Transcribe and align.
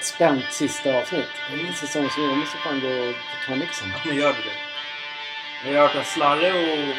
spänt 0.00 0.52
sista 0.52 0.94
avsnitt. 0.94 1.28
Säsong 1.76 2.10
så 2.10 2.20
jag 2.20 2.36
måste 2.36 2.56
fan 2.58 2.80
gå 2.80 2.88
och 2.88 3.14
ta 3.46 3.54
Nixon. 3.54 3.92
Ja, 3.94 4.00
men 4.04 4.16
gör 4.16 4.32
du 4.32 4.42
det? 4.42 5.70
Jag 5.70 5.80
har 5.80 5.88
hört 5.88 5.96
att 5.96 6.06
Slarre 6.06 6.52
och... 6.52 6.94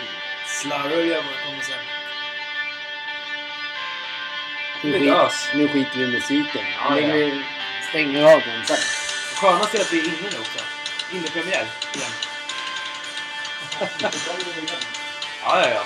Slarre 0.45 0.97
och 0.97 1.05
grabbarna 1.07 1.37
kommer 1.45 1.61
sen. 1.63 1.77
Nu, 4.83 4.99
skit, 4.99 5.09
ös. 5.13 5.49
nu 5.55 5.67
skiter 5.67 5.97
vi 5.97 6.03
i 6.03 6.07
musiken. 6.07 6.65
Ja, 6.79 6.99
ja. 6.99 7.07
vi- 7.07 7.43
stänger 7.89 8.23
av 8.33 8.41
den 8.41 8.65
sen. 8.65 8.77
Skönast 9.35 9.75
är 9.75 9.81
att 9.81 9.93
vi 9.93 9.99
är 9.99 10.03
inne 10.03 10.17
nu 10.31 10.39
också. 10.39 10.59
Innepremiär 11.11 11.65
igen. 11.95 12.11
Ja, 15.43 15.61
ja, 15.61 15.69
ja. 15.69 15.83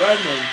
Redmond 0.00 0.49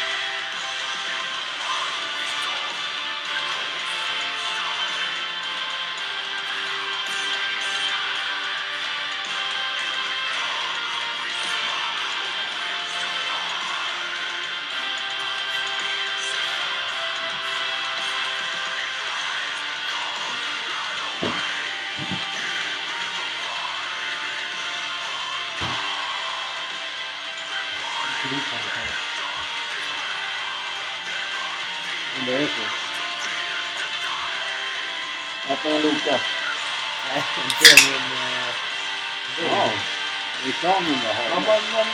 Reklamen 40.67 40.91
var 40.93 41.09
Ja, 41.09 41.13
här. 41.13 41.29
man, 41.35 41.43
man, 41.73 41.87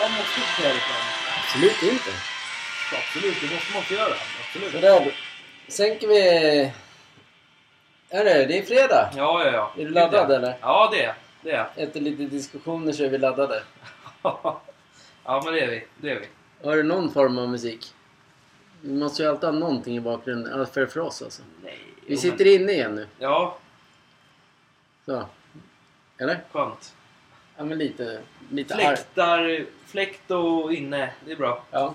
man 0.00 0.10
måste 0.18 0.40
inte 0.40 0.52
säga 0.60 0.68
reklam. 0.74 1.02
Absolut 1.44 1.82
inte. 1.82 2.10
Absolut, 2.98 3.36
det 3.40 3.54
måste 3.54 3.72
man 3.72 3.82
inte 3.82 3.94
göra. 3.94 4.14
Absolut. 4.46 4.72
Sådär. 4.72 5.14
Sänker 5.68 6.08
vi... 6.08 6.20
Är 8.10 8.24
det? 8.24 8.46
Det 8.46 8.58
är 8.58 8.62
fredag. 8.62 9.10
Ja, 9.16 9.44
ja, 9.44 9.52
ja. 9.52 9.72
Är 9.82 9.84
du 9.84 9.90
laddad, 9.90 10.28
Det. 10.28 10.36
eller? 10.36 10.56
Ja, 10.60 10.88
det 10.92 11.04
är 11.04 11.14
det. 11.42 11.50
är 11.50 11.56
jag. 11.56 11.66
Efter 11.76 12.00
lite 12.00 12.22
diskussioner 12.22 12.92
så 12.92 13.04
är 13.04 13.08
vi 13.08 13.18
laddade. 13.18 13.62
Ja, 15.26 15.42
men 15.44 15.54
det 15.54 15.60
är 15.60 15.66
vi. 15.70 15.86
Det 15.96 16.10
är 16.10 16.20
vi. 16.20 16.28
Har 16.68 16.76
du 16.76 16.82
någon 16.82 17.12
form 17.12 17.38
av 17.38 17.48
musik? 17.48 17.94
Vi 18.80 18.92
måste 18.92 19.22
ju 19.22 19.28
alltid 19.28 19.44
ha 19.44 19.52
någonting 19.52 19.96
i 19.96 20.00
bakgrunden. 20.00 20.66
För, 20.66 20.86
för 20.86 21.00
oss 21.00 21.22
alltså. 21.22 21.42
Nej. 21.62 21.78
Vi 22.06 22.14
jo, 22.14 22.20
sitter 22.20 22.44
men- 22.44 22.54
inne 22.54 22.72
igen 22.72 22.94
nu. 22.94 23.06
Ja, 23.18 23.58
Så. 25.06 25.26
Eller? 26.18 26.40
skönt. 26.52 26.94
Ja 27.56 27.64
men 27.64 27.78
lite... 27.78 28.20
Lite. 28.50 28.74
Fläktar, 28.74 29.66
fläkt 29.86 30.30
och 30.30 30.72
inne. 30.72 31.10
Det 31.24 31.32
är 31.32 31.36
bra. 31.36 31.62
Ja. 31.70 31.94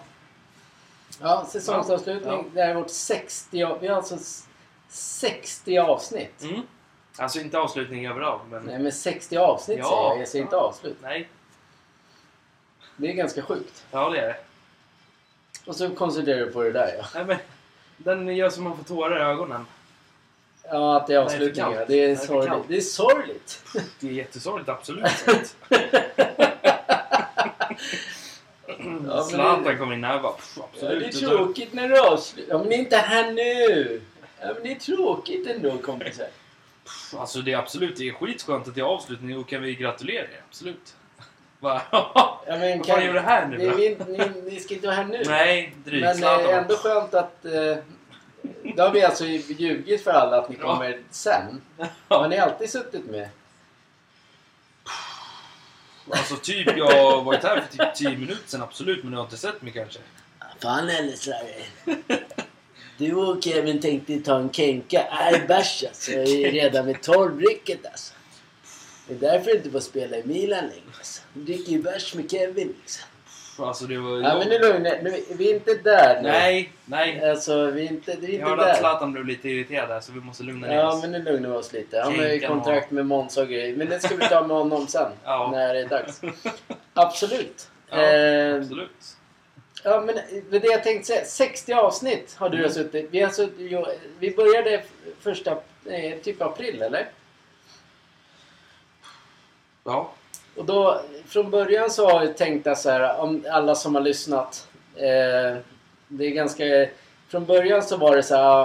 Ja, 1.22 1.46
säsongsavslutning. 1.50 2.32
Ja. 2.34 2.46
Det 2.54 2.62
här 2.62 2.70
är 2.70 2.74
vårt 2.76 2.90
60... 2.90 3.64
av- 3.64 3.80
Vi 3.82 3.88
har 3.88 3.96
alltså 3.96 4.16
s- 4.16 4.48
60 4.90 5.78
avsnitt. 5.78 6.42
Mm. 6.44 6.62
Alltså 7.18 7.40
inte 7.40 7.60
avslutning 7.60 8.08
överallt, 8.08 8.42
men... 8.50 8.64
Nej 8.64 8.80
men 8.80 8.92
60 8.92 9.38
avsnitt 9.38 9.78
Ja. 9.80 9.84
säger 9.90 10.02
jag. 10.10 10.20
Jag 10.22 10.28
säger 10.28 10.44
inte 10.46 10.56
avslut. 10.58 10.98
Nej. 11.02 11.30
Det 12.98 13.08
är 13.10 13.14
ganska 13.14 13.42
sjukt. 13.42 13.86
Ja, 13.92 14.10
det 14.10 14.20
är 14.20 14.28
det. 14.28 14.36
Och 15.66 15.76
så 15.76 15.90
koncentrerar 15.96 16.40
du 16.46 16.52
på 16.52 16.64
det 16.64 16.72
där 16.72 16.96
ja. 16.98 17.06
Nej, 17.16 17.26
men 17.26 17.38
den 17.98 18.36
gör 18.36 18.50
så 18.50 18.62
man 18.62 18.78
får 18.78 18.84
tårar 18.84 19.18
i 19.20 19.22
ögonen. 19.22 19.66
Ja, 20.72 20.98
att 20.98 21.08
det 21.08 21.14
är 21.14 21.18
avslutningar. 21.20 21.74
kallt. 21.74 21.88
Det 21.88 22.06
är 22.06 22.16
sorgligt. 22.16 22.64
Det 22.68 22.78
är 22.78 22.82
sorgligt. 22.82 23.64
Det 24.00 24.08
är 24.08 24.12
jättesorgligt, 24.12 24.70
absolut. 24.70 25.06
Zlatan 29.30 29.64
det- 29.64 29.76
kommer 29.78 29.94
in 29.94 30.02
bara... 30.02 30.32
pff, 30.32 30.54
Ja, 30.58 30.70
Absolut. 30.74 31.00
det 31.00 31.06
är 31.18 31.22
det 31.22 31.28
tråkigt 31.28 31.74
när 31.74 31.90
det 31.90 32.02
avslutar. 32.02 32.54
Ja, 32.54 32.58
men 32.60 32.70
det 32.70 32.76
är 32.76 32.80
inte 32.80 32.98
här 32.98 33.32
nu. 33.32 34.02
Ja, 34.42 34.48
men 34.54 34.64
det 34.64 34.72
är 34.72 34.76
tråkigt 34.80 35.48
ändå 35.48 35.78
kompisar. 35.78 36.28
Alltså 37.18 37.40
det 37.42 37.54
är 37.54 37.58
absolut, 37.58 37.98
det 37.98 38.08
är 38.10 38.14
skitskönt 38.14 38.68
att 38.68 38.76
det 38.76 38.82
är 38.82 38.86
avslutning 38.86 39.38
och 39.38 39.48
kan 39.50 39.62
vi 39.62 39.76
gratulera 39.76 40.24
er. 40.24 40.42
Absolut. 40.50 40.94
Ja, 41.62 41.82
men 42.48 42.78
Vad 42.78 42.88
fan 42.88 43.06
gör 43.06 43.14
du 43.14 43.20
här 43.20 43.48
nu 43.48 43.58
det 43.58 43.64
är 43.66 43.70
då? 43.70 44.06
vi, 44.08 44.18
ni, 44.18 44.52
ni 44.52 44.60
ska 44.60 44.74
inte 44.74 44.88
vara 44.88 44.96
här 44.98 45.04
nu. 45.06 45.24
Nej, 45.26 45.76
drygt. 45.86 46.06
Men 46.06 46.16
Zlatan. 46.16 46.50
eh, 46.50 46.58
ändå 46.58 46.76
skönt 46.76 47.14
att... 47.14 47.46
Eh, 47.46 47.78
då 48.76 48.84
har 48.84 48.92
vi 48.92 49.04
alltså 49.04 49.26
ljugit 49.26 50.04
för 50.04 50.12
alla 50.12 50.38
att 50.42 50.50
ni 50.50 50.56
Ja. 50.60 50.66
kommer 50.66 51.00
sen. 51.12 51.62
Har 52.08 52.28
ni 52.28 52.38
alltid 52.38 52.70
suttit 52.70 53.06
med? 53.06 53.30
Alltså 56.12 56.36
typ, 56.36 56.78
jag 56.78 56.86
har 56.92 57.24
varit 57.24 57.44
här 57.44 57.62
för 57.62 57.78
typ 57.78 57.96
10 57.96 58.10
minuter 58.10 58.50
sedan 58.50 58.62
absolut, 58.62 59.04
men 59.04 59.12
du 59.12 59.18
har 59.18 59.24
inte 59.24 59.38
sett 59.38 59.62
mig 59.62 59.74
kanske. 59.74 60.00
Fan 60.62 60.90
eller 60.90 61.14
Sverige. 61.16 61.66
Du 62.98 63.14
och 63.14 63.44
Kevin 63.44 63.82
tänkte 63.82 64.20
ta 64.20 64.38
en 64.40 64.52
kenka. 64.52 65.08
Nej 65.12 65.44
bärs 65.48 65.84
alltså. 65.88 66.12
Jag 66.12 66.30
är 66.30 66.52
redan 66.52 66.86
med 66.86 67.02
tolvrycket 67.02 67.86
alltså. 67.86 68.14
Det 69.08 69.14
är 69.14 69.20
därför 69.20 69.52
du 69.52 69.58
inte 69.58 69.72
får 69.72 69.80
spela 69.80 70.18
i 70.18 70.24
Milan 70.24 70.64
längre 70.68 70.82
alltså. 70.98 71.22
Du 71.34 71.44
dricker 71.44 71.72
ju 71.72 71.82
bärs 71.82 72.14
med 72.16 72.32
Kevin 72.32 72.76
liksom. 72.82 73.09
Alltså 73.68 73.86
det 73.86 73.98
var... 73.98 74.18
Ja 74.22 74.38
men 74.40 74.48
nu 74.50 74.60
lugn 74.60 74.84
nu, 74.84 75.24
Vi 75.30 75.50
är 75.52 75.56
inte 75.56 75.74
där 75.74 76.22
nu. 76.22 76.30
Nej, 76.30 76.72
nej. 76.86 77.30
Alltså 77.30 77.66
vi 77.72 77.86
är 77.86 77.92
inte, 77.92 78.16
vi 78.20 78.26
är 78.28 78.30
Jag 78.30 78.34
inte 78.36 78.46
hörde 78.50 78.72
att. 78.72 78.78
Zlatan 78.78 79.12
blev 79.14 79.26
lite 79.26 79.50
irriterad 79.50 80.04
så 80.04 80.12
vi 80.12 80.20
måste 80.20 80.44
lugna 80.44 80.68
ner 80.68 80.76
Ja 80.76 80.88
oss. 80.94 81.02
men 81.02 81.12
nu 81.12 81.24
lugnar 81.24 81.50
vi 81.50 81.56
oss 81.56 81.74
lite. 81.74 82.00
Han 82.02 82.20
har 82.20 82.26
ju 82.26 82.40
kontrakt 82.48 82.92
med 82.92 83.06
Monza 83.06 83.42
och 83.42 83.48
grejer. 83.48 83.76
Men 83.76 83.90
det 83.90 84.00
ska 84.00 84.16
vi 84.16 84.28
ta 84.28 84.42
med 84.48 84.58
honom 84.58 84.88
sen. 84.88 85.12
Ja. 85.24 85.50
När 85.52 85.74
det 85.74 85.80
är 85.80 85.88
dags. 85.88 86.22
Absolut. 86.94 87.68
Ja, 87.90 87.98
Eh, 87.98 88.56
absolut. 88.62 89.16
Ja, 89.84 90.02
men 90.06 90.16
det 90.62 90.68
jag 90.68 90.84
tänkte 90.84 91.08
säga. 91.08 91.26
60 91.26 91.74
avsnitt 91.74 92.36
har 92.40 92.50
du 92.50 92.58
Mm. 92.58 92.70
suttit. 92.72 93.08
Vi, 93.12 93.22
har 93.22 93.30
suttit 93.32 94.00
vi 94.20 94.36
började 94.36 94.84
första, 95.22 95.52
eh, 95.86 96.18
typ 96.24 96.42
april, 96.42 96.82
eller? 96.82 97.08
Ja. 99.84 100.12
Och 100.60 100.66
då, 100.66 101.02
från 101.28 101.50
början 101.52 101.90
så 101.92 102.10
har 102.10 102.24
jag 102.26 102.38
tänkt 102.38 102.68
att 102.68 102.80
så 102.80 102.90
här, 102.90 103.20
om 103.20 103.46
alla 103.52 103.76
som 103.76 103.96
har 103.96 104.02
lyssnat. 104.02 104.68
Eh, 104.96 105.58
det 106.08 106.26
är 106.26 106.30
ganska... 106.32 106.64
Från 107.28 107.46
början 107.46 107.84
så 107.84 107.98
var 107.98 108.16
det 108.16 108.24
så 108.24 108.36
här 108.36 108.62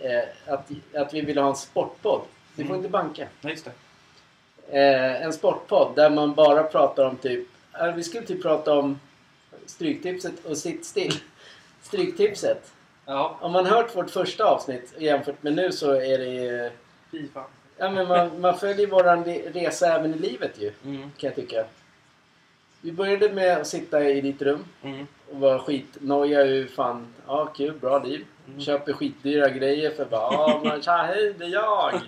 eh, 0.00 0.24
att, 0.46 0.70
att 0.94 1.14
vi 1.14 1.20
ville 1.20 1.40
ha 1.40 1.48
en 1.48 1.56
sportpodd. 1.56 2.20
Vi 2.54 2.64
får 2.64 2.70
Mm. 2.70 2.76
inte 2.76 2.88
banka. 2.88 3.26
Nej, 3.40 3.52
just 3.52 3.64
det. 3.64 4.78
Eh, 4.78 5.22
en 5.22 5.32
sportpodd 5.32 5.92
där 5.96 6.10
man 6.10 6.34
bara 6.34 6.62
pratar 6.62 7.04
om 7.04 7.16
typ... 7.16 7.48
Eh, 7.80 7.94
vi 7.94 8.02
skulle 8.04 8.26
typ 8.26 8.42
prata 8.42 8.78
om 8.78 9.00
Stryktipset 9.66 10.44
och 10.44 10.56
Sitt 10.58 10.86
still. 10.86 11.14
Stryktipset. 11.82 12.72
Ja. 13.04 13.38
Om 13.40 13.52
man 13.52 13.66
hört 13.66 13.96
vårt 13.96 14.10
första 14.10 14.44
avsnitt 14.44 14.94
jämfört 14.98 15.42
med 15.42 15.54
nu 15.54 15.72
så 15.72 15.90
är 15.90 16.18
det 16.18 16.26
ju... 16.26 16.70
Fy 17.10 17.28
fan. 17.34 17.44
Ja 17.78 17.90
men 17.90 18.08
man, 18.08 18.40
man 18.40 18.58
följer 18.58 18.86
våran 18.86 19.24
re- 19.24 19.52
resa 19.52 19.94
även 19.98 20.14
i 20.14 20.18
livet 20.18 20.52
ju. 20.58 20.72
Mm. 20.84 21.00
Kan 21.02 21.10
jag 21.28 21.34
tycka. 21.34 21.64
Vi 22.80 22.92
började 22.92 23.32
med 23.32 23.56
att 23.58 23.66
sitta 23.66 24.04
i 24.04 24.20
ditt 24.20 24.42
rum 24.42 24.64
Mm. 24.82 25.06
och 25.30 25.36
vara 25.40 25.58
skitnoja 25.58 26.44
hur 26.44 26.66
fan, 26.66 27.14
ja 27.26 27.46
kul, 27.46 27.72
bra 27.78 27.98
liv. 28.02 28.24
Mm. 28.48 28.60
Köper 28.60 28.92
skitdyra 28.92 29.48
grejer 29.48 29.90
för 29.90 30.04
bara, 30.04 30.32
ja 30.32 30.60
men 30.64 30.82
tja 30.82 30.96
hej 30.96 31.34
det 31.38 31.44
är 31.44 31.48
jag. 31.48 32.00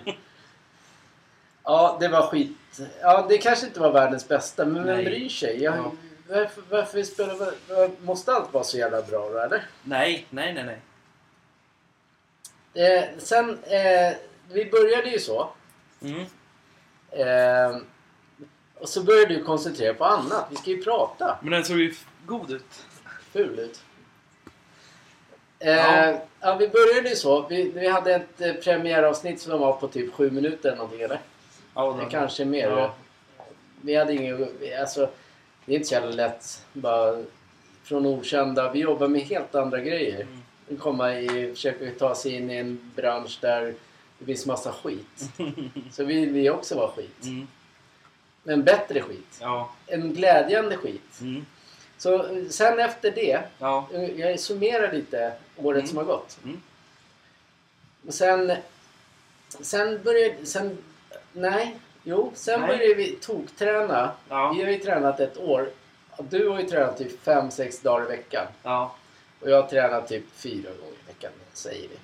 Ja 1.63 1.97
det 1.99 2.07
var 2.07 2.21
skit. 2.27 2.57
Ja 3.01 3.25
det 3.29 3.37
kanske 3.37 3.65
inte 3.67 3.79
var 3.79 3.91
världens 3.91 4.27
bästa 4.27 4.65
men 4.65 4.83
vem 4.83 4.95
Nej. 4.95 5.05
bryr 5.05 5.29
sig? 5.29 5.63
Jag, 5.63 5.77
Ja. 5.77 5.91
varför, 6.29 6.63
varför 6.69 7.03
spelar, 7.03 7.35
var, 7.35 7.89
måste 8.01 8.31
allt 8.31 8.53
vara 8.53 8.63
så 8.63 8.77
jävla 8.77 9.01
bra 9.01 9.29
då 9.29 9.37
eller? 9.39 9.63
Nej, 9.83 10.25
nej, 10.29 10.53
nej, 10.53 10.63
nej. 10.63 10.79
Eh, 12.73 13.03
sen, 13.17 13.49
eh, 13.63 14.13
vi 14.51 14.65
började 14.71 15.09
ju 15.09 15.19
så. 15.19 15.49
Mm. 16.01 16.25
Eh, 17.11 17.77
och 18.79 18.89
så 18.89 19.03
började 19.03 19.33
du 19.33 19.43
koncentrera 19.43 19.93
på 19.93 20.05
annat. 20.05 20.45
Vi 20.49 20.55
ska 20.55 20.69
ju 20.69 20.83
prata. 20.83 21.37
Men 21.41 21.51
den 21.51 21.65
såg 21.65 21.77
ju 21.77 21.93
god 22.25 22.51
ut. 22.51 22.85
Ful 23.31 23.59
ut. 23.59 23.81
Eh, 25.59 25.75
Ja. 25.75 26.21
ja. 26.39 26.55
vi 26.55 26.67
började 26.67 27.09
ju 27.09 27.15
så. 27.15 27.47
Vi, 27.47 27.71
vi 27.71 27.87
hade 27.87 28.15
ett 28.15 28.41
eh, 28.41 28.53
premiäravsnitt 28.53 29.41
som 29.41 29.59
var 29.59 29.73
på 29.73 29.87
typ 29.87 30.13
sju 30.13 30.31
minuter 30.31 30.67
eller 30.69 30.77
någonting 30.77 31.01
eller? 31.01 31.19
Ja, 31.73 31.97
Det 32.03 32.09
kanske 32.11 32.45
mer. 32.45 32.69
Ja. 32.69 32.93
Vi 33.81 33.95
hade 33.95 34.13
ingen... 34.13 34.47
Alltså, 34.79 35.09
det 35.65 35.71
är 35.73 35.75
inte 35.75 35.87
så 35.87 35.93
jävla 35.93 36.11
lätt. 36.11 36.65
Bara 36.73 37.23
från 37.83 38.05
okända. 38.05 38.71
Vi 38.71 38.79
jobbar 38.79 39.07
med 39.07 39.21
helt 39.21 39.55
andra 39.55 39.79
grejer. 39.79 40.21
Mm. 40.21 40.79
Komma 40.79 41.13
i, 41.19 41.53
försöker 41.53 41.91
ta 41.91 42.15
sig 42.15 42.35
in 42.35 42.51
i 42.51 42.55
en 42.57 42.91
bransch 42.95 43.37
där 43.41 43.73
det 44.19 44.25
finns 44.25 44.45
massa 44.45 44.71
skit. 44.71 45.29
Så 45.91 46.03
vill 46.03 46.29
vi 46.29 46.49
också 46.49 46.75
vara 46.75 46.91
skit. 46.91 47.23
Mm. 47.23 47.47
Men 48.43 48.63
bättre 48.63 49.01
skit. 49.01 49.37
Ja. 49.41 49.69
En 49.87 50.13
glädjande 50.13 50.77
skit. 50.77 51.21
Mm. 51.21 51.45
Så 51.97 52.23
eh, 52.37 52.45
sen 52.49 52.79
efter 52.79 53.11
det, 53.11 53.41
Ja. 53.59 53.87
eh, 53.93 54.19
jag 54.19 54.39
summerar 54.39 54.91
lite 54.93 55.33
året 55.57 55.77
Mm. 55.79 55.87
som 55.87 55.97
har 55.97 56.03
gått. 56.05 56.37
Mm. 56.43 56.61
Och 58.07 58.13
sen, 58.13 58.53
sen 59.49 60.03
började, 60.03 60.45
sen, 60.45 60.77
nej, 61.33 61.75
jo, 62.03 62.31
sen 62.35 62.59
Nej. 62.59 62.67
började 62.69 62.93
vi 62.93 63.11
tokträna. 63.21 64.11
Ja. 64.29 64.53
Vi 64.57 64.63
har 64.63 64.71
ju 64.71 64.79
tränat 64.79 65.19
ett 65.19 65.37
år. 65.37 65.69
Du 66.29 66.47
har 66.47 66.59
ju 66.59 66.65
tränat 66.69 66.97
typ 66.97 67.25
5-6 67.25 67.83
dagar 67.83 68.05
i 68.05 68.07
veckan. 68.07 68.45
Ja. 68.63 68.95
Och 69.41 69.49
jag 69.49 69.61
har 69.61 69.69
tränat 69.69 70.07
typ 70.07 70.23
fyra 70.35 70.69
gånger 70.69 70.93
i 71.03 71.07
veckan, 71.07 71.31
säger 71.53 71.87
vi. 71.89 71.95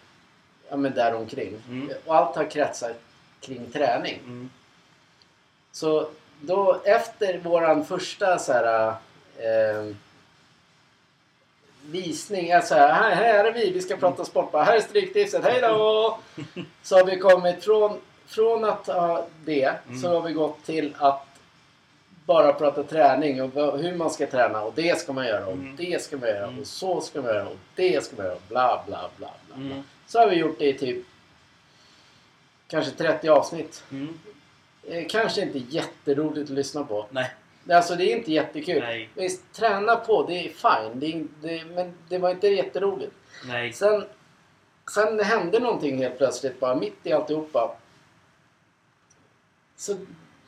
Ja 0.69 0.75
men 0.77 0.93
däromkring. 0.93 1.61
Mm. 1.69 1.89
Och 2.05 2.15
allt 2.15 2.35
har 2.35 2.51
kretsat 2.51 2.99
kring 3.41 3.71
träning. 3.71 4.19
Mm. 4.25 4.49
Så 5.71 6.07
då 6.41 6.81
efter 6.85 7.37
våran 7.37 7.85
första 7.85 8.39
så 8.39 8.53
här, 8.53 8.87
eh, 9.37 9.95
visning, 11.85 12.51
alltså 12.51 12.75
här, 12.75 13.15
här, 13.15 13.45
är 13.45 13.51
vi, 13.53 13.71
vi 13.71 13.81
ska 13.81 13.95
prata 13.97 14.25
sport, 14.25 14.51
bara, 14.51 14.63
här 14.63 14.77
är 14.77 14.81
Stryktipset, 14.81 15.43
hej 15.43 15.61
då! 15.61 16.17
Så 16.83 16.97
har 16.97 17.05
vi 17.05 17.19
kommit 17.19 17.63
från, 17.63 17.99
från 18.25 18.63
att 18.63 18.87
ha 18.87 19.25
det, 19.45 19.73
så 20.01 20.09
har 20.09 20.21
vi 20.21 20.33
gått 20.33 20.65
till 20.65 20.95
att 20.97 21.25
bara 22.25 22.53
prata 22.53 22.83
träning 22.83 23.41
och 23.41 23.77
hur 23.79 23.95
man 23.95 24.09
ska 24.09 24.27
träna 24.27 24.61
och 24.61 24.73
det 24.75 24.99
ska 24.99 25.13
man 25.13 25.25
göra 25.27 25.45
och 25.45 25.53
Mm. 25.53 25.75
det 25.75 26.01
ska 26.03 26.17
man 26.17 26.29
göra 26.29 26.43
Mm. 26.47 26.59
och 26.59 26.67
så 26.67 27.01
ska 27.01 27.21
man 27.21 27.33
göra 27.33 27.47
och 27.47 27.57
det 27.75 28.05
ska 28.05 28.15
man 28.15 28.25
göra 28.25 28.37
bla 28.49 28.83
bla 28.87 29.09
bla 29.17 29.29
bla. 29.47 29.57
bla. 29.57 29.83
Så 30.07 30.19
har 30.19 30.27
vi 30.29 30.35
gjort 30.35 30.59
det 30.59 30.65
i 30.69 30.73
typ 30.77 31.05
kanske 32.67 32.91
30 32.91 33.29
avsnitt. 33.29 33.83
Mm. 33.91 34.19
Eh, 34.87 35.05
kanske 35.09 35.41
inte 35.41 35.57
jätteroligt 35.57 36.49
att 36.49 36.55
lyssna 36.55 36.83
på. 36.83 37.07
Nej. 37.11 37.31
Alltså 37.69 37.95
det 37.95 38.11
är 38.11 38.17
inte 38.17 38.31
jättekul. 38.31 38.79
Nej. 38.81 39.09
Visst, 39.13 39.53
träna 39.53 39.95
på, 39.95 40.23
det 40.27 40.33
är 40.33 40.43
fine. 40.49 40.99
Det 40.99 41.05
är, 41.13 41.25
det, 41.41 41.65
men 41.65 41.93
det 42.09 42.17
var 42.17 42.29
inte 42.29 42.47
jätteroligt. 42.47 43.13
Nej. 43.45 43.73
Sen, 43.73 44.05
sen 44.93 45.19
hände 45.19 45.59
någonting 45.59 45.97
helt 45.97 46.17
plötsligt 46.17 46.59
bara 46.59 46.75
mitt 46.75 46.97
i 47.03 47.11
alltihopa. 47.13 47.75
Så, 49.77 49.97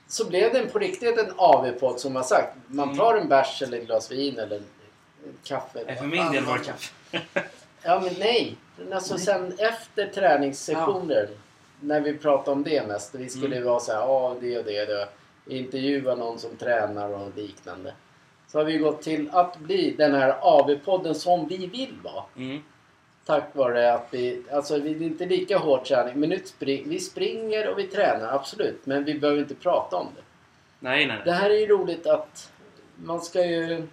så 0.07 0.25
blev 0.29 0.53
det 0.53 0.65
på 0.65 0.79
riktigt 0.79 1.17
en 1.17 1.33
AV-podd 1.37 1.99
som 1.99 2.15
har 2.15 2.23
sagt. 2.23 2.55
Man 2.67 2.85
Mm. 2.87 2.97
tar 2.97 3.15
en 3.17 3.27
bärs 3.27 3.61
eller 3.61 3.77
ett 3.77 3.85
glas 3.85 4.11
vin 4.11 4.39
eller 4.39 4.55
en 4.57 4.65
kaffe. 5.43 5.95
För 5.97 6.05
min 6.05 6.31
del 6.31 6.43
var 6.45 6.57
det 6.57 6.63
kaffe. 6.63 6.93
Ja 7.81 7.99
men 7.99 8.13
nej. 8.19 8.55
Alltså 8.93 9.17
sen 9.17 9.53
efter 9.57 10.07
träningssessioner. 10.07 11.29
När 11.79 12.01
vi 12.01 12.13
pratade 12.17 12.51
om 12.51 12.63
det 12.63 12.87
mest. 12.87 13.15
Vi 13.15 13.29
skulle 13.29 13.55
Mm. 13.55 13.67
vara 13.67 13.79
så 13.79 13.91
här, 13.91 13.99
ja 13.99 14.35
det 14.41 14.57
och 14.57 14.65
det. 14.65 14.85
det. 14.85 15.07
Intervjua 15.55 16.15
någon 16.15 16.39
som 16.39 16.55
tränar 16.57 17.09
och 17.09 17.31
liknande. 17.35 17.93
Så 18.47 18.57
har 18.57 18.65
vi 18.65 18.77
gått 18.77 19.01
till 19.01 19.29
att 19.31 19.57
bli 19.57 19.91
den 19.97 20.13
här 20.13 20.35
AV-podden 20.41 21.13
som 21.13 21.47
vi 21.47 21.57
vill 21.67 21.93
vara. 22.03 22.23
Mm. 22.37 22.63
Tack 23.25 23.55
vare 23.55 23.93
att 23.93 24.07
vi, 24.11 24.43
alltså 24.51 24.79
vi 24.79 24.91
är 24.91 25.01
inte 25.01 25.25
lika 25.25 25.57
hård 25.57 25.85
träning. 25.85 26.19
Men 26.19 26.29
nu 26.29 26.39
spring, 26.45 26.89
vi 26.89 26.99
springer 26.99 27.67
och 27.69 27.79
vi 27.79 27.83
tränar 27.87 28.33
absolut. 28.35 28.85
Men 28.85 29.03
vi 29.03 29.19
behöver 29.19 29.39
inte 29.41 29.55
prata 29.55 29.95
om 29.95 30.07
det. 30.15 30.21
Nej, 30.79 31.05
nej, 31.07 31.21
Det 31.25 31.31
här 31.31 31.49
är 31.49 31.59
ju 31.59 31.67
roligt 31.67 32.07
att 32.07 32.51
man 32.95 33.21
ska 33.21 33.45
ju... 33.45 33.87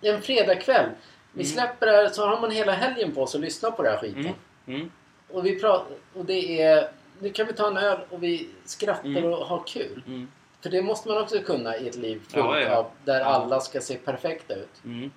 En 0.00 0.22
fredagkväll. 0.22 0.90
Vi 1.32 1.44
släpper 1.44 1.86
det 1.86 1.92
här 1.92 2.08
så 2.08 2.26
har 2.26 2.40
man 2.40 2.50
hela 2.50 2.72
helgen 2.72 3.12
på 3.14 3.26
sig 3.26 3.38
att 3.38 3.44
lyssna 3.44 3.70
på 3.70 3.82
den 3.82 3.92
här 3.92 3.98
skiten. 4.00 4.20
Mm. 4.20 4.34
Mm. 4.66 4.90
Och, 5.30 5.46
vi 5.46 5.60
pratar, 5.60 5.96
och 6.14 6.24
det 6.24 6.62
är... 6.62 6.88
Nu 7.20 7.30
kan 7.32 7.46
vi 7.46 7.52
ta 7.52 7.66
en 7.66 7.76
öl 7.76 7.98
och 8.10 8.22
vi 8.22 8.48
skrattar 8.64 9.08
Mm. 9.08 9.24
och 9.24 9.36
har 9.46 9.62
kul. 9.66 10.26
För 10.60 10.70
det 10.70 10.82
måste 10.82 11.08
man 11.08 11.22
också 11.22 11.38
kunna 11.38 11.76
i 11.76 11.88
ett 11.88 11.96
liv 11.96 12.22
fullt 12.28 12.44
Ja, 12.46 12.60
ja. 12.60 12.76
av 12.76 12.86
där 13.04 13.20
Ja. 13.20 13.24
alla 13.26 13.60
ska 13.60 13.80
se 13.80 13.94
perfekta 13.96 14.54
ut. 14.54 14.84
Mm. 14.84 15.10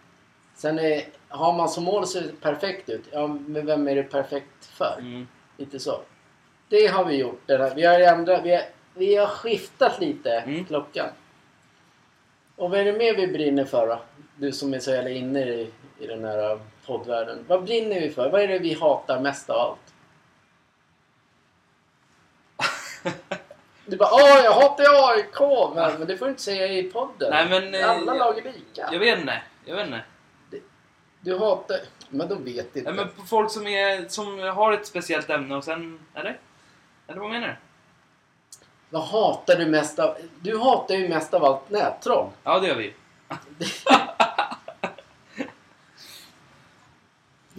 Sen 0.56 0.80
är, 0.80 1.02
har 1.28 1.54
man 1.54 1.70
som 1.70 1.84
mål 1.84 2.04
att 2.04 2.10
se 2.10 2.22
perfekt 2.42 2.90
ut, 2.90 3.04
ja 3.12 3.28
men 3.28 3.66
vem 3.66 3.88
är 3.88 3.96
det 3.96 4.04
perfekt 4.04 4.66
för? 4.66 4.96
Mm. 5.00 5.28
Lite 5.58 5.80
så. 5.80 6.00
Det 6.70 6.88
har 6.88 7.06
vi 7.06 7.16
gjort. 7.16 7.42
Här. 7.48 7.76
Vi 7.76 7.84
har 7.86 8.00
ändrat, 8.00 8.42
vi 8.46 8.52
har, 8.56 8.62
vi 8.94 9.16
har 9.16 9.28
skiftat 9.28 10.00
lite 10.00 10.32
Mm. 10.32 10.66
klockan. 10.66 11.08
Och 12.56 12.70
vad 12.70 12.80
är 12.80 12.86
det 12.86 12.94
mer 12.98 13.16
vi 13.16 13.28
brinner 13.28 13.66
för 13.66 13.88
då? 13.88 14.02
Du 14.38 14.52
som 14.52 14.74
är 14.74 14.80
så 14.80 14.92
jävla 14.92 15.10
inne 15.10 15.40
i, 15.46 15.72
i 16.00 16.08
den 16.08 16.24
här 16.24 16.60
poddvärlden. 16.86 17.46
Vad 17.48 17.64
brinner 17.64 18.00
vi 18.02 18.10
för? 18.10 18.30
Vad 18.30 18.42
är 18.42 18.48
det 18.48 18.60
vi 18.60 18.74
hatar 18.74 19.20
mest 19.20 19.50
av 19.50 19.58
allt? 19.60 19.80
Du 23.86 23.98
bara 23.98 24.10
åh 24.14 24.40
jag 24.44 24.52
hatar 24.54 24.84
AIK! 25.12 25.40
Men, 25.76 26.00
men 26.00 26.08
det 26.08 26.18
får 26.18 26.26
du 26.26 26.30
inte 26.32 26.44
säga 26.44 26.68
i 26.68 26.84
podden. 26.84 27.30
Nej, 27.30 27.50
men, 27.50 27.76
eh, 27.76 27.90
Alla 27.90 28.06
jag- 28.06 28.18
lag 28.18 28.38
är 28.38 28.44
lika. 28.44 28.90
Jag 28.92 29.00
vet 29.00 29.20
inte. 29.20 29.42
Jag 29.66 29.76
vet 29.76 29.86
inte. 29.86 30.02
Du 31.22 31.38
hatar... 31.40 31.78
Men 32.10 32.28
de 32.28 32.44
vet 32.44 32.76
inte. 32.76 32.92
Nej, 32.92 33.06
men 33.18 33.26
folk 33.28 33.52
som, 33.52 33.68
är, 33.68 34.08
som 34.08 34.40
har 34.40 34.74
ett 34.74 34.88
speciellt 34.88 35.30
ämne 35.30 35.56
och 35.56 35.64
sen... 35.64 36.00
Eller? 36.14 36.40
Eller 37.08 37.20
vad 37.20 37.30
menar 37.30 37.48
du? 37.48 37.56
Vad 38.90 39.04
hatar 39.04 39.56
du 39.56 39.66
mest 39.66 40.00
av... 40.00 40.18
Du 40.42 40.58
hatar 40.60 40.96
ju 40.96 41.10
mest 41.10 41.34
av 41.34 41.46
allt 41.46 41.70
nättroll. 41.70 42.30
Ja, 42.44 42.60
det 42.60 42.68
gör 42.68 42.76
vi. 42.76 42.94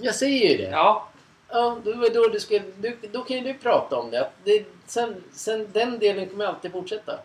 Jag 0.07 0.15
säger 0.15 0.51
ju 0.51 0.57
det. 0.57 0.71
Ja. 0.71 1.09
Ja, 1.49 1.79
då, 1.85 1.93
då, 2.15 2.29
du 2.29 2.41
ska, 2.41 2.61
du, 2.79 2.97
då 3.13 3.23
kan 3.25 3.37
ju 3.37 3.43
du 3.53 3.55
prata 3.59 3.97
om 3.97 4.11
det. 4.11 4.31
Det 4.45 4.65
sen, 4.87 5.25
sen 5.33 5.69
den 5.73 5.99
delen 5.99 6.27
kommer 6.29 6.47
alltid 6.47 6.73
fortsätta. 6.73 7.19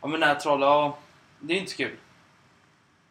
Ja, 0.00 0.08
men 0.08 0.20
nättroll, 0.20 0.60
ja. 0.60 0.98
Det 1.40 1.52
är 1.52 1.54
ju 1.54 1.60
inte 1.60 1.70
så 1.72 1.76
kul. 1.76 1.96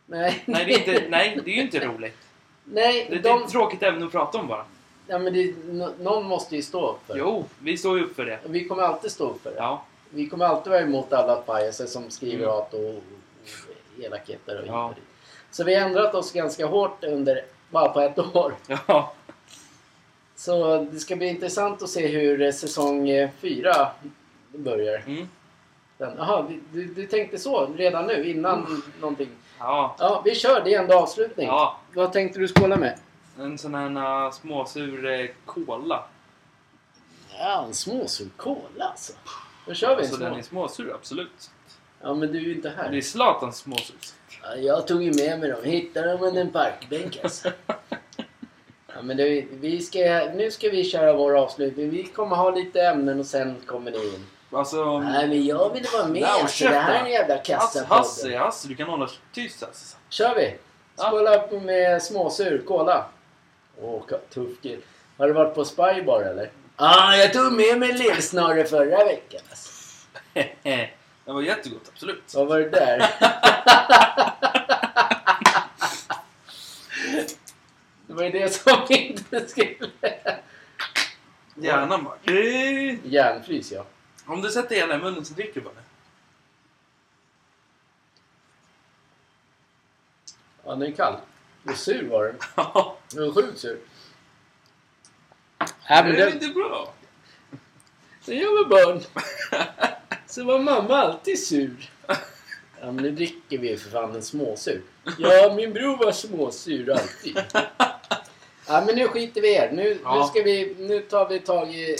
Nej, 0.05 0.43
Nej, 0.45 0.65
det 0.65 0.73
är, 0.73 0.77
inte, 0.95 1.09
nej, 1.09 1.39
det 1.45 1.51
är 1.51 1.55
ju 1.55 1.61
inte 1.61 1.79
roligt. 1.85 2.17
Nej, 2.63 3.07
Det, 3.09 3.17
det 3.19 3.29
är 3.29 3.39
de, 3.39 3.47
tråkigt 3.47 3.83
ämne 3.83 4.05
att 4.05 4.11
prata 4.11 4.37
om 4.37 4.47
bara. 4.47 4.65
ja, 5.07 5.19
men 5.19 5.33
det, 5.33 5.53
nå- 5.65 5.93
någon 5.99 6.25
måste 6.25 6.55
ju 6.55 6.61
stå 6.61 6.89
upp 6.91 7.07
för 7.07 7.13
det. 7.13 7.19
Jo, 7.19 7.45
vi 7.59 7.77
står 7.77 7.97
ju 7.97 8.03
upp 8.05 8.15
för 8.15 8.25
det. 8.25 8.39
Vi 8.45 8.65
kommer 8.67 8.83
alltid 8.83 9.11
stå 9.11 9.29
upp 9.29 9.43
för 9.43 9.49
det. 9.51 9.57
Ja. 9.57 9.83
Vi 10.09 10.29
kommer 10.29 10.45
alltid 10.45 10.71
vara 10.71 10.81
emot 10.81 11.13
alla 11.13 11.35
pajaser 11.35 11.85
som 11.85 12.09
skriver 12.09 12.43
Mm. 12.43 12.49
hat 12.55 12.73
och, 12.73 13.03
elakheter 14.03 14.55
och 14.55 14.61
hit 14.63 14.71
Ja. 14.71 14.85
och 14.85 14.95
dit. 14.95 15.03
Så 15.51 15.63
vi 15.63 15.75
har 15.75 15.81
ändrat 15.87 16.15
oss 16.15 16.31
ganska 16.31 16.65
hårt 16.65 17.03
under 17.03 17.41
bara 17.75 17.89
på 17.89 18.01
ett 18.01 18.19
år. 18.19 18.55
Ja. 18.87 19.13
Så 20.35 20.77
det 20.91 20.99
ska 20.99 21.15
bli 21.15 21.27
intressant 21.27 21.83
att 21.83 21.89
se 21.89 22.07
hur 22.07 22.51
säsong 22.51 23.09
fyra 23.41 23.91
börjar. 24.51 25.03
Mm. 25.07 25.27
Jaha, 25.97 26.45
du, 26.71 26.85
du, 26.85 27.07
tänkte 27.07 27.37
så 27.37 27.65
redan 27.65 28.07
nu 28.07 28.29
innan 28.29 28.83
någonting? 28.99 29.29
Ja. 29.59 29.95
Ja, 29.99 30.21
vi 30.25 30.35
kör. 30.35 30.61
Det 30.63 30.73
är 30.73 30.79
ändå 30.79 30.99
avslutning. 30.99 31.47
Ja. 31.47 31.79
Vad 31.93 32.13
tänkte 32.13 32.39
du 32.39 32.47
skåla 32.47 32.75
med? 32.75 32.99
En 33.39 33.57
sån 33.57 33.75
här 33.75 34.25
uh, 34.25 34.31
småsur 34.31 35.05
eh, 35.05 35.27
cola. 35.45 36.03
Ja, 37.39 37.65
en 37.67 37.73
småsur 37.73 38.29
cola 38.37 38.85
alltså. 38.85 39.13
Då 39.65 39.73
kör 39.73 39.95
vi 39.95 40.03
en 40.03 40.09
Så 40.09 40.15
små. 40.15 40.25
den 40.25 40.35
är 40.35 40.41
småsur, 40.41 40.93
absolut. 40.95 41.51
Ja, 42.01 42.13
men 42.13 42.31
du 42.31 42.37
är 42.37 42.41
ju 42.41 42.55
inte 42.55 42.69
Det 42.69 42.75
är 42.75 42.91
här. 42.91 43.01
Zlatans 43.01 43.57
småsus. 43.57 44.15
Ja, 44.45 44.55
jag 44.55 44.87
tog 44.87 45.03
ju 45.03 45.13
med 45.13 45.39
mig 45.39 45.49
dem. 45.49 45.63
Hittade 45.63 46.11
dem 46.11 46.23
under 46.23 46.41
en 46.41 46.51
parkbänk 46.51 47.19
alltså. 47.23 47.51
Ja, 48.95 49.01
men 49.01 49.17
det, 49.17 49.45
vi 49.51 49.81
ska, 49.81 49.99
nu 50.35 50.51
ska 50.51 50.69
vi 50.69 50.83
köra 50.83 51.13
vår 51.13 51.37
avslutning. 51.37 51.89
Vi 51.89 52.03
kommer 52.03 52.35
ha 52.35 52.49
lite 52.49 52.81
ämnen 52.81 53.19
och 53.19 53.25
sen 53.25 53.55
kommer 53.65 53.91
ni 53.91 53.97
in. 53.97 54.25
Alltså... 54.51 54.99
Nej, 54.99 55.27
men 55.27 55.45
jag 55.45 55.73
ville 55.73 55.87
vara 55.93 56.07
med. 56.07 56.21
Nej, 56.21 56.43
och 56.43 56.49
så 56.49 56.63
det 56.63 56.75
här 56.75 56.99
är 56.99 57.05
en 57.05 57.11
jävla 57.11 57.35
Hasse, 57.35 57.51
kassapodden. 57.51 57.97
Hasse, 57.97 58.37
Hasse, 58.37 58.67
du 58.67 58.75
kan 58.75 58.89
hålla 58.89 59.09
tyst 59.33 59.63
alltså. 59.63 59.97
Kör 60.09 60.35
vi! 60.35 60.55
Skåla 60.95 61.35
upp 61.35 61.63
med 61.63 62.03
småsur, 62.03 62.63
cola. 62.67 63.05
Åh, 63.81 64.01
tuff 64.33 64.61
kill. 64.61 64.79
Har 65.17 65.27
du 65.27 65.33
varit 65.33 65.55
på 65.55 65.65
Spybar 65.65 66.21
eller? 66.21 66.51
Ah, 66.75 67.15
jag 67.15 67.33
tog 67.33 67.53
med 67.53 67.79
mig 67.79 67.93
lillsnarre 67.93 68.63
förra 68.63 69.05
veckan. 69.05 69.41
Alltså. 69.49 69.71
det 71.25 71.33
var 71.33 71.41
jättegott, 71.41 71.89
absolut. 71.93 72.33
Vad 72.35 72.47
var 72.47 72.59
det 72.59 72.69
där? 72.69 72.97
det 78.07 78.13
var 78.13 78.23
ju 78.23 78.29
det 78.29 78.49
som 78.53 78.85
inte 78.89 79.47
skulle... 79.47 79.89
Gärna 81.55 81.97
bara. 81.97 82.15
Eh, 82.23 82.95
Järnfrys 83.05 83.71
ja. 83.71 83.85
Om 84.25 84.41
du 84.41 84.49
sätter 84.49 84.75
hela 84.75 84.95
i 84.95 84.97
munnen 84.97 85.25
så 85.25 85.33
dricker 85.33 85.53
du 85.53 85.61
bara 85.61 85.73
det. 85.73 85.81
Ja, 90.63 90.71
den 90.71 90.81
är 90.81 90.91
kall. 90.91 91.15
Och 91.63 91.77
sur 91.77 92.09
var 92.09 92.23
den. 92.25 92.35
Ja, 92.55 92.97
Den 93.11 93.25
var 93.25 93.33
sjukt 93.33 93.59
sur. 93.59 93.79
det 95.57 95.65
Ja, 95.89 96.03
men 96.03 96.11
är 96.15 96.17
den, 96.17 96.33
inte 96.33 96.47
bra. 96.47 96.93
när 98.25 98.35
jag 98.35 98.51
var 98.51 98.65
barn 98.69 99.01
så 100.35 100.43
var 100.43 100.59
mamma 100.59 100.95
alltid 100.95 101.45
sur. 101.47 101.89
Ja, 102.81 102.91
men 102.91 103.03
nu 103.03 103.11
dricker 103.11 103.57
vi 103.57 103.69
ju 103.69 103.77
för 103.77 103.89
fan 103.89 104.15
en 104.15 104.21
småsur. 104.23 104.81
Ja, 105.19 105.53
min 105.55 105.73
bror 105.73 105.97
var 105.97 106.11
småsur 106.11 106.91
alltid. 106.91 107.37
Ja, 108.67 108.83
men 108.85 108.95
nu 108.95 109.07
skiter 109.07 109.41
vi 109.41 109.47
i 109.47 109.55
er. 109.55 109.71
Nu, 109.71 109.83
nu, 109.83 109.99
Ja. 110.03 110.27
ska 110.27 110.43
vi, 110.43 110.75
nu 110.79 110.99
tar 110.99 111.29
vi 111.29 111.39
tag 111.39 111.75
i 111.75 111.95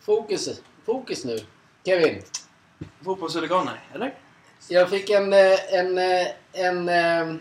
fokus. 0.00 0.60
Fokus 0.86 1.24
nu. 1.24 1.38
Kevin, 1.84 2.22
Fotbollshuliganer, 3.04 3.80
eller? 3.94 4.14
jag 4.68 4.90
fick 4.90 5.10
en, 5.10 5.32
eh, 5.32 5.74
en, 5.74 5.98
eh, 5.98 6.26
en, 6.52 6.88
eh, 6.88 7.34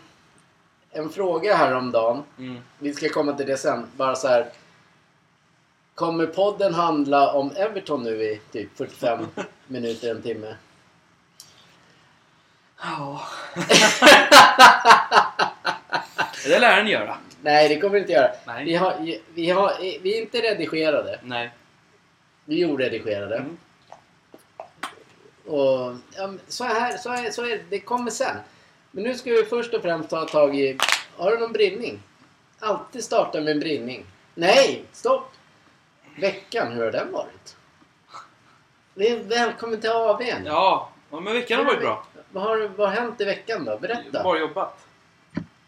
en 0.91 1.09
fråga 1.09 1.55
häromdagen. 1.55 2.23
Mm. 2.37 2.57
Vi 2.79 2.93
ska 2.93 3.09
komma 3.09 3.33
till 3.33 3.47
det 3.47 3.57
sen. 3.57 3.87
Bara 3.95 4.15
så 4.15 4.27
här. 4.27 4.51
Kommer 5.99 6.25
podden 6.25 6.73
handla 6.73 7.33
om 7.33 7.51
Everton 7.55 8.03
nu 8.03 8.23
i 8.23 8.41
typ 8.51 8.77
45 8.77 9.27
minuter, 9.67 10.11
en 10.11 10.21
timme? 10.21 10.55
Ja. 12.81 13.21
det 16.45 16.59
lär 16.59 16.75
den 16.75 16.87
göra. 16.87 17.17
Nej, 17.41 17.69
det 17.69 17.79
kommer 17.79 17.93
vi 17.93 17.99
inte 17.99 18.11
göra. 18.11 18.31
Nej. 18.45 18.65
Vi, 18.65 18.75
har, 18.75 19.17
vi, 19.33 19.49
har, 19.49 19.73
vi 19.79 20.17
är 20.17 20.21
inte 20.21 20.41
redigerade. 20.41 21.19
Nej. 21.23 21.51
Vi 22.45 22.61
är 22.61 22.71
oredigerade. 22.73 23.35
Mm. 23.35 23.57
Och, 25.45 25.95
ja, 26.15 26.33
så, 26.47 26.63
här, 26.63 26.97
så, 26.97 27.09
är, 27.09 27.31
så 27.31 27.45
är 27.45 27.49
det. 27.49 27.63
Det 27.69 27.79
kommer 27.79 28.11
sen. 28.11 28.37
Men 28.91 29.03
nu 29.03 29.15
ska 29.15 29.31
vi 29.31 29.43
först 29.43 29.73
och 29.73 29.81
främst 29.81 30.09
ta 30.09 30.25
tag 30.25 30.59
i... 30.59 30.77
Har 31.17 31.31
du 31.31 31.39
någon 31.39 31.53
brinning? 31.53 31.99
Alltid 32.59 33.03
starta 33.03 33.41
med 33.41 33.51
en 33.51 33.59
brinning. 33.59 34.05
Nej, 34.35 34.83
stopp! 34.91 35.31
Veckan, 36.19 36.71
hur 36.71 36.83
har 36.83 36.91
den 36.91 37.11
varit? 37.11 37.55
Det 38.93 39.09
är 39.09 39.23
välkommen 39.23 39.81
till 39.81 39.89
AWn. 39.89 40.45
Ja, 40.45 40.89
ja, 41.11 41.19
men 41.19 41.33
veckan 41.33 41.57
har 41.59 41.65
varit 41.65 41.79
bra. 41.79 42.05
Vad 42.31 42.43
har, 42.43 42.57
vad 42.75 42.89
har 42.89 42.95
hänt 42.95 43.21
i 43.21 43.25
veckan 43.25 43.65
då? 43.65 43.77
Berätta. 43.77 44.23
Bara 44.23 44.39
jobbat. 44.39 44.85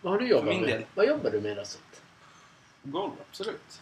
Vad 0.02 0.14
har 0.14 0.20
du 0.20 0.28
jobbat 0.28 0.44
För 0.46 0.52
min 0.54 0.62
med? 0.62 0.70
del. 0.70 0.86
Vad 0.96 1.06
jobbar 1.08 1.30
du 1.32 1.42
med 1.42 1.58
då? 1.58 1.64
Golv, 2.84 3.12
absolut. 3.30 3.82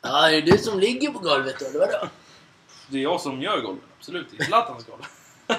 Ja, 0.00 0.28
är 0.30 0.32
det 0.42 0.52
du 0.52 0.58
som 0.58 0.78
ligger 0.78 1.10
på 1.10 1.18
golvet 1.18 1.56
då? 1.58 1.66
eller 1.66 1.78
Vadå? 1.78 2.08
Det 2.88 2.98
är 2.98 3.02
jag 3.02 3.20
som 3.20 3.42
gör 3.42 3.60
golven, 3.60 3.84
absolut. 3.98 4.26
Det 4.30 4.42
är 4.42 4.44
Zlatans 4.44 4.86
golv. 4.86 5.02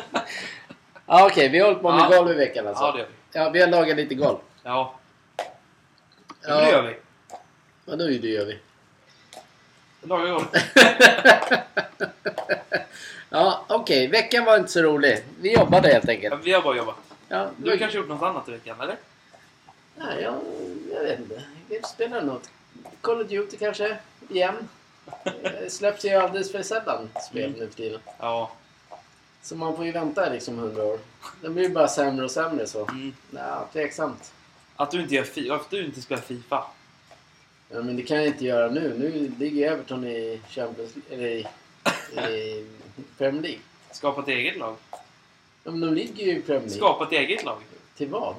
Ja, 1.06 1.26
okej. 1.28 1.50
vi 1.50 1.60
har 1.60 1.66
hållit 1.68 1.82
på 1.82 1.92
med 1.92 2.08
Ja. 2.12 2.18
golv 2.18 2.32
i 2.32 2.34
veckan 2.34 2.68
alltså. 2.68 2.84
Ja, 2.84 2.92
det 2.92 3.00
gör 3.00 3.08
vi. 3.08 3.14
Ja, 3.40 3.50
vi 3.50 3.62
har 3.62 3.68
lagat 3.68 3.98
lite 3.98 4.16
golv. 4.16 4.38
Ja, 4.64 5.00
ja. 5.38 5.46
men 6.48 6.58
det 6.58 6.72
gör 6.72 6.82
vi. 6.84 6.96
Vadå 7.86 8.08
det 8.08 8.28
gör 8.28 8.46
vi? 8.46 8.60
Laga 10.04 10.32
golv. 10.32 10.46
Ja, 13.30 13.66
okej. 13.70 14.08
Veckan 14.08 14.46
var 14.46 14.58
inte 14.58 14.72
så 14.72 14.82
rolig. 14.82 15.24
Vi 15.42 15.54
jobbade 15.54 15.88
helt 15.94 16.06
Ja, 16.06 16.12
enkelt. 16.12 16.46
vi 16.46 16.54
har 16.54 16.62
bara 16.62 16.78
jobbat. 16.78 16.96
Ja, 17.30 17.50
Du 17.58 17.70
har 17.70 17.78
kanske 17.78 17.98
gjort 17.98 18.08
något 18.10 18.22
annat 18.24 18.50
i 18.50 18.52
veckan, 18.52 18.82
eller? 18.82 18.98
Nej, 19.96 20.22
jag, 20.24 20.34
jag 20.94 21.04
vet 21.04 21.20
inte. 21.20 21.44
Vi 21.70 21.82
spelar 21.84 22.22
något. 22.22 22.50
Call 23.02 23.22
of 23.22 23.28
Duty 23.28 23.58
kanske? 23.58 23.98
Igen? 24.30 24.70
Det 25.24 25.72
släpps 25.74 26.06
ju 26.06 26.10
alldeles 26.10 26.52
för 26.52 26.64
sällan 26.64 27.10
spel 27.30 27.46
Mm. 27.46 27.60
nu 27.60 27.68
för 27.68 27.74
tiden. 27.76 28.00
Ja. 28.20 28.52
Så 29.42 29.56
man 29.56 29.76
får 29.76 29.86
ju 29.86 29.92
vänta 29.92 30.30
liksom 30.30 30.58
hundra 30.60 30.84
år. 30.84 31.00
Det 31.42 31.50
blir 31.50 31.70
bara 31.70 31.88
sämre 31.88 32.26
och 32.26 32.32
sämre 32.32 32.68
så. 32.68 32.82
Mm. 32.88 33.14
Ja, 33.32 33.68
tveksamt. 33.74 34.34
Att 34.76 34.92
du 34.92 35.02
inte 35.02 35.16
gör 35.16 35.24
fi- 35.24 35.50
att 35.52 35.70
du 35.70 35.86
inte 35.86 36.02
spelar 36.02 36.22
Fifa. 36.22 36.64
Ja, 37.70 37.82
men 37.82 37.98
det 37.98 38.04
kan 38.04 38.18
jag 38.18 38.28
inte 38.28 38.46
göra 38.46 38.72
nu. 38.72 38.96
Nu 38.98 39.32
ligger 39.40 39.72
Everton 39.72 40.08
i 40.08 40.42
Champions 40.50 40.92
eller 41.10 41.28
i, 41.28 41.48
i 42.30 42.66
Premier 43.18 43.42
League. 43.42 43.60
Skapa 43.92 44.22
ett 44.22 44.28
eget 44.28 44.58
lag. 44.58 44.76
Ja, 45.64 45.72
men 45.72 45.80
de 45.80 45.94
ligger 45.94 46.26
ju 46.26 46.32
i 46.32 46.42
Premier 46.42 46.60
League. 46.60 46.78
Skapa 46.78 47.06
ett 47.06 47.12
eget 47.12 47.44
lag. 47.44 47.62
Till 47.98 48.08
vad? 48.08 48.36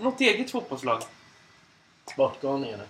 Något 0.00 0.20
eget 0.20 0.50
fotbollslag. 0.50 1.02
Sportgalningarna. 2.12 2.84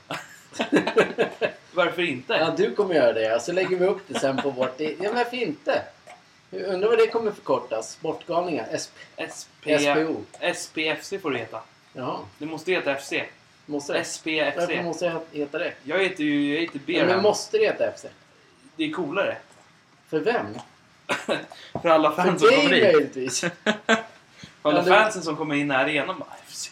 Varför 1.73 2.03
inte? 2.03 2.33
Ja, 2.33 2.55
du 2.57 2.75
kommer 2.75 2.95
göra 2.95 3.12
det. 3.12 3.43
Så 3.43 3.53
lägger 3.53 3.77
vi 3.77 3.87
upp 3.87 4.03
det 4.09 4.19
sen 4.19 4.37
på 4.37 4.51
vårt... 4.51 4.81
Ja, 4.81 5.12
varför 5.12 5.37
inte? 5.37 5.83
Undrar 6.51 6.89
vad 6.89 6.99
det 6.99 7.07
kommer 7.07 7.31
förkortas. 7.31 7.93
Sportgalningar? 7.93 8.77
SP, 8.83 8.97
SP... 9.37 9.65
SPO? 9.81 10.25
SPFC 10.55 11.12
får 11.23 11.31
det 11.31 11.39
heta. 11.39 11.61
Jaha. 11.93 12.19
Det 12.39 12.47
måste 12.47 12.73
heta 12.73 12.97
FC. 12.97 13.12
Måste 13.66 13.92
det? 13.92 14.04
SPFC. 14.04 14.57
Varför 14.57 14.83
måste 14.83 15.04
det 15.04 15.38
heta 15.38 15.59
det? 15.59 15.73
Jag 15.85 15.99
heter 15.99 16.25
ju 16.25 16.54
jag 16.54 16.61
heter 16.61 16.81
Ja, 16.87 16.95
Beran. 17.04 17.07
men 17.09 17.23
måste 17.23 17.59
det 17.59 17.64
heta 17.64 17.92
FC? 17.92 18.04
Det 18.76 18.85
är 18.85 18.92
coolare. 18.92 19.37
För 20.09 20.21
vem? 20.21 20.47
För 21.83 21.88
alla 21.88 22.12
För 22.12 22.23
fans 22.23 22.40
som 22.40 22.50
kommer 22.50 22.71
dit. 22.71 22.83
möjligtvis. 22.83 23.40
För 23.40 23.50
alla 24.62 24.78
Ja, 24.78 24.85
fansen 24.85 25.23
som 25.23 25.37
kommer 25.37 25.54
in 25.54 25.71
i 25.71 25.75
arenan 25.75 26.19
bara 26.19 26.37
FC. 26.49 26.71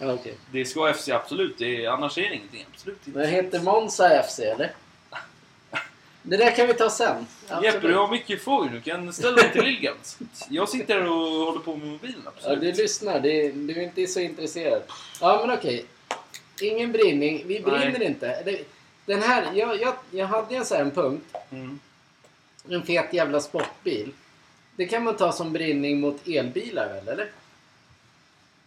ja, 0.00 0.12
okej. 0.12 0.34
Det 0.50 0.64
ska 0.64 0.92
FC 0.94 1.08
absolut. 1.08 1.58
Det 1.58 1.84
är, 1.84 1.88
annars 1.90 2.18
är 2.18 2.22
det 2.22 2.34
ingenting. 2.34 2.66
Absolut 2.74 3.06
inte. 3.06 3.18
Men 3.18 3.28
heter 3.28 3.60
Monza 3.60 4.22
FC 4.22 4.38
eller? 4.38 4.72
Det 6.28 6.36
där 6.36 6.56
kan 6.56 6.66
vi 6.66 6.74
ta 6.74 6.90
sen. 6.90 7.26
Jeppe, 7.62 7.88
du 7.88 7.94
har 7.94 8.08
mycket 8.08 8.42
frågor. 8.42 8.68
Du 8.68 8.80
kan 8.80 9.12
ställa 9.12 9.36
dem 9.36 9.50
till 9.52 9.62
Lilgans. 9.64 10.18
Jag 10.48 10.68
sitter 10.68 11.06
och 11.06 11.46
håller 11.46 11.60
på 11.60 11.76
med 11.76 11.88
mobilen. 11.88 12.20
Ja, 12.24 12.30
Absolut. 12.36 12.60
du 12.60 12.82
lyssnar. 12.82 13.20
Det, 13.20 13.50
du 13.50 13.72
är 13.72 13.82
inte 13.82 14.06
så 14.06 14.20
intresserad. 14.20 14.82
Ja, 15.20 15.44
men 15.46 15.58
okej. 15.58 15.84
Ingen 16.60 16.92
brinning. 16.92 17.42
Vi 17.46 17.60
brinner 17.60 17.98
Nej. 17.98 18.06
inte. 18.06 18.58
Den 19.06 19.22
här, 19.22 19.46
jag, 19.54 19.80
jag, 19.80 19.94
jag 20.10 20.26
hade 20.26 20.56
en 20.56 20.64
sån 20.64 20.76
här 20.78 20.90
punkt. 20.90 21.36
Mm. 21.50 21.78
En 22.68 22.82
fet 22.82 23.12
jävla 23.12 23.40
sportbil. 23.40 24.12
Det 24.76 24.86
kan 24.86 25.04
man 25.04 25.16
ta 25.16 25.32
som 25.32 25.52
brinning 25.52 26.00
mot 26.00 26.28
elbilar 26.28 26.88
väl, 26.88 27.08
eller? 27.08 27.30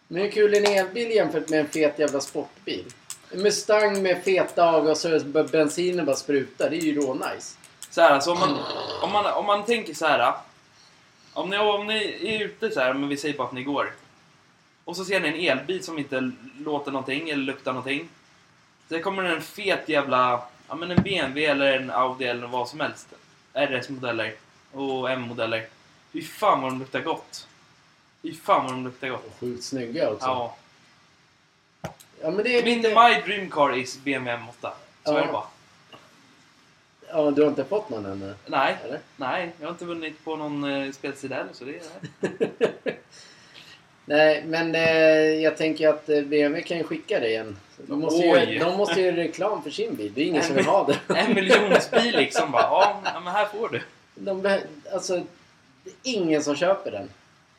Men 0.07 0.21
hur 0.21 0.31
kul 0.31 0.53
är 0.53 0.57
en 0.57 0.85
elbil 0.85 1.11
jämfört 1.11 1.49
med 1.49 1.59
en 1.59 1.67
fet 1.67 1.99
jävla 1.99 2.19
sportbil? 2.19 2.85
Mustang 3.33 4.01
med 4.01 4.23
feta 4.23 4.69
avgaser 4.69 5.37
och 5.37 5.45
bensinen 5.45 6.05
bara 6.05 6.15
sprutar. 6.15 6.69
Det 6.69 6.75
är 6.75 6.81
ju 6.81 6.95
rånice. 6.95 7.57
Så 7.89 8.01
här, 8.01 8.11
alltså 8.11 8.31
om 8.31 8.39
man, 8.39 8.57
om 9.01 9.11
man, 9.11 9.25
om 9.25 9.45
man 9.45 9.65
tänker 9.65 9.93
så 9.93 10.05
här. 10.05 10.33
Om 11.33 11.49
ni, 11.49 11.57
om 11.57 11.87
ni 11.87 12.17
är 12.21 12.45
ute 12.45 12.71
så 12.71 12.79
här, 12.79 12.93
men 12.93 13.09
vi 13.09 13.17
säger 13.17 13.37
bara 13.37 13.47
att 13.47 13.53
ni 13.53 13.63
går. 13.63 13.93
Och 14.85 14.95
så 14.95 15.05
ser 15.05 15.19
ni 15.19 15.27
en 15.27 15.57
elbil 15.59 15.83
som 15.83 15.99
inte 15.99 16.31
låter 16.59 16.91
någonting 16.91 17.29
eller 17.29 17.43
luktar 17.43 17.73
någonting. 17.73 18.09
Sen 18.89 19.01
kommer 19.01 19.23
en 19.23 19.41
fet 19.41 19.89
jävla, 19.89 20.43
ja 20.67 20.75
men 20.75 20.91
en 20.91 21.03
BMW 21.03 21.45
eller 21.45 21.77
en 21.77 21.91
Audi 21.91 22.25
eller 22.25 22.47
vad 22.47 22.69
som 22.69 22.79
helst. 22.79 23.07
RS-modeller 23.53 24.33
och 24.71 25.11
M-modeller. 25.11 25.67
Fy 26.13 26.21
fan 26.21 26.61
vad 26.61 26.71
de 26.71 26.79
luktar 26.79 27.01
gott. 27.01 27.47
Fy 28.21 28.33
fan 28.35 28.63
vad 28.63 28.73
de 28.73 28.83
luktar 28.83 29.09
gott. 29.09 29.25
Och 29.25 29.39
sjukt 29.39 29.63
snygga 29.63 30.09
också. 30.09 30.25
Ja. 30.25 30.55
Ja, 32.21 32.31
men 32.31 32.43
det 32.43 32.59
är 32.59 32.63
Min, 32.63 32.81
lite... 32.81 32.89
my 32.89 33.21
dream 33.35 33.49
car 33.49 33.77
is 33.77 33.99
BMW 34.03 34.43
M8. 34.45 34.51
Så 34.61 35.13
Ja. 35.13 35.19
är 35.19 35.25
det 35.25 35.31
bara. 35.31 35.43
Ja, 37.09 37.31
du 37.31 37.41
har 37.41 37.49
inte 37.49 37.65
fått 37.65 37.89
någon 37.89 38.05
ännu? 38.05 38.33
Nej, 38.45 38.75
Eller? 38.85 38.99
nej. 39.15 39.51
Jag 39.59 39.67
har 39.67 39.71
inte 39.71 39.85
vunnit 39.85 40.23
på 40.25 40.35
någon 40.35 40.63
eh, 40.63 40.91
spelsida 40.91 41.35
heller 41.35 41.49
så 41.53 41.65
det 41.65 41.75
är... 41.75 41.81
Nej, 44.05 44.43
men 44.45 44.75
eh, 44.75 44.81
jag 45.43 45.57
tänker 45.57 45.89
att 45.89 46.09
eh, 46.09 46.21
BMW 46.21 46.61
kan 46.61 46.77
ju 46.77 46.83
skicka 46.83 47.19
dig 47.19 47.35
en. 47.35 47.57
De 47.77 47.99
måste, 47.99 48.25
ju, 48.25 48.59
de 48.59 48.77
måste 48.77 48.99
ju 48.99 49.05
göra 49.05 49.15
reklam 49.15 49.63
för 49.63 49.69
sin 49.69 49.95
bil. 49.95 50.11
Det 50.15 50.21
är 50.21 50.25
ingen 50.25 50.43
som 50.43 50.55
vill 50.55 50.65
ha 50.65 50.87
det. 50.87 51.15
En 51.19 51.33
miljonsbil 51.35 52.15
liksom 52.15 52.51
bara. 52.51 52.61
Ja, 53.03 53.19
men 53.23 53.33
här 53.33 53.45
får 53.45 53.69
du. 53.69 53.81
De 54.15 54.59
alltså, 54.93 55.15
det 55.83 55.89
är 55.89 56.15
ingen 56.15 56.43
som 56.43 56.55
köper 56.55 56.91
den. 56.91 57.09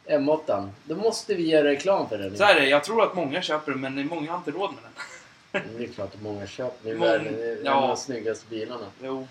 M8. 0.07 0.69
Då 0.85 0.97
måste 0.97 1.35
vi 1.35 1.49
göra 1.51 1.65
reklam 1.69 2.09
för 2.09 2.19
den. 2.19 2.37
Så 2.37 2.45
här 2.45 2.57
är 2.57 2.61
det, 2.61 2.67
jag 2.69 2.85
tror 2.85 3.03
att 3.03 3.15
många 3.15 3.43
köper 3.43 3.73
den 3.73 3.81
men 3.81 4.07
många 4.07 4.31
har 4.31 4.39
inte 4.39 4.51
råd 4.51 4.71
med 4.75 4.83
den. 4.83 5.63
Det 5.79 5.85
är 5.85 5.89
klart 5.89 6.15
att 6.15 6.23
många 6.23 6.47
köper. 6.47 6.85
Det 6.85 6.91
är 6.91 6.97
Mång- 6.97 7.59
en 7.59 7.65
ja. 7.65 7.73
av 7.73 7.89
de 7.89 7.97
snyggaste 7.97 8.47
bilarna. 8.51 8.87
Jo. 9.03 9.29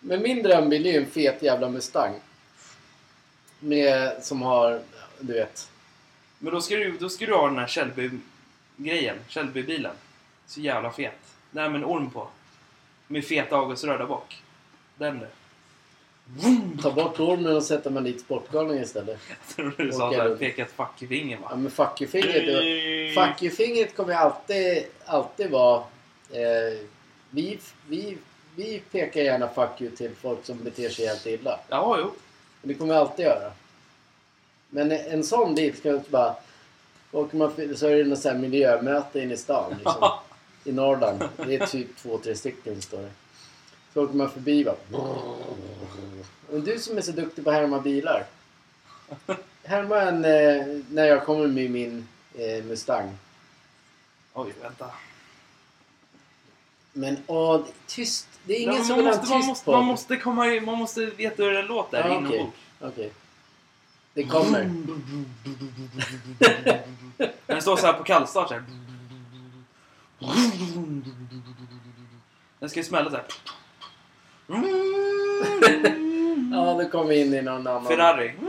Men 0.00 0.22
min 0.22 0.42
drömbil 0.42 0.86
är 0.86 0.92
ju 0.92 0.98
en 0.98 1.10
fet 1.10 1.42
jävla 1.42 1.68
Mustang. 1.68 2.14
Med, 3.60 4.24
som 4.24 4.42
har, 4.42 4.80
du 5.20 5.32
vet. 5.32 5.70
Men 6.38 6.52
då 6.54 6.60
ska 6.60 6.76
du, 6.76 6.90
då 6.98 7.08
ska 7.08 7.26
du 7.26 7.34
ha 7.34 7.46
den 7.46 7.58
här 7.58 7.66
Shelby-grejen. 7.66 9.16
Shelby-bilen. 9.28 9.94
Så 10.46 10.60
jävla 10.60 10.90
fet. 10.92 11.34
Den 11.50 11.72
med 11.72 11.78
en 11.78 11.84
orm 11.84 12.10
på. 12.10 12.28
Med 13.06 13.24
feta 13.24 13.56
avgasrör 13.56 13.98
där 13.98 14.06
bak. 14.06 14.42
Den 14.96 15.26
Ta 16.82 16.90
bort 16.92 17.20
ormen 17.20 17.56
och 17.56 17.62
sätta 17.62 17.90
man 17.90 18.04
dit 18.04 18.20
Sportgalningen 18.20 18.84
istället. 18.84 19.20
Jag 19.28 19.56
tror 19.56 19.74
du 19.86 19.92
sa 19.92 20.28
då. 20.28 20.36
peka 20.36 20.62
ett 20.62 20.72
fuck 20.72 21.02
i 21.02 21.06
fingret 21.06 21.40
Ja 21.42 21.48
va? 21.48 21.56
men 21.56 21.70
fuck 21.70 22.00
you-fingret. 22.00 23.14
Fuck 23.14 23.42
you-fingret 23.42 23.96
kommer 23.96 24.14
alltid, 24.14 24.84
alltid 25.04 25.50
vara... 25.50 25.82
Eh, 26.30 26.78
vi, 27.30 27.58
vi, 27.88 28.18
vi 28.56 28.82
pekar 28.90 29.20
gärna 29.20 29.48
fuck 29.48 29.80
you 29.80 29.96
till 29.96 30.10
folk 30.20 30.44
som 30.44 30.58
beter 30.64 30.88
sig 30.88 31.06
helt 31.06 31.26
illa. 31.26 31.60
Ja, 31.68 31.96
jo. 32.00 32.12
Det 32.62 32.74
kommer 32.74 32.94
vi 32.94 33.00
alltid 33.00 33.24
göra. 33.24 33.52
Men 34.70 34.92
en 34.92 35.24
sån 35.24 35.54
bil 35.54 35.76
ska 35.76 35.90
inte 35.94 36.10
bara... 36.10 36.34
Åker 37.12 37.36
man, 37.36 37.76
så 37.76 37.86
är 37.86 37.96
det 37.96 38.04
något 38.04 38.24
här 38.24 38.34
miljömöte 38.34 39.20
inne 39.20 39.34
i 39.34 39.36
stan. 39.36 39.74
Liksom, 39.78 40.10
I 40.64 40.72
Norrland. 40.72 41.28
Det 41.36 41.54
är 41.56 41.66
typ 41.66 41.96
två, 41.96 42.18
tre 42.18 42.34
stycken 42.34 42.82
står 42.82 42.98
det. 42.98 43.10
Så 43.94 44.04
åker 44.04 44.14
man 44.14 44.30
förbi 44.30 44.64
bara... 44.64 44.76
Och 46.52 46.60
du 46.60 46.78
som 46.78 46.96
är 46.98 47.02
så 47.02 47.12
duktig 47.12 47.44
på 47.44 47.50
att 47.50 47.56
härma 47.56 47.80
bilar. 47.80 48.26
Härma 49.64 50.00
en 50.00 50.24
eh, 50.24 50.66
när 50.90 51.04
jag 51.06 51.24
kommer 51.26 51.46
med 51.46 51.70
min 51.70 52.08
eh, 52.34 52.64
Mustang. 52.64 53.18
Oj, 54.34 54.52
vänta. 54.62 54.90
Men 56.92 57.16
åh, 57.26 57.56
det 57.56 57.62
är 57.68 57.72
tyst. 57.86 58.28
Det 58.44 58.52
är 58.56 58.60
ingen 58.60 58.74
Ja, 58.74 58.84
som 58.84 58.88
man, 58.88 58.98
vill 59.04 59.06
ha 59.06 59.16
måste, 59.16 59.26
en 59.26 59.30
man, 59.30 59.40
tyst 59.40 59.48
måste, 59.48 59.64
podd. 59.64 59.74
man 59.74 59.84
måste 59.84 60.16
komma 60.16 60.46
i- 60.48 60.60
Man 60.60 60.78
måste 60.78 61.06
veta 61.06 61.42
hur 61.42 61.50
det 61.52 61.62
låter 61.62 61.98
Ja, 61.98 62.08
inombords. 62.08 62.34
okej. 62.80 62.88
Okej. 62.88 63.12
Det 64.14 64.24
kommer. 64.24 64.64
Den 67.46 67.62
står 67.62 67.76
så 67.76 67.86
här 67.86 67.92
på 67.92 68.04
kallstart 68.04 68.48
så 68.48 68.54
här. 68.54 68.64
Den 72.58 72.70
ska 72.70 72.80
ju 72.80 72.84
smälla 72.84 73.10
så 73.10 73.16
här. 73.16 73.24
Ja, 76.52 76.74
det 76.74 76.84
kommer 76.84 77.12
in 77.12 77.34
i 77.34 77.42
någon 77.42 77.66
annan. 77.66 77.86
Ferrari. 77.86 78.34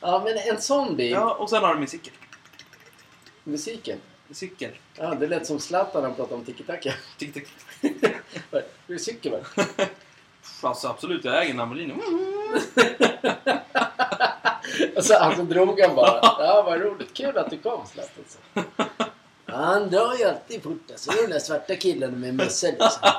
Ja, 0.00 0.22
men 0.24 0.54
en 0.54 0.60
sån 0.60 0.96
bil. 0.96 1.10
Ja, 1.10 1.34
och 1.34 1.50
sen 1.50 1.62
har 1.62 1.68
de 1.68 1.78
min 1.78 1.88
cykel. 1.88 2.12
Musiken. 3.44 3.98
Cykel. 4.30 4.70
Ja, 4.96 5.14
det 5.14 5.26
lät 5.26 5.46
som 5.46 5.60
Zlatan 5.60 6.02
när 6.02 6.08
han 6.08 6.16
pratade 6.16 6.34
om 6.34 6.44
tiki-taka. 6.44 6.94
Det 8.86 8.98
cykel 8.98 9.32
va? 9.32 9.38
Alltså 10.62 10.88
absolut, 10.88 11.24
jag 11.24 11.42
äger 11.42 11.50
en 11.50 11.56
Lamborghini. 11.56 11.94
Och 14.96 15.04
så 15.04 15.14
alltså, 15.14 15.42
drog 15.42 15.80
han 15.80 15.94
bara. 15.94 16.20
Ja, 16.22 16.62
vad 16.66 16.80
roligt. 16.80 17.14
Kul 17.14 17.38
att 17.38 17.50
du 17.50 17.58
kom 17.58 17.86
Zlatan. 17.86 18.24
Han 19.48 19.90
drar 19.90 20.14
ju 20.18 20.24
alltid 20.24 20.62
fort 20.62 20.90
alltså. 20.90 21.10
Det 21.10 21.18
är 21.18 21.22
den 21.22 21.30
där 21.30 21.38
svarta 21.38 21.74
killen 21.76 22.20
med 22.20 22.34
mössa 22.34 22.66
liksom. 22.66 22.88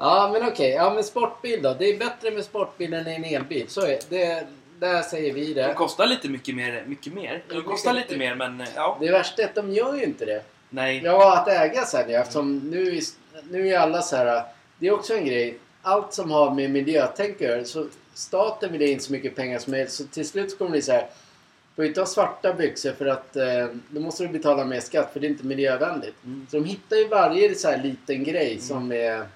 Ja, 0.00 0.30
men 0.32 0.48
okej. 0.48 0.70
Ja, 0.70 0.94
men 0.94 1.04
sportbil 1.04 1.62
då. 1.62 1.74
Det 1.78 1.84
är 1.84 1.98
bättre 1.98 2.30
med 2.30 2.44
sportbil 2.44 2.92
än 2.94 3.06
en 3.06 3.24
elbil. 3.24 3.64
Så 3.68 3.80
är 3.80 3.98
det. 4.08 4.46
Där 4.78 5.02
säger 5.02 5.32
vi 5.34 5.54
De 5.54 5.62
det. 5.62 5.74
kostar 5.74 6.06
lite 6.06 6.28
mycket 6.28 6.54
mer. 6.56 6.84
Mycket 6.86 7.12
mer. 7.12 7.42
De 7.48 7.62
kostar 7.62 7.92
lite 7.92 8.16
mer 8.16 8.34
men 8.34 8.62
ja. 8.76 8.96
Det 9.00 9.10
värsta 9.12 9.42
är 9.42 9.46
att 9.46 9.54
de 9.54 9.72
gör 9.72 9.94
ju 9.94 10.04
inte 10.04 10.24
det. 10.24 10.42
Nej. 10.70 11.00
Ja, 11.04 11.38
att 11.38 11.48
äga 11.48 11.84
sen 11.84 12.10
ja, 12.10 12.20
eftersom 12.20 12.58
nu, 12.58 12.96
är- 12.96 13.02
nu 13.50 13.68
är 13.68 13.78
alla 13.78 14.02
så 14.02 14.16
här. 14.16 14.42
Det 14.78 14.86
är 14.86 14.92
också 14.92 15.14
en 15.14 15.24
grej. 15.26 15.58
Allt 15.82 16.14
som 16.14 16.30
har 16.30 16.54
med 16.54 16.70
miljötänk 16.70 17.34
att 17.34 17.40
göra. 17.40 17.64
Så 17.64 17.86
staten 18.14 18.72
vill 18.72 18.80
ha 18.80 18.88
in 18.88 19.00
så 19.00 19.12
mycket 19.12 19.36
pengar 19.36 19.58
som 19.58 19.70
möjligt. 19.70 19.92
Så 19.92 20.04
till 20.04 20.28
slut 20.28 20.58
kommer 20.58 20.70
det 20.76 20.82
så 20.82 20.92
här. 20.92 21.06
Får 21.78 21.84
inte 21.84 22.00
ha 22.00 22.06
svarta 22.06 22.54
byxor 22.54 22.92
för 22.92 23.06
att 23.06 23.36
eh, 23.36 23.66
då 23.88 24.00
måste 24.00 24.26
du 24.26 24.28
betala 24.28 24.64
mer 24.64 24.80
skatt 24.80 25.12
för 25.12 25.20
det 25.20 25.26
är 25.26 25.28
inte 25.28 25.46
miljövänligt. 25.46 26.24
Mm. 26.24 26.46
Så 26.50 26.56
de 26.56 26.64
hittar 26.64 26.96
ju 26.96 27.08
varje 27.08 27.54
så 27.54 27.68
här 27.68 27.82
liten 27.82 28.24
grej 28.24 28.60
som 28.60 28.92
är 28.92 29.26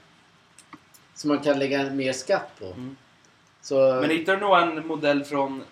som 1.15 1.29
man 1.29 1.39
kan 1.39 1.59
lägga 1.59 1.91
mer 1.91 2.13
skatt 2.13 2.51
på. 2.59 2.65
Mm. 2.65 2.97
Så, 3.61 3.99
Men 4.01 4.11
hittar 4.11 4.35
du 4.37 4.41
nog 4.41 4.59
en 4.59 4.87
modell 4.87 5.25
från 5.25 5.65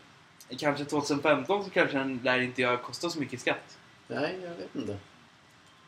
kanske 0.58 0.84
2015 0.84 1.64
så 1.64 1.70
kanske 1.70 1.98
den 1.98 2.20
lär 2.24 2.40
inte 2.40 2.78
kosta 2.82 3.10
så 3.10 3.18
mycket 3.18 3.40
skatt. 3.40 3.78
Nej, 4.06 4.36
jag 4.42 4.50
vet 4.50 4.74
inte. 4.74 4.96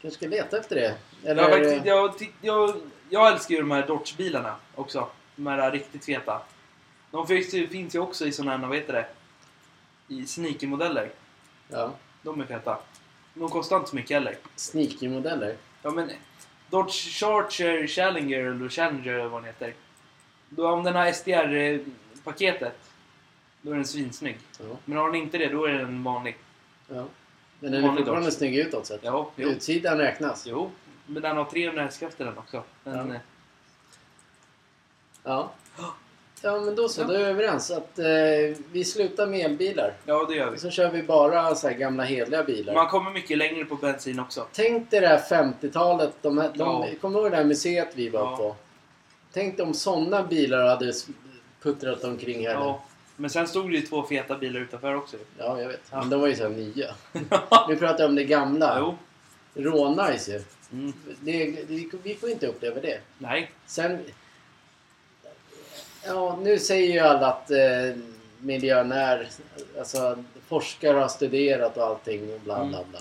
Kanske 0.01 0.19
ska 0.19 0.29
leta 0.29 0.59
efter 0.59 0.77
det. 0.77 0.95
Jag, 1.23 1.31
Eller, 1.31 1.51
faktiskt, 1.51 1.87
jag, 1.87 2.19
ty- 2.19 2.31
jag, 2.41 2.75
jag 3.11 3.33
älskar 3.33 3.55
ju 3.55 3.61
de 3.61 3.71
här 3.71 3.87
Dodge-bilarna 3.87 4.55
också. 4.75 5.09
De 5.37 5.47
här 5.47 5.71
riktigt 5.71 6.05
feta. 6.05 6.41
De 7.11 7.27
finns 7.27 7.55
ju, 7.55 7.69
finns 7.69 7.95
ju 7.95 7.99
också 7.99 8.27
i 8.27 8.33
såna 8.33 8.51
här, 8.57 8.67
vad 8.67 8.77
heter 8.77 8.93
det? 8.93 9.07
I 10.13 10.27
sneaker-modeller. 10.27 11.11
ja, 11.69 11.93
De 12.23 12.41
är 12.41 12.45
feta. 12.47 12.79
De 13.35 13.49
kostar 13.49 13.77
inte 13.77 13.91
så 13.91 13.97
mycket 13.97 14.15
heller. 14.15 14.37
sneaky-modeller. 14.57 15.57
Ja 15.83 15.91
men 15.91 16.11
Dodge 16.71 16.93
Charger, 17.21 17.87
Challenger 17.87 18.39
eller 18.41 18.69
Challenger 18.69 19.13
eller 19.13 19.29
vad 19.29 19.43
den 19.43 19.47
heter. 19.47 19.75
Då 20.49 20.69
om 20.71 20.85
den 20.85 20.95
har 20.95 21.07
SDR-paketet, 21.13 22.73
då 23.63 23.71
är 23.71 23.75
den 23.77 23.85
svinsnygg. 23.85 24.39
Ja, 24.61 24.77
Men 24.85 24.99
har 24.99 25.07
den 25.07 25.15
inte 25.15 25.39
det, 25.39 25.49
då 25.49 25.65
är 25.65 25.73
den 25.73 26.03
vanlig. 26.03 26.37
ja. 26.89 27.05
Men 27.61 27.73
den 27.73 27.85
är 27.85 27.97
fortfarande 27.97 28.31
snygg 28.33 28.57
utåt 28.57 28.87
sett. 28.87 29.01
Ja, 29.05 29.31
jo. 29.37 29.49
Utsidan 29.49 29.99
räknas. 29.99 30.47
Jo, 30.47 30.71
men 31.07 31.23
den 31.23 31.37
har 31.37 31.45
300 31.45 31.83
hästkrafter 31.83 32.25
den 32.25 32.39
också. 32.39 32.65
Den, 32.85 33.19
Ja. 35.25 35.53
Ja. 35.79 35.85
Ja, 36.43 36.61
men 36.61 36.75
då 36.75 36.89
så. 36.89 37.01
Ja. 37.01 37.05
Då 37.07 37.13
är 37.13 37.19
vi 37.19 37.25
överens. 37.25 37.71
Att, 37.71 37.99
eh, 37.99 38.07
vi 38.73 38.85
slutar 38.85 39.27
med 39.27 39.41
elbilar. 39.47 39.93
ja, 40.07 40.25
det 40.29 40.35
gör 40.35 40.51
vi. 40.51 40.59
Så 40.59 40.71
kör 40.71 40.91
vi 40.91 41.03
bara 41.03 41.55
så 41.55 41.69
här 41.69 41.75
gamla 41.75 42.03
hederliga 42.05 42.43
bilar. 42.43 42.75
Man 42.75 42.89
kommer 42.89 43.11
mycket 43.11 43.39
längre 43.39 43.65
på 43.65 43.75
bensin 43.77 44.21
också. 44.21 44.47
Tänk 44.53 44.91
dig 44.91 45.01
det 45.01 45.07
här 45.09 45.19
50-talet. 45.19 46.13
De, 46.23 46.39
här- 46.39 46.49
de, 46.55 46.59
Ja. 46.59 46.87
Kommer 47.01 47.19
du 47.19 47.23
ihåg 47.23 47.31
det 47.33 47.37
här 47.37 47.45
museet 47.45 47.89
vi 47.95 48.09
var 48.09 48.21
Ja. 48.21 48.37
på? 48.37 48.57
Tänk 49.33 49.61
om 49.61 49.75
sådana 49.75 50.23
bilar 50.23 50.67
hade 50.69 50.89
s- 50.89 51.07
puttrat 51.63 52.05
omkring 52.05 52.47
här 52.47 52.55
nu. 52.55 52.61
Ja. 52.65 52.83
Men 53.17 53.31
sen 53.31 53.47
stod 53.49 53.71
det 53.71 53.77
ju 53.77 53.87
två 53.87 54.03
feta 54.03 54.39
bilar 54.39 54.61
utanför 54.61 54.95
också. 54.95 55.17
Ja, 55.39 55.61
jag 55.61 55.69
vet. 55.69 55.81
Ja. 55.91 56.01
Men 56.01 56.11
de 56.11 56.21
var 56.21 56.29
ju 56.29 56.37
så 56.37 56.43
här 56.43 56.51
nya. 56.51 56.87
Nu 57.69 57.77
pratar 57.77 58.07
om 58.09 58.15
det 58.15 58.25
gamla. 58.25 58.77
jo. 58.81 58.95
Rånice 59.63 60.29
ju. 60.33 60.43
Mm. 60.73 60.93
Det, 61.21 61.45
det, 61.69 61.85
vi 62.03 62.15
får 62.15 62.29
inte 62.31 62.47
uppleva 62.47 62.81
det. 62.81 63.01
Nej. 63.19 63.51
Sen... 63.67 63.99
Ja, 66.07 66.39
nu 66.43 66.59
säger 66.59 66.93
ju 66.93 66.99
alla 66.99 67.27
att 67.27 67.51
eh, 67.51 67.97
miljön 68.39 68.93
är... 68.93 69.29
Alltså, 69.79 70.19
forskare 70.49 70.99
har 70.99 71.09
studerat 71.09 71.77
och 71.77 71.85
allting 71.85 72.35
och 72.35 72.41
bla 72.41 72.65
bla 72.65 72.79
Mm. 72.79 72.91
bla. 72.91 73.01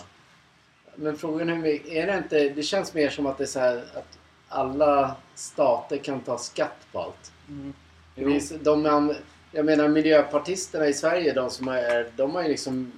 Men 0.95 1.17
frågan 1.17 1.49
är 1.49 1.53
hur 1.55 1.61
mycket... 1.61 1.87
Är 1.91 2.07
det 2.07 2.17
inte... 2.17 2.49
Det 2.49 2.63
känns 2.63 2.93
mer 2.93 3.09
som 3.09 3.25
att 3.25 3.37
det 3.37 3.43
är 3.43 3.47
så 3.47 3.59
här 3.59 3.77
att 3.93 4.17
alla 4.49 5.15
stater 5.35 5.97
kan 5.97 6.19
ta 6.19 6.37
skatt 6.37 6.87
på 6.91 6.99
allt. 6.99 7.31
Mm. 7.49 7.73
Det 8.15 8.25
finns- 8.25 8.53
De, 8.61 8.85
an- 8.85 9.15
jag 9.51 9.65
menar 9.65 9.87
miljöpartisterna 9.87 10.87
i 10.87 10.93
Sverige, 10.93 11.33
de 11.33 11.49
som 11.49 11.67
är... 11.67 12.09
De 12.15 12.35
har 12.35 12.41
ju 12.43 12.49
liksom 12.49 12.91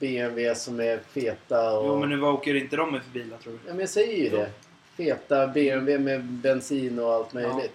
BMW 0.00 0.54
som 0.54 0.80
är 0.80 0.98
feta 0.98 1.78
och... 1.78 1.86
jo, 1.86 1.98
men 2.00 2.08
nu 2.08 2.16
vad 2.16 2.34
åker 2.34 2.54
inte 2.54 2.76
de 2.76 2.92
med 2.92 3.02
för 3.02 3.10
bilar 3.10 3.38
tror 3.38 3.52
du? 3.52 3.58
Ja, 3.66 3.70
men 3.72 3.80
jag 3.80 3.88
säger 3.88 4.16
ju 4.24 4.28
det. 4.30 4.50
Feta 4.96 5.46
BMW 5.46 5.98
med 5.98 6.24
bensin 6.24 6.98
och 6.98 7.12
allt 7.12 7.32
möjligt. 7.32 7.72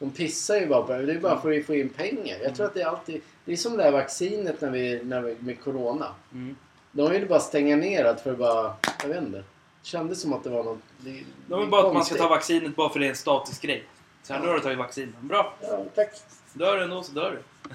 De 0.00 0.10
pissar 0.10 0.56
ju 0.56 0.66
bara 0.66 0.82
på 0.82 0.92
det. 0.92 1.06
Det 1.06 1.12
är 1.12 1.18
bara 1.18 1.40
för 1.40 1.58
att 1.58 1.66
få 1.66 1.74
in 1.74 1.88
pengar. 1.88 2.38
Jag 2.42 2.54
tror 2.54 2.66
att 2.66 2.74
det 2.74 2.82
är 2.82 2.86
alltid... 2.86 3.22
Det 3.44 3.52
är 3.52 3.56
som 3.56 3.76
det 3.76 3.82
här 3.82 3.92
vaccinet 3.92 4.60
när 4.60 4.70
vi, 4.70 5.00
när 5.04 5.20
vi, 5.20 5.36
med 5.40 5.60
Corona. 5.60 6.14
Mm. 6.32 6.56
De 6.92 7.10
ville 7.10 7.26
bara 7.26 7.40
stänga 7.40 7.76
ner 7.76 8.04
allt 8.04 8.20
för 8.20 8.32
att 8.32 8.38
bara... 8.38 8.74
Jag 9.02 9.08
vet 9.08 9.22
inte. 9.22 9.38
Det 9.38 9.44
kändes 9.82 10.20
som 10.20 10.32
att 10.32 10.44
det 10.44 10.50
var 10.50 10.64
något... 10.64 10.78
Det, 10.98 11.24
De 11.46 11.60
vill 11.60 11.68
bara 11.68 11.86
att 11.86 11.94
man 11.94 12.04
ska 12.04 12.14
ta 12.14 12.28
vaccinet 12.28 12.76
bara 12.76 12.88
för 12.88 13.00
det 13.00 13.06
är 13.06 13.10
en 13.10 13.16
statisk 13.16 13.62
grej. 13.62 13.84
Så 14.22 14.32
här, 14.32 14.40
nu 14.40 14.46
har 14.46 14.54
du 14.54 14.60
tagit 14.60 14.78
vaccin. 14.78 15.16
Bra. 15.20 15.54
Ja, 15.60 15.84
tack. 15.94 16.10
Dör 16.52 16.76
du 16.76 16.82
ändå 16.84 17.02
så 17.02 17.12
dör 17.12 17.30
du. 17.30 17.70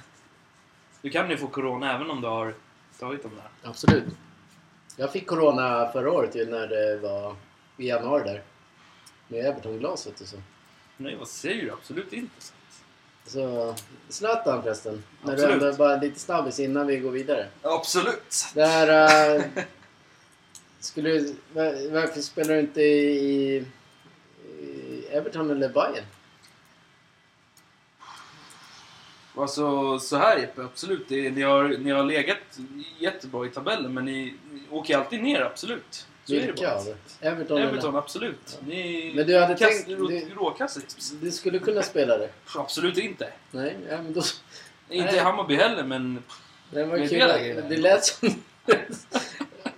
Du 1.01 1.09
kan 1.09 1.29
ju 1.29 1.37
få 1.37 1.47
corona 1.47 1.95
även 1.95 2.09
om 2.09 2.21
du 2.21 2.27
har 2.27 2.53
tagit 2.99 3.23
dem 3.23 3.31
där. 3.35 3.69
Absolut. 3.69 4.03
Jag 4.97 5.11
fick 5.11 5.27
Corona 5.27 5.91
förra 5.91 6.11
året 6.11 6.35
ju 6.35 6.45
när 6.45 6.67
det 6.67 6.97
var 6.97 7.35
i 7.77 7.87
januari 7.87 8.23
där. 8.23 8.43
Med 9.27 9.45
Everton-glaset 9.45 10.21
och 10.21 10.27
så. 10.27 10.37
Nej, 10.97 11.15
vad 11.15 11.27
säger 11.27 11.65
du? 11.65 11.71
Absolut 11.71 12.13
inte. 12.13 12.35
Så 13.25 13.75
Zlatan 14.09 14.63
förresten. 14.63 15.03
När 15.21 15.35
du 15.35 15.43
Absolut. 15.43 15.63
ändå 15.63 15.77
bara 15.77 15.97
lite 15.97 16.19
snabbis 16.19 16.59
innan 16.59 16.87
vi 16.87 16.97
går 16.97 17.11
vidare. 17.11 17.47
Absolut. 17.61 18.45
Det 18.53 18.65
här... 18.65 19.35
Uh, 19.37 19.45
Skulle 20.79 21.09
du, 21.09 21.35
varför 21.91 22.21
spelar 22.21 22.53
du 22.53 22.59
inte 22.59 22.81
i, 22.81 23.65
i 24.59 25.05
Everton 25.11 25.51
eller 25.51 25.69
Bayern? 25.69 26.05
Alltså 29.37 29.99
så 29.99 30.17
här 30.17 30.37
Jeppe, 30.37 30.63
absolut. 30.63 31.05
Det, 31.09 31.31
ni, 31.31 31.41
har, 31.41 31.63
ni 31.63 31.91
har 31.91 32.03
legat 32.03 32.37
jättebra 32.99 33.45
i 33.45 33.49
tabellen 33.49 33.93
men 33.93 34.05
ni, 34.05 34.35
ni 34.51 34.61
åker 34.69 34.97
alltid 34.97 35.23
ner, 35.23 35.41
absolut. 35.41 36.07
Så 36.25 36.33
är 36.33 36.39
det 36.39 36.45
Vilka 36.45 36.61
bara. 36.67 36.75
av 36.75 36.85
det? 36.85 37.27
Everton, 37.27 37.57
Everton, 37.57 37.95
absolut. 37.95 38.59
Ni 38.67 39.13
Men 39.15 39.27
du 39.27 39.39
hade 39.39 39.55
kast, 39.55 39.85
tänkt- 39.85 39.87
du-? 39.87 41.15
Du 41.21 41.31
skulle 41.31 41.59
kunna 41.59 41.81
spela 41.81 42.17
det. 42.17 42.29
Absolut 42.55 42.97
inte. 42.97 43.29
Nej, 43.51 43.75
ja, 43.89 43.97
men 44.01 44.13
då... 44.13 44.21
Inte 44.89 45.05
Nej. 45.11 45.15
i 45.15 45.19
Hammarby 45.19 45.55
heller 45.55 45.83
men... 45.83 46.23
Det 46.71 46.83
var 46.83 46.97
Men 46.97 47.09
kul. 47.09 47.19
det 47.19 47.75
är 47.75 47.77
lät 47.77 48.05
som... 48.05 48.29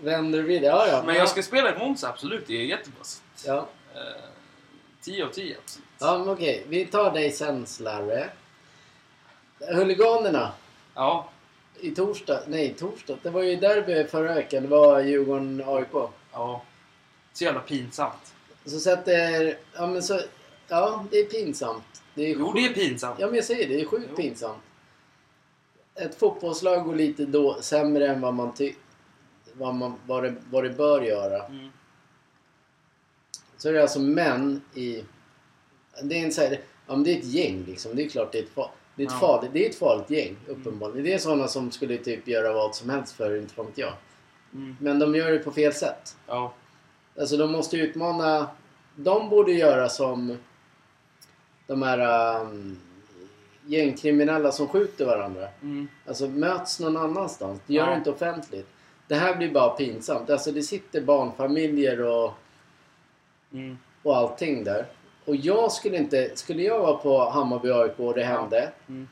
Vänder 0.02 0.42
vid 0.42 0.62
det. 0.62 0.68
Ja, 0.68 0.88
ja. 0.88 1.04
Men 1.06 1.16
jag 1.16 1.30
ska 1.30 1.44
spela 1.44 1.76
i 1.76 1.80
Monza, 1.80 2.10
absolut. 2.10 2.48
Det 2.48 2.54
är 2.62 2.66
jättebra. 2.66 3.00
Ja, 3.46 3.68
10 5.02 5.26
av 5.26 5.30
10 5.30 5.56
absolut. 5.64 5.88
ja 6.00 6.18
men 6.18 6.30
okej. 6.30 6.64
Vi 6.68 6.86
tar 6.86 7.12
dig 7.12 7.32
sen, 7.32 7.66
Slarre. 7.68 8.30
Huliganerna 9.60 10.52
Ja, 10.96 11.30
i 11.80 11.92
torsdag. 11.92 12.40
Nej, 12.48 12.74
torsdag. 12.80 13.18
Det 13.24 13.30
var 13.30 13.44
ju 13.44 13.56
derby 13.56 14.04
förra 14.08 14.34
veckan. 14.34 14.64
Det 14.64 14.70
var 14.70 15.00
Djurgården-AIK. 15.02 16.10
Ja. 16.38 16.62
Så 17.34 17.44
jävla 17.44 17.60
pinsamt. 17.60 18.34
Så 18.66 18.80
sätter... 18.80 19.58
Ja, 19.76 19.88
men 19.88 20.04
så... 20.04 20.20
Ja, 20.68 21.06
det 21.12 21.18
är 21.20 21.26
pinsamt. 21.26 22.02
Det 22.16 22.22
är 22.32 22.36
Jo, 22.40 22.52
det 22.54 22.66
är 22.66 22.74
pinsamt. 22.74 23.20
Ja, 23.20 23.26
men 23.26 23.36
jag 23.36 23.46
säger 23.46 23.68
det. 23.68 23.74
Det 23.76 23.82
är 23.82 23.86
sjukt 23.86 24.08
Jo. 24.10 24.16
pinsamt. 24.16 24.58
Ett 25.96 26.16
fotbollslag 26.16 26.84
går 26.86 26.96
lite 26.96 27.26
då, 27.26 27.58
sämre 27.62 28.08
än 28.08 28.22
vad 28.22 28.34
man 28.34 28.54
ty... 28.54 28.74
Vad, 29.54 29.76
man, 29.76 29.96
vad, 30.06 30.24
det, 30.24 30.36
vad 30.52 30.64
det 30.64 30.70
bör 30.70 31.02
göra. 31.02 31.46
Mm. 31.46 31.70
Så 33.58 33.70
är 33.70 33.74
det 33.74 33.82
alltså 33.82 34.00
män 34.00 34.62
i... 34.74 35.04
Det 36.04 36.20
är 36.20 36.26
en 36.26 36.32
så 36.32 36.42
här, 36.42 36.52
ja, 36.88 36.96
men 36.96 37.04
det 37.04 37.14
är 37.14 37.18
ett 37.20 37.26
gäng 37.26 37.64
liksom. 37.68 37.96
Det 37.96 38.04
är 38.06 38.10
klart 38.10 38.32
det 38.32 38.38
är 38.40 38.44
ett, 38.44 38.56
fa- 38.56 38.70
det 38.96 39.04
är 39.04 39.08
ett, 39.08 39.14
Ja. 39.14 39.20
farligt, 39.20 39.50
det 39.54 39.66
är 39.66 39.70
ett 39.70 39.76
farligt 39.80 40.10
gäng 40.10 40.36
uppenbarligen. 40.48 41.04
Det 41.04 41.14
är 41.14 41.18
sådana 41.18 41.48
som 41.48 41.72
skulle 41.72 41.98
typ 41.98 42.28
göra 42.28 42.54
vad 42.54 42.76
som 42.76 42.90
helst 42.90 43.16
för 43.16 43.38
inte 43.38 43.54
fan 43.54 43.72
jag. 43.76 43.94
Mm. 44.54 44.76
Men 44.80 45.00
de 45.00 45.16
gör 45.16 45.32
det 45.32 45.40
på 45.40 45.52
fel 45.52 45.74
sätt. 45.74 46.18
Ja. 46.28 46.54
Alltså 47.20 47.38
de 47.38 47.52
måste 47.52 47.78
utmana... 47.78 48.48
De 48.96 49.30
borde 49.30 49.52
göra 49.52 49.90
som 49.90 50.38
de 51.68 51.82
här 51.82 52.42
um, 52.42 52.78
gängkriminella 53.66 54.52
som 54.52 54.68
skjuter 54.68 55.06
varandra. 55.06 55.48
Mm. 55.62 55.88
Alltså 56.08 56.28
möts 56.28 56.80
någon 56.80 56.98
annanstans. 56.98 57.60
Det 57.68 57.74
gör 57.74 57.88
Ja. 57.88 57.96
inte 57.96 58.10
offentligt. 58.10 58.68
Det 59.08 59.16
här 59.16 59.36
blir 59.36 59.52
bara 59.52 59.70
pinsamt. 59.70 60.30
Alltså 60.30 60.52
det 60.52 60.62
sitter 60.64 61.02
barnfamiljer 61.02 62.02
och, 62.02 62.34
Mm. 63.54 63.78
och 64.04 64.18
allting 64.18 64.64
där. 64.64 64.86
Och 65.26 65.36
jag 65.36 65.72
skulle 65.72 65.98
inte... 65.98 66.32
Skulle 66.36 66.64
jag 66.64 66.80
vara 66.80 66.98
på 66.98 67.30
Hammarby 67.30 67.72
AIK 67.72 68.00
och 68.00 68.14
det 68.14 68.24
hände 68.24 68.72
Mm. 68.90 69.08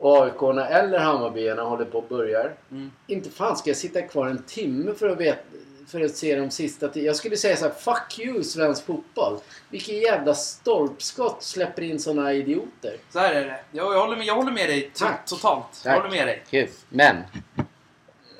Och 0.00 0.24
aik 0.24 0.42
eller 0.70 0.98
Hammarbyarna 0.98 1.62
håller 1.62 1.84
på 1.84 1.98
och 1.98 2.08
börjar. 2.08 2.54
Mm. 2.70 2.90
Inte 3.06 3.30
fan 3.30 3.56
ska 3.56 3.70
jag 3.70 3.76
sitta 3.76 4.02
kvar 4.02 4.26
en 4.26 4.42
timme 4.42 4.94
för 4.94 5.08
att, 5.08 5.18
veta, 5.18 5.40
för 5.86 6.00
att 6.00 6.16
se 6.16 6.36
de 6.36 6.50
sista 6.50 6.88
tio. 6.88 7.02
Jag 7.02 7.16
skulle 7.16 7.36
säga 7.36 7.56
så 7.56 7.64
här: 7.64 7.72
Fuck 7.72 8.18
you 8.18 8.42
svensk 8.42 8.86
fotboll. 8.86 9.38
Vilken 9.70 9.96
jävla 9.96 10.34
stolpskott 10.34 11.42
släpper 11.42 11.82
in 11.82 12.00
såna 12.00 12.32
idioter. 12.32 12.96
Så 13.10 13.18
här 13.18 13.34
är 13.34 13.44
det. 13.46 13.60
Jag, 13.70 13.94
jag, 13.94 14.00
håller, 14.00 14.16
med, 14.16 14.26
jag 14.26 14.34
håller 14.34 14.52
med 14.52 14.68
dig 14.68 14.90
Tack. 14.94 15.26
totalt. 15.26 15.64
Jag 15.84 15.94
Tack. 15.94 16.02
håller 16.02 16.16
med 16.16 16.26
dig. 16.26 16.44
Kul. 16.50 16.68
Men. 16.88 17.16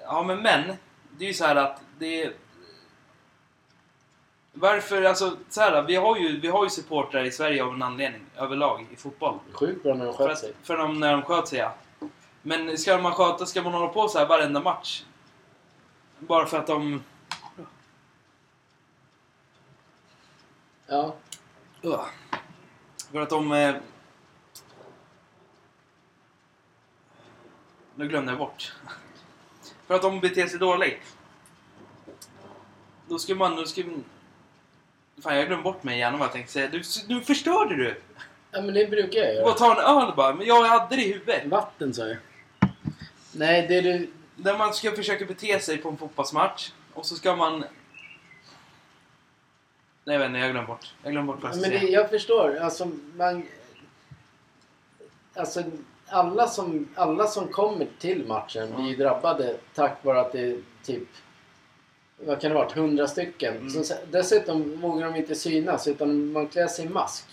Ja, 0.04 0.22
men 0.22 0.42
men. 0.42 0.62
Det 1.18 1.24
är 1.24 1.28
ju 1.28 1.34
så 1.34 1.44
här 1.44 1.56
att 1.56 1.80
det 1.98 2.22
är... 2.22 2.32
Varför, 4.60 5.02
alltså 5.02 5.36
så 5.48 5.60
här, 5.60 5.82
vi 5.82 5.96
har 5.96 6.16
ju, 6.16 6.40
vi 6.40 6.48
har 6.48 6.64
ju 6.64 6.70
supportrar 6.70 7.24
i 7.24 7.30
Sverige 7.30 7.64
av 7.64 7.74
en 7.74 7.82
anledning, 7.82 8.22
överlag, 8.36 8.86
i 8.92 8.96
fotboll. 8.96 9.38
Sjukt 9.52 9.82
bra 9.82 9.94
när 9.94 10.06
de 10.06 10.16
För, 10.16 10.24
sköt 10.24 10.32
att, 10.32 10.38
sig. 10.38 10.52
för 10.62 10.76
de, 10.76 11.00
när 11.00 11.12
de 11.12 11.22
sköt 11.22 11.48
sig, 11.48 11.58
ja. 11.58 11.74
Men 12.42 12.78
ska 12.78 12.98
man 12.98 13.12
sköta, 13.12 13.46
ska 13.46 13.62
man 13.62 13.72
hålla 13.72 13.88
på 13.88 14.08
så 14.08 14.18
här 14.18 14.26
varenda 14.26 14.60
match? 14.60 15.04
Bara 16.18 16.46
för 16.46 16.58
att 16.58 16.66
de... 16.66 17.02
Ja. 20.86 21.14
För 23.12 23.20
att 23.20 23.30
de... 23.30 23.52
Eh, 23.52 23.74
nu 27.94 28.08
glömde 28.08 28.32
jag 28.32 28.38
bort. 28.38 28.72
För 29.86 29.94
att 29.94 30.02
de 30.02 30.20
beter 30.20 30.46
sig 30.46 30.58
dåligt. 30.58 31.16
Då 33.08 33.18
ska 33.18 33.34
man... 33.34 33.56
Då 33.56 33.64
ska, 33.66 33.82
fan, 35.22 35.36
jag 35.36 35.46
glömde 35.46 35.62
bort 35.64 35.82
mig 35.82 35.96
igen 35.96 36.18
vad 36.18 36.26
jag 36.26 36.32
tänkte 36.32 36.52
säga. 36.52 36.68
Du, 36.68 36.82
nu 37.08 37.20
förstörde 37.20 37.76
du! 37.76 38.00
ja, 38.50 38.60
men 38.62 38.74
det 38.74 38.90
brukar 38.90 39.20
jag 39.20 39.44
Bara 39.44 39.50
göra. 39.50 39.74
ta 39.74 39.80
en 39.96 40.08
öl 40.08 40.16
bara. 40.16 40.34
Men 40.34 40.46
jag 40.46 40.64
hade 40.64 40.96
det 40.96 41.02
i 41.02 41.12
huvudet. 41.12 41.46
Vatten 41.46 41.94
sa 41.94 42.06
jag. 42.06 42.16
Nej, 43.32 43.66
det 43.68 43.80
du... 43.80 44.10
Där 44.36 44.58
man 44.58 44.74
ska 44.74 44.92
försöka 44.92 45.24
bete 45.24 45.60
sig 45.60 45.78
på 45.78 45.88
en 45.88 45.96
fotbollsmatch. 45.96 46.72
Och 46.94 47.06
så 47.06 47.14
ska 47.14 47.36
man... 47.36 47.64
Nej, 50.04 50.14
jag 50.14 50.18
vet 50.18 50.26
inte. 50.26 50.38
Jag 50.38 50.50
glömde 50.50 50.66
bort. 50.68 50.94
Jag 51.02 51.12
glömde 51.12 51.32
bort 51.32 51.42
vad 51.42 51.52
jag 51.52 51.60
Men 51.60 51.70
skulle 51.70 51.86
det, 51.86 51.92
jag 51.92 52.10
förstår. 52.10 52.56
Alltså, 52.58 52.90
man... 53.16 53.46
Alltså, 55.34 55.62
alla 56.06 56.46
som, 56.48 56.88
alla 56.94 57.26
som 57.26 57.48
kommer 57.48 57.86
till 57.98 58.26
matchen 58.26 58.74
blir 58.76 58.86
ju 58.90 58.96
drabbade 58.96 59.56
tack 59.74 60.04
vare 60.04 60.20
att 60.20 60.32
det 60.32 60.40
är 60.40 60.58
typ... 60.84 61.08
Vad 62.24 62.40
kan 62.40 62.50
det 62.50 62.54
varit? 62.54 62.72
Hundra 62.72 63.06
stycken. 63.08 63.56
Mm. 63.56 63.70
Så, 63.84 63.94
dessutom 64.10 64.80
vågar 64.80 65.06
de 65.06 65.16
inte 65.16 65.34
synas 65.34 65.88
utan 65.88 66.32
man 66.32 66.48
klär 66.48 66.66
sig 66.66 66.84
i 66.84 66.88
mask. 66.88 67.24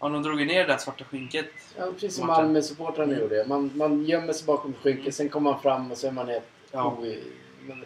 Ja, 0.00 0.08
de 0.08 0.22
drog 0.22 0.46
ner 0.46 0.58
det 0.58 0.72
där 0.72 0.78
svarta 0.78 1.04
skinket. 1.04 1.46
Ja, 1.78 1.86
precis 1.92 2.16
som. 2.16 2.26
Malmö-supportrarna 2.26 3.12
Mm. 3.12 3.20
gjorde. 3.22 3.44
Man, 3.48 3.70
man 3.74 4.04
gömmer 4.04 4.32
sig 4.32 4.46
bakom 4.46 4.74
skynket, 4.74 5.00
Mm. 5.02 5.12
sen 5.12 5.28
kommer 5.28 5.50
man 5.50 5.60
fram 5.62 5.90
och 5.90 5.96
så 5.98 6.06
är 6.06 6.12
man 6.12 6.28
ett 6.28 6.48
Ja. 6.72 6.96
oi- 7.00 7.22
men- 7.66 7.84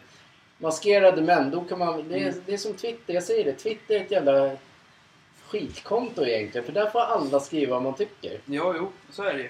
maskerade 0.59 1.23
män. 1.23 1.51
Då 1.51 1.65
kan 1.65 1.79
man, 1.79 2.09
det, 2.09 2.15
är, 2.19 2.29
Mm. 2.29 2.43
det 2.47 2.53
är 2.55 2.59
som 2.59 2.75
Twitter, 2.75 3.15
jag 3.15 3.23
säger 3.23 3.45
det. 3.45 3.53
Twitter 3.53 3.95
är 3.95 4.01
ett 4.01 4.11
jävla 4.11 4.57
skitkonto 5.49 6.25
egentligen. 6.27 6.65
För 6.65 6.73
där 6.73 6.91
får 6.91 7.01
alla 7.01 7.41
skriva 7.41 7.75
vad 7.75 7.83
man 7.83 7.95
tycker. 7.95 8.41
Ja, 8.47 8.75
jo, 8.77 8.93
så 9.11 9.23
är 9.23 9.35
det 9.35 9.41
ju. 9.43 9.49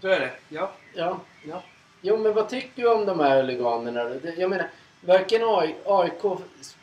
Så 0.00 0.08
är 0.08 0.20
det, 0.20 0.30
ja. 0.48 0.72
Ja, 0.94 1.20
ja. 1.48 1.62
Jo, 2.02 2.16
men 2.16 2.34
vad 2.34 2.48
tycker 2.48 2.82
du 2.82 2.88
om 2.92 3.06
de 3.06 3.20
här 3.20 3.36
huliganerna? 3.42 4.04
Det- 4.04 4.34
Jag 4.38 4.50
menar, 4.50 4.66
varken 5.00 5.42
AI 5.44 5.74
AIK... 5.86 6.22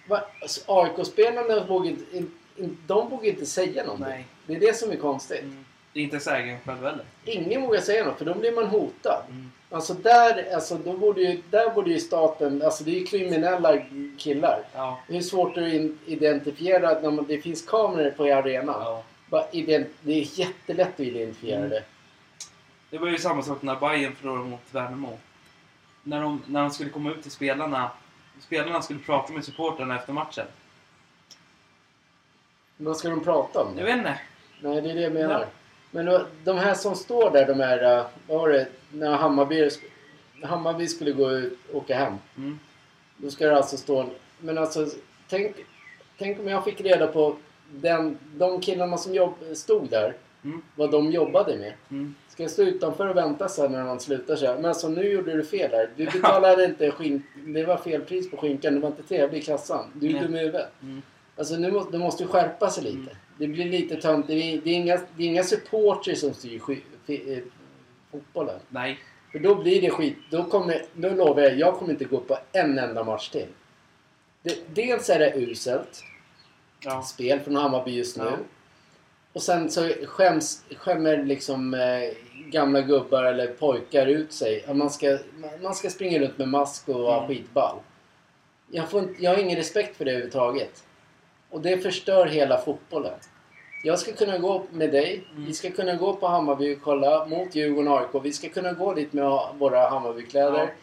va- 0.07 0.23
alltså, 0.41 0.61
AIK-spelarna 0.67 1.65
vågar 1.65 1.89
inte... 1.89 2.17
In, 2.17 2.31
in, 2.55 2.77
de 2.87 3.09
vågar 3.09 3.25
inte 3.29 3.45
säga 3.45 3.83
någonting. 3.83 4.07
Nej. 4.09 4.25
Det 4.47 4.55
är 4.55 4.59
det 4.59 4.77
som 4.77 4.91
är 4.91 4.95
konstigt. 4.95 5.41
Mm. 5.41 5.65
Det 5.93 5.99
är 5.99 6.03
inte 6.03 6.19
sägen 6.19 6.57
själv 6.65 6.77
heller. 6.83 7.05
Ingen 7.25 7.61
vågar 7.61 7.81
säga 7.81 8.05
något, 8.05 8.17
för 8.17 8.25
då 8.25 8.33
blir 8.33 8.51
man 8.51 8.65
hotad. 8.67 9.21
Mm. 9.29 9.51
Alltså 9.69 9.93
där, 9.93 10.53
alltså 10.55 10.75
då 10.75 10.93
borde 10.93 11.21
ju, 11.21 11.41
där 11.49 11.69
borde 11.69 11.89
ju 11.91 11.99
staten, 11.99 12.61
alltså 12.61 12.83
det 12.83 12.91
är 12.91 12.99
ju 12.99 13.05
kriminella 13.05 13.77
killar. 14.17 14.59
Ja. 14.75 14.99
Hur 15.07 15.21
svårt 15.21 15.57
är 15.57 15.61
det 15.61 15.85
att 15.85 15.91
identifiera 16.09 16.99
när 16.99 17.11
man, 17.11 17.25
det 17.27 17.37
finns 17.37 17.61
kameror 17.65 18.09
på 18.11 18.23
arenan? 18.23 19.03
ja. 19.29 19.47
Det 19.51 20.13
är 20.13 20.39
jättelätt 20.39 20.93
att 20.93 20.99
identifiera 20.99 21.57
Mm. 21.57 21.69
det. 21.69 21.83
Det 22.89 22.97
var 22.97 23.07
ju 23.07 23.17
samma 23.17 23.41
sak 23.41 23.61
när 23.61 23.75
Bayern 23.75 24.15
förlorade 24.15 24.49
mot 24.49 24.61
Värnamo. 24.71 25.19
När 26.03 26.21
de, 26.21 26.41
när 26.45 26.61
de 26.61 26.71
skulle 26.71 26.89
komma 26.89 27.11
ut 27.11 27.21
till 27.21 27.31
spelarna. 27.31 27.91
Spelarna 28.39 28.81
skulle 28.81 28.99
prata 28.99 29.33
med 29.33 29.45
supportrarna 29.45 29.95
efter 29.95 30.13
matchen. 30.13 30.45
Vad 32.77 32.97
ska 32.97 33.09
de 33.09 33.23
prata 33.23 33.63
om? 33.63 33.77
Jag 33.77 33.85
vet 33.85 33.97
inte. 33.97 34.19
Nej, 34.61 34.81
det 34.81 34.91
är 34.91 34.95
det 34.95 35.01
jag 35.01 35.13
menar. 35.13 35.39
Ja. 35.39 35.47
Men 35.91 36.25
de 36.43 36.57
här 36.57 36.73
som 36.73 36.95
står 36.95 37.31
där, 37.31 37.47
de 37.47 37.59
här, 37.59 37.97
uh, 37.99 38.05
vad 38.27 38.37
var 38.37 38.49
det, 38.49 38.67
när 38.91 39.11
Hammarby, 39.17 39.69
Hammarby 40.43 40.87
skulle 40.87 41.11
gå 41.11 41.31
ut 41.31 41.59
och 41.69 41.75
åka 41.75 41.95
hem. 41.95 42.13
Mm. 42.37 42.59
Då 43.17 43.31
ska 43.31 43.47
det 43.47 43.57
alltså 43.57 43.77
stå... 43.77 44.09
Men 44.39 44.57
alltså, 44.57 44.87
tänk, 45.29 45.55
tänk 46.17 46.39
om 46.39 46.47
jag 46.47 46.63
fick 46.63 46.81
reda 46.81 47.07
på 47.07 47.35
den, 47.71 48.17
de 48.35 48.61
killarna 48.61 48.97
som 48.97 49.13
jobb, 49.13 49.33
stod 49.55 49.89
där, 49.89 50.13
Mm. 50.43 50.61
vad 50.75 50.91
de 50.91 51.11
jobbade 51.11 51.57
med. 51.57 51.73
Mm. 51.89 52.15
Ska 52.37 52.43
jag 52.43 52.51
stå 52.51 52.63
utanför 52.63 53.07
och 53.09 53.17
vänta 53.17 53.49
sen 53.49 53.71
när 53.71 53.83
man 53.83 53.99
slutar 53.99 54.35
så 54.35 54.45
här? 54.45 54.55
Men 54.55 54.65
alltså 54.65 54.89
nu 54.89 55.03
gjorde 55.11 55.33
du 55.33 55.43
fel 55.43 55.71
där. 55.71 55.89
Du 55.95 56.05
betalade 56.05 56.65
inte 56.65 56.91
skink... 56.91 57.23
Det 57.45 57.65
var 57.65 57.77
fel 57.77 58.01
pris 58.01 58.31
på 58.31 58.37
skinkan. 58.37 58.73
Det 58.75 58.79
var 58.79 58.89
inte 58.89 59.03
trevlig 59.03 59.39
i 59.39 59.41
kassan. 59.41 59.85
Du 59.93 60.17
är 60.17 60.21
dum 60.23 60.35
i 60.35 60.39
huvudet. 60.39 60.69
Mm. 60.81 61.01
Alltså 61.37 61.55
nu 61.55 61.71
måste, 61.71 61.91
du 61.91 61.97
måste 61.97 62.25
skärpa 62.27 62.69
sig 62.69 62.83
lite. 62.83 62.97
Mm. 62.97 63.15
Det 63.37 63.47
blir 63.47 63.65
lite 63.65 63.95
tönt. 63.95 64.27
Det 64.27 64.33
är, 64.33 64.61
det 64.63 64.69
är 64.69 64.73
inga, 64.73 64.97
det 65.17 65.23
är 65.23 65.27
inga 65.27 65.43
supporters 65.43 66.19
som 66.19 66.33
styr 66.33 66.59
sky, 66.59 66.77
fi, 67.05 67.33
eh, 67.33 67.43
fotbollen. 68.11 68.59
Nej. 68.69 68.99
För 69.31 69.39
då 69.39 69.55
blir 69.55 69.81
det 69.81 69.89
skit. 69.89 70.17
Då 70.31 70.43
kommer, 70.43 70.81
då 70.93 71.09
lovar 71.09 71.41
jag, 71.41 71.59
jag 71.59 71.75
kommer 71.75 71.91
inte 71.91 72.05
gå 72.05 72.19
på 72.19 72.37
en 72.51 72.79
enda 72.79 73.03
match 73.03 73.29
till. 73.29 73.47
Det, 74.43 74.55
dels 74.73 75.09
är 75.09 75.19
det 75.19 75.33
uselt 75.35 76.03
Ja. 76.79 77.01
spel 77.01 77.39
från 77.39 77.55
Hammarby 77.55 77.91
just 77.91 78.17
nu. 78.17 78.23
Ja. 78.23 78.37
Och 79.37 79.43
sen 79.43 79.69
så 79.69 79.89
skäms, 80.05 80.63
skämmer 80.77 81.23
liksom 81.23 81.73
eh, 81.73 81.79
gamla 82.51 82.81
gubbar 82.81 83.23
eller 83.23 83.47
pojkar 83.47 84.05
ut 84.07 84.33
sig. 84.33 84.65
Att 84.67 84.75
man 84.75 84.89
ska, 84.89 85.17
man 85.61 85.75
ska 85.75 85.89
springa 85.89 86.19
runt 86.19 86.37
med 86.37 86.47
mask 86.47 86.89
och 86.89 87.01
vara 87.01 87.17
Mm. 87.17 87.27
skitball. 87.27 87.75
Jag, 88.71 88.89
får 88.89 88.99
inte, 89.03 89.23
jag 89.23 89.31
har 89.31 89.37
ingen 89.37 89.57
respekt 89.57 89.97
för 89.97 90.05
det 90.05 90.11
överhuvudtaget. 90.11 90.83
Och 91.49 91.61
det 91.61 91.77
förstör 91.77 92.25
hela 92.25 92.57
fotbollen. 92.57 93.13
Jag 93.83 93.99
ska 93.99 94.11
kunna 94.11 94.37
gå 94.37 94.63
med 94.71 94.91
dig. 94.91 95.23
Mm. 95.31 95.45
Vi 95.45 95.53
ska 95.53 95.71
kunna 95.71 95.95
gå 95.95 96.13
på 96.15 96.27
Hammarby 96.27 96.75
och 96.75 96.81
kolla 96.81 97.25
mot 97.25 97.55
Djurgården 97.55 97.91
och 97.91 97.99
AIK. 97.99 98.23
Vi 98.25 98.33
ska 98.33 98.49
kunna 98.49 98.73
gå 98.73 98.93
dit 98.93 99.13
med 99.13 99.39
våra 99.57 99.89
Hammarbykläder. 99.89 100.73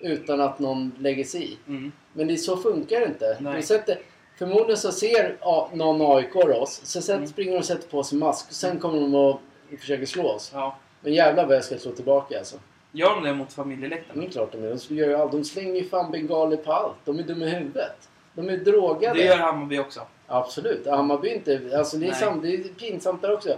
Utan 0.00 0.40
att 0.40 0.58
någon 0.58 0.92
lägger 0.98 1.24
sig 1.24 1.44
i. 1.44 1.58
Mm. 1.66 1.92
Men 2.12 2.26
det, 2.26 2.36
så 2.36 2.56
funkar 2.56 3.00
det 3.00 3.06
inte. 3.06 3.36
Nej. 3.40 3.62
Sätter, 3.62 3.98
förmodligen 4.46 4.76
så 4.76 4.92
ser 4.92 5.36
någon 5.76 6.16
AIK 6.16 6.36
oss. 6.36 6.80
Så 6.84 7.00
sätter, 7.02 7.14
Mm. 7.16 7.26
springer 7.28 7.52
de 7.52 7.58
och 7.58 7.64
sätter 7.64 7.88
på 7.88 8.02
sig 8.02 8.18
mask. 8.18 8.46
Och 8.48 8.54
sen 8.54 8.78
kommer 8.78 9.00
de 9.00 9.14
och 9.14 9.40
försöker 9.80 10.06
slå 10.06 10.28
oss. 10.28 10.50
Ja. 10.54 10.76
Men 11.00 11.12
jävlar 11.14 11.46
vad 11.46 11.56
jag 11.56 11.64
ska 11.64 11.78
slå 11.78 11.92
tillbaka 11.92 12.38
alltså. 12.38 12.56
Gör 12.92 13.14
de 13.14 13.24
det 13.24 13.34
mot 13.34 13.48
Det 13.48 13.54
familjeläktaren? 13.54 14.22
är 14.22 14.30
klart 14.30 14.52
de 14.52 14.58
är. 14.58 14.78
De, 14.88 14.94
gör 14.94 15.08
ju 15.08 15.14
allt. 15.14 15.32
de 15.32 15.44
slänger 15.44 15.74
ju 15.74 15.88
fan 15.88 16.10
bengaler 16.12 16.56
på 16.56 16.72
allt. 16.72 16.94
De 17.04 17.18
är 17.18 17.22
dumma 17.22 17.44
i 17.44 17.48
huvudet. 17.48 18.08
De 18.34 18.48
är 18.48 18.56
drogade. 18.56 19.14
Det 19.14 19.24
gör 19.24 19.36
Hammarby 19.36 19.78
också. 19.78 20.00
Absolut. 20.26 20.86
Hammarby 20.86 21.28
inte... 21.28 21.60
Alltså 21.78 21.96
det 21.96 22.06
är, 22.08 22.12
sam, 22.12 22.40
det 22.42 22.54
är 22.54 22.58
pinsamt 22.58 23.22
där 23.22 23.32
också. 23.32 23.56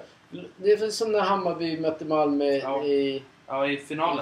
Det 0.57 0.73
är 0.73 0.90
som 0.90 1.12
när 1.12 1.20
Hammarby 1.20 1.81
mötte 1.81 2.05
Malmö 2.05 2.44
Ja. 2.44 2.85
i, 2.85 3.23
Ja, 3.47 3.66
i 3.66 3.73
i 3.73 3.77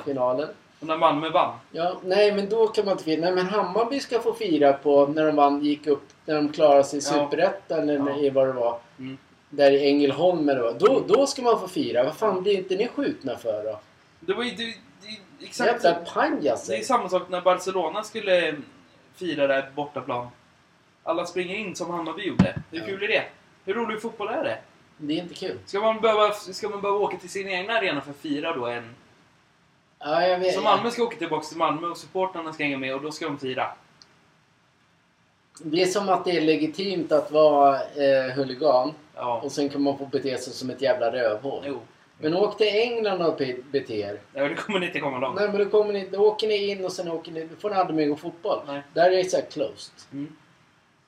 finalen. 0.04 0.48
Och 0.82 0.88
när 0.88 0.96
Malmö 0.98 1.28
vann. 1.30 1.58
Ja, 1.72 1.96
nej 2.04 2.32
men 2.32 2.48
då 2.48 2.66
kan 2.68 2.84
man 2.84 2.92
inte 2.92 3.04
fira. 3.04 3.20
Nej 3.20 3.32
men 3.32 3.46
Hammarby 3.46 4.00
ska 4.00 4.20
få 4.20 4.32
fira 4.34 4.72
på 4.72 5.06
när 5.06 5.26
de 5.26 5.36
vann, 5.36 5.64
gick 5.64 5.86
upp, 5.86 6.02
när 6.24 6.34
de 6.34 6.48
klarade 6.52 6.84
sig 6.84 6.98
i 6.98 7.02
Ja. 7.04 7.10
Superettan 7.12 7.88
eller 7.88 8.24
Ja. 8.24 8.30
vad 8.34 8.46
det 8.46 8.52
var. 8.52 8.78
Mm. 8.98 9.18
Där 9.50 9.70
i 9.70 9.88
Ängelholm 9.88 10.48
eller 10.48 10.60
vad. 10.60 10.78
Då, 10.78 11.02
då 11.06 11.26
ska 11.26 11.42
man 11.42 11.60
få 11.60 11.68
fira. 11.68 12.04
Vad 12.04 12.14
fan 12.16 12.42
blir 12.42 12.58
inte 12.58 12.76
ni 12.76 12.88
skjutna 12.88 13.36
för 13.36 13.64
då? 13.64 13.80
Det 14.20 14.32
var 14.34 14.44
ju... 14.44 14.50
Det, 14.50 14.64
det, 14.66 15.44
exakt. 15.46 15.84
Jävla 15.84 16.00
Det 16.68 16.76
är 16.76 16.82
samma 16.84 17.08
sak 17.08 17.22
när 17.28 17.40
Barcelona 17.40 18.02
skulle 18.04 18.56
fira 19.14 19.46
det 19.46 19.54
här 19.54 19.62
på 19.62 19.72
bortaplan. 19.74 20.26
Alla 21.02 21.26
springer 21.26 21.54
in 21.56 21.76
som 21.76 21.90
Hammarby 21.90 22.22
gjorde. 22.26 22.54
Hur 22.70 22.78
Ja. 22.80 22.86
kul 22.86 23.02
är 23.02 23.08
det? 23.08 23.24
Hur 23.64 23.74
rolig 23.74 24.02
fotboll 24.02 24.28
är 24.28 24.44
det? 24.44 24.58
Det 24.96 25.12
är 25.14 25.18
inte 25.22 25.34
kul. 25.34 25.58
Ska 25.66 25.80
man 25.80 26.00
behöva, 26.00 26.30
ska 26.32 26.68
man 26.68 26.80
behöva 26.80 26.98
åka 27.00 27.16
till 27.16 27.30
sin 27.30 27.48
egna 27.48 27.72
arena 27.72 28.00
för 28.00 28.10
att 28.10 28.16
fira 28.16 28.56
då 28.56 28.66
en... 28.66 28.94
Ja, 30.04 30.26
jag 30.26 30.38
vet. 30.38 30.54
Så 30.54 30.60
Malmö 30.60 30.90
ska 30.90 31.02
åka 31.02 31.16
tillbaka 31.16 31.44
till 31.46 31.56
Malmö 31.56 31.86
och 31.86 31.96
supportrarna 31.96 32.52
ska 32.52 32.62
hänga 32.64 32.78
med 32.78 32.94
och 32.94 33.02
då 33.02 33.10
ska 33.12 33.24
de 33.26 33.38
fira. 33.38 33.66
Det 35.64 35.82
är 35.82 35.86
som 35.86 36.08
att 36.08 36.24
det 36.24 36.30
är 36.36 36.40
legitimt 36.40 37.12
att 37.12 37.30
vara 37.30 37.74
eh, 37.76 38.32
huligan 38.34 38.92
Ja. 39.14 39.40
och 39.44 39.52
sen 39.52 39.68
kan 39.68 39.82
man 39.82 39.98
få 39.98 40.06
bete 40.06 40.38
sig 40.38 40.52
som 40.52 40.70
ett 40.70 40.82
jävla 40.82 41.12
rövhål. 41.12 41.62
Jo. 41.66 41.80
Men 42.18 42.36
åk 42.36 42.56
till 42.58 42.66
England 42.68 43.22
och 43.22 43.36
be- 43.36 43.56
bete 43.70 43.94
er. 43.94 44.20
Ja, 44.34 44.48
det 44.48 44.54
kommer 44.54 44.78
ni 44.80 44.86
inte 44.86 45.00
komma 45.00 45.18
långt. 45.18 45.36
Nej 45.36 45.48
men 45.48 45.58
då, 45.58 45.64
kommer 45.64 45.92
ni, 45.92 46.08
då 46.12 46.18
åker 46.18 46.48
ni 46.48 46.70
in 46.70 46.84
och 46.84 46.92
sen 46.92 47.08
åker 47.10 47.32
ni, 47.32 47.44
då 47.44 47.56
får 47.56 47.70
ni 47.70 47.76
aldrig 47.76 47.96
mer 47.96 48.06
gå 48.06 48.16
fotboll. 48.16 48.58
Nej. 48.66 48.82
Där 48.94 49.10
är 49.10 49.16
det 49.16 49.24
så 49.30 49.36
här 49.36 49.44
closed. 49.44 49.94
Mm. 50.12 50.36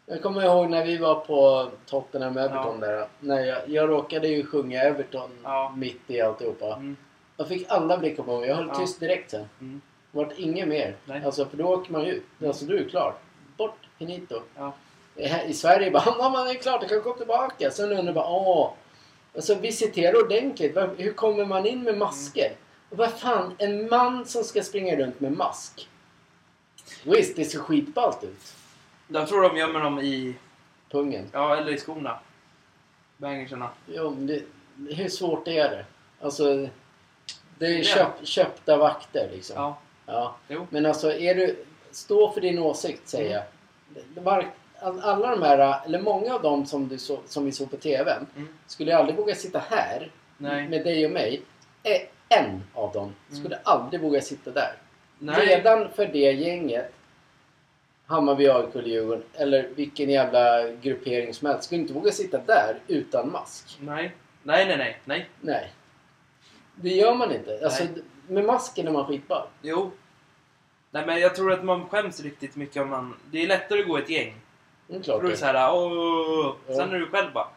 Jag 0.06 0.22
kommer 0.22 0.42
ihåg 0.44 0.70
när 0.70 0.84
vi 0.86 0.96
var 0.96 1.14
på 1.14 1.68
Tottenham 1.86 2.36
Everton 2.38 2.80
där. 2.80 3.06
När 3.20 3.40
jag, 3.40 3.58
jag 3.68 3.88
råkade 3.88 4.28
ju 4.28 4.46
sjunga 4.46 4.82
Everton 4.82 5.30
Ja. 5.42 5.74
mitt 5.76 6.00
i 6.06 6.20
alltihopa. 6.20 6.66
Mm. 6.74 6.96
Jag 7.36 7.48
fick 7.48 7.66
alla 7.70 7.98
blickar 7.98 8.22
på 8.22 8.40
mig. 8.40 8.48
Jag 8.48 8.56
höll 8.56 8.68
Ja. 8.68 8.74
tyst 8.74 9.00
direkt 9.00 9.30
sen. 9.30 9.48
Mm. 9.60 9.80
Det 10.12 10.18
vart 10.18 10.38
inget 10.38 10.68
mer. 10.68 10.96
Nej. 11.04 11.24
Alltså 11.24 11.46
för 11.46 11.56
då 11.56 11.64
åker 11.64 11.92
man 11.92 12.04
ju 12.04 12.12
ut. 12.12 12.24
Alltså 12.46 12.64
du 12.64 12.84
är 12.84 12.88
klar. 12.88 13.14
Bort, 13.56 13.88
finito. 13.98 14.40
Ja. 14.56 14.72
Här 15.18 15.44
I 15.44 15.54
Sverige 15.54 15.90
bara 15.90 16.02
"Ja, 16.18 16.28
man 16.30 16.48
är 16.48 16.54
klart, 16.54 16.80
det 16.80 16.88
kan 16.88 17.02
gå 17.02 17.12
tillbaka. 17.14 17.70
Sen 17.70 17.92
undrar 17.92 18.12
bara 18.12 18.28
åh. 18.28 18.72
Alltså 19.34 19.54
visitera 19.54 20.18
ordentligt. 20.18 20.76
Hur 20.96 21.12
kommer 21.12 21.44
man 21.44 21.66
in 21.66 21.82
med 21.82 21.98
masker? 21.98 22.46
Mm. 22.46 22.56
Och 22.90 22.96
vad 22.96 23.12
fan, 23.12 23.54
en 23.58 23.88
man 23.88 24.26
som 24.26 24.44
ska 24.44 24.62
springa 24.62 24.96
runt 24.96 25.20
med 25.20 25.32
mask. 25.32 25.88
Visst, 27.04 27.36
det 27.36 27.44
ser 27.44 27.58
skitballt 27.58 28.24
ut. 28.24 28.54
Jag 29.08 29.28
tror 29.28 29.42
de 29.42 29.56
gömmer 29.56 29.80
dem 29.80 29.98
i... 29.98 30.34
Pungen. 30.90 31.26
Ja, 31.32 31.56
eller 31.56 31.72
i 31.72 31.78
skorna. 31.78 32.18
Bangersarna. 33.16 33.68
Jo, 33.86 34.10
det, 34.18 34.42
hur 34.94 35.08
svårt 35.08 35.48
är 35.48 35.70
det? 35.70 35.84
Alltså, 36.20 36.68
det 37.68 37.78
är 37.78 37.82
köp, 37.82 38.26
köpta 38.26 38.76
vakter 38.76 39.28
liksom. 39.32 39.56
Ja. 39.56 39.78
Ja. 40.06 40.36
Jo. 40.48 40.66
Men 40.70 40.86
alltså, 40.86 41.12
är 41.12 41.34
du, 41.34 41.56
stå 41.90 42.30
för 42.30 42.40
din 42.40 42.58
åsikt 42.58 43.08
säger 43.08 43.32
jag. 43.34 43.42
Det 44.14 44.20
var, 44.20 44.46
all- 44.80 45.00
alla 45.00 45.30
de 45.30 45.42
här, 45.42 45.80
eller 45.86 46.00
många 46.00 46.34
av 46.34 46.42
dem 46.42 46.66
som, 46.66 46.88
du 46.88 46.98
så, 46.98 47.18
som 47.26 47.44
vi 47.44 47.52
såg 47.52 47.70
på 47.70 47.76
TVn 47.76 48.26
Mm. 48.36 48.48
skulle 48.66 48.90
jag 48.90 49.00
aldrig 49.00 49.16
våga 49.18 49.34
sitta 49.34 49.58
här 49.70 50.10
Nej. 50.38 50.68
med 50.68 50.84
dig 50.84 51.04
och 51.06 51.12
mig. 51.12 51.42
En 52.28 52.62
av 52.74 52.92
dem 52.92 53.14
skulle 53.30 53.58
aldrig 53.62 54.00
våga 54.02 54.20
sitta 54.20 54.50
där. 54.50 54.72
Mm. 55.20 55.34
Nej. 55.34 55.46
Redan 55.46 55.88
för 55.88 56.06
det 56.06 56.18
gänget 56.32 56.92
Hammarby, 58.06 58.48
AIK 58.48 58.74
eller 58.74 58.88
Djurgården 58.88 59.22
eller 59.34 59.68
vilken 59.74 60.10
jävla 60.10 60.68
gruppering 60.68 61.34
som 61.34 61.48
helst 61.48 61.64
skulle 61.64 61.80
inte 61.80 61.92
våga 61.94 62.10
sitta 62.12 62.38
där 62.38 62.78
utan 62.88 63.32
mask. 63.32 63.78
Nej. 63.80 64.14
Nej, 64.42 64.66
nej, 64.66 64.76
nej. 64.76 64.98
Nej. 65.04 65.28
Nej. 65.40 65.72
Det 66.74 66.88
gör 66.88 67.14
man 67.14 67.32
inte. 67.32 67.60
Alltså, 67.64 67.84
Nej. 67.84 68.02
med 68.28 68.44
masken 68.44 68.88
är 68.88 68.92
man 68.92 69.06
skitball. 69.06 69.46
Jo. 69.62 69.90
Nej, 70.90 71.06
men 71.06 71.20
jag 71.20 71.34
tror 71.36 71.52
att 71.52 71.64
man 71.64 71.86
skäms 71.88 72.20
riktigt 72.20 72.56
mycket 72.56 72.82
om 72.82 72.88
man... 72.90 73.14
Det 73.30 73.42
är 73.42 73.46
lättare 73.46 73.80
att 73.80 73.88
gå 73.88 73.98
i 73.98 74.02
ett 74.02 74.10
gäng. 74.10 74.34
Det 74.86 74.94
är 74.94 74.98
Då 74.98 75.04
klart 75.04 75.18
är 75.20 75.24
det 75.24 75.30
det. 75.30 75.36
så 75.36 75.46
här, 75.46 75.74
åh. 75.74 76.54
Ja. 76.68 76.74
Sen 76.74 76.92
är 76.92 76.98
du 76.98 77.06
själv 77.06 77.32
bara... 77.32 77.48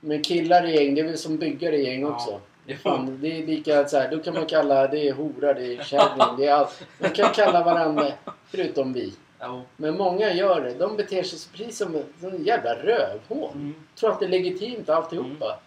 Men 0.00 0.22
killar 0.22 0.66
i 0.66 0.74
gäng, 0.76 0.94
det 0.94 1.00
är 1.00 1.04
väl 1.04 1.18
som 1.18 1.36
byggare 1.36 1.76
i 1.76 1.84
gäng 1.86 2.00
Ja. 2.00 2.08
också. 2.08 2.40
Jo. 2.66 2.76
Fan, 2.82 3.18
det 3.20 3.38
är 3.42 3.46
lika 3.46 3.88
så 3.88 3.98
här, 3.98 4.10
då 4.10 4.18
kan 4.18 4.34
man 4.34 4.46
kalla 4.46 4.86
det 4.88 5.08
är 5.08 5.12
hora, 5.12 5.54
det 5.54 5.74
är 5.76 5.84
kärring, 5.84 6.36
det 6.38 6.46
är 6.46 6.54
allt. 6.54 6.82
Man 6.98 7.10
kan 7.10 7.28
kalla 7.34 7.64
varandra, 7.64 8.12
förutom 8.46 8.92
vi. 8.92 9.14
Jo. 9.42 9.62
Men 9.76 9.96
många 9.96 10.32
gör 10.32 10.60
det. 10.60 10.74
De 10.74 10.96
beter 10.96 11.22
sig 11.22 11.38
precis 11.58 11.78
som 11.78 11.94
en, 11.94 12.04
som 12.20 12.28
en 12.28 12.44
jävla 12.44 12.74
rövhål. 12.74 13.50
Mm. 13.54 13.74
Tror 13.96 14.10
att 14.10 14.20
det 14.20 14.26
är 14.26 14.30
legitimt 14.30 14.88
alltihopa. 14.88 15.58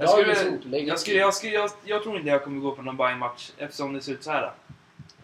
Jag, 0.00 0.10
skulle, 0.10 0.28
jag, 0.86 0.98
skulle, 1.00 1.18
jag, 1.18 1.34
skulle, 1.34 1.52
jag, 1.52 1.70
jag 1.84 2.02
tror 2.02 2.16
inte 2.16 2.28
jag 2.28 2.44
kommer 2.44 2.60
gå 2.60 2.72
på 2.72 2.82
någon 2.82 2.96
Bayern 2.96 3.18
match 3.18 3.50
eftersom 3.58 3.92
det 3.92 4.00
ser 4.00 4.12
ut 4.12 4.24
så 4.24 4.30
här. 4.30 4.52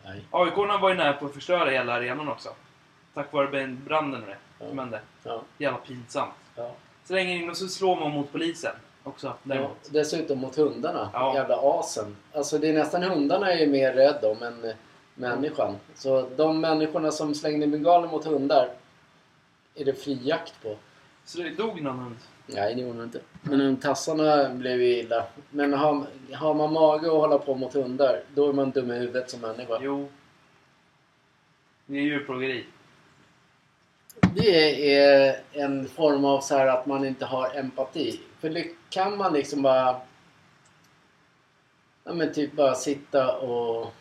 Nej. 0.04 0.24
aik 0.30 0.56
var 0.56 0.88
ju 0.88 0.94
nära 0.94 1.12
på 1.12 1.26
att 1.26 1.34
förstöra 1.34 1.70
hela 1.70 1.92
arenan 1.94 2.28
också. 2.28 2.48
Tack 3.14 3.32
vare 3.32 3.66
branden 3.66 4.22
och 4.22 4.28
det 4.28 4.36
Ja. 4.58 4.68
som 4.68 4.78
hände. 4.78 5.00
Ja, 5.22 5.42
Jävla 5.58 5.78
pinsamt. 5.78 6.34
ja. 6.56 6.72
Slänger 7.04 7.36
in 7.36 7.50
och 7.50 7.56
så 7.56 7.68
slår 7.68 8.00
man 8.00 8.10
mot 8.10 8.32
polisen 8.32 8.72
också. 9.04 9.32
Ja, 9.42 9.70
dessutom 9.90 10.38
mot 10.38 10.56
hundarna. 10.56 11.10
Ja. 11.12 11.34
Jävla 11.34 11.56
asen. 11.62 12.16
Alltså 12.32 12.58
det 12.58 12.68
är 12.68 12.72
nästan 12.72 13.02
hundarna 13.02 13.50
jag 13.50 13.60
är 13.60 13.66
mer 13.66 13.92
rädd 13.92 14.24
om 14.24 14.42
än 14.42 14.64
eh, 14.64 14.74
människan. 15.14 15.76
Så 15.94 16.28
de 16.36 16.60
människorna 16.60 17.10
som 17.12 17.34
slängde 17.34 17.66
bengaler 17.66 18.08
mot 18.08 18.24
hundar 18.24 18.68
är 19.74 19.84
det 19.84 19.94
fri 19.94 20.18
jakt 20.22 20.62
på. 20.62 20.76
Så 21.24 21.38
det 21.38 21.50
dog 21.50 21.82
någon 21.82 21.98
hund. 21.98 22.16
Nej, 22.46 22.74
det 22.74 22.80
gjorde 22.80 22.98
de 22.98 23.04
inte. 23.04 23.20
Men 23.42 23.76
tassarna 23.76 24.54
blev 24.54 24.82
ju 24.82 24.98
illa. 24.98 25.26
Men 25.50 25.72
har, 25.72 26.06
har 26.32 26.54
man 26.54 26.72
mage 26.72 27.06
att 27.06 27.12
hålla 27.12 27.38
på 27.38 27.54
mot 27.54 27.74
hundar, 27.74 28.22
då 28.34 28.48
är 28.48 28.52
man 28.52 28.70
dum 28.70 28.90
i 28.90 28.98
huvudet 28.98 29.30
som 29.30 29.40
människa. 29.40 29.78
Jo. 29.82 30.08
Det 31.86 31.96
är 31.98 32.02
djurplågeri. 32.02 32.64
Det 34.34 34.94
är 34.94 35.40
en 35.52 35.88
form 35.88 36.24
av 36.24 36.40
så 36.40 36.56
här 36.56 36.66
att 36.66 36.86
man 36.86 37.04
inte 37.04 37.24
har 37.24 37.56
empati. 37.56 38.20
För 38.40 38.50
det 38.50 38.66
kan 38.90 39.16
man 39.16 39.32
liksom 39.32 39.62
bara... 39.62 40.00
Ja 42.04 42.14
men 42.14 42.32
typ 42.32 42.52
bara 42.52 42.74
sitta 42.74 43.36
och 43.36 43.92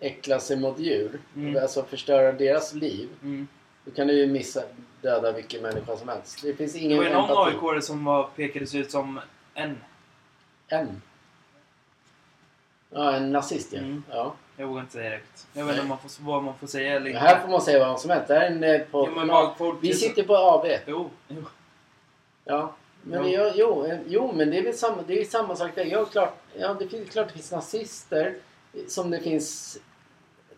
äckla 0.00 0.40
sig 0.40 0.56
mot 0.56 0.78
djur. 0.78 1.20
Mm. 1.36 1.62
Alltså 1.62 1.82
förstöra 1.82 2.32
deras 2.32 2.74
liv. 2.74 3.08
Mm. 3.22 3.48
Då 3.84 3.90
kan 3.90 4.06
du 4.06 4.14
ju 4.14 4.26
missa 4.26 4.62
döda 5.02 5.32
vilken 5.32 5.62
människa 5.62 5.96
som 5.96 6.08
helst. 6.08 6.42
Det 6.42 6.54
finns 6.54 6.72
Det 6.72 6.78
ingen 6.78 6.98
var 6.98 7.04
ju 7.04 7.12
någon 7.12 7.48
aik 7.74 7.84
som 7.84 8.04
var, 8.04 8.28
pekades 8.36 8.74
ut 8.74 8.90
som 8.90 9.20
en. 9.54 9.80
En. 10.68 11.02
Ja, 12.90 13.12
en 13.16 13.32
nazist 13.32 13.72
ja. 13.72 13.78
Mm. 13.78 14.02
ja. 14.10 14.34
Jag 14.56 14.66
vågar 14.66 14.80
inte 14.80 14.92
säga 14.92 15.10
det. 15.10 15.20
Jag 15.52 15.64
vet 15.64 15.74
inte 15.76 15.88
man 15.88 15.98
får, 15.98 16.22
vad 16.24 16.42
man 16.42 16.54
får 16.58 16.66
säga 16.66 16.90
eller 16.92 17.00
Det 17.04 17.08
inte. 17.10 17.20
här 17.20 17.40
får 17.40 17.48
man 17.48 17.60
säga 17.60 17.86
vad 17.88 18.00
som 18.00 18.10
helst. 18.10 18.28
Det 18.28 18.34
här 18.34 18.42
är 18.42 18.46
en 18.50 18.64
eh, 18.64 18.80
vad 18.90 19.56
folk- 19.56 19.78
Vi 19.80 19.94
sitter 19.94 20.22
på 20.22 20.36
AV. 20.36 20.66
Jo. 20.86 21.10
jo. 21.28 21.44
Ja. 22.44 22.74
Men 23.02 23.24
Jo. 23.24 23.30
Jag, 23.30 23.52
jo, 23.56 23.86
eh, 23.86 23.98
jo, 24.06 24.32
men 24.34 24.50
det 24.50 24.58
är 24.58 24.62
väl 24.62 24.74
samma, 24.74 25.02
det 25.06 25.20
är 25.20 25.24
samma 25.24 25.56
sak 25.56 25.70
där. 25.74 25.84
Jag, 25.84 26.10
klart, 26.10 26.34
ja, 26.58 26.74
det 26.74 26.88
finns 26.88 27.10
klart 27.10 27.26
det 27.26 27.32
finns 27.32 27.52
nazister 27.52 28.34
som 28.88 29.10
det 29.10 29.20
finns 29.20 29.78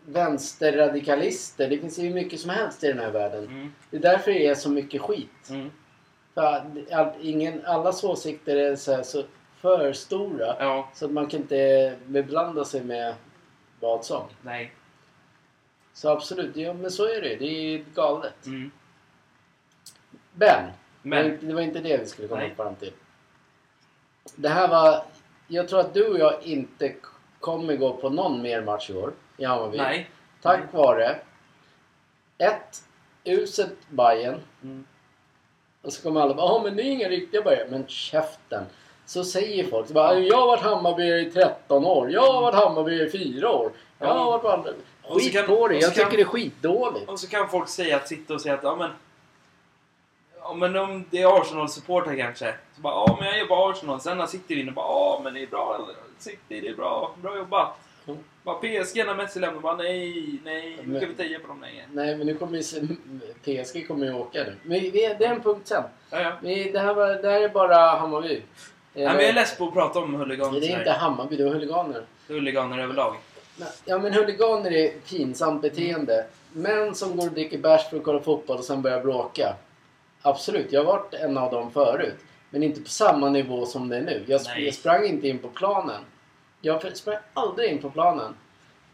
vänsterradikalister. 0.05 1.69
Det 1.69 1.77
finns 1.77 1.99
ju 1.99 2.13
mycket 2.13 2.39
som 2.39 2.49
helst 2.49 2.83
i 2.83 2.87
den 2.87 2.99
här 2.99 3.11
världen. 3.11 3.43
Mm. 3.43 3.73
Det 3.89 3.97
är 3.97 4.01
därför 4.01 4.31
det 4.31 4.47
är 4.47 4.55
så 4.55 4.69
mycket 4.69 5.01
skit. 5.01 5.49
Mm. 5.49 5.71
För 6.33 6.63
att 6.91 7.15
ingen, 7.21 7.65
allas 7.65 8.03
åsikter 8.03 8.55
är 8.55 8.75
så, 8.75 8.95
här, 8.95 9.03
så 9.03 9.23
för 9.61 9.93
stora 9.93 10.55
Ja. 10.59 10.89
så 10.93 11.05
att 11.05 11.11
man 11.11 11.27
kan 11.27 11.39
inte 11.39 11.95
beblanda 12.05 12.65
sig 12.65 12.83
med 12.83 13.13
vad 13.79 14.05
som. 14.05 14.23
Nej. 14.41 14.73
Så 15.93 16.09
absolut, 16.09 16.55
ja, 16.55 16.73
men 16.73 16.91
så 16.91 17.05
är 17.05 17.21
det. 17.21 17.35
Det 17.35 17.45
är 17.45 17.85
galet. 17.95 18.45
Mm. 18.45 18.71
Ben. 20.33 20.63
Men. 21.01 21.37
det 21.41 21.53
var 21.53 21.61
inte 21.61 21.79
det 21.79 21.97
vi 21.97 22.05
skulle 22.05 22.27
komma 22.27 22.41
Nej. 22.41 22.55
fram 22.55 22.75
till. 22.75 22.91
Det 24.35 24.49
här 24.49 24.67
var... 24.67 25.03
Jag 25.47 25.67
tror 25.67 25.79
att 25.79 25.93
du 25.93 26.07
och 26.07 26.19
jag 26.19 26.43
inte 26.43 26.93
kommer 27.39 27.75
gå 27.75 27.93
på 27.93 28.09
någon 28.09 28.41
mer 28.41 28.61
match 28.61 28.89
i 28.89 28.93
år 28.93 29.13
i 29.37 29.45
Hammarby. 29.45 29.77
Nej. 29.77 30.09
Tack 30.41 30.61
vare 30.73 31.19
Ett, 32.37 32.83
uset 33.23 33.89
Bayern 33.89 34.39
Mm. 34.63 34.85
Och 35.81 35.93
så 35.93 36.01
kommer 36.03 36.21
alla 36.21 36.33
bara 36.33 36.45
ja 36.53 36.61
men 36.63 36.75
det 36.75 36.83
är 36.83 36.91
inga 36.91 37.09
riktiga 37.09 37.41
Bayern. 37.41 37.69
Men 37.69 37.87
käften. 37.87 38.65
Så 39.05 39.23
säger 39.23 39.63
folk. 39.67 39.87
Så 39.87 39.93
bara, 39.93 40.19
jag 40.19 40.37
har 40.37 40.47
varit 40.47 40.61
Hammarby 40.63 41.03
i 41.27 41.31
13 41.31 41.85
år. 41.85 42.11
Jag 42.11 42.33
har 42.33 42.41
varit 42.41 42.55
Hammarby 42.55 43.03
i 43.05 43.09
4 43.09 43.49
år. 43.51 43.71
Jag 43.99 44.07
har 44.07 44.25
varit 44.25 44.41
på 44.41 44.51
andra... 44.51 44.69
Och 45.01 45.21
Skit 45.21 45.33
kan- 45.33 45.45
på 45.47 45.67
det. 45.67 45.75
och 45.75 45.81
Jag 45.81 45.93
tycker 45.93 46.05
kan- 46.05 46.15
det 46.15 46.21
är 46.21 46.25
skitdåligt. 46.25 47.09
Och 47.09 47.19
så 47.19 47.27
kan 47.27 47.49
folk 47.49 47.69
säga 47.69 47.95
att 47.95 48.07
sitta 48.07 48.33
och 48.33 48.41
säga 48.41 48.53
att 48.55 48.63
ja 48.63 48.75
men... 48.75 48.89
Ja 50.41 50.53
men 50.53 50.75
om 50.75 51.05
det 51.09 51.21
är 51.21 51.41
Arsenal-supportrar 51.41 52.17
kanske. 52.17 52.55
Så 52.75 52.81
bara 52.81 52.93
ja 52.93 53.17
men 53.21 53.37
jag 53.39 53.47
på 53.47 53.55
Arsenal. 53.69 54.01
Sen 54.01 54.17
när 54.17 54.25
City 54.25 54.55
vinner 54.55 54.71
bara 54.71 54.85
ja 54.85 55.21
men 55.23 55.33
det 55.33 55.43
är 55.43 55.47
bra 55.47 55.87
City, 56.17 56.61
det 56.61 56.67
är 56.67 56.75
bra. 56.75 57.15
Bra 57.21 57.37
jobbat. 57.37 57.77
Mm. 58.07 58.19
Bara 58.43 58.55
PSG 58.55 58.97
när 59.05 59.15
Messi 59.15 59.39
lämnar 59.39 59.61
bara 59.61 59.75
nej, 59.75 60.39
nej. 60.43 60.77
Nu 60.83 60.99
kan 60.99 61.09
vi 61.09 61.15
ta 61.15 61.23
i 61.23 61.39
på 61.39 61.47
dem 61.47 61.61
länge. 61.61 61.83
Nej 61.93 62.17
men 62.17 62.27
nu 62.27 62.35
kommer 62.35 62.57
ju... 62.57 62.63
PSG 63.43 63.87
kommer 63.87 64.05
ju 64.05 64.13
åka 64.13 64.43
nu. 64.43 64.55
Men 64.63 64.79
det 64.91 65.05
är 65.05 65.21
en 65.21 65.41
punkt 65.41 65.67
sen. 65.67 65.83
Ja, 66.09 66.21
ja. 66.21 66.31
Vi, 66.41 66.71
det, 66.71 66.79
här 66.79 66.93
var, 66.93 67.07
det 67.07 67.29
här 67.29 67.41
är 67.41 67.49
bara 67.49 67.75
Hammarby. 67.77 68.41
Nej, 68.93 69.05
men 69.05 69.15
jag 69.15 69.23
är 69.23 69.33
less 69.33 69.57
på 69.57 69.67
att 69.67 69.73
prata 69.73 69.99
om 69.99 70.11
det 70.11 70.17
huliganer. 70.17 70.63
är 70.63 70.79
inte 70.79 70.91
Hammarby, 70.91 71.35
det 71.37 71.43
är 71.43 71.47
huliganer. 71.47 72.03
Huliganer 72.27 72.79
överlag. 72.79 73.15
Ja 73.85 73.97
men 73.97 74.13
huliganer 74.13 74.71
är 74.71 74.89
pinsamt 74.89 75.61
beteende. 75.61 76.25
Män 76.53 76.95
som 76.95 77.17
går 77.17 77.27
och 77.27 77.33
dricker 77.33 77.57
bärs 77.57 77.89
för 77.89 77.97
att 77.97 78.03
kolla 78.03 78.19
fotboll 78.19 78.57
och 78.57 78.63
sen 78.63 78.81
börjar 78.81 79.01
bråka. 79.01 79.55
Absolut, 80.21 80.71
jag 80.71 80.83
har 80.83 80.93
varit 80.93 81.13
en 81.13 81.37
av 81.37 81.51
dem 81.51 81.71
förut. 81.71 82.15
Men 82.49 82.63
inte 82.63 82.81
på 82.81 82.89
samma 82.89 83.29
nivå 83.29 83.65
som 83.65 83.89
det 83.89 83.97
är 83.97 84.01
nu. 84.01 84.23
Jag, 84.27 84.41
sp- 84.41 84.59
jag 84.59 84.73
sprang 84.73 85.05
inte 85.05 85.27
in 85.27 85.37
på 85.37 85.47
planen. 85.47 86.01
Jag 86.65 86.97
sprang 86.97 87.17
aldrig 87.33 87.71
in 87.71 87.81
på 87.81 87.89
planen. 87.89 88.35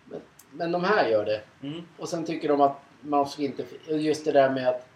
Men, 0.06 0.22
men 0.52 0.72
de 0.72 0.84
här 0.84 1.08
gör 1.08 1.26
det. 1.26 1.42
Mm. 1.64 1.82
Och 1.98 2.10
sen 2.10 2.26
tycker 2.26 2.48
de 2.48 2.62
att 2.62 2.82
man 3.02 3.30
ska 3.30 3.44
inte... 3.44 3.66
Just 3.88 4.26
det 4.26 4.32
där 4.32 4.50
med 4.50 4.68
att... 4.68 4.88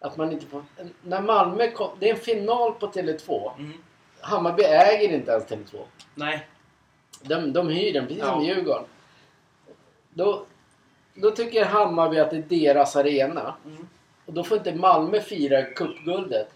Att 0.00 0.16
man 0.16 0.32
inte 0.32 0.46
får... 0.46 0.62
När 1.02 1.20
Malmö 1.22 1.70
kom... 1.70 1.90
Det 1.98 2.08
är 2.08 2.14
en 2.14 2.20
final 2.20 2.72
på 2.72 2.86
Tele2. 2.86 3.50
Mm. 3.58 3.72
Hammarby 4.20 4.62
äger 4.62 5.14
inte 5.14 5.30
ens 5.30 5.46
Tele2. 5.46 5.82
Nej. 6.14 6.46
De, 7.22 7.52
de 7.52 7.68
hyr 7.68 7.92
den, 7.92 8.06
precis 8.06 8.24
som 8.24 8.44
Ja. 8.44 8.54
Djurgården. 8.54 8.84
Då, 10.10 10.44
då 11.14 11.30
tycker 11.30 11.64
Hammarby 11.64 12.18
att 12.18 12.30
det 12.30 12.36
är 12.36 12.42
deras 12.42 12.96
arena. 12.96 13.54
Mm. 13.64 13.88
Och 14.26 14.32
då 14.32 14.44
får 14.44 14.58
inte 14.58 14.74
Malmö 14.74 15.20
fira 15.20 15.62
cupguldet. 15.62 16.48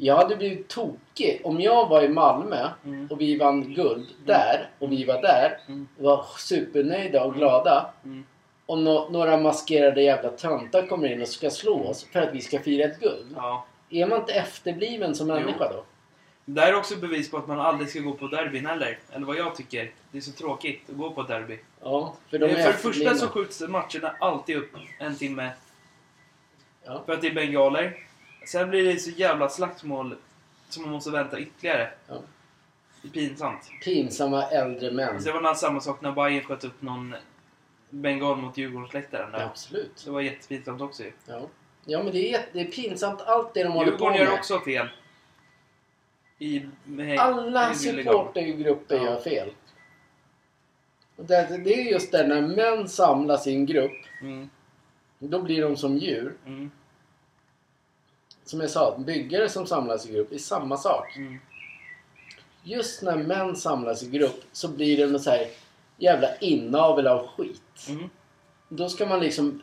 Jag 0.00 0.16
hade 0.16 0.36
blivit 0.36 0.68
tokig 0.68 1.40
om 1.44 1.60
jag 1.60 1.88
var 1.88 2.02
i 2.02 2.08
Malmö 2.08 2.68
Mm. 2.84 3.06
och 3.10 3.20
vi 3.20 3.38
vann 3.38 3.74
guld 3.74 4.08
där 4.26 4.70
och 4.78 4.92
vi 4.92 5.04
var 5.04 5.22
där 5.22 5.58
Mm. 5.68 5.88
och 5.98 6.04
var 6.04 6.24
supernöjda 6.38 7.24
och 7.24 7.34
glada. 7.34 7.90
Mm. 8.04 8.24
Och 8.66 8.78
nå- 8.78 9.08
några 9.10 9.36
maskerade 9.36 10.02
jävla 10.02 10.30
töntar 10.30 10.86
kommer 10.86 11.12
in 11.12 11.22
och 11.22 11.28
ska 11.28 11.50
slå 11.50 11.84
oss 11.84 12.04
för 12.12 12.20
att 12.20 12.34
vi 12.34 12.40
ska 12.40 12.58
fira 12.60 12.84
ett 12.84 13.00
guld. 13.00 13.26
Ja. 13.36 13.64
Är 13.90 14.06
man 14.06 14.20
inte 14.20 14.32
efterbliven 14.32 15.14
som 15.14 15.28
Jo. 15.28 15.34
människa 15.34 15.72
då? 15.72 15.84
Det 16.44 16.60
här 16.60 16.68
är 16.72 16.76
också 16.76 16.96
bevis 16.96 17.30
på 17.30 17.36
att 17.36 17.46
man 17.48 17.60
aldrig 17.60 17.88
ska 17.90 18.00
gå 18.00 18.12
på 18.12 18.26
derbyn 18.26 18.66
heller. 18.66 18.98
Eller 19.12 19.26
vad 19.26 19.36
jag 19.36 19.54
tycker. 19.54 19.90
Det 20.12 20.18
är 20.18 20.22
så 20.22 20.32
tråkigt 20.32 20.90
att 20.90 20.96
gå 20.96 21.10
på 21.10 21.22
derby. 21.22 21.58
Ja, 21.82 22.14
för 22.30 22.38
de 22.38 22.44
är 22.46 22.48
För 22.54 22.56
det 22.56 22.72
första 22.72 23.14
så 23.14 23.28
skjuts 23.28 23.60
matcherna 23.60 24.14
alltid 24.20 24.56
upp 24.56 24.70
en 24.98 25.16
timme. 25.16 25.50
Ja. 26.86 27.02
För 27.06 27.12
att 27.12 27.20
det 27.20 27.26
är 27.28 27.34
bengaler. 27.34 27.96
Sen 28.48 28.70
blir 28.70 28.84
det 28.84 28.98
så 29.00 29.10
jävla 29.10 29.48
slagsmål 29.48 30.16
som 30.68 30.82
man 30.82 30.92
måste 30.92 31.10
vänta 31.10 31.38
ytterligare. 31.40 31.90
Ja. 32.08 32.14
Det 33.02 33.08
är 33.08 33.12
pinsamt. 33.12 33.70
Pinsamma 33.84 34.42
äldre 34.42 34.90
män. 34.92 35.22
Så 35.22 35.32
det 35.32 35.40
var 35.40 35.54
samma 35.54 35.80
sak 35.80 36.00
när 36.00 36.12
Bayern 36.12 36.44
sköt 36.44 36.64
upp 36.64 36.82
någon 36.82 37.14
bengal 37.90 38.36
mot 38.36 38.56
Djurgårdsläktaren. 38.58 39.30
Ja, 39.32 39.42
absolut. 39.44 40.02
Det 40.04 40.10
var 40.10 40.20
jättepinsamt 40.20 40.80
också 40.80 41.02
ju. 41.02 41.12
Ja. 41.26 41.40
ja, 41.84 42.02
men 42.02 42.12
det 42.12 42.34
är, 42.34 42.46
det 42.52 42.60
är 42.60 42.64
pinsamt 42.64 43.20
allt 43.20 43.54
det 43.54 43.62
de 43.62 43.72
håller 43.72 43.90
på 43.90 43.96
Djurgården 43.96 44.18
gör 44.18 44.24
med. 44.26 44.34
också 44.38 44.60
fel. 44.60 44.88
I, 46.38 46.66
med, 46.84 47.18
Alla 47.18 47.74
supportergrupper 47.74 48.96
Ja. 48.96 49.04
gör 49.04 49.20
fel. 49.20 49.50
Det, 51.16 51.60
det 51.64 51.74
är 51.74 51.92
just 51.92 52.12
det 52.12 52.26
när 52.26 52.42
män 52.42 52.88
samlas 52.88 53.46
i 53.46 53.54
en 53.54 53.66
grupp. 53.66 53.92
Mm, 54.20 54.50
Då 55.18 55.42
blir 55.42 55.62
de 55.62 55.76
som 55.76 55.98
djur. 55.98 56.34
mm, 56.46 56.70
Som 58.48 58.60
jag 58.60 58.70
sa, 58.70 58.98
byggare 58.98 59.48
som 59.48 59.66
samlas 59.66 60.06
i 60.06 60.12
grupp 60.12 60.32
är 60.32 60.38
samma 60.38 60.76
sak. 60.76 61.16
mm. 61.16 61.38
Just 62.62 63.02
när 63.02 63.16
män 63.16 63.56
samlas 63.56 64.02
i 64.02 64.10
grupp 64.10 64.44
så 64.52 64.68
blir 64.68 64.96
det 64.96 65.06
något 65.06 65.22
så 65.22 65.30
här 65.30 65.46
jävla 65.96 66.36
inavel 66.36 67.06
av 67.06 67.26
skit. 67.26 67.86
Mm. 67.88 68.10
Då 68.68 68.88
ska 68.88 69.06
man 69.06 69.20
liksom 69.20 69.62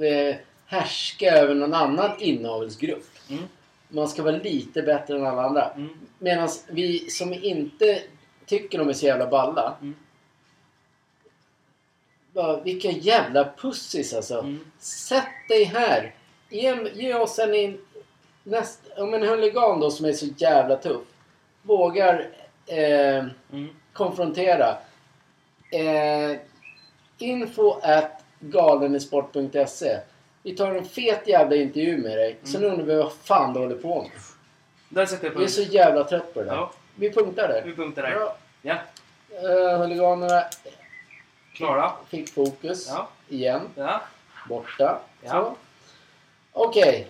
eh, 0.00 0.36
härska 0.66 1.26
över 1.26 1.54
någon 1.54 1.74
annan 1.74 2.10
inavelsgrupp. 2.18 3.06
Mm. 3.28 3.44
Man 3.88 4.08
ska 4.08 4.22
vara 4.22 4.36
lite 4.36 4.82
bättre 4.82 5.16
än 5.16 5.26
alla 5.26 5.42
andra. 5.42 5.70
Mm. 5.70 5.88
Medan 6.18 6.48
vi 6.68 7.10
som 7.10 7.32
inte 7.34 8.02
tycker 8.46 8.78
de 8.78 8.88
är 8.88 8.92
så 8.92 9.06
jävla 9.06 9.26
balla. 9.26 9.76
Mm. 9.80 9.94
Bara, 12.32 12.60
vilka 12.60 12.90
jävla 12.90 13.52
pussis 13.58 14.14
alltså. 14.14 14.38
Mm. 14.38 14.60
Sätt 14.78 15.48
dig 15.48 15.64
här. 15.64 16.14
Ge, 16.48 16.90
ge 16.94 17.14
oss 17.14 17.38
en, 17.38 17.78
näst, 18.50 18.80
om 18.96 19.14
en 19.14 19.22
huligan 19.22 19.80
då 19.80 19.90
som 19.90 20.06
är 20.06 20.12
så 20.12 20.26
jävla 20.36 20.76
tuff. 20.76 21.02
Vågar 21.62 22.28
eh, 22.66 23.24
Mm. 23.52 23.68
konfrontera. 23.92 24.76
Eh, 25.72 26.36
info 27.18 27.70
at 27.82 28.22
galenisport.se 28.40 29.98
Vi 30.42 30.56
tar 30.56 30.74
en 30.74 30.84
fet 30.84 31.28
jävla 31.28 31.56
intervju 31.56 31.96
med 31.98 32.18
dig. 32.18 32.38
Sen 32.42 32.56
Mm. 32.56 32.70
undrar 32.72 32.86
vi 32.86 32.94
vad 33.02 33.12
fan 33.12 33.52
du 33.54 33.60
håller 33.60 33.76
på 33.76 34.02
med. 34.02 34.10
Där 34.88 35.06
sätter 35.06 35.26
jag 35.26 35.34
Vi 35.38 35.44
är 35.44 35.48
så 35.48 35.62
jävla 35.62 36.04
trött 36.04 36.34
på 36.34 36.40
det 36.40 36.46
där. 36.46 36.54
Ja, 36.54 36.72
Vi 36.94 37.12
punktar 37.12 37.48
där. 37.48 37.62
vi 37.66 37.76
punktar 37.76 38.02
där. 38.02 38.10
Ja, 38.62 38.76
Uh, 39.44 39.78
huliganerna 39.78 40.44
klara. 41.54 41.92
fick 42.08 42.34
fokus 42.34 42.88
Ja, 42.88 43.08
igen. 43.28 43.60
ja. 43.74 44.00
Borta. 44.48 44.98
Ja. 45.22 45.56
Okej. 46.52 47.06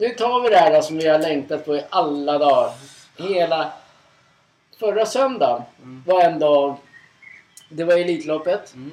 Nu 0.00 0.08
tar 0.08 0.40
vi 0.40 0.48
det 0.48 0.56
här 0.56 0.72
då, 0.74 0.82
som 0.82 0.98
vi 0.98 1.08
har 1.08 1.18
längtat 1.18 1.64
på 1.64 1.76
i 1.76 1.84
alla 1.90 2.38
dagar. 2.38 2.72
Hela... 3.18 3.72
Förra 4.78 5.06
söndagen 5.06 5.62
Mm. 5.82 6.02
var 6.06 6.20
en 6.22 6.38
dag... 6.38 6.76
Det 7.68 7.84
var 7.84 7.94
Elitloppet. 7.94 8.74
Mm. 8.74 8.90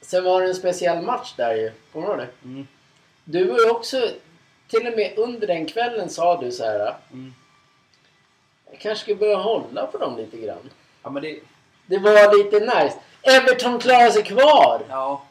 Sen 0.00 0.24
var 0.24 0.42
det 0.42 0.48
en 0.48 0.54
speciell 0.54 1.02
match 1.02 1.34
där 1.36 1.54
ju. 1.54 1.72
Kommer 1.92 2.06
du 2.06 2.12
ihåg 2.12 2.20
det? 2.20 2.48
Mm. 2.48 2.66
Du 3.24 3.44
var 3.44 3.58
ju 3.58 3.70
också... 3.70 4.08
Till 4.68 4.86
och 4.86 4.96
med 4.96 5.18
under 5.18 5.46
den 5.46 5.66
kvällen 5.66 6.08
sa 6.08 6.40
du 6.40 6.52
så 6.52 6.64
här. 6.64 6.94
Mm. 7.12 7.34
Jag 8.70 8.80
kanske 8.80 9.04
ska 9.04 9.14
börja 9.14 9.36
hålla 9.36 9.86
på 9.86 9.98
dem 9.98 10.16
lite 10.16 10.36
grann. 10.36 10.70
Ja, 11.02 11.10
men 11.10 11.22
det... 11.22 11.40
Det 11.86 11.98
var 11.98 12.38
lite 12.38 12.60
nice. 12.60 12.98
Everton 13.22 13.78
klarar 13.78 14.10
sig 14.10 14.22
kvar! 14.22 14.82
Ja. 14.88 15.22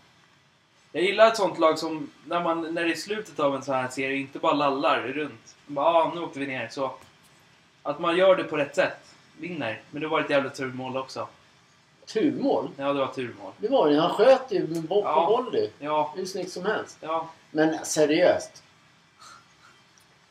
Jag 0.95 1.03
gillar 1.03 1.27
ett 1.27 1.37
sånt 1.37 1.59
lag 1.59 1.79
som 1.79 2.09
när, 2.25 2.43
man, 2.43 2.73
när 2.73 2.83
det 2.83 2.91
är 2.91 2.95
slutet 2.95 3.39
av 3.39 3.55
en 3.55 3.63
sån 3.63 3.75
här 3.75 3.87
serie 3.87 4.17
inte 4.17 4.39
bara 4.39 4.53
lallar 4.53 4.99
runt. 5.01 5.55
Bara, 5.65 5.85
ah, 5.85 6.11
nu 6.15 6.21
åkte 6.21 6.39
vi 6.39 6.47
ner. 6.47 6.67
Så. 6.71 6.91
Att 7.83 7.99
man 7.99 8.17
gör 8.17 8.35
det 8.35 8.43
på 8.43 8.57
rätt 8.57 8.75
sätt. 8.75 8.97
Vinner. 9.37 9.81
Men 9.91 10.01
det 10.01 10.07
var 10.07 10.19
ett 10.21 10.29
jävla 10.29 10.49
turmål 10.49 10.97
också. 10.97 11.27
Turmål. 12.05 12.69
Ja, 12.77 12.93
det 12.93 12.99
var 12.99 13.07
turmål. 13.07 13.51
Det 13.57 13.67
var 13.67 13.89
det. 13.89 13.99
Han 14.01 14.09
sköt 14.13 14.51
ju 14.51 14.67
med 14.67 14.81
bo- 14.81 15.01
på 15.01 15.07
Ja. 15.07 15.25
volley. 15.29 15.69
Ja, 15.79 16.13
Hur 16.17 16.25
snyggt 16.25 16.51
som 16.51 16.65
helst. 16.65 16.97
ja. 17.01 17.29
Men 17.51 17.85
seriöst. 17.85 18.63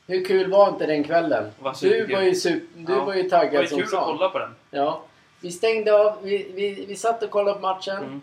Hur 0.06 0.24
kul 0.24 0.50
var 0.50 0.68
inte 0.68 0.86
den 0.86 1.04
kvällen? 1.04 1.50
Var 1.58 1.76
Du 1.80 2.06
var 2.14 2.20
ju, 2.22 2.34
super, 2.34 2.66
du 2.74 2.92
Ja. 2.92 3.04
var 3.04 3.14
ju 3.14 3.22
Det 3.22 3.28
var 3.28 3.38
taggad 3.38 3.62
ju 3.62 3.68
som 3.68 3.78
kul 3.78 3.84
att 3.86 3.90
fan. 3.92 4.04
kolla 4.04 4.28
på 4.28 4.38
den. 4.38 4.54
Ja. 4.70 5.02
Vi 5.40 5.50
stängde 5.52 5.92
av. 6.00 6.18
Vi, 6.22 6.52
vi, 6.54 6.84
vi 6.88 6.96
satt 6.96 7.22
och 7.22 7.30
kollade 7.30 7.54
på 7.60 7.66
matchen. 7.66 7.96
Mm. 7.96 8.22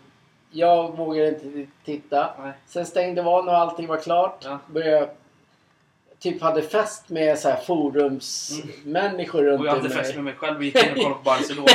Jag 0.50 0.96
vågade 0.96 1.28
inte 1.28 1.66
titta. 1.84 2.30
Nej. 2.42 2.52
Sen 2.66 2.86
stängde 2.86 3.22
av 3.24 3.44
när 3.44 3.52
allting 3.52 3.86
var 3.86 3.96
klart. 3.96 4.42
Ja. 4.44 4.58
Började, 4.66 5.08
typ 6.18 6.42
hade 6.42 6.62
fest 6.62 7.08
med 7.08 7.38
så 7.38 7.48
här 7.48 7.56
forumsmänniskor 7.56 9.42
runt 9.42 9.60
Och 9.60 9.66
jag 9.66 9.70
hade 9.72 9.88
mig. 9.88 9.98
fest 9.98 10.14
med 10.14 10.24
mig 10.24 10.34
själv 10.34 10.56
och 10.56 10.64
gick 10.64 10.76
in 10.84 10.90
och 10.90 10.96
kollade 10.96 11.14
på 11.14 11.20
Barcelona. 11.22 11.66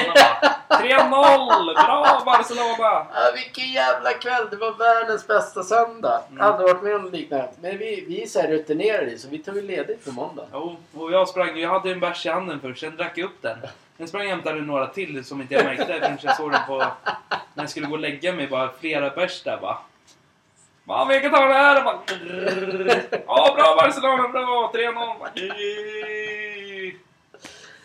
bara, 0.70 0.80
3-0! 0.82 1.74
Bra 1.86 2.22
Barcelona! 2.26 3.06
Ja, 3.14 3.32
vilken 3.36 3.72
jävla 3.74 4.14
kväll! 4.14 4.48
Det 4.52 4.56
var 4.58 4.72
världens 4.72 5.28
bästa 5.28 5.64
söndag. 5.64 6.22
Mm. 6.30 6.42
Aldrig 6.42 6.70
varit 6.70 6.84
med 6.84 6.96
om 6.96 7.02
något 7.02 7.12
liknande. 7.12 7.50
Men 7.62 7.78
vi, 7.78 8.06
vi 8.08 8.24
är 8.24 8.28
så 8.28 8.40
här 8.40 8.48
rutinerade 8.48 9.18
så 9.18 9.28
vi 9.30 9.38
tog 9.38 9.64
ledigt 9.64 10.06
på 10.06 10.12
måndag. 10.12 10.46
Jo, 10.54 10.76
och 10.94 11.12
jag 11.12 11.28
sprang 11.30 11.58
Jag 11.60 11.70
hade 11.70 11.92
en 11.92 12.00
bärs 12.00 12.26
i 12.26 12.30
handen 12.30 12.60
först, 12.60 12.80
sen 12.80 12.96
drack 12.96 13.18
jag 13.18 13.26
upp 13.26 13.42
den. 13.42 13.58
Sen 13.98 14.08
sprang 14.08 14.22
jag 14.22 14.32
och 14.32 14.36
hämtade 14.36 14.62
några 14.62 14.88
till 14.88 15.26
som 15.26 15.42
inte 15.42 15.54
jag 15.54 15.66
märkte 15.66 15.86
förrän 15.86 16.18
jag 16.22 16.38
såg 16.38 16.52
dem 16.52 16.62
på... 16.68 16.78
När 17.54 17.64
jag 17.64 17.70
skulle 17.70 17.88
gå 17.88 17.94
och 17.94 18.00
lägga 18.00 18.34
mig, 18.34 18.48
bara 18.48 18.72
flera 18.80 19.10
bärs 19.10 19.44
där 19.44 19.58
bara. 19.62 19.78
Ja, 20.88 21.06
vi 21.06 21.20
kan 21.20 21.32
ta 21.32 21.46
det 21.46 21.54
här! 21.54 21.84
Bara, 21.84 22.00
ja, 23.28 23.56
bra 23.58 23.76
Barcelona, 23.78 24.28
bra! 24.28 24.72
3-0! 24.76 25.20
Bara, 25.20 25.32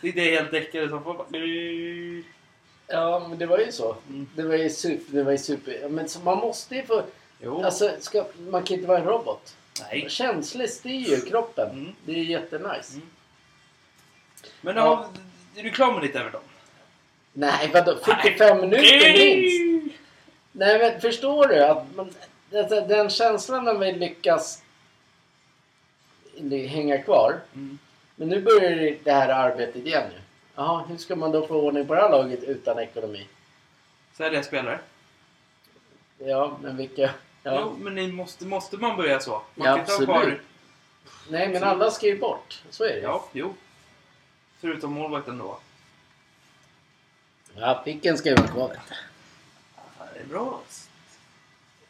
Sitter 0.00 0.20
jag 0.20 0.30
helt 0.30 0.50
däckad 0.50 0.90
som 0.90 1.04
får 1.04 1.14
bara... 1.14 1.26
Ja, 2.86 3.26
men 3.28 3.38
det 3.38 3.46
var 3.46 3.58
ju 3.58 3.72
så. 3.72 3.96
Mm. 4.08 4.28
Det 4.34 4.42
var 4.42 4.54
ju 4.54 4.70
super... 4.70 5.16
Det 5.16 5.22
var 5.22 5.32
ju 5.32 5.38
super 5.38 5.88
men 5.88 6.08
man 6.24 6.38
måste 6.38 6.74
ju 6.74 6.82
få... 6.82 7.02
Jo. 7.42 7.64
Alltså, 7.64 7.90
ska, 8.00 8.24
man 8.50 8.62
kan 8.62 8.76
inte 8.76 8.88
vara 8.88 8.98
en 8.98 9.04
robot. 9.04 9.56
Nej. 9.80 10.06
Känslig 10.08 10.70
styr 10.70 11.08
ju 11.08 11.20
kroppen. 11.20 11.70
Mm. 11.70 11.92
Det 12.04 12.12
är 12.12 12.24
jättenice. 12.24 12.94
Mm. 12.94 13.06
Men 14.60 14.76
Ja. 14.76 15.08
ja. 15.14 15.20
Är 15.60 15.64
du 15.64 15.70
klar 15.70 15.92
med 15.92 16.02
ditt 16.02 16.16
Everton? 16.16 16.40
Nej, 17.32 17.70
vadå? 17.74 17.98
45 18.04 18.60
minuter 18.60 19.12
minst? 19.18 19.96
Nej, 20.52 20.78
men 20.78 21.00
förstår 21.00 21.46
du 21.46 21.64
att 21.64 21.96
man, 21.96 22.14
alltså, 22.54 22.80
den 22.80 23.10
känslan 23.10 23.64
när 23.64 23.74
vi 23.74 23.92
lyckas 23.92 24.62
hänga 26.68 27.02
kvar. 27.02 27.40
Mm. 27.54 27.78
Men 28.16 28.28
nu 28.28 28.40
börjar 28.40 28.96
det 29.04 29.12
här 29.12 29.28
arbetet 29.28 29.76
igen 29.86 30.02
nu. 30.12 30.20
Jaha, 30.54 30.84
hur 30.88 30.96
ska 30.96 31.16
man 31.16 31.32
då 31.32 31.46
få 31.46 31.54
ordning 31.54 31.86
på 31.86 31.94
det 31.94 32.00
här 32.00 32.10
laget 32.10 32.42
utan 32.42 32.78
ekonomi? 32.78 33.26
Sälja 34.16 34.42
spelare? 34.42 34.78
Ja, 36.18 36.58
men 36.62 36.76
vilka... 36.76 37.10
Ja. 37.42 37.60
Jo, 37.60 37.76
men 37.80 37.94
ni 37.94 38.12
måste, 38.12 38.44
måste 38.44 38.76
man 38.76 38.96
börja 38.96 39.20
så? 39.20 39.42
Man 39.54 39.68
Ja, 39.68 39.76
kan 39.76 39.96
ha 39.96 40.04
kvar... 40.04 40.16
absolut. 40.16 40.40
Nej, 41.28 41.48
men 41.48 41.64
alla 41.64 41.90
ska 41.90 42.06
ju 42.06 42.18
bort. 42.18 42.62
Så 42.70 42.84
är 42.84 42.88
det 42.88 42.96
ju. 42.96 43.02
Ja, 43.02 43.24
jo. 43.32 43.54
Förutom 44.60 44.92
målvakten 44.92 45.38
då. 45.38 45.58
Ja, 47.56 47.82
Picken 47.84 48.18
ska 48.18 48.28
ju 48.28 48.34
vara 48.34 48.48
kvar. 48.48 48.68
vet 48.68 48.78
du. 48.88 48.94
Ja, 49.98 50.04
det 50.14 50.20
är 50.20 50.24
bra. 50.24 50.60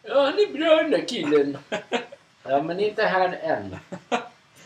Ja, 0.03 0.25
han 0.25 0.33
är 0.39 0.53
bra 0.53 0.77
den 0.77 0.91
där 0.91 1.09
killen. 1.09 1.59
Ja, 2.43 2.63
men 2.63 2.81
inte 2.81 3.03
här 3.05 3.39
än. 3.43 3.77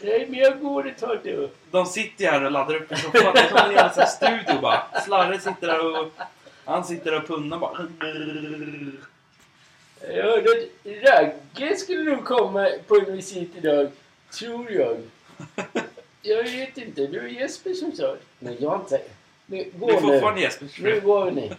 Nej, 0.02 0.26
men 0.28 0.40
jag 0.40 0.60
går 0.60 0.88
ett 0.88 0.98
tag 0.98 1.18
nu. 1.24 1.50
De 1.70 1.86
sitter 1.86 2.24
ju 2.24 2.30
här 2.30 2.44
och 2.44 2.50
laddar 2.50 2.74
upp 2.74 2.92
en 2.92 2.98
soffa. 2.98 3.32
Det 3.32 3.40
är 3.40 3.48
som 3.48 3.58
en 3.58 3.72
jävla 3.72 3.92
sån 3.92 4.02
här 4.02 4.10
studio 4.10 4.60
bara. 4.60 5.00
Slarre 5.04 5.38
sitter 5.40 5.66
där 5.66 6.00
och... 6.00 6.12
Han 6.64 6.84
sitter 6.84 7.10
där 7.10 7.22
och 7.22 7.28
punnar 7.28 7.58
bara. 7.58 7.88
Jag 10.00 10.24
hörde 10.24 10.50
att 10.50 10.84
Ragge 10.84 11.76
skulle 11.76 12.10
nog 12.16 12.24
komma 12.24 12.68
på 12.86 12.94
en 12.96 13.12
visit 13.12 13.56
idag. 13.56 13.90
Tror 14.38 14.70
jag. 14.70 14.96
Jag 16.26 16.42
vet 16.42 16.78
inte. 16.78 17.06
Det 17.06 17.18
var 17.20 17.26
Jesper 17.28 17.74
som 17.74 17.92
sa 17.92 18.02
det. 18.06 18.18
Nej, 18.38 18.56
jag 18.60 18.80
inte 18.80 19.00
Nu, 19.46 19.70
gå 19.76 19.86
Det 19.86 19.92
är 19.92 20.00
nu. 20.00 20.08
fortfarande 20.08 20.40
Jespers 20.40 20.78
Nu 20.80 21.00
går 21.00 21.30
ni. 21.30 21.52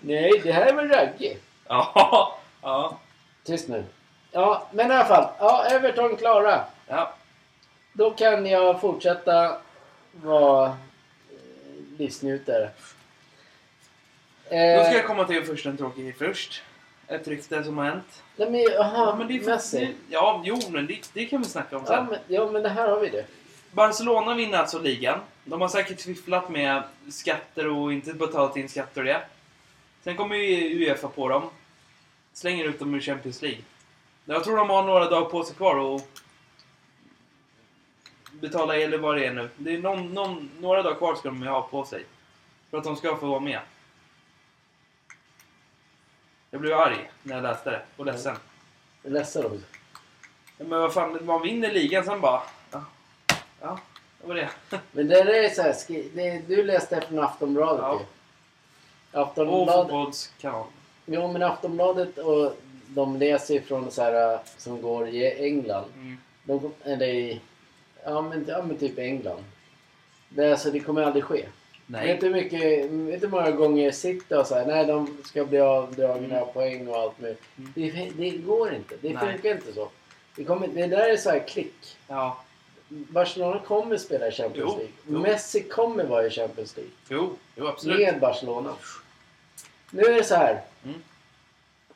Nej, 0.00 0.40
det 0.44 0.52
här 0.52 0.72
var 0.72 0.84
Ragge. 0.84 1.36
Ja. 1.68 2.38
Ja. 2.62 2.98
Tyst 3.44 3.68
nu. 3.68 3.84
Ja, 4.32 4.68
men 4.72 4.90
i 4.90 4.94
alla 4.94 5.04
fall. 5.04 5.28
Ja, 5.38 5.64
Everton 5.70 6.16
klara. 6.16 6.64
Ja. 6.88 7.14
Då 7.92 8.10
kan 8.10 8.46
jag 8.46 8.80
fortsätta 8.80 9.58
vara 10.12 10.66
eh, 10.66 10.74
livsnjutare. 11.98 12.70
Då 14.44 14.48
ska 14.48 14.56
jag 14.56 14.94
Eh, 14.96 15.02
komma 15.02 15.24
till 15.24 15.44
först 15.44 15.66
en 15.66 15.76
tråkig 15.76 16.04
grej 16.04 16.12
först. 16.12 16.62
Ett 17.08 17.28
rykte 17.28 17.64
som 17.64 17.78
har 17.78 17.84
hänt. 17.84 18.22
nej, 18.36 18.50
men, 18.50 18.60
jaha, 18.60 18.92
Ja, 18.94 19.14
men 19.18 19.28
det 19.28 19.34
är 19.34 19.80
det- 19.80 19.92
Ja, 20.10 20.42
jo, 20.44 20.58
men 20.70 20.86
det, 20.86 21.10
det 21.12 21.24
kan 21.24 21.42
vi 21.42 21.48
snacka 21.48 21.76
om 21.76 21.82
Ja 21.88 21.94
sen. 21.96 22.06
men, 22.06 22.18
ja, 22.28 22.50
men 22.50 22.62
det 22.62 22.68
här 22.68 22.88
har 22.88 23.00
vi 23.00 23.08
det. 23.08 23.24
Barcelona 23.72 24.34
vinner 24.34 24.58
alltså 24.58 24.78
ligan. 24.78 25.20
De 25.44 25.60
har 25.60 25.68
säkert 25.68 26.00
fifflat 26.00 26.50
med 26.50 26.82
skatter 27.08 27.68
och 27.68 27.92
inte 27.92 28.12
betalat 28.14 28.56
in 28.56 28.68
skatter 28.68 29.00
och 29.00 29.06
det. 29.06 29.22
Sen 30.04 30.16
kommer 30.16 30.36
ju 30.36 30.78
Uefa 30.78 31.08
på 31.08 31.28
dem. 31.28 31.50
Slänger 32.32 32.64
ut 32.64 32.78
dem 32.78 32.94
ur 32.94 33.00
Champions 33.00 33.42
League. 33.42 33.60
Jag 34.24 34.44
tror 34.44 34.56
de 34.56 34.70
har 34.70 34.82
några 34.82 35.10
dagar 35.10 35.30
på 35.30 35.44
sig 35.44 35.56
kvar 35.56 35.76
och 35.76 36.00
betala 38.32 38.76
eller 38.76 38.98
vad 38.98 39.16
det 39.16 39.26
är 39.26 39.32
nu. 39.32 39.48
Det 39.56 39.74
är 39.74 39.78
någon, 39.78 40.14
någon, 40.14 40.50
några 40.58 40.82
dagar 40.82 40.96
kvar 40.96 41.14
ska 41.14 41.28
de 41.28 41.42
ha 41.42 41.62
på 41.62 41.84
sig. 41.84 42.04
För 42.70 42.78
att 42.78 42.84
de 42.84 42.96
ska 42.96 43.16
få 43.16 43.26
vara 43.26 43.40
med. 43.40 43.60
Jag 46.50 46.60
blev 46.60 46.78
arg 46.78 47.10
när 47.22 47.34
jag 47.34 47.42
läste 47.42 47.70
det 47.70 47.82
och 47.96 48.06
ledsen. 48.06 48.36
Ledsen 49.02 49.44
också. 49.44 49.58
Ja, 50.58 50.64
Men 50.64 50.80
vad 50.80 50.94
fan, 50.94 51.18
man 51.26 51.42
vinner 51.42 51.72
ligan 51.72 52.04
sen 52.04 52.20
bara... 52.20 52.42
Ja, 53.60 53.78
det 54.20 54.26
var 54.28 54.34
det. 54.34 54.48
Men 54.92 55.08
det 55.08 55.24
där 55.24 55.26
är 55.44 55.48
så 55.48 55.62
här, 55.62 55.72
skri- 55.72 56.10
det, 56.14 56.42
du 56.48 56.62
läste 56.62 57.00
från 57.00 57.18
Aftonbladet 57.18 57.82
Ja. 57.82 57.92
ju. 58.00 58.06
Och 59.20 59.22
Aftonbladet, 59.28 59.74
fotbollskanal. 59.74 60.64
jo 61.06 61.32
men 61.32 61.42
Aftonbladet 61.42 62.18
och 62.18 62.56
de 62.88 63.16
läser 63.16 63.54
ju 63.54 63.60
från 63.60 63.90
så 63.90 64.02
här 64.02 64.34
äh, 64.34 64.40
som 64.56 64.82
går 64.82 65.08
i 65.08 65.44
England. 65.46 65.84
Mm. 65.94 66.16
De, 66.44 66.72
eller 66.84 67.06
i, 67.06 67.40
ja 68.04 68.20
men, 68.22 68.44
ja 68.48 68.62
men 68.62 68.76
typ 68.78 68.98
England. 68.98 69.44
Det, 70.28 70.50
alltså, 70.52 70.70
det 70.70 70.80
kommer 70.80 71.02
aldrig 71.02 71.24
ske. 71.24 71.46
Nej. 71.86 72.06
Vet 72.06 72.20
du 72.20 72.26
hur 72.26 72.34
mycket, 72.34 72.60
vet 72.90 73.20
du 73.20 73.26
hur 73.26 73.28
många 73.28 73.50
gånger 73.50 73.90
sitter 73.90 74.38
och 74.40 74.46
säger 74.46 74.66
nej 74.66 74.86
de 74.86 75.16
ska 75.24 75.44
bli 75.44 75.60
avdragna 75.60 76.36
Mm. 76.40 76.52
poäng 76.52 76.88
och 76.88 76.96
allt 76.96 77.20
möjligt. 77.20 77.42
Mm. 77.58 77.72
Det, 77.74 78.10
det 78.16 78.30
går 78.30 78.74
inte. 78.74 78.94
Det 79.00 79.12
Nej. 79.14 79.32
funkar 79.32 79.50
inte 79.50 79.72
så. 79.72 79.88
Det, 80.36 80.44
kommer, 80.44 80.68
det 80.68 80.86
där 80.86 81.08
är 81.08 81.16
så 81.16 81.30
här 81.30 81.48
klick. 81.48 81.96
Ja. 82.08 82.40
Barcelona 82.90 83.60
kommer 83.66 83.96
spela 83.96 84.28
i 84.28 84.32
Champions 84.32 84.72
Jo, 84.72 84.76
League. 84.78 84.92
jo. 85.06 85.18
Messi 85.18 85.62
kommer 85.62 86.04
vara 86.04 86.26
i 86.26 86.30
Champions 86.30 86.76
League. 86.76 86.92
Jo, 87.08 87.36
jo 87.56 87.66
absolut. 87.66 87.98
Med 87.98 88.20
Barcelona. 88.20 88.74
Nu 89.90 90.02
är 90.02 90.12
det 90.14 90.24
så 90.24 90.34
här. 90.34 90.62
Mm. 90.84 91.02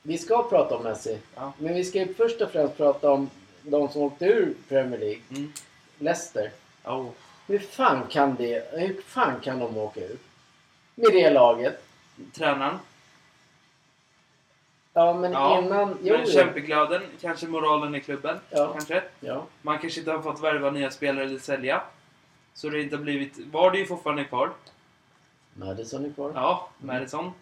Vi 0.02 0.18
ska 0.18 0.42
prata 0.42 0.76
om 0.76 0.82
Messi. 0.82 1.18
Ja. 1.34 1.52
Men 1.58 1.74
vi 1.74 1.84
ska 1.84 1.98
ju 1.98 2.14
först 2.14 2.40
och 2.40 2.50
främst 2.50 2.76
prata 2.76 3.10
om 3.10 3.30
de 3.62 3.88
som 3.88 4.02
åkte 4.02 4.24
ur 4.24 4.54
Premier 4.68 5.00
League. 5.00 5.20
Mm. 5.30 5.52
Leicester. 5.98 6.50
Oh. 6.84 7.08
Hur 7.46 7.58
fan 7.58 8.06
kan 8.10 8.34
det, 8.36 8.72
hur 8.72 9.00
fan 9.06 9.40
kan 9.40 9.58
de 9.58 9.76
åka 9.76 10.00
ur? 10.00 10.16
Med 10.94 11.12
det 11.12 11.30
laget. 11.30 11.82
Tränaren. 12.34 12.78
Ja 14.96 15.12
men 15.14 15.32
Ja, 15.32 15.58
innan... 15.58 15.98
Jo, 16.02 16.12
Men 16.16 16.24
jo. 16.26 16.30
kämpeglöden, 16.32 17.02
kanske 17.20 17.46
moralen 17.46 17.94
i 17.94 18.00
klubben. 18.00 18.38
Ja. 18.50 18.72
Kanske. 18.72 19.02
Ja. 19.20 19.44
Man 19.62 19.78
kanske 19.78 20.00
inte 20.00 20.12
har 20.12 20.22
fått 20.22 20.40
värva 20.42 20.70
nya 20.70 20.90
spelare 20.90 21.24
eller 21.24 21.38
sälja. 21.38 21.82
Så 22.54 22.68
det 22.68 22.82
inte 22.82 22.96
har 22.96 23.02
blivit... 23.02 23.38
Var 23.52 23.70
det 23.70 23.78
ju 23.78 23.86
fortfarande 23.86 24.24
kvar. 24.24 24.50
Madison 25.54 26.04
är 26.04 26.12
kvar. 26.12 26.32
Ja, 26.34 26.68
Madison. 26.78 27.32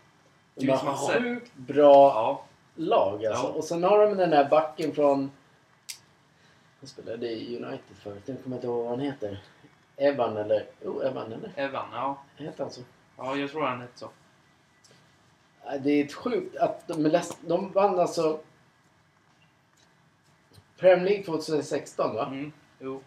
De 0.54 0.66
har 0.66 0.76
James 0.76 0.84
Masse. 0.84 1.20
sjukt 1.20 1.54
bra 1.54 1.92
Ja. 2.14 2.44
lag 2.74 3.26
alltså. 3.26 3.46
Ja. 3.46 3.48
Och 3.52 3.64
sen 3.64 3.84
har 3.84 4.06
de 4.06 4.16
den 4.16 4.30
där 4.30 4.48
backen 4.48 4.92
från... 4.94 5.30
Han 6.80 6.88
spelade 6.88 7.26
i 7.26 7.56
United 7.56 7.96
förut. 8.02 8.22
Jag 8.26 8.42
kommer 8.42 8.56
inte 8.56 8.66
ihåg 8.66 8.80
vad 8.82 8.90
han 8.90 9.00
heter. 9.00 9.38
Evan 9.96 10.36
eller... 10.36 10.66
Oh, 10.84 11.06
Evan 11.06 11.32
eller? 11.32 11.52
Evan, 11.56 11.86
ja. 11.92 12.22
Heter 12.36 12.64
han 12.64 12.72
så? 12.72 12.80
Ja, 13.16 13.36
jag 13.36 13.50
tror 13.50 13.62
han 13.62 13.80
hette 13.80 13.98
så. 13.98 14.08
Det 15.80 15.90
är 15.90 16.04
ett 16.04 16.12
sjukt 16.12 16.56
att 16.56 16.88
de, 16.88 17.02
läst, 17.02 17.38
de 17.46 17.72
vann 17.72 17.98
alltså 17.98 18.40
Premier 20.76 21.04
League 21.04 21.24
2016 21.24 22.14
va? 22.14 22.26
Mm. 22.26 22.52
Jo. 22.80 23.02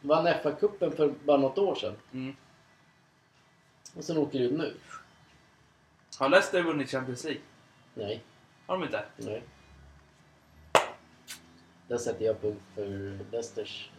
Vann 0.00 0.26
FA-cupen 0.26 0.96
för 0.96 1.14
bara 1.24 1.36
något 1.36 1.58
år 1.58 1.74
sedan. 1.74 1.94
Mm. 2.12 2.36
Och 3.96 4.04
sen 4.04 4.18
åker 4.18 4.38
ut 4.40 4.58
nu. 4.58 4.74
Har 6.18 6.28
Leicester 6.28 6.62
vunnit 6.62 6.90
Champions 6.90 7.24
League? 7.24 7.40
Nej, 7.94 8.22
Har 8.66 8.78
de 8.78 8.84
inte? 8.84 9.04
nej. 9.16 9.42
Där 11.88 11.98
sätter 11.98 12.24
jag 12.24 12.40
punkt 12.40 12.62
för 12.74 13.18
Leicesters. 13.32 13.90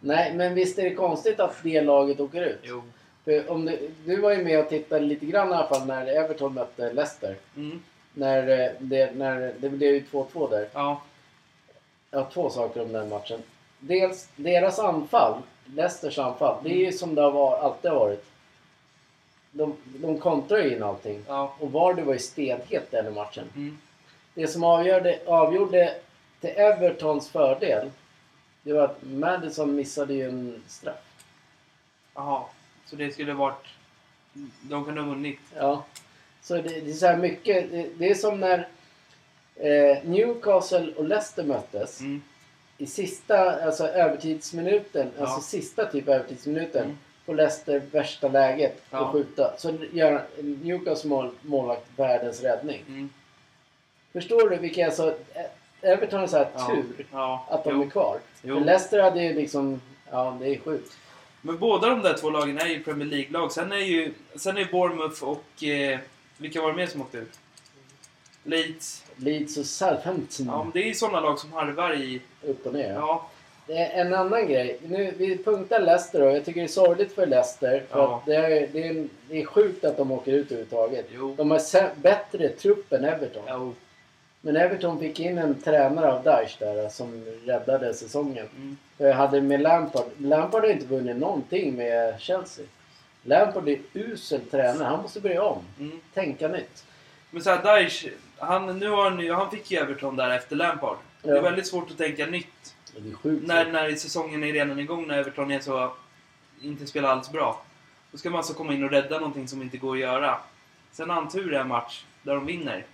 Nej, 0.00 0.34
men 0.34 0.54
visst 0.54 0.78
är 0.78 0.82
det 0.82 0.94
konstigt 0.94 1.40
att 1.40 1.62
det 1.62 1.82
laget 1.82 2.20
åker 2.20 2.42
ut? 2.42 2.60
Jo. 2.62 2.82
För 3.26 3.50
om 3.50 3.64
du, 3.64 3.90
du 4.04 4.20
var 4.20 4.32
ju 4.32 4.44
med 4.44 4.60
och 4.60 4.68
tittade 4.68 5.04
lite 5.04 5.26
grann 5.26 5.50
i 5.50 5.52
alla 5.52 5.68
fall 5.68 5.86
när 5.86 6.06
Everton 6.06 6.54
mötte 6.54 6.92
Leicester. 6.92 7.36
Mm. 7.56 7.82
När 8.14 8.48
eh, 8.48 8.70
det, 8.78 9.14
när 9.16 9.54
det 9.58 9.68
blev 9.68 9.94
ju 9.94 10.00
2-2 10.00 10.50
där. 10.50 10.68
Ja. 10.72 11.02
Jag 12.10 12.18
har 12.18 12.30
två 12.30 12.50
saker 12.50 12.82
om 12.82 12.92
den 12.92 13.08
matchen. 13.08 13.42
Dels 13.78 14.28
deras 14.36 14.78
anfall, 14.78 15.42
Leicesters 15.64 16.18
anfall, 16.18 16.56
det 16.62 16.70
är 16.70 16.86
ju 16.86 16.92
som 16.92 17.14
det 17.14 17.22
har 17.22 17.30
var, 17.30 17.58
alltid 17.58 17.90
har 17.90 17.98
varit. 17.98 18.24
De, 19.50 19.76
de 19.84 20.18
kontrar 20.18 20.58
ju 20.58 20.76
in 20.76 20.82
allting. 20.82 21.24
Ja. 21.28 21.54
Och 21.60 21.72
Vardy 21.72 22.02
var 22.02 22.12
ju 22.12 22.18
stenhet 22.18 22.90
den 22.90 23.14
matchen. 23.14 23.44
Mm. 23.56 23.78
Det 24.34 24.46
som 24.46 24.64
avgjorde, 24.64 25.18
avgjorde 25.26 25.94
till 26.40 26.50
Evertons 26.50 27.28
fördel, 27.28 27.90
det 28.62 28.72
var 28.72 28.84
att 28.84 28.98
Madison 29.02 29.74
missade 29.74 30.14
ju 30.14 30.28
en 30.28 30.62
straff. 30.68 31.24
Jaha. 32.14 32.42
Så 32.86 32.96
det 32.96 33.12
skulle 33.12 33.32
varit... 33.32 33.66
De 34.62 34.84
kunde 34.84 35.00
ha 35.00 35.08
vunnit. 35.08 35.40
Ja. 35.56 35.84
Så 36.42 36.54
det, 36.54 36.62
det 36.62 36.90
är 36.90 36.94
så 36.94 37.06
här 37.06 37.16
mycket, 37.16 37.70
det, 37.70 37.86
det 37.98 38.10
är 38.10 38.14
som 38.14 38.40
när 38.40 38.68
eh, 39.56 40.04
Newcastle 40.04 40.92
och 40.96 41.04
Leicester 41.04 41.44
möttes. 41.44 42.00
Mm. 42.00 42.22
i 42.78 42.86
sista, 42.86 43.62
alltså 43.64 43.88
övertidsminuten, 43.88 45.10
Ja. 45.18 45.22
alltså 45.26 45.40
sista 45.40 45.84
typ 45.84 46.08
övertidsminuten, 46.08 46.84
Mm. 46.84 46.96
får 47.26 47.34
Leicester 47.34 47.82
värsta 47.92 48.28
läget 48.28 48.82
Ja. 48.90 49.06
att 49.06 49.12
skjuta. 49.12 49.54
Så 49.58 49.74
gör 49.92 50.24
Newcastle 50.42 51.10
mål, 51.10 51.30
målvakt 51.42 51.86
världens 51.96 52.42
räddning. 52.42 52.84
Mm. 52.88 53.10
Förstår 54.12 54.50
du 54.50 54.56
vilka, 54.56 54.86
alltså, 54.86 55.16
Ä- 55.34 55.48
Everton 55.80 56.20
har 56.20 56.26
så 56.26 56.36
här 56.36 56.48
Ja. 56.54 56.66
tur 56.66 57.06
att 57.48 57.64
de 57.64 57.74
jo. 57.76 57.82
är 57.82 57.90
kvar. 57.90 58.18
Jo. 58.42 58.58
För 58.58 58.64
Leicester 58.64 59.02
hade 59.02 59.22
ju 59.22 59.34
liksom, 59.34 59.80
ja 60.10 60.36
det 60.40 60.48
är 60.54 60.58
sjukt. 60.58 60.92
Men 61.42 61.58
båda 61.58 61.88
de 61.88 62.02
där 62.02 62.14
två 62.14 62.30
lagen 62.30 62.58
är 62.58 62.66
ju 62.66 62.82
Premier 62.82 63.08
League-lag. 63.08 63.52
Sen 63.52 63.72
är 63.72 63.76
ju 63.76 64.12
sen 64.36 64.56
är 64.58 64.64
Bournemouth 64.64 65.24
och... 65.24 65.64
Eh, 65.64 65.98
vilka 66.38 66.62
var 66.62 66.70
det 66.70 66.76
mer 66.76 66.86
som 66.86 67.00
åkte 67.00 67.18
ut? 67.18 67.38
Leeds. 68.44 69.04
Leeds 69.16 69.56
och 69.56 69.66
Southampton. 69.66 70.46
Ja, 70.46 70.62
men 70.62 70.72
det 70.72 70.78
är 70.82 70.86
ju 70.86 70.94
sådana 70.94 71.20
lag 71.20 71.38
som 71.38 71.52
harvar 71.52 71.94
i... 71.94 72.20
Upp 72.42 72.66
och 72.66 72.72
ner. 72.72 72.92
Ja, 72.92 73.30
Det 73.66 73.72
är 73.78 74.00
en 74.06 74.14
annan 74.14 74.46
grej. 74.48 74.78
Nu, 74.88 75.14
vi 75.18 75.38
punktar 75.44 75.80
Leicester 75.80 76.22
och 76.22 76.36
jag 76.36 76.44
tycker 76.44 76.60
det 76.60 76.66
är 76.66 76.68
sorgligt 76.68 77.14
för 77.14 77.26
Leicester. 77.26 77.82
För 77.90 77.98
Ja. 77.98 78.22
det, 78.26 78.34
är, 78.34 78.68
det, 78.72 78.88
är, 78.88 79.08
det 79.28 79.42
är 79.42 79.46
sjukt 79.46 79.84
att 79.84 79.96
de 79.96 80.12
åker 80.12 80.32
ut 80.32 80.46
överhuvudtaget. 80.46 81.06
Jo. 81.12 81.34
De 81.36 81.50
har 81.50 82.00
bättre 82.00 82.48
trupp 82.48 82.92
än 82.92 83.04
Everton. 83.04 83.42
jo. 83.48 83.74
Men 84.46 84.56
Everton 84.56 84.98
fick 84.98 85.20
in 85.20 85.38
en 85.38 85.60
tränare 85.62 86.12
av 86.12 86.22
Daesh 86.22 86.58
där 86.58 86.88
som 86.88 87.24
räddade 87.44 87.94
säsongen. 87.94 88.46
Mm. 88.56 88.76
Jag 88.96 89.14
hade 89.14 89.40
med 89.40 89.60
Lampard. 89.60 90.04
Lampard 90.18 90.62
har 90.62 90.70
inte 90.70 90.86
vunnit 90.86 91.16
någonting 91.16 91.74
med 91.76 92.20
Chelsea. 92.20 92.64
Lampard 93.22 93.68
är 93.68 93.78
usel 93.92 94.40
tränare. 94.50 94.84
Han 94.88 95.02
måste 95.02 95.20
börja 95.20 95.42
om. 95.42 95.62
Mm. 95.78 96.00
Tänka 96.14 96.48
nytt. 96.48 96.84
Men 97.30 97.42
så 97.42 97.50
här, 97.50 97.62
Daesh, 97.62 98.06
han, 98.38 98.78
nu 98.78 98.88
har 98.88 99.10
han, 99.10 99.30
han 99.30 99.50
fick 99.50 99.70
ju 99.70 99.78
Everton 99.78 100.16
där 100.16 100.30
efter 100.30 100.56
Lampard. 100.56 100.96
Det 101.22 101.30
är 101.30 101.34
Ja. 101.34 101.40
väldigt 101.42 101.66
svårt 101.66 101.90
att 101.90 101.98
tänka 101.98 102.26
nytt. 102.26 102.74
Sjukt. 103.22 103.46
När, 103.46 103.72
när 103.72 103.94
säsongen 103.94 104.44
är 104.44 104.52
redan 104.52 104.78
igång, 104.78 105.06
när 105.06 105.18
Everton 105.18 105.50
är 105.50 105.60
så... 105.60 105.92
Inte 106.62 106.86
spelar 106.86 107.08
alls 107.08 107.32
bra. 107.32 107.62
Då 108.12 108.18
ska 108.18 108.30
man 108.30 108.38
alltså 108.38 108.54
komma 108.54 108.72
in 108.72 108.84
och 108.84 108.90
rädda 108.90 109.18
någonting 109.18 109.48
som 109.48 109.62
inte 109.62 109.76
går 109.76 109.94
att 109.94 110.00
göra. 110.00 110.38
Sen 110.92 111.08
har 111.10 111.16
han 111.16 111.28
tur 111.28 111.52
i 111.52 111.56
en 111.56 111.68
match 111.68 112.04
där 112.22 112.34
de 112.34 112.46
vinner. 112.46 112.84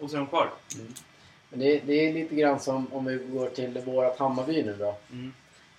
Och 0.00 0.10
så 0.10 0.16
är 0.16 0.20
de 0.20 0.26
kvar. 0.26 0.50
Men 1.50 1.60
det, 1.60 1.80
det 1.86 2.08
är 2.08 2.12
lite 2.12 2.34
grann 2.34 2.60
som 2.60 2.86
om 2.92 3.04
vi 3.04 3.16
går 3.16 3.48
till 3.48 3.78
vårat 3.84 4.18
Hammarby 4.18 4.62
nu 4.62 4.76
då. 4.78 4.94
Mm. 5.12 5.32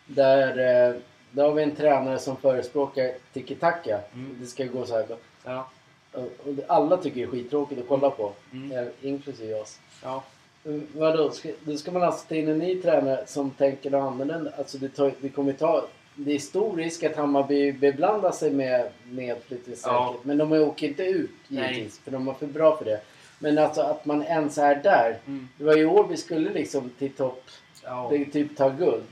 Där, 0.07 0.49
eh, 0.49 0.95
där 1.31 1.43
har 1.43 1.51
vi 1.53 1.63
en 1.63 1.75
tränare 1.75 2.19
som 2.19 2.37
förespråkar 2.37 3.13
tiki-taka. 3.33 3.99
Mm. 4.13 4.37
Det 4.39 4.45
ska 4.47 4.65
gå 4.65 4.85
så 4.85 4.93
här. 4.93 5.05
Ja. 5.43 5.69
Och 6.13 6.25
alla 6.67 6.97
tycker 6.97 7.15
det 7.17 7.23
är 7.23 7.27
skittråkigt 7.27 7.81
att 7.81 7.87
kolla 7.87 8.09
på. 8.09 8.33
Mm. 8.53 8.71
eh, 8.71 8.87
Inklusive 9.01 9.61
oss. 9.61 9.79
Ja. 10.03 10.23
Mm, 10.65 10.87
Vadå? 10.93 11.31
Ska, 11.31 11.49
då 11.63 11.77
ska 11.77 11.91
man 11.91 12.03
alltså 12.03 12.27
ta 12.27 12.35
in 12.35 12.47
en 12.49 12.57
ny 12.57 12.81
tränare 12.81 13.23
som 13.27 13.51
tänker 13.51 13.89
något 13.91 14.11
annorlunda. 14.13 14.51
Alltså 14.57 14.77
det, 14.77 14.89
tar, 14.89 15.13
det 15.21 15.29
kommer 15.29 15.53
ta... 15.53 15.85
Det 16.15 16.31
är 16.35 16.39
stor 16.39 16.75
risk 16.77 17.03
att 17.03 17.15
Hammarby 17.15 17.71
beblandar 17.71 18.31
sig 18.31 18.51
med 18.51 18.89
nedflyttningssäkert. 19.11 19.93
Ja. 19.93 20.15
Men 20.23 20.37
de 20.37 20.51
åker 20.51 20.87
inte 20.87 21.03
ut 21.03 21.31
Nej. 21.47 21.73
givetvis. 21.73 21.99
För 21.99 22.11
de 22.11 22.27
är 22.27 22.33
för 22.33 22.47
bra 22.47 22.77
för 22.77 22.85
det. 22.85 23.01
Men 23.43 23.57
alltså 23.57 23.81
att 23.81 24.05
man 24.05 24.23
ens 24.23 24.57
är 24.57 24.75
där. 24.75 25.17
Mm. 25.27 25.47
Det 25.57 25.63
var 25.63 25.77
i 25.77 25.85
år 25.85 26.07
vi 26.07 26.17
skulle 26.17 26.49
liksom 26.49 26.89
till 26.89 27.11
topp. 27.13 27.43
Ja. 27.83 28.07
Det 28.11 28.25
typ 28.25 28.57
ta 28.57 28.69
guld. 28.69 29.03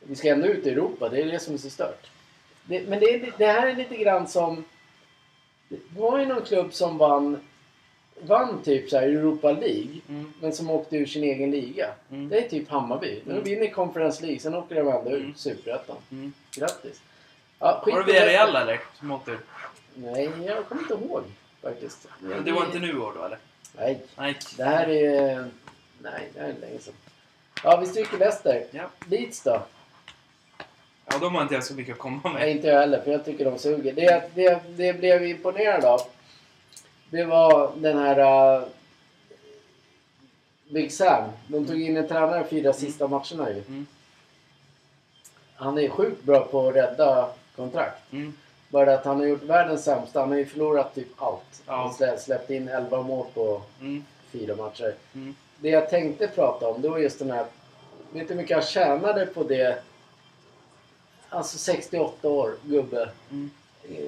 Vi 0.00 0.16
ska 0.16 0.28
ändå 0.28 0.46
ut 0.46 0.66
i 0.66 0.70
Europa. 0.70 1.08
Det 1.08 1.22
är 1.22 1.26
det 1.26 1.38
som 1.38 1.54
är 1.54 1.58
så 1.58 1.70
stört. 1.70 2.10
Det, 2.64 2.88
men 2.88 3.00
det, 3.00 3.30
det 3.38 3.46
här 3.46 3.66
är 3.66 3.76
lite 3.76 3.96
grann 3.96 4.28
som... 4.28 4.64
Det 5.68 5.78
var 5.96 6.18
ju 6.18 6.26
någon 6.26 6.42
klubb 6.42 6.74
som 6.74 6.98
vann, 6.98 7.36
vann 8.20 8.62
typ 8.64 8.90
så 8.90 8.96
här 8.98 9.06
Europa 9.06 9.52
League. 9.52 10.00
Mm. 10.08 10.32
Men 10.40 10.52
som 10.52 10.70
åkte 10.70 10.96
ur 10.96 11.06
sin 11.06 11.24
egen 11.24 11.50
liga. 11.50 11.86
Mm. 12.10 12.28
Det 12.28 12.38
är 12.44 12.48
typ 12.48 12.68
Hammarby. 12.68 13.20
De 13.24 13.30
Mm. 13.30 13.44
vinner 13.44 13.66
Conference 13.70 14.22
League. 14.22 14.40
Sen 14.40 14.54
åker 14.54 14.74
de 14.74 14.80
ändå 14.88 15.10
Mm. 15.10 15.30
ut 15.30 15.38
Superettan. 15.38 15.96
Mm. 16.10 16.32
Grattis. 16.56 17.00
Ja, 17.58 17.82
Var 17.86 17.96
det 17.98 18.02
på 18.04 18.12
Villarreal 18.12 18.56
eller? 18.56 18.80
Som 18.98 19.10
åkte 19.10 19.30
ur? 19.30 19.38
Nej, 19.94 20.30
jag 20.46 20.66
kommer 20.66 20.82
inte 20.82 20.94
ihåg 20.94 21.22
faktiskt. 21.62 22.08
Men 22.20 22.44
Det 22.44 22.52
var 22.52 22.64
inte 22.64 22.78
nu 22.78 22.98
år 23.00 23.12
då 23.16 23.24
eller? 23.24 23.38
Nej, 23.76 24.00
Nej. 24.16 24.36
det 24.56 24.64
här 24.64 24.88
är... 24.88 25.48
Nej, 26.02 26.30
det 26.34 26.40
här 26.40 26.48
är 26.48 26.54
länge 26.60 26.78
sedan. 26.78 26.94
Ja, 27.64 27.76
vi 27.76 27.86
stryker 27.86 28.18
Leicester. 28.18 28.66
Ja. 28.70 28.90
Leeds 29.06 29.42
då? 29.42 29.62
Ja, 31.06 31.18
de 31.20 31.34
har 31.34 31.42
inte 31.42 31.54
jag 31.54 31.64
så 31.64 31.74
mycket 31.74 31.92
att 31.92 31.98
komma 31.98 32.20
Nej, 32.24 32.32
med. 32.32 32.50
inte 32.50 32.66
jag 32.66 32.80
heller, 32.80 33.00
för 33.00 33.10
jag 33.10 33.24
tycker 33.24 33.44
de 33.44 33.58
suger. 33.58 33.92
Det, 33.92 34.30
det, 34.34 34.62
det 34.76 34.92
blev 34.92 35.20
vi 35.20 35.30
imponerade 35.30 35.88
av. 35.88 36.00
Det 37.10 37.24
var 37.24 37.72
den 37.76 37.98
här... 37.98 38.58
Uh, 38.60 38.68
Big 40.70 40.92
Sam. 40.92 41.30
De 41.46 41.66
tog 41.66 41.82
in 41.82 41.96
en 41.96 42.08
tränare 42.08 42.46
fyra 42.50 42.72
sista 42.72 43.08
matcherna 43.08 43.50
ju. 43.50 43.62
Mm. 43.68 43.86
Han 45.54 45.78
är 45.78 45.88
sjukt 45.88 46.22
bra 46.22 46.40
på 46.44 46.68
att 46.68 46.74
rädda 46.74 47.28
kontrakt. 47.56 48.12
Mm. 48.12 48.32
Bara 48.68 48.94
att 48.94 49.04
han 49.04 49.16
har 49.20 49.26
gjort 49.26 49.42
världens 49.42 49.84
sämsta. 49.84 50.20
Han 50.20 50.28
har 50.30 50.38
ju 50.38 50.46
förlorat 50.46 50.94
typ 50.94 51.08
allt. 51.22 51.62
Ja. 51.66 51.72
Han 51.76 51.94
slä, 51.94 52.18
släppt 52.18 52.50
in 52.50 52.68
11 52.68 53.02
mål 53.02 53.26
på 53.34 53.62
Mm. 53.80 54.04
fyra 54.30 54.56
matcher. 54.56 54.94
Mm. 55.14 55.34
Det 55.56 55.68
jag 55.68 55.90
tänkte 55.90 56.28
prata 56.28 56.68
om 56.68 56.82
det 56.82 56.88
var 56.88 56.98
just 56.98 57.18
den 57.18 57.30
här... 57.30 57.46
Vet 58.12 58.28
du 58.28 58.34
hur 58.34 58.40
mycket 58.42 58.56
han 58.56 58.66
tjänade 58.66 59.26
på 59.26 59.42
det? 59.42 59.82
Alltså 61.28 61.58
68 61.58 62.28
år, 62.28 62.54
gubbe. 62.64 63.10
Mm. 63.30 63.50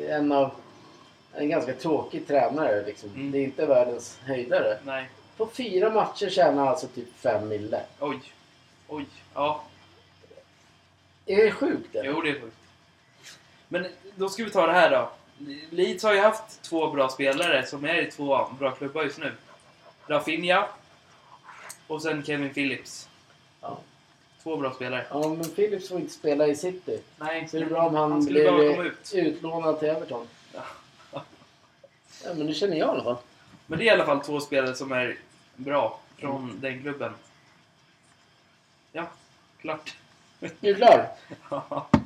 En 0.09 0.33
av... 0.33 0.51
En 1.35 1.49
ganska 1.49 1.73
tråkig 1.75 2.27
tränare 2.27 2.87
liksom. 2.87 3.09
Mm. 3.15 3.31
Det 3.33 3.39
är 3.39 3.43
inte 3.45 3.67
världens 3.67 4.19
höjdare. 4.25 4.79
Nej. 4.85 5.11
På 5.37 5.47
fyra 5.47 5.91
matcher 5.91 6.29
tjänar 6.29 6.59
han 6.59 6.69
alltså 6.69 6.87
typ 6.87 7.17
5 7.17 7.49
mille. 7.49 7.81
Oj. 8.01 8.21
Oj. 8.89 9.05
Ja. 9.35 9.63
Är 11.27 11.37
det 11.45 11.51
sjukt 11.53 11.95
eller? 11.95 12.11
Jo, 12.11 12.21
det 12.21 12.31
är 12.31 12.41
sjukt. 12.41 12.57
Men 13.73 13.87
då 14.17 14.29
ska 14.29 14.45
vi 14.45 14.51
ta 14.51 14.67
det 14.67 14.73
här 14.73 14.91
då. 14.91 15.11
Leeds 15.71 16.05
har 16.05 16.13
ju 16.15 16.21
haft 16.21 16.63
två 16.63 16.91
bra 16.91 17.09
spelare 17.09 17.67
som 17.67 17.85
är 17.85 17.95
i 18.03 18.11
två 18.11 18.47
bra 18.59 18.71
klubbar 18.71 19.03
just 19.03 19.19
nu. 19.19 19.33
Rafinha 20.07 20.69
och 21.87 22.03
sen 22.03 22.25
Kevin 22.25 22.55
Phillips. 22.55 23.09
Ja. 23.61 23.79
Två 24.43 24.57
bra 24.57 24.73
spelare. 24.75 25.07
ja, 25.11 25.29
men 25.29 25.45
Philips 25.51 25.89
får 25.89 26.01
inte 26.01 26.13
spela 26.13 26.47
i 26.47 26.57
City. 26.57 27.01
Nej, 27.17 27.49
Så 27.49 27.57
det 27.57 27.63
är 27.63 27.67
bra 27.69 27.87
om 27.87 27.95
han, 27.95 28.11
komma 28.11 28.25
blir 28.31 28.83
ut. 28.87 29.13
utlånad 29.15 29.79
till 29.81 29.89
Everton. 29.89 30.27
Ja. 30.55 30.63
Ja, 32.25 32.35
men 32.35 32.47
det 32.47 32.55
känner 32.55 32.77
jag 32.77 32.89
i 32.89 32.91
alla 32.91 33.05
fall. 33.05 33.17
Men 33.67 33.79
det 33.79 33.85
är 33.85 33.87
i 33.87 33.91
alla 33.91 34.07
fall 34.07 34.21
två 34.25 34.41
spelare 34.41 34.75
som 34.75 34.93
är 34.93 35.19
bra 35.57 36.01
från 36.17 36.61
den 36.61 36.83
klubben. 36.83 37.13
Ja, 38.93 39.07
klart. 39.61 39.97
Är 40.41 40.51
du 40.61 40.75
klar? 40.75 41.09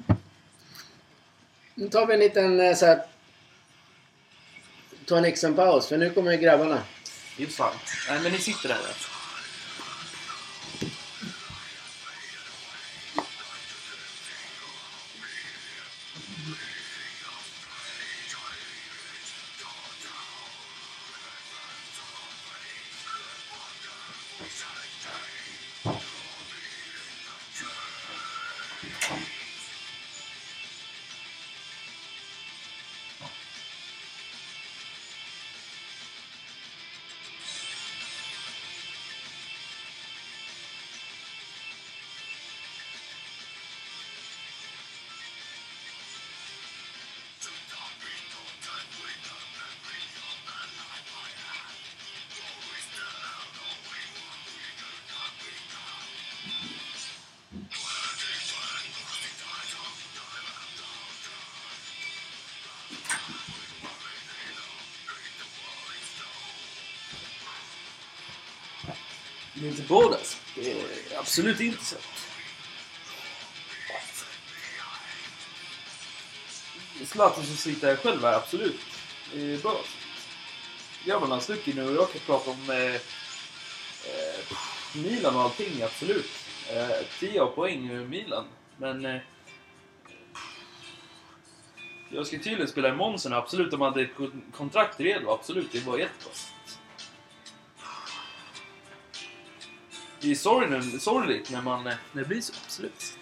Nu 1.74 1.88
tar 1.88 2.06
vi 2.06 2.14
en 2.14 2.20
liten 2.20 2.60
eh, 2.60 2.74
så 2.74 2.86
här... 2.86 3.02
Ta 5.06 5.18
en 5.18 5.24
extra 5.24 5.52
paus, 5.52 5.88
för 5.88 5.96
nu 5.96 6.10
kommer 6.10 6.32
ju 6.32 6.38
grabbarna. 6.38 6.82
Det 7.36 7.42
är 7.42 7.48
sant. 7.48 7.80
Nej, 8.08 8.20
men 8.22 8.32
ni 8.32 8.38
sitter 8.38 8.68
där. 8.68 8.76
rätt. 8.76 9.13
Det 69.74 69.80
inte 69.80 69.88
bådas. 69.88 70.40
Det 70.54 70.72
är 70.72 71.18
absolut 71.18 71.60
inte 71.60 71.84
så. 71.84 71.96
Zlatan 77.04 77.44
som 77.44 77.56
sitter 77.56 77.88
här 77.88 77.96
själv 77.96 78.24
är 78.24 78.32
absolut. 78.32 78.80
Det 79.32 79.54
är 79.54 79.58
bra. 79.58 79.80
Gör 81.04 81.20
man 81.20 81.30
hans 81.30 81.50
i 81.50 81.72
nu 81.74 81.88
och 81.88 81.94
jag 81.94 82.12
kan 82.12 82.20
prata 82.26 82.50
om 82.50 82.70
eh, 82.70 82.94
eh, 82.94 83.00
Milan 84.94 85.36
och 85.36 85.42
allting, 85.42 85.82
absolut. 85.82 86.30
Eh, 86.72 87.06
10 87.20 87.46
poäng 87.46 87.90
ur 87.90 88.06
Milan. 88.06 88.44
Men 88.76 89.04
eh, 89.04 89.20
jag 92.10 92.26
ska 92.26 92.36
tydligen 92.38 92.68
spela 92.68 92.88
i 92.88 92.92
Monsen, 92.92 93.32
absolut. 93.32 93.70
De 93.70 93.80
hade 93.80 94.02
ett 94.02 94.16
kontrakt 94.52 95.00
redo, 95.00 95.30
absolut. 95.30 95.72
Det 95.72 95.86
var 95.86 95.98
jättebra. 95.98 96.32
i 100.24 100.34
sorgen, 100.36 101.00
sorgligt 101.00 101.50
när 101.50 101.62
man... 101.62 101.84
När 101.84 101.98
det 102.12 102.24
blir 102.24 102.40
så, 102.40 102.52
absolut. 102.64 103.18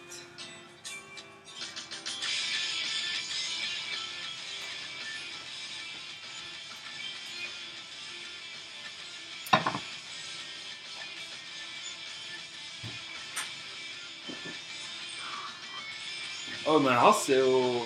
Ja 16.64 16.78
men 16.78 16.92
Hasse 16.92 17.42
och 17.42 17.76
eh, 17.76 17.82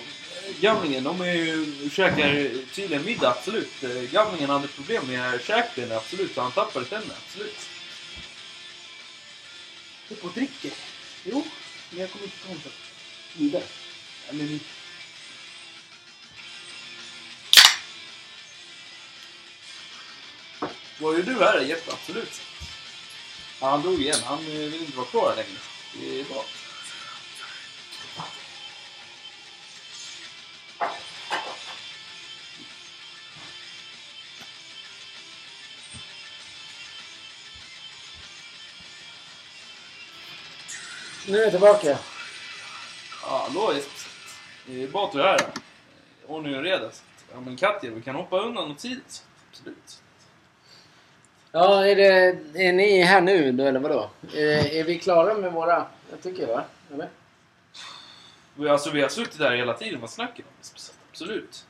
Gamlingen, 0.59 1.03
de 1.03 1.21
är 1.21 1.33
ju, 1.33 1.89
käkar 1.89 2.49
tydligen 2.75 3.05
middag, 3.05 3.29
absolut. 3.29 3.83
Eh, 3.83 4.11
gamlingen 4.11 4.49
hade 4.49 4.67
problem 4.67 5.07
med 5.07 5.41
käkbenet, 5.41 5.97
absolut. 5.97 6.35
Så 6.35 6.41
han 6.41 6.51
tappade 6.51 6.85
tänderna, 6.85 7.13
absolut. 7.27 7.76
Du 10.09 10.15
på 10.15 10.27
och 10.27 10.33
dricker. 10.33 10.71
Jo, 11.23 11.47
men 11.89 11.99
jag 11.99 12.11
kommer 12.11 12.25
inte 12.25 12.37
ta 12.47 12.53
det. 12.53 12.75
Vidare. 13.33 13.63
Ja, 14.27 14.33
men... 14.33 14.59
Vad 20.99 21.17
gör 21.17 21.23
du 21.23 21.33
här 21.33 21.61
Jeppe? 21.61 21.91
Absolut. 21.91 22.41
Ja, 23.61 23.69
han 23.69 23.81
dog 23.81 24.01
igen. 24.01 24.19
Han 24.23 24.39
eh, 24.39 24.45
vill 24.45 24.81
inte 24.81 24.97
vara 24.97 25.07
kvar 25.07 25.29
här 25.29 25.35
längre. 25.35 25.59
Det 25.93 26.19
är 26.19 26.23
bra. 26.23 26.45
Nu 41.29 41.37
är 41.37 41.41
jag 41.41 41.51
tillbaka. 41.51 41.97
Ja, 43.23 43.47
hallå 43.47 43.73
Jesper. 43.73 44.11
Det 44.65 44.83
är 44.83 45.13
du 45.13 45.21
är 45.21 45.25
här. 45.25 45.41
Ordning 46.27 46.55
och 46.55 46.63
reda. 46.63 46.91
Ja, 47.31 47.39
men 47.39 47.57
Katja, 47.57 47.91
vi 47.91 48.01
kan 48.01 48.15
hoppa 48.15 48.39
undan 48.39 48.71
åt 48.71 48.79
sidan. 48.79 49.01
Absolut. 49.51 50.01
Ja, 51.51 51.85
är, 51.85 51.95
det, 51.95 52.37
är 52.67 52.73
ni 52.73 53.01
här 53.01 53.21
nu 53.21 53.51
då 53.51 53.63
eller 53.63 53.79
vadå? 53.79 54.09
Är, 54.33 54.73
är 54.73 54.83
vi 54.83 54.99
klara 54.99 55.33
med 55.33 55.53
våra... 55.53 55.87
Jag 56.09 56.21
tycker 56.21 56.47
va? 56.47 56.63
Eller? 56.93 57.09
Vi, 58.55 58.69
alltså, 58.69 58.91
vi 58.91 59.01
har 59.01 59.09
suttit 59.09 59.37
där 59.37 59.55
hela 59.55 59.73
tiden. 59.73 60.01
Vad 60.01 60.09
snackar 60.09 60.37
vi 60.37 60.43
om? 60.43 60.89
Absolut. 61.11 61.65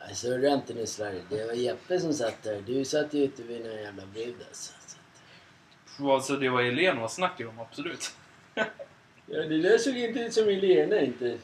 Nej, 0.00 0.14
surra 0.14 0.48
inte 0.48 0.74
nu 0.74 0.86
Sverige. 0.86 1.22
Det 1.28 1.46
var 1.46 1.52
Jeppe 1.52 2.00
som 2.00 2.12
satt 2.12 2.42
där. 2.42 2.62
Du 2.66 2.84
satt 2.84 3.14
ju 3.14 3.24
ute 3.24 3.42
vid 3.42 3.64
någon 3.64 3.82
jävla 3.82 4.06
brud 4.06 4.36
alltså. 4.48 4.72
Alltså, 6.00 6.36
det 6.36 6.48
var 6.48 6.62
Helene. 6.62 7.00
Vad 7.00 7.12
snackar 7.12 7.44
vi 7.44 7.50
om? 7.50 7.60
Absolut. 7.60 8.14
Ja, 8.54 9.42
det 9.42 9.62
där 9.62 9.78
såg 9.78 9.96
inte 9.96 10.20
ut 10.20 10.34
som 10.34 10.44
Helena 10.44 11.00
inte. 11.00 11.38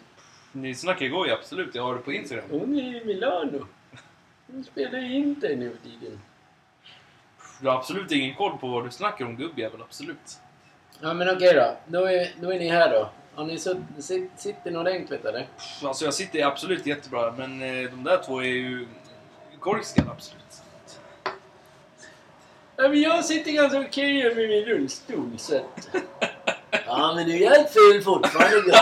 Ni 0.52 0.74
snackade 0.74 1.06
igår 1.06 1.26
ju, 1.26 1.32
absolut. 1.32 1.74
Jag 1.74 1.82
har 1.82 1.94
det 1.94 2.00
på 2.00 2.12
Instagram. 2.12 2.44
Hon 2.50 2.78
är 2.78 3.02
i 3.02 3.04
Milano. 3.04 3.66
Hon 4.46 4.64
spelar 4.64 4.98
ju 4.98 5.14
Inter 5.14 5.56
nu 5.56 5.70
för 5.70 5.90
tiden. 5.90 6.20
Du 7.60 7.68
har 7.68 7.76
absolut 7.76 8.12
ingen 8.12 8.34
koll 8.34 8.58
på 8.58 8.68
vad 8.68 8.84
du 8.84 8.90
snackar 8.90 9.24
om 9.24 9.36
gubbjävel, 9.36 9.82
absolut. 9.82 10.38
Ja 11.00 11.14
men 11.14 11.36
okej 11.36 11.54
då. 11.54 11.76
Då 11.86 12.06
är, 12.06 12.28
då 12.40 12.52
är 12.52 12.58
ni 12.58 12.68
här 12.68 12.90
då. 12.90 13.10
Har 13.34 13.44
ni 13.44 13.58
sutt, 13.58 13.78
sit, 13.98 14.30
sitter 14.36 14.70
ni 14.70 14.78
ordentligt 14.78 15.24
eller? 15.24 15.46
Alltså 15.82 16.04
jag 16.04 16.14
sitter 16.14 16.46
absolut 16.46 16.86
jättebra, 16.86 17.34
men 17.36 17.62
eh, 17.62 17.90
de 17.90 18.04
där 18.04 18.22
två 18.26 18.42
är 18.42 18.46
ju 18.46 18.86
korkskall, 19.60 20.08
absolut. 20.08 20.62
Ja 22.76 22.88
men 22.88 23.00
jag 23.00 23.24
sitter 23.24 23.52
ganska 23.52 23.80
okej 23.80 24.34
med 24.34 24.48
min 24.48 24.64
rullstol 24.64 25.38
så 25.38 25.56
att... 25.56 25.88
Ja 26.70 27.12
men 27.16 27.26
du 27.26 27.44
är 27.44 27.50
helt 27.50 27.70
ful 27.70 28.02
fortfarande 28.02 28.56
gubben. 28.56 28.74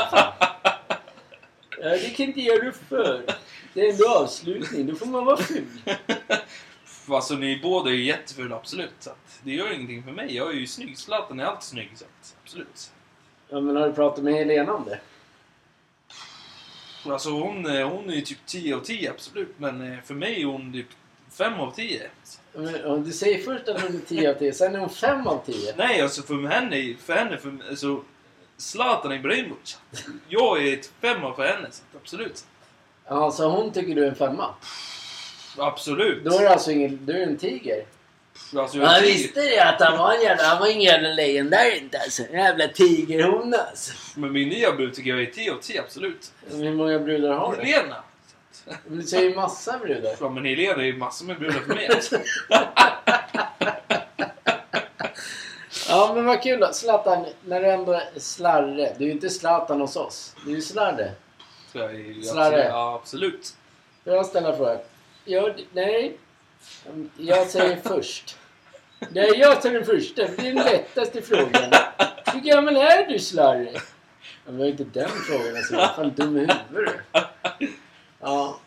Ja 1.82 1.88
det 1.88 2.36
göra 2.36 2.64
du 2.64 2.72
för. 2.72 3.22
Det 3.74 3.80
är 3.80 3.92
ändå 3.92 4.08
avslutning. 4.08 4.86
Då 4.86 4.94
får 4.94 5.06
man 5.06 5.24
vara 5.24 5.36
ful. 5.36 5.80
Alltså 7.08 7.34
ni 7.34 7.60
båda 7.62 7.90
är 7.90 7.94
ju 7.94 8.04
jättefula, 8.04 8.56
absolut. 8.56 8.94
Så 8.98 9.10
att, 9.10 9.40
det 9.42 9.52
gör 9.52 9.72
ingenting 9.72 10.04
för 10.04 10.12
mig. 10.12 10.36
Jag 10.36 10.50
är 10.50 10.54
ju 10.54 10.66
snygg. 10.66 10.98
Zlatan 10.98 11.40
är 11.40 11.44
alltid 11.44 11.62
snygg, 11.62 11.90
så 11.94 12.04
att, 12.04 12.36
absolut. 12.42 12.90
Ja 13.48 13.60
men 13.60 13.76
har 13.76 13.88
du 13.88 13.94
pratat 13.94 14.24
med 14.24 14.34
Helena 14.34 14.72
om 14.74 14.84
det? 14.84 15.00
Alltså 17.12 17.30
hon, 17.30 17.76
eh, 17.76 17.88
hon 17.88 18.10
är 18.10 18.14
ju 18.14 18.20
typ 18.20 18.46
10 18.46 18.76
av 18.76 18.80
10, 18.80 19.10
absolut. 19.10 19.54
Men 19.58 19.92
eh, 19.92 20.00
för 20.04 20.14
mig 20.14 20.42
är 20.42 20.46
hon 20.46 20.72
typ 20.72 20.88
5 21.38 21.60
av 21.60 21.70
10. 21.70 22.02
Ja, 22.52 22.60
men, 22.60 22.84
om 22.84 23.04
du 23.04 23.12
säger 23.12 23.42
först 23.42 23.68
att 23.68 23.80
hon 23.80 23.96
är 23.96 24.00
10 24.08 24.30
av 24.30 24.34
10, 24.34 24.52
sen 24.52 24.74
är 24.74 24.78
hon 24.78 24.90
5 24.90 25.26
av 25.26 25.42
10. 25.46 25.74
Nej, 25.76 26.02
alltså 26.02 26.22
för 26.22 26.46
henne, 26.48 26.94
för 27.04 27.12
henne, 27.12 27.38
för, 27.38 27.58
alltså 27.70 28.02
Zlatan 28.56 29.12
Ibrahimovic. 29.12 29.78
Jag 30.28 30.66
är 30.66 30.72
ett 30.72 30.90
femma 31.00 31.34
för 31.34 31.46
henne, 31.46 31.68
så 31.70 31.82
absolut. 32.02 32.44
Ja, 33.08 33.30
så 33.30 33.48
hon 33.48 33.72
tycker 33.72 33.94
du 33.94 34.04
är 34.04 34.08
en 34.08 34.14
femma? 34.14 34.54
Absolut. 35.58 36.24
Då 36.24 36.38
är 36.38 36.42
det 36.42 36.50
alltså 36.50 36.70
ingen... 36.70 37.06
Du 37.06 37.12
är 37.12 37.26
en 37.26 37.36
tiger? 37.36 37.84
Alltså, 38.56 38.78
jag 38.78 39.00
visste 39.00 39.40
det 39.40 39.60
att 39.60 39.80
han 39.80 39.98
var 39.98 40.14
en 40.14 40.22
jävla... 40.22 40.44
Han 40.44 40.60
var 40.60 40.66
ingen 40.66 40.82
jävla 40.82 41.08
lejon 41.08 41.50
där 41.50 41.76
inte 41.76 41.98
alltså. 41.98 42.22
En 42.22 42.38
jävla 42.38 42.68
tigerhona 42.68 43.56
alltså. 43.56 43.92
Men 44.14 44.32
min 44.32 44.48
nya 44.48 44.72
brud 44.72 44.94
tycker 44.94 45.10
jag 45.10 45.22
är 45.22 45.26
10 45.26 45.52
av 45.52 45.60
10, 45.60 45.80
absolut. 45.80 46.32
Hur 46.50 46.72
många 46.72 46.98
brudar 46.98 47.32
har 47.32 47.56
du? 47.56 47.62
Helena! 47.62 47.96
Du 48.86 49.02
säger 49.02 49.28
ju 49.30 49.34
massa 49.34 49.78
brudar. 49.78 50.16
Ja, 50.20 50.28
men 50.28 50.44
Helena 50.44 50.82
är 50.82 50.86
ju 50.86 50.96
massor 50.96 51.26
med 51.26 51.38
brudar 51.38 51.60
för 51.60 51.74
mig. 51.74 51.88
Alltså. 51.88 52.18
Ja 55.88 56.12
men 56.14 56.24
vad 56.24 56.42
kul 56.42 56.60
då. 56.60 56.72
Zlatan, 56.72 57.26
när 57.44 57.60
du 57.60 57.66
ändå 57.66 57.92
är 57.92 58.08
slarre. 58.16 58.94
Du 58.98 59.04
är 59.04 59.06
ju 59.06 59.12
inte 59.12 59.30
Zlatan 59.30 59.80
hos 59.80 59.96
oss. 59.96 60.36
Du 60.44 60.50
är 60.50 60.54
ju 60.54 60.62
slarre. 60.62 61.12
Så 61.72 61.78
jag 61.78 61.90
är 61.90 61.98
ju 61.98 62.22
Slarre. 62.22 62.46
absolut, 62.46 62.68
ja, 62.72 62.94
absolut. 62.94 63.54
Får 64.04 64.12
jag 64.12 64.26
ställa 64.26 64.48
en 64.50 64.56
fråga? 64.56 64.78
Nej. 65.72 66.18
Jag 67.16 67.46
säger 67.46 67.76
först. 67.84 68.36
Nej, 69.10 69.38
jag 69.38 69.62
tar 69.62 69.70
den 69.70 69.84
första. 69.84 70.26
för 70.26 70.36
Det 70.42 70.48
är 70.48 70.54
den 70.54 70.64
lättaste 70.64 71.22
frågan. 71.22 71.72
Hur 72.32 72.40
gammal 72.40 72.76
är 72.76 73.06
du 73.06 73.18
slarre? 73.18 73.70
Ja, 73.72 73.80
men 74.44 74.54
det 74.54 74.58
var 74.58 74.66
inte 74.66 74.84
den 74.84 75.08
frågan 75.08 75.56
alltså. 75.56 75.74
Jag 75.74 75.82
är 75.82 75.94
fan 75.94 76.14
dum 76.14 76.36
i 76.36 76.40
huvudet. 76.70 76.94
Ja, 78.20 78.58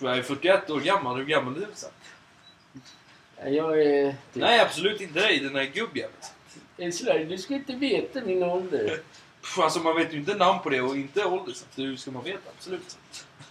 Jag 0.00 0.18
är 0.18 0.22
41 0.22 0.70
år 0.70 0.80
gammal. 0.80 1.16
Hur 1.16 1.24
gammal 1.24 1.56
är 1.56 1.60
du? 1.60 1.66
Jag 3.50 3.82
är... 3.82 4.10
Typ, 4.10 4.16
Nej, 4.32 4.60
absolut 4.60 5.00
inte 5.00 5.20
dig. 5.20 5.40
Den 5.40 5.52
där 5.52 5.64
gubbjäveln. 5.64 7.28
Du 7.28 7.38
ska 7.38 7.54
inte 7.54 7.72
veta 7.72 8.20
min 8.20 8.42
ålder. 8.42 9.00
Alltså 9.58 9.80
man 9.80 9.96
vet 9.96 10.12
ju 10.12 10.18
inte 10.18 10.34
namn 10.34 10.58
på 10.62 10.68
det 10.70 10.80
och 10.80 10.96
inte 10.96 11.24
ålder. 11.24 11.52
Så 11.52 11.64
hur 11.76 11.96
ska 11.96 12.10
man 12.10 12.24
veta? 12.24 12.50
Absolut. 12.56 12.98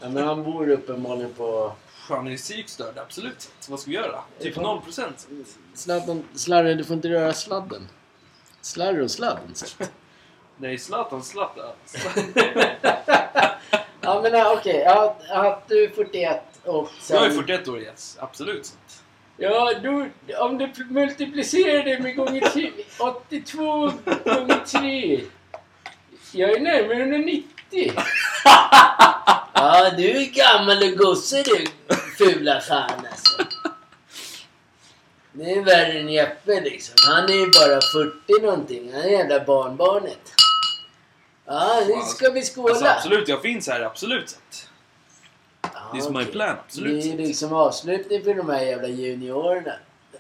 Ja, 0.01 0.09
men 0.09 0.27
han 0.27 0.43
bor 0.43 0.69
uppenbarligen 0.69 1.33
på... 1.33 1.73
Han 2.09 2.27
är 2.27 2.37
psykstörd, 2.37 2.97
absolut. 2.97 3.51
Vad 3.69 3.79
ska 3.79 3.91
vi 3.91 3.95
göra? 3.97 4.21
Typ 4.39 4.55
0%. 4.55 5.11
Sladden, 5.73 6.23
slarre, 6.33 6.73
du 6.73 6.83
får 6.83 6.95
inte 6.95 7.09
röra 7.09 7.33
sladden. 7.33 7.87
Slarre 8.61 9.03
och 9.03 9.11
sladden. 9.11 9.53
Nej, 10.57 10.77
Zlatan, 10.77 11.23
Zlatan. 11.23 11.71
Ja 14.03 14.21
men 14.21 14.33
ja, 14.33 14.53
okej. 14.57 14.83
Ja, 14.85 15.17
att 15.29 15.67
du 15.67 15.83
är 15.83 15.89
41 15.89 16.41
och 16.63 16.89
sen... 17.01 17.17
Jag 17.17 17.25
är 17.25 17.29
41 17.31 17.67
år, 17.67 17.79
yes. 17.79 18.17
Absolut. 18.19 18.73
Ja, 19.37 19.73
då, 19.83 20.07
om 20.39 20.57
du 20.57 20.85
multiplicerar 20.89 21.83
det 21.83 21.99
med 21.99 22.15
gånger 22.15 22.49
10, 22.53 22.71
82 22.99 23.91
gånger 24.23 24.65
3. 24.65 25.21
Jag 26.31 26.51
är 26.51 26.59
närmare 26.59 27.01
190. 27.01 27.47
Ja, 29.55 29.89
du 29.97 30.09
är 30.09 30.25
gammal 30.25 30.77
och 30.83 30.97
gosse 30.97 31.43
du, 31.43 31.65
fula 32.17 32.61
fan 32.61 33.05
alltså. 33.11 33.43
Det 35.31 35.51
är 35.51 35.61
värre 35.61 35.99
än 35.99 36.09
Jeppe 36.09 36.61
liksom. 36.61 36.95
Han 37.07 37.29
är 37.29 37.33
ju 37.33 37.45
bara 37.45 37.81
40 37.81 38.41
någonting. 38.41 38.93
Han 38.93 39.01
är 39.01 39.09
jävla 39.09 39.45
barnbarnet. 39.45 40.33
Ja, 41.45 41.81
nu 41.87 42.01
ska 42.01 42.29
vi 42.29 42.41
skåla. 42.41 42.69
Alltså, 42.69 42.85
absolut, 42.85 43.27
jag 43.27 43.41
finns 43.41 43.67
här. 43.69 43.81
Absolut. 43.81 44.37
Ja, 45.61 45.69
Det 45.93 45.97
är 45.97 46.01
som 46.01 46.15
okej. 46.15 46.27
plan, 46.31 46.55
absolut. 46.65 47.03
Det 47.03 47.11
är 47.13 47.17
liksom 47.27 47.53
avslutning 47.53 48.23
för 48.23 48.33
de 48.33 48.49
här 48.49 48.61
jävla 48.61 48.87
juniorerna. 48.87 49.73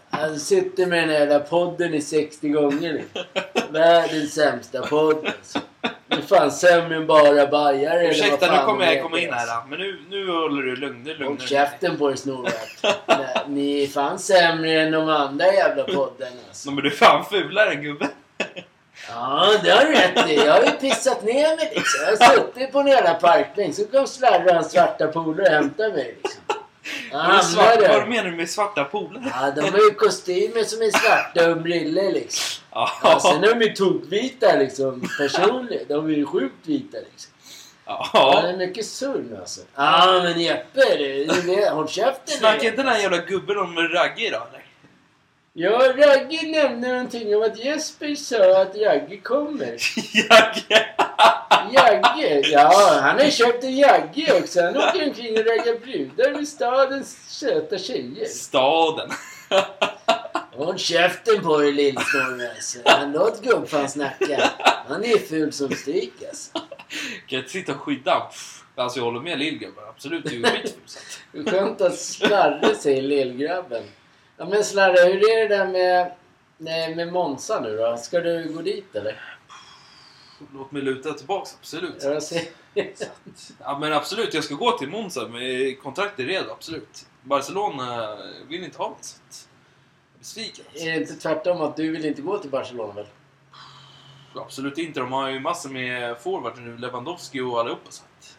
Han 0.09 0.39
sitter 0.39 0.85
med 0.85 0.99
den 1.03 1.09
här 1.09 1.19
jävla 1.19 1.39
podden 1.39 1.93
i 1.93 2.01
60 2.01 2.49
gånger. 2.49 3.03
Världens 3.71 4.33
sämsta 4.33 4.81
podd 4.87 5.25
alltså. 5.25 5.59
Det 6.07 6.15
är 6.15 6.21
fan 6.21 6.51
sämre 6.51 6.95
än 6.95 7.07
bara 7.07 7.47
bajare 7.47 7.99
eller 7.99 8.09
Ursäkta, 8.11 8.51
nu 8.59 8.65
kommer 8.65 8.93
jag 8.93 9.03
komma 9.03 9.19
in 9.19 9.33
här. 9.33 9.39
alltså. 9.39 9.55
då. 9.61 9.69
Men 9.69 9.79
nu, 9.79 9.99
nu 10.09 10.31
håller 10.31 10.61
du 10.61 10.75
lugn. 10.75 11.03
Nu 11.03 11.09
lugnar 11.09 11.25
Håll 11.27 11.37
dig. 11.37 11.47
käften 11.47 11.97
på 11.97 12.15
snorrapp. 12.15 12.53
Nej, 13.07 13.43
Ni 13.47 13.83
är 13.83 13.87
fan 13.87 14.19
sämre 14.19 14.81
än 14.81 14.91
de 14.91 15.09
andra 15.09 15.45
jävla 15.45 15.83
poddarna 15.83 16.35
alltså. 16.49 16.71
Men 16.71 16.83
du 16.83 16.89
är 16.89 16.95
fan 16.95 17.25
fulare 17.25 17.75
gubbe. 17.75 18.07
Ja, 19.09 19.53
det 19.63 19.69
har 19.71 19.85
du 19.85 19.91
rätt 19.93 20.29
i. 20.29 20.35
Jag 20.35 20.53
har 20.53 20.63
ju 20.63 20.71
pissat 20.71 21.23
ner 21.23 21.55
mig 21.57 21.71
liksom. 21.75 22.01
Jag 22.19 22.27
har 22.27 22.35
suttit 22.35 22.71
på 22.71 22.79
en 22.79 22.87
jävla 22.87 23.13
parkbänk. 23.13 23.75
Så 23.75 23.85
kom 23.85 24.05
hans 24.53 24.71
svarta 24.71 25.07
polare 25.07 25.47
och 25.47 25.53
hämtade 25.53 25.89
mig 25.93 26.17
liksom. 26.23 26.41
Svart, 27.43 27.79
vad 27.89 28.07
menar 28.07 28.23
du 28.29 28.35
med 28.35 28.49
svarta 28.49 28.83
polare? 28.83 29.23
Ja, 29.41 29.51
de 29.51 29.61
har 29.61 29.79
ju 29.79 29.91
kostymer 29.91 30.63
som 30.63 30.81
är 30.81 30.91
svarta 30.91 31.49
och 31.51 31.57
briller 31.57 32.11
liksom. 32.11 32.63
Ja, 32.71 32.89
Ja. 33.03 33.19
sen 33.19 33.43
är 33.43 33.53
de 33.55 33.61
ju 33.65 33.73
tokvita 33.73 34.55
liksom. 34.55 35.09
Personligen. 35.17 35.85
De 35.87 36.05
är 36.05 36.09
ju 36.13 36.25
sjukt 36.25 36.55
vita 36.67 36.97
liksom. 37.11 37.31
Ja, 37.85 38.09
det 38.13 38.19
Ja. 38.19 38.41
är 38.47 38.57
mycket 38.57 38.85
surr 38.85 39.37
alltså. 39.39 39.61
Ja, 39.75 40.19
men 40.23 40.41
Jeppe, 40.41 40.95
du, 40.97 41.69
håll 41.69 41.87
käften 41.89 42.37
Snackar 42.37 42.63
inte 42.65 42.77
den 42.77 42.87
här 42.87 42.99
jävla 42.99 43.17
gubben 43.17 43.57
om 43.57 43.75
Ragge 43.77 44.29
då 44.29 44.37
eller? 44.49 44.62
Ja, 45.55 45.93
Ragge 45.97 46.47
nämnde 46.47 46.87
någonting 46.87 47.35
om 47.35 47.43
att 47.43 47.65
Jesper 47.65 48.15
sa 48.15 48.61
att 48.61 48.75
Ragge 48.75 49.17
kommer. 49.17 49.77
Ragge? 50.29 50.85
Jagge? 51.73 52.41
Ja, 52.51 52.99
han 53.01 53.19
har 53.19 53.29
köpt 53.29 53.63
en 53.63 53.75
Jagge 53.75 54.39
också. 54.41 54.61
Han 54.61 54.77
åker 54.77 55.07
omkring 55.07 55.39
och 55.39 55.45
raggar 55.45 55.79
brudar 55.79 56.31
med 56.31 56.47
stadens 56.47 57.17
söta 57.39 57.77
tjejer. 57.77 58.25
Staden. 58.25 59.09
Håll 60.55 60.77
käften 60.77 61.41
på 61.41 61.57
dig 61.57 61.71
lillsnorre 61.71 62.49
alltså. 62.55 62.79
Låt 63.13 63.41
gubbfan 63.41 63.89
snacka. 63.89 64.51
Han 64.87 65.03
är 65.03 65.17
ful 65.17 65.53
som 65.53 65.71
stryk 65.71 66.13
alltså. 66.29 66.51
Kan 67.27 67.39
inte 67.39 67.51
sitta 67.51 67.71
och 67.71 67.81
skydda 67.81 68.29
Alltså 68.75 68.99
jag 68.99 69.05
håller 69.05 69.19
med 69.19 69.39
lillgubben. 69.39 69.83
Absolut, 69.89 70.23
det 70.23 70.35
är. 70.35 70.63
Hur 71.31 71.43
skönt 71.51 71.81
att 71.81 71.99
Slarre 71.99 72.75
säger 72.75 73.01
lillgrabben. 73.01 73.83
Ja 74.37 74.45
men 74.45 74.63
Slarre, 74.63 75.09
hur 75.09 75.29
är 75.29 75.49
det 75.49 75.57
där 75.57 75.67
med, 76.57 76.97
med 76.97 77.13
Monza 77.13 77.59
nu 77.59 77.77
då? 77.77 77.97
Ska 77.97 78.19
du 78.19 78.53
gå 78.53 78.61
dit 78.61 78.95
eller? 78.95 79.37
Låt 80.53 80.71
mig 80.71 80.81
luta 80.81 81.13
tillbaks, 81.13 81.55
absolut. 81.59 82.03
Ja, 82.03 82.21
ser. 82.21 82.41
Ja 83.59 83.79
men 83.79 83.93
absolut, 83.93 84.33
jag 84.33 84.43
ska 84.43 84.55
gå 84.55 84.77
till 84.77 84.89
Monza 84.89 85.27
med 85.27 85.79
kontrakt 85.81 86.19
är 86.19 86.23
redo, 86.23 86.51
absolut. 86.51 87.05
Barcelona 87.21 88.17
vill 88.47 88.63
inte 88.63 88.77
ha 88.77 88.89
mig 88.89 88.97
så 89.01 89.17
att... 89.27 89.47
Jag 90.13 90.15
är 90.15 90.19
besviken. 90.19 90.65
Är 90.73 90.91
det 90.91 90.97
inte 91.01 91.13
tvärtom 91.13 91.61
att 91.61 91.75
du 91.75 91.91
vill 91.91 92.05
inte 92.05 92.21
gå 92.21 92.37
till 92.37 92.49
Barcelona 92.49 92.93
väl? 92.93 93.05
Absolut 94.35 94.77
inte, 94.77 94.99
de 94.99 95.11
har 95.11 95.29
ju 95.29 95.39
massor 95.39 95.69
med 95.69 96.17
forwards 96.17 96.59
nu, 96.59 96.77
Lewandowski 96.77 97.41
och 97.41 97.59
allihopa 97.59 97.91
så 97.91 98.03
att... 98.03 98.37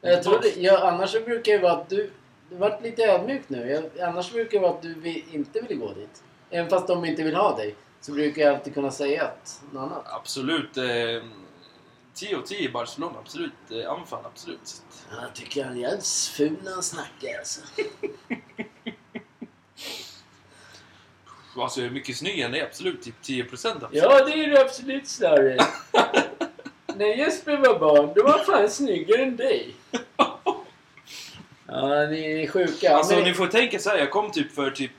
Jag 0.00 0.22
tror 0.22 0.38
det, 0.42 0.56
ja, 0.60 0.88
annars 0.88 1.10
så 1.10 1.20
brukar 1.20 1.52
det 1.52 1.58
vara 1.58 1.72
att 1.72 1.88
du... 1.88 2.10
Du 2.52 2.58
har 2.58 2.70
varit 2.70 2.82
lite 2.82 3.02
ödmjuk 3.02 3.42
nu. 3.48 3.70
Jag, 3.70 4.08
annars 4.08 4.32
brukar 4.32 4.50
det 4.58 4.62
vara 4.62 4.72
att 4.74 4.82
du 4.82 4.94
vill, 4.94 5.24
inte 5.32 5.60
vill 5.60 5.78
gå 5.78 5.92
dit. 5.92 6.22
Även 6.50 6.70
fast 6.70 6.86
de 6.88 7.04
inte 7.04 7.22
vill 7.22 7.34
ha 7.36 7.56
dig. 7.56 7.74
Så 8.00 8.12
brukar 8.12 8.42
jag 8.42 8.54
alltid 8.54 8.74
kunna 8.74 8.90
säga 8.90 9.24
att 9.24 9.62
något 9.72 9.82
annat. 9.82 10.02
Absolut. 10.06 10.76
Eh, 10.76 10.84
10 12.14 12.36
och 12.36 12.46
10 12.46 12.68
i 12.68 12.72
Barcelona, 12.72 13.14
absolut. 13.18 13.52
Eh, 13.70 13.90
anfall, 13.92 14.24
absolut. 14.24 14.82
Ja, 15.10 15.16
Jag 15.22 15.34
tycker 15.34 15.64
han 15.64 15.76
är 15.76 15.80
jävligt 15.80 16.06
ful 16.06 16.56
när 16.64 16.72
han 16.72 16.82
snackar 16.82 17.38
alltså. 17.38 17.60
Alltså 21.56 21.80
jag 21.80 21.86
är 21.86 21.90
mycket 21.90 22.16
snyggare 22.16 22.46
än 22.46 22.52
det, 22.52 22.62
absolut. 22.62 23.02
Typ 23.02 23.22
10 23.22 23.44
procent 23.44 23.82
absolut. 23.82 24.02
Ja, 24.02 24.24
det 24.24 24.32
är 24.32 24.46
du 24.46 24.58
absolut 24.58 25.08
Slarre. 25.08 25.58
När 26.96 27.06
Jesper 27.06 27.56
var 27.56 27.78
barn, 27.78 28.12
då 28.16 28.22
var 28.22 28.30
han 28.30 28.44
fan 28.44 28.70
snyggare 28.70 29.22
än 29.22 29.36
dig. 29.36 29.74
Ja, 31.72 32.06
ni 32.06 32.42
är 32.42 32.46
sjuka. 32.46 32.96
Alltså 32.96 33.14
Men- 33.14 33.24
ni 33.24 33.34
får 33.34 33.46
tänka 33.46 33.78
så 33.78 33.90
här, 33.90 33.98
jag 33.98 34.10
kom 34.10 34.30
typ 34.32 34.52
för 34.52 34.70
typ, 34.70 34.90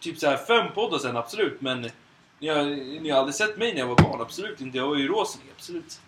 typ 0.00 0.18
så 0.18 0.26
här 0.26 0.36
fem 0.36 0.66
poddar 0.74 0.98
sen, 0.98 1.16
absolut. 1.16 1.60
Men 1.60 1.90
ni 2.38 2.48
har, 2.48 2.62
ni 3.00 3.10
har 3.10 3.18
aldrig 3.18 3.34
sett 3.34 3.56
mig 3.58 3.72
när 3.72 3.80
jag 3.80 3.86
var 3.86 3.96
barn, 3.96 4.20
absolut 4.20 4.60
inte. 4.60 4.78
Jag 4.78 4.88
var 4.88 4.96
ju 4.96 5.08
råsnig, 5.08 5.46
absolut. 5.56 6.00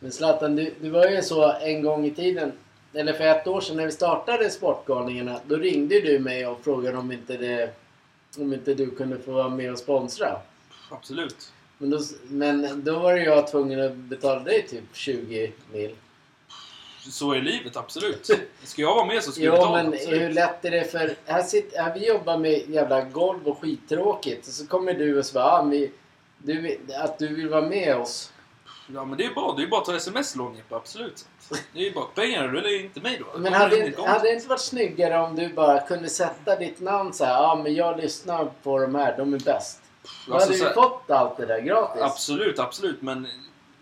Men 0.00 0.12
Zlatan, 0.12 0.56
du, 0.56 0.74
du 0.80 0.90
var 0.90 1.06
ju 1.08 1.22
så 1.22 1.52
en 1.52 1.82
gång 1.82 2.06
i 2.06 2.10
tiden, 2.10 2.52
eller 2.94 3.12
för 3.12 3.24
ett 3.24 3.46
år 3.46 3.60
sedan 3.60 3.76
när 3.76 3.86
vi 3.86 3.92
startade 3.92 4.50
Sportgalningarna, 4.50 5.40
då 5.46 5.56
ringde 5.56 6.00
du 6.00 6.18
mig 6.18 6.46
och 6.46 6.64
frågade 6.64 6.98
om 6.98 7.12
inte, 7.12 7.36
det, 7.36 7.70
om 8.38 8.52
inte 8.52 8.74
du 8.74 8.90
kunde 8.90 9.18
få 9.18 9.32
vara 9.32 9.48
med 9.48 9.72
och 9.72 9.78
sponsra. 9.78 10.36
Absolut. 10.90 11.52
Men 11.78 11.90
då, 11.90 12.00
men 12.28 12.84
då 12.84 12.98
var 12.98 13.12
jag 13.12 13.50
tvungen 13.50 13.80
att 13.80 13.94
betala 13.94 14.40
dig 14.40 14.66
typ 14.68 14.84
20 14.92 15.52
mil. 15.72 15.94
Så 17.10 17.32
är 17.32 17.40
livet, 17.42 17.76
absolut. 17.76 18.30
Ska 18.62 18.82
jag 18.82 18.94
vara 18.94 19.04
med 19.04 19.22
så 19.22 19.32
ska 19.32 19.42
jag 19.42 19.54
Jo, 19.54 19.60
betala, 19.60 19.82
men 19.82 19.94
absolut. 19.94 20.20
hur 20.20 20.30
lätt 20.30 20.64
är 20.64 20.70
det 20.70 20.84
för... 20.84 21.16
Här, 21.26 21.42
sitter, 21.42 21.82
här 21.82 21.94
vi 21.94 22.06
jobbar 22.08 22.38
med 22.38 22.70
jävla 22.70 23.00
golv 23.00 23.48
och 23.48 23.58
skittråkigt. 23.60 24.46
Och 24.48 24.52
så 24.52 24.66
kommer 24.66 24.94
du 24.94 25.18
och 25.18 25.26
så 25.26 25.34
bara, 25.34 25.44
ah, 25.44 25.62
vi, 25.62 25.92
du, 26.38 26.78
att 26.98 27.18
du 27.18 27.34
vill 27.34 27.48
vara 27.48 27.62
med 27.68 27.96
oss. 27.96 28.32
Ja 28.94 29.04
men 29.04 29.18
det 29.18 29.24
är 29.24 29.34
bra, 29.34 29.54
det 29.56 29.62
är 29.62 29.66
bara 29.66 29.80
att 29.80 29.86
ta 29.86 29.96
sms-lån 29.96 30.54
Jeppe, 30.56 30.76
absolut. 30.76 31.26
Det 31.72 31.80
är 31.80 31.84
ju 31.84 31.92
bara 31.92 32.04
pengar, 32.04 32.48
du 32.48 32.58
eller 32.58 32.80
inte 32.84 33.00
mig 33.00 33.22
då. 33.32 33.38
Men 33.38 33.52
hade, 33.52 33.86
in 33.86 33.94
hade 34.06 34.22
det 34.28 34.34
inte 34.34 34.48
varit 34.48 34.60
snyggare 34.60 35.18
om 35.18 35.36
du 35.36 35.48
bara 35.48 35.80
kunde 35.80 36.08
sätta 36.08 36.56
ditt 36.56 36.80
namn 36.80 37.12
så 37.12 37.24
här, 37.24 37.32
ja 37.32 37.38
ah, 37.52 37.54
men 37.62 37.74
jag 37.74 37.96
lyssnar 38.00 38.44
på 38.62 38.78
de 38.78 38.94
här, 38.94 39.16
de 39.16 39.34
är 39.34 39.38
bäst. 39.38 39.80
Då 40.26 40.34
Alltså, 40.34 40.52
hade 40.52 40.64
här- 40.64 40.74
fått 40.74 41.10
allt 41.10 41.36
det 41.36 41.46
där 41.46 41.60
gratis. 41.60 42.02
Absolut, 42.02 42.58
absolut. 42.58 43.02
Men 43.02 43.26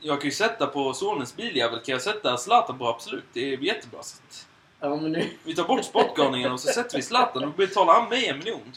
jag 0.04 0.20
kan 0.20 0.30
ju 0.30 0.34
sätta 0.34 0.66
på 0.66 0.94
sonens 0.94 1.36
biljävel, 1.36 1.80
kan 1.80 1.92
jag 1.92 2.02
sätta 2.02 2.36
Zlatan 2.36 2.78
på 2.78 2.88
absolut. 2.88 3.24
Det 3.32 3.54
är 3.54 3.58
jättebra. 3.58 4.02
Så 4.02 4.16
att 4.28 4.46
Ja, 4.80 4.96
men 4.96 5.12
nu... 5.12 5.28
vi 5.44 5.54
tar 5.54 5.64
bort 5.64 5.84
sportgalningen 5.84 6.52
och 6.52 6.60
så 6.60 6.72
sätter 6.72 6.96
vi 6.96 7.02
Zlatan 7.02 7.44
och 7.44 7.52
betalar 7.52 7.94
han 7.94 8.08
mig 8.08 8.28
en 8.28 8.38
miljon. 8.38 8.60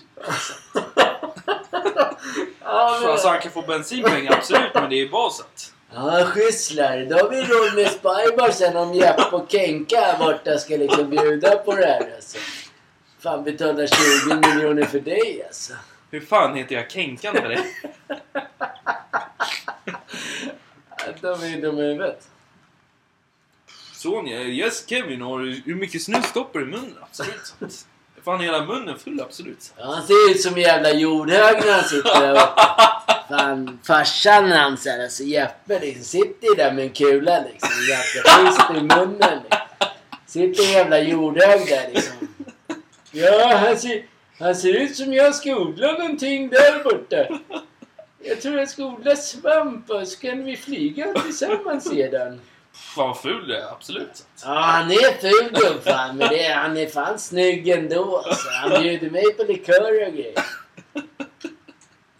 Ja, 2.61 2.97
men... 3.01 3.09
Alltså 3.11 3.27
han 3.27 3.39
kan 3.39 3.51
få 3.51 3.61
bensinpengar, 3.61 4.33
absolut, 4.33 4.73
men 4.73 4.89
det 4.89 5.01
är 5.01 5.09
basat. 5.09 5.73
Ja, 5.93 6.25
schysst 6.25 6.73
Larry. 6.73 7.05
Då 7.05 7.15
har 7.15 7.29
vi 7.29 7.41
råd 7.41 7.75
med 7.75 7.87
Spybar 7.87 8.51
sen 8.51 8.77
om 8.77 8.93
Jeppe 8.93 9.35
och 9.35 9.51
Kenka 9.51 9.99
här 9.99 10.17
borta 10.17 10.57
ska 10.57 10.77
liksom 10.77 11.09
bjuda 11.09 11.55
på 11.55 11.75
det 11.75 11.85
här 11.85 12.13
alltså. 12.15 12.37
Fan 13.19 13.43
betala 13.43 13.87
20 13.87 14.35
miljoner 14.35 14.85
för 14.85 14.99
dig 14.99 15.43
alltså. 15.47 15.73
Hur 16.11 16.21
fan 16.21 16.55
heter 16.55 16.75
jag 16.75 16.91
Kenkan 16.91 17.35
för 17.35 17.49
det? 17.49 17.63
De 21.21 21.43
är 21.43 21.47
ju 21.47 21.61
dumma 21.61 21.81
i 21.81 21.85
huvudet. 21.85 22.27
Sonja, 23.93 24.41
yes 24.41 24.83
Kevin, 24.87 25.21
och 25.21 25.39
hur 25.39 25.75
mycket 25.75 26.01
snus 26.01 26.25
stoppar 26.25 26.59
du 26.59 26.65
i 26.65 26.69
munnen? 26.69 26.97
Absolut. 27.01 27.53
Fan 28.25 28.39
hela 28.39 28.65
munnen 28.65 28.99
full, 28.99 29.21
absolut. 29.21 29.73
Ja, 29.77 29.85
han 29.85 30.07
ser 30.07 30.31
ut 30.31 30.41
som 30.41 30.53
en 30.55 30.61
jävla 30.61 30.91
jordhög 30.93 31.65
när 31.65 31.73
han 31.73 31.83
sitter 31.83 32.21
där 32.21 32.31
uppe. 32.31 32.61
Fan, 33.29 33.79
farsan 33.83 34.51
hans 34.51 34.85
här, 34.85 35.03
alltså 35.03 35.23
Jeppe 35.23 35.79
liksom, 35.79 36.03
sitter 36.03 36.47
ju 36.47 36.53
där 36.53 36.71
med 36.71 36.83
en 36.83 36.89
kula 36.89 37.43
liksom. 37.51 37.69
Jävla 37.89 38.31
schysst 38.31 38.69
i 38.69 38.73
munnen 38.73 39.39
liksom. 39.43 39.87
Sitter 40.25 40.63
en 40.63 40.71
jävla 40.71 40.99
jordhög 40.99 41.67
där 41.67 41.89
liksom. 41.93 42.27
Ja, 43.11 43.55
han 43.55 43.77
ser, 43.77 44.05
han 44.39 44.55
ser 44.55 44.73
ut 44.73 44.95
som 44.95 45.13
jag 45.13 45.35
ska 45.35 45.55
odla 45.55 45.91
någonting 45.91 46.49
där 46.49 46.83
borta. 46.83 47.39
Jag 48.23 48.41
tror 48.41 48.57
jag 48.57 48.69
ska 48.69 48.83
odla 48.85 49.15
svamp 49.15 49.89
och 49.89 50.07
så 50.07 50.19
kan 50.19 50.43
vi 50.43 50.57
flyga 50.57 51.13
tillsammans 51.13 51.89
sedan. 51.89 52.41
Fan 52.73 53.07
vad 53.07 53.21
ful 53.21 53.49
jag 53.49 53.59
är, 53.59 53.71
absolut. 53.71 54.25
Ja, 54.43 54.49
han 54.59 54.91
är 54.91 55.21
ful 55.21 55.51
gubbfan, 55.61 56.17
men 56.17 56.29
det, 56.29 56.45
är- 56.45 56.55
han 56.55 56.77
är 56.77 56.87
fan 56.87 57.19
snygg 57.19 57.67
ändå. 57.69 58.17
Alltså. 58.25 58.49
Han 58.49 58.81
bjuder 58.83 59.09
mig 59.09 59.33
på 59.33 59.43
likör 59.43 60.07
och 60.07 60.13
grejer. 60.13 60.33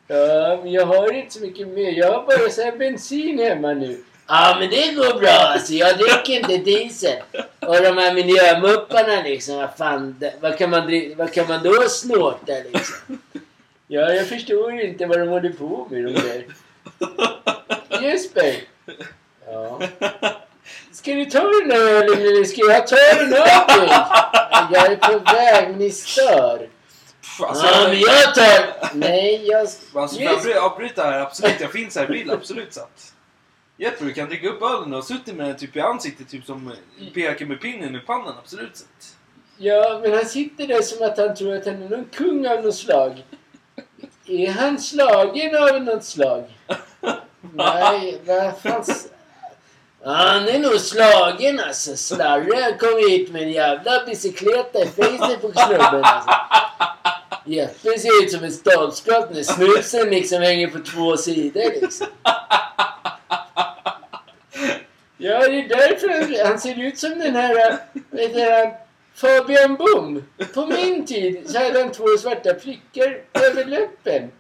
Ja, 0.08 0.60
men 0.64 0.72
jag 0.72 0.86
har 0.86 1.14
inte 1.14 1.34
så 1.34 1.40
mycket 1.42 1.68
mer. 1.68 1.92
Jag 1.92 2.12
har 2.12 2.26
bara 2.26 2.50
så 2.50 2.62
här 2.62 2.78
bensin 2.78 3.40
hemma 3.40 3.74
nu. 3.74 4.04
Ja, 4.28 4.58
men 4.60 4.70
det 4.70 4.92
går 4.96 5.20
bra 5.20 5.30
alltså. 5.30 5.74
Jag 5.74 5.98
dricker 5.98 6.34
inte 6.34 6.58
diesel. 6.58 7.22
Och 7.60 7.76
de 7.82 7.98
här 7.98 8.14
miljömupparna 8.14 9.22
liksom. 9.24 9.56
Vad 9.58 9.78
fan, 9.78 10.24
vad 10.42 10.58
kan 10.58 10.70
man, 10.70 11.14
vad 11.18 11.34
kan 11.34 11.48
man 11.48 11.64
då 11.64 11.74
snorta 11.90 12.54
liksom? 12.74 13.22
Ja, 13.88 14.14
jag 14.14 14.28
förstår 14.28 14.80
inte 14.80 15.06
vad 15.06 15.20
de 15.20 15.28
håller 15.30 15.50
på 15.50 15.88
med 15.92 16.04
de 16.04 16.14
där. 16.14 16.46
Jesper! 18.02 18.56
Ja. 19.46 19.80
Ska 20.92 21.14
du 21.14 21.26
ta 21.26 21.40
den 21.40 21.70
där 21.70 21.80
ölen 21.92 22.20
eller 22.22 22.44
ska 22.44 22.62
jag 22.62 22.88
ta 22.88 22.96
den 22.96 23.34
av 23.34 23.68
dig? 23.80 23.90
Jag 24.72 24.92
är 24.92 24.96
på 24.96 25.20
väg, 25.34 25.70
men 25.70 25.80
ni 25.80 25.92
stör. 25.92 26.70
Alltså, 27.42 27.66
Ja, 27.66 27.88
men 27.88 28.00
jag 28.00 28.36
tar... 28.36 28.96
Nej, 28.98 29.46
jag... 29.48 29.68
Alltså, 29.96 30.22
jag 30.22 30.34
avbry- 30.40 30.58
avbryta 30.58 31.04
här? 31.04 31.20
Absolut, 31.20 31.62
jag 31.62 31.72
finns 31.72 31.96
här 31.96 32.04
i 32.04 32.08
bild, 32.08 32.32
absolut 32.32 32.74
sant. 32.74 33.14
Jeppe, 33.78 34.06
du 34.06 34.14
kan 34.14 34.28
dricka 34.30 34.48
upp 34.50 34.62
ölen 34.62 34.94
och 34.94 35.04
suttit 35.04 35.36
med 35.36 35.46
den 35.48 35.58
typ 35.58 35.76
i 35.76 35.80
ansiktet, 35.80 36.30
typ 36.30 36.46
som 36.46 36.68
eh, 36.68 37.14
pekar 37.14 37.46
med 37.46 37.62
pinnen 37.62 37.96
i 37.96 38.00
pannan, 38.00 38.34
absolut 38.44 38.78
sant. 38.78 39.16
Ja, 39.58 40.00
men 40.04 40.14
han 40.14 40.26
sitter 40.26 40.68
där 40.68 40.82
som 40.82 41.06
att 41.08 41.18
han 41.18 41.36
tror 41.36 41.56
att 41.56 41.66
han 41.66 41.82
är 41.84 41.90
någon 41.90 42.06
kung 42.14 42.48
av 42.48 42.64
något 42.64 42.76
slag. 42.76 43.24
Är 44.28 44.52
han 44.52 44.80
slagen 44.80 45.56
av 45.56 45.84
något 45.84 46.04
slag? 46.04 46.44
Nej, 47.54 48.22
vad 48.26 48.58
fan... 48.58 48.84
Han 50.04 50.48
är 50.48 50.60
nog 50.60 50.80
slagen 50.80 51.60
alltså. 51.60 51.98
Slarre 51.98 52.78
kom 52.78 53.10
hit 53.10 53.32
med 53.32 53.42
en 53.42 53.52
jävla 53.52 54.06
bicykleta 54.06 54.80
i 54.80 54.88
facet 54.88 55.42
på 55.42 55.52
snubben 55.52 56.04
alltså. 56.04 56.30
Jeppe 57.46 58.00
ser 58.00 58.24
ut 58.24 58.32
som 58.32 58.44
en 58.44 58.52
stolpskott 58.52 59.34
när 59.34 59.44
snusen 59.44 60.10
liksom 60.10 60.42
hänger 60.42 60.68
på 60.68 60.80
två 60.80 61.18
sidor 61.18 61.82
liksom. 61.82 62.08
Ja, 65.18 65.40
det 65.40 65.60
är 65.60 65.70
därför 65.70 66.46
han, 66.46 66.60
ser 66.60 66.84
ut 66.84 67.00
som 67.00 67.20
den 67.20 67.36
här, 67.36 67.78
heter 68.12 68.66
han, 68.66 68.74
Fabian 69.18 69.76
Boom. 69.76 70.24
På 70.54 70.66
min 70.66 71.06
tid 71.06 71.50
så 71.50 71.58
hade 71.58 71.80
han 71.80 71.92
två 71.92 72.18
svarta 72.20 72.54
prickar 72.54 73.22
över 73.34 73.66
läppen. 73.66 74.32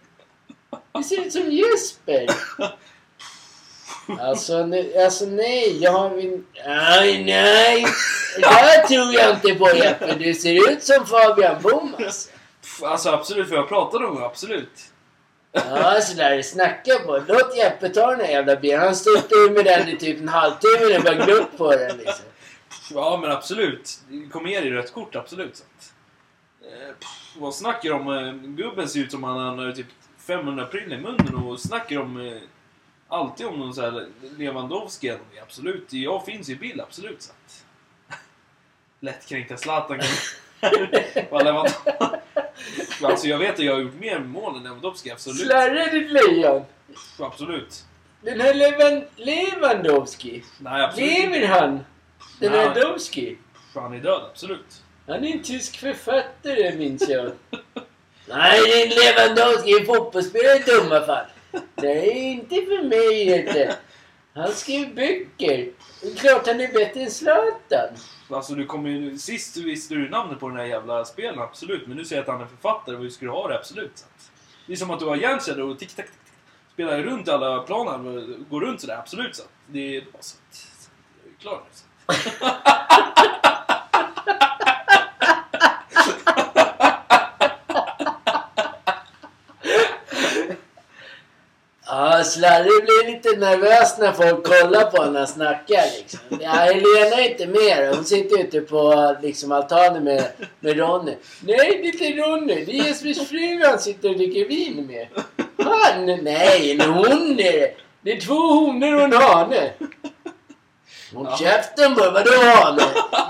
Det 0.93 1.03
ser 1.03 1.25
ut 1.25 1.33
som 1.33 1.51
Jesper. 1.51 2.27
Alltså, 4.19 4.65
nu, 4.65 4.93
alltså 4.97 5.25
nej, 5.25 5.83
jag 5.83 5.91
har 5.91 6.09
min... 6.09 6.45
Aj, 6.65 7.23
nej! 7.23 7.85
Det 8.35 8.41
där 8.41 8.87
tror 8.87 9.13
jag 9.13 9.29
inte 9.29 9.55
på 9.55 9.75
Jeppe. 9.75 10.15
Du 10.19 10.33
ser 10.33 10.71
ut 10.71 10.83
som 10.83 11.05
Fabian 11.05 11.61
Boom 11.61 11.95
alltså. 11.99 12.29
Alltså 12.81 13.09
absolut, 13.09 13.49
för 13.49 13.55
jag 13.55 13.69
pratade 13.69 14.05
om 14.05 14.15
det, 14.19 14.25
absolut. 14.25 14.79
Ja, 15.51 16.01
sådär. 16.01 16.41
Snacka 16.41 16.99
på. 17.05 17.21
Låt 17.27 17.57
Jeppe 17.57 17.89
ta 17.89 18.11
den 18.11 18.19
här 18.19 18.31
jävla 18.31 18.55
bilen. 18.55 18.79
Han 18.79 18.95
stod 18.95 19.23
ju 19.31 19.49
med 19.49 19.65
den 19.65 19.89
i 19.89 19.97
typ 19.97 20.19
en 20.19 20.27
halvtimme 20.27 20.97
och 20.97 21.03
bara 21.03 21.25
glupp 21.25 21.57
på 21.57 21.71
den 21.71 21.97
liksom. 21.97 22.25
Ja, 22.93 23.19
men 23.21 23.31
absolut. 23.31 23.99
Kommer 24.31 24.49
ge 24.49 24.59
dig 24.59 24.71
rött 24.71 24.93
kort, 24.93 25.15
absolut. 25.15 25.55
Så 25.55 25.63
att, 25.63 25.93
eh, 26.61 26.93
pff, 26.99 27.35
vad 27.39 27.55
snackar 27.55 27.91
om? 27.91 28.07
Eh, 28.07 28.33
gubben 28.33 28.89
ser 28.89 28.99
ut 28.99 29.11
som 29.11 29.23
han 29.23 29.59
har 29.59 29.71
typ 29.71 29.87
500 30.17 30.65
prylar 30.65 30.97
i 30.97 31.01
munnen 31.01 31.35
och 31.35 31.59
snackar 31.59 31.99
om... 31.99 32.27
Eh, 32.27 32.37
alltid 33.07 33.45
om 33.45 33.59
någon 33.59 33.73
så 33.73 33.81
här 33.81 34.07
Lewandowski 34.37 35.07
eller. 35.07 35.21
Absolut. 35.41 35.93
Jag 35.93 36.25
finns 36.25 36.49
i 36.49 36.55
bild, 36.55 36.81
absolut. 36.81 37.21
Så 37.21 37.31
att, 37.31 37.65
lättkränkta 38.99 39.57
Zlatan 39.57 39.99
kan... 39.99 40.09
Alltså 43.03 43.27
jag 43.27 43.37
vet 43.37 43.53
att 43.53 43.59
jag 43.59 43.73
har 43.73 43.81
gjort 43.81 43.99
mer 43.99 44.19
mål 44.19 44.57
än 44.57 44.63
Lewandowski, 44.63 45.11
absolut. 45.11 45.39
Slarre 45.39 45.91
ditt 45.91 46.11
lejon. 46.11 46.65
Absolut. 47.19 47.85
Den 48.21 48.41
här 48.41 48.53
Levan 48.53 49.03
Lewandowski. 49.15 50.43
Nej, 50.59 50.83
absolut. 50.83 51.09
Lever 51.09 51.47
han? 51.47 51.83
Den 52.39 52.51
Nej. 52.51 52.67
här 52.67 52.81
Dowski. 52.81 53.37
Han 53.73 53.93
är 53.93 53.99
död, 53.99 54.21
absolut. 54.31 54.83
Han 55.07 55.23
är 55.23 55.33
en 55.33 55.43
tysk 55.43 55.77
författare 55.77 56.75
minns 56.75 57.09
jag. 57.09 57.31
Nej, 58.27 58.61
det 58.63 58.83
är 58.83 59.27
Lewandowski. 59.27 59.79
En 59.79 59.85
fotbollsspelare 59.85 60.57
i 60.57 60.63
dumma 60.63 61.05
fall. 61.05 61.25
Nej, 61.75 62.31
inte 62.31 62.55
för 62.55 62.83
mig 62.83 63.39
inte. 63.39 63.75
Han 64.33 64.51
skriver 64.51 64.93
böcker. 64.93 65.71
Det 66.01 66.07
är 66.07 66.15
klart 66.15 66.47
han 66.47 66.61
är 66.61 66.73
bättre 66.73 67.01
än 67.01 67.11
Zlatan. 67.11 67.89
Alltså 68.29 68.53
du 68.55 68.65
kommer 68.65 68.89
ju... 68.89 69.17
Sist 69.17 69.57
visste 69.57 69.93
du 69.95 70.09
namnet 70.09 70.39
på 70.39 70.49
den 70.49 70.57
här 70.57 70.65
jävla 70.65 71.05
spelen, 71.05 71.39
absolut. 71.39 71.87
Men 71.87 71.97
nu 71.97 72.05
säger 72.05 72.21
jag 72.21 72.29
att 72.29 72.39
han 72.39 72.47
är 72.47 72.49
författare, 72.49 72.95
hur 72.95 73.09
ska 73.09 73.25
du 73.25 73.31
ha 73.31 73.47
det? 73.47 73.57
Absolut. 73.57 74.05
Det 74.65 74.73
är 74.73 74.77
som 74.77 74.91
att 74.91 74.99
du 74.99 75.05
har 75.05 75.15
hjärnceller 75.15 75.63
och 75.63 75.79
tick 75.79 75.95
tack 75.95 76.05
tick, 76.05 76.15
tick, 76.15 76.33
spelar 76.73 77.03
runt 77.03 77.29
alla 77.29 77.59
planer 77.59 78.17
och 78.17 78.49
går 78.49 78.61
runt 78.61 78.81
sådär, 78.81 78.97
absolut. 78.97 79.47
Det 79.67 79.97
är 79.97 80.01
bra. 80.01 80.11
Så 80.19 80.37
jag 81.23 81.33
är 81.33 81.39
klar 81.39 81.63
nu. 81.65 81.71
Så. 81.73 81.86
Ja, 91.89 92.23
Slarre 92.23 92.63
blir 92.63 93.11
lite 93.11 93.29
nervös 93.29 93.97
när 93.99 94.11
folk 94.11 94.43
kollar 94.43 94.91
på 94.91 94.97
honom 94.97 95.13
när 95.13 95.19
han 95.19 95.27
snackar 95.27 95.83
liksom. 95.97 96.19
Ja, 96.41 96.49
Helena 96.49 97.15
är 97.15 97.29
inte 97.29 97.47
med 97.47 97.95
Hon 97.95 98.05
sitter 98.05 98.39
ute 98.39 98.61
på 98.61 99.15
liksom, 99.21 99.51
altanen 99.51 100.03
med, 100.03 100.23
med 100.59 100.77
Ronny. 100.77 101.15
Nej, 101.41 101.57
det 101.81 101.87
är 101.87 102.09
inte 102.09 102.21
Ronny. 102.21 102.65
Det 102.65 102.71
är 102.79 102.87
Jespers 102.87 103.29
fru 103.29 103.65
han 103.65 103.79
sitter 103.79 104.09
och 104.09 104.17
dricker 104.17 104.45
vin 104.47 104.87
med. 104.87 105.07
Han? 105.57 106.05
Nej, 106.05 106.79
hon 106.87 107.39
är 107.39 107.51
det. 107.59 107.73
Det 108.01 108.11
är 108.11 108.21
två 108.21 108.33
honor 108.33 108.95
och 108.95 109.01
en 109.01 109.13
hane. 109.13 109.71
Håll 111.13 111.27
Ja. 111.29 111.37
käften 111.37 111.95
bara. 111.95 112.11
Vadå? 112.11 112.31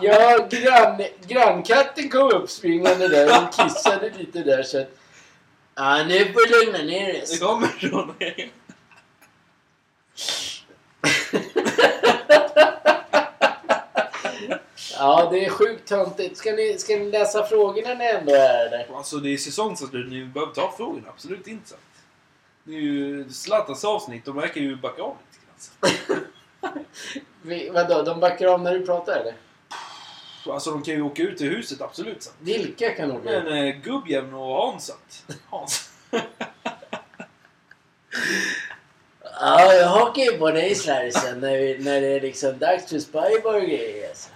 Ja, 0.01 0.47
grann, 0.49 1.01
grannkatten 1.27 2.09
kom 2.09 2.31
upp 2.31 2.49
springande 2.49 3.07
där 3.07 3.43
och 3.43 3.53
kissade 3.53 4.09
lite 4.17 4.39
där 4.39 4.63
så 4.63 4.81
att... 4.81 4.89
Ja, 5.75 6.03
nu 6.03 6.33
får 6.33 6.47
du 6.47 6.65
lugna 6.65 6.77
ner 6.83 7.05
dig. 7.05 7.23
Det 7.31 7.37
kommer 7.37 7.67
från 7.67 8.15
mig. 8.19 8.51
Ja, 14.99 15.29
det 15.31 15.45
är 15.45 15.49
sjukt 15.49 15.87
töntigt. 15.87 16.37
Ska 16.37 16.51
ni, 16.51 16.77
ska 16.77 16.93
ni 16.97 17.11
läsa 17.11 17.45
frågorna 17.45 17.93
när 17.93 18.13
ändå 18.13 18.33
är 18.33 18.69
där? 18.69 18.87
Alltså 18.95 19.17
det 19.17 19.29
är 19.33 19.37
säsongsavslut, 19.37 20.11
ni 20.11 20.25
behöver 20.25 20.53
ta 20.53 20.73
frågorna, 20.77 21.07
absolut 21.09 21.47
inte. 21.47 21.75
Det 22.63 22.75
är 22.75 22.79
ju 22.79 23.29
Zlatans 23.29 23.85
avsnitt, 23.85 24.25
de 24.25 24.35
verkar 24.35 24.61
ju 24.61 24.75
backa 24.75 25.01
av 25.01 25.17
lite 25.31 25.45
grann. 25.45 26.85
Vi, 27.47 27.69
vadå, 27.69 28.01
de 28.03 28.19
backar 28.19 28.47
av 28.47 28.61
när 28.61 28.73
du 28.73 28.85
pratar 28.85 29.19
eller? 29.19 29.33
Alltså 30.53 30.71
de 30.71 30.83
kan 30.83 30.93
ju 30.93 31.01
åka 31.01 31.23
ut 31.23 31.41
ur 31.41 31.55
huset, 31.55 31.81
absolut. 31.81 32.23
Så. 32.23 32.29
att. 32.29 32.35
Vilka 32.39 32.89
kan 32.95 33.11
åka 33.11 33.31
ut? 33.31 33.43
Men 33.43 33.67
eh, 33.67 33.75
Gubbjäveln 33.75 34.33
och 34.33 34.55
Hans 34.55 34.89
att- 34.89 35.35
Hans. 35.49 35.89
Ja, 39.39 39.73
jag 39.73 39.87
hakar 39.87 40.21
ju 40.21 40.37
på 40.37 40.51
dig 40.51 40.75
Slarre 40.75 41.11
sen 41.11 41.39
när, 41.39 41.57
vi, 41.57 41.77
när 41.83 42.01
det 42.01 42.07
är 42.07 42.21
liksom 42.21 42.57
dags 42.57 42.89
för 42.89 42.99
Spybar 42.99 43.53
och 43.55 43.61
grejer. 43.61 44.09
Alltså. 44.09 44.29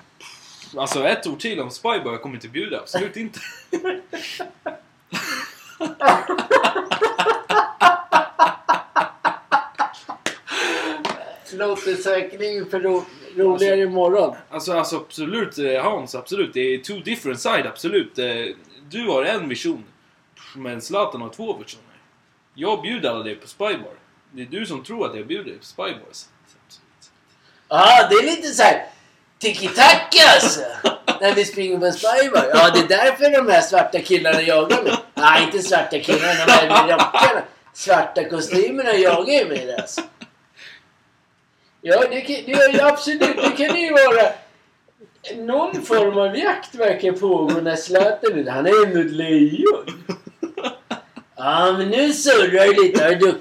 Alltså 0.77 1.07
ett 1.07 1.27
ord 1.27 1.39
till 1.39 1.59
om 1.59 1.71
Spybar 1.71 2.17
kommer 2.17 2.35
inte 2.35 2.47
bjuda, 2.47 2.79
absolut 2.79 3.17
inte. 3.17 3.39
Låter 11.53 11.95
säkerligen 11.95 12.69
för 12.69 12.79
ro, 12.79 13.03
roligare 13.37 13.79
imorgon. 13.81 14.35
Alltså, 14.49 14.73
alltså 14.73 14.95
absolut 14.97 15.57
eh, 15.57 15.83
Hans, 15.83 16.15
absolut. 16.15 16.53
Det 16.53 16.59
är 16.73 16.77
two 16.77 16.99
different 17.05 17.39
side, 17.39 17.65
absolut. 17.67 18.19
Eh, 18.19 18.25
Du 18.89 19.07
har 19.07 19.23
en 19.23 19.49
vision. 19.49 19.83
Men 20.55 20.81
Zlatan 20.81 21.21
har 21.21 21.29
två 21.29 21.45
visioner. 21.53 21.85
Jag 22.53 22.81
bjuder 22.81 23.09
alla 23.09 23.23
dig 23.23 23.35
på 23.35 23.47
Spybar. 23.47 23.93
Det 24.31 24.41
är 24.41 24.45
du 24.45 24.65
som 24.65 24.83
tror 24.83 25.09
att 25.09 25.15
jag 25.15 25.27
bjuder 25.27 25.43
dig 25.49 25.57
på 25.59 25.65
Spybar. 25.65 25.99
Ja, 27.69 28.07
det 28.09 28.15
är 28.15 28.23
lite 28.23 28.47
så 28.47 28.63
här 28.63 28.85
tiki-taka 29.39 30.19
alltså. 30.35 30.61
När 31.21 31.33
vi 31.35 31.45
springer 31.45 31.77
på 31.79 31.91
Spybar. 31.91 32.45
Ja, 32.53 32.69
det 32.69 32.79
är 32.79 32.87
därför 32.87 33.43
de 33.45 33.51
här 33.51 33.61
svarta 33.61 33.99
killarna 33.99 34.41
jagar 34.41 34.83
mig. 34.83 34.93
Nej, 35.13 35.43
inte 35.43 35.59
svarta 35.61 35.99
killarna, 35.99 36.45
de 36.45 36.51
här 36.51 36.67
med 36.87 36.89
rockarna. 36.89 37.41
Svarta 37.73 38.29
kostymerna 38.29 38.93
jagar 38.95 39.33
ju 39.33 39.45
mig 39.49 39.75
alltså. 39.81 40.01
Ja, 41.81 42.03
det, 42.11 42.21
kan, 42.21 42.35
det 42.45 42.51
är 42.51 42.73
ju 42.73 42.81
absolut. 42.81 43.21
Det 43.21 43.67
kan 43.67 43.81
ju 43.81 43.91
vara 43.91 44.31
någon 45.37 45.81
form 45.81 46.17
av 46.17 46.37
jakt 46.37 46.75
verkar 46.75 47.11
pågå 47.11 47.53
när 47.61 47.75
Zlatan 47.75 48.39
är 48.39 48.51
Han 48.51 48.65
är 48.65 48.85
ändå 48.87 48.99
ett 48.99 49.11
lejon. 49.11 50.03
Ja, 51.37 51.75
men 51.77 51.89
nu 51.89 52.13
surrar 52.13 52.73
det 52.73 52.81
lite. 52.81 53.03
Har 53.03 53.15
du? 53.15 53.35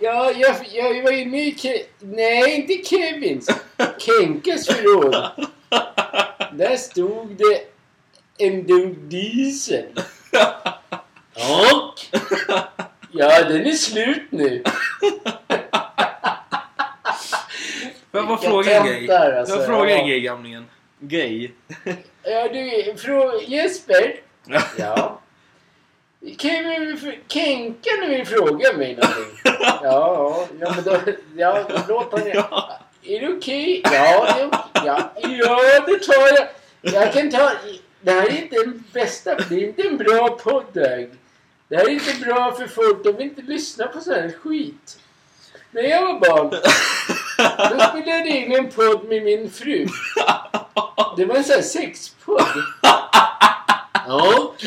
Ja, 0.00 0.32
jag, 0.36 0.56
jag 0.72 1.02
var 1.02 1.12
inne 1.12 1.46
i 1.46 1.50
Ke- 1.52 1.84
Nej, 2.00 2.54
inte 2.54 2.88
Kevins. 2.88 3.48
Kenkas 3.98 4.66
förråd. 4.66 5.30
Där 6.52 6.76
stod 6.76 7.36
det 7.36 7.60
en 8.46 8.66
dunk 8.66 8.98
diesel. 9.00 9.84
Och? 11.34 12.18
Ja, 13.12 13.42
den 13.48 13.66
är 13.66 13.72
slut 13.72 14.26
nu. 14.30 14.62
Jag 18.12 18.28
bara 18.28 18.38
fråga 18.38 18.80
en 18.80 18.86
grej? 18.86 19.10
alltså. 19.10 19.56
Jag 19.56 19.66
fråga 19.66 19.90
Ja. 19.90 19.96
en 19.96 20.08
grej, 20.08 20.20
gamlingen? 20.20 20.66
Grej? 21.00 21.52
Ja, 22.22 22.48
du, 22.48 22.94
frå... 22.98 23.40
Jesper? 23.46 24.20
Ja. 24.76 25.20
Kevin, 26.38 26.80
vill 26.86 26.98
fr- 26.98 27.18
Kenka 27.28 27.90
nu 28.00 28.08
vill 28.08 28.26
fråga 28.26 28.72
mig 28.72 28.94
någonting. 28.96 29.40
Ja, 29.82 30.46
ja, 30.60 30.72
men 30.76 30.84
då... 30.84 30.98
Ja, 31.36 31.64
låt 31.88 32.12
honom... 32.12 32.28
Ja. 32.34 32.78
Är 33.02 33.20
det 33.20 33.28
okej? 33.28 33.80
Ja, 33.84 34.34
det 34.36 34.40
ja, 34.86 35.12
ja, 35.16 35.80
det 35.86 35.98
tar 35.98 36.36
jag. 36.36 36.48
Jag 36.80 37.12
kan 37.12 37.30
ta... 37.30 37.50
Det 38.00 38.10
här 38.10 38.26
är 38.26 38.42
inte 38.42 38.56
den 38.56 38.84
bästa... 38.92 39.34
Det 39.34 39.54
är 39.54 39.58
inte 39.68 39.82
en 39.82 39.96
bra 39.96 40.28
podd. 40.28 40.64
Det 40.72 41.76
här 41.76 41.84
är 41.84 41.88
inte 41.88 42.14
bra 42.24 42.52
för 42.52 42.66
folk. 42.66 43.04
De 43.04 43.12
vill 43.12 43.26
inte 43.26 43.42
lyssna 43.42 43.86
på 43.86 44.00
sån 44.00 44.14
här 44.14 44.32
skit. 44.42 44.98
När 45.70 45.82
jag 45.82 46.02
var 46.02 46.20
barn, 46.20 46.50
då 47.70 47.80
spelade 47.80 48.10
jag 48.18 48.26
in 48.26 48.52
en 48.52 48.70
podd 48.70 49.04
med 49.08 49.22
min 49.22 49.50
fru. 49.50 49.86
Det 51.16 51.24
var 51.24 51.34
en 51.36 51.44
sån 51.44 51.54
här 51.54 51.62
sexpodd. 51.62 52.42
Och 54.08 54.64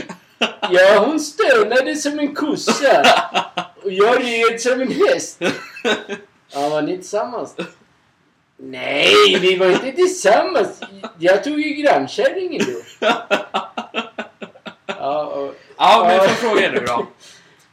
ja, 0.71 1.05
hon 1.05 1.19
stönade 1.19 1.95
som 1.95 2.19
en 2.19 2.35
kossa. 2.35 3.03
Och 3.83 3.91
jag 3.91 4.23
red 4.23 4.61
som 4.61 4.81
en 4.81 4.91
häst. 4.91 5.41
Ja, 6.53 6.69
var 6.69 6.81
ni 6.81 6.97
tillsammans? 6.97 7.55
Nej, 8.57 9.39
vi 9.41 9.55
var 9.57 9.69
inte 9.69 9.91
tillsammans. 9.91 10.79
Jag 11.19 11.43
tog 11.43 11.59
ju 11.59 11.73
grannkärringen 11.73 12.61
då. 12.67 13.07
Ja, 14.85 15.25
och, 15.25 15.55
Ja, 15.77 16.03
men 16.07 16.15
jag 16.15 16.25
Ja. 16.25 16.29
får 16.29 16.47
fråga 16.47 16.71
nu 16.71 16.79
då. 16.87 17.07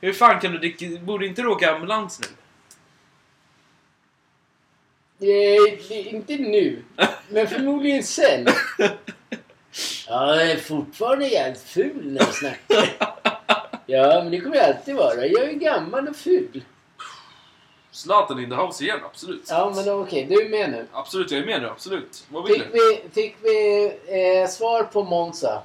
Hur 0.00 0.12
fan 0.12 0.40
kan 0.40 0.52
du. 0.52 0.98
Borde 0.98 1.26
inte 1.26 1.42
du 1.42 1.48
åka 1.48 1.74
ambulans 1.74 2.20
nu? 2.20 2.26
Eh, 5.20 6.14
inte 6.14 6.36
nu, 6.36 6.82
men 7.28 7.46
förmodligen 7.48 8.02
sen. 8.02 8.46
Ja, 10.08 10.36
jag 10.36 10.50
är 10.50 10.56
fortfarande 10.56 11.28
jävligt 11.28 11.62
ful 11.62 12.12
när 12.12 12.20
jag 12.20 12.34
snackar. 12.34 12.96
Ja, 13.86 14.20
men 14.22 14.30
det 14.30 14.40
kommer 14.40 14.56
jag 14.56 14.64
alltid 14.64 14.94
vara. 14.94 15.26
Jag 15.26 15.42
är 15.44 15.52
gammal 15.52 16.08
och 16.08 16.16
ful. 16.16 16.64
Zlatan 17.90 18.40
in 18.40 18.50
the 18.50 18.56
house 18.56 18.84
igen, 18.84 18.98
absolut. 19.04 19.46
Ja, 19.48 19.72
men 19.76 19.88
okej, 19.88 20.26
du 20.30 20.42
är 20.44 20.48
med 20.48 20.70
nu. 20.70 20.86
Absolut, 20.92 21.30
jag 21.30 21.40
är 21.40 21.46
med 21.46 21.62
nu, 21.62 21.68
absolut. 21.68 22.24
Vad 22.28 22.48
vill 22.48 22.54
Fick 22.62 22.72
du? 22.72 22.78
vi, 22.78 23.08
fick 23.22 23.36
vi 23.42 23.84
eh, 24.06 24.48
svar 24.48 24.82
på 24.82 25.04
Monza? 25.04 25.62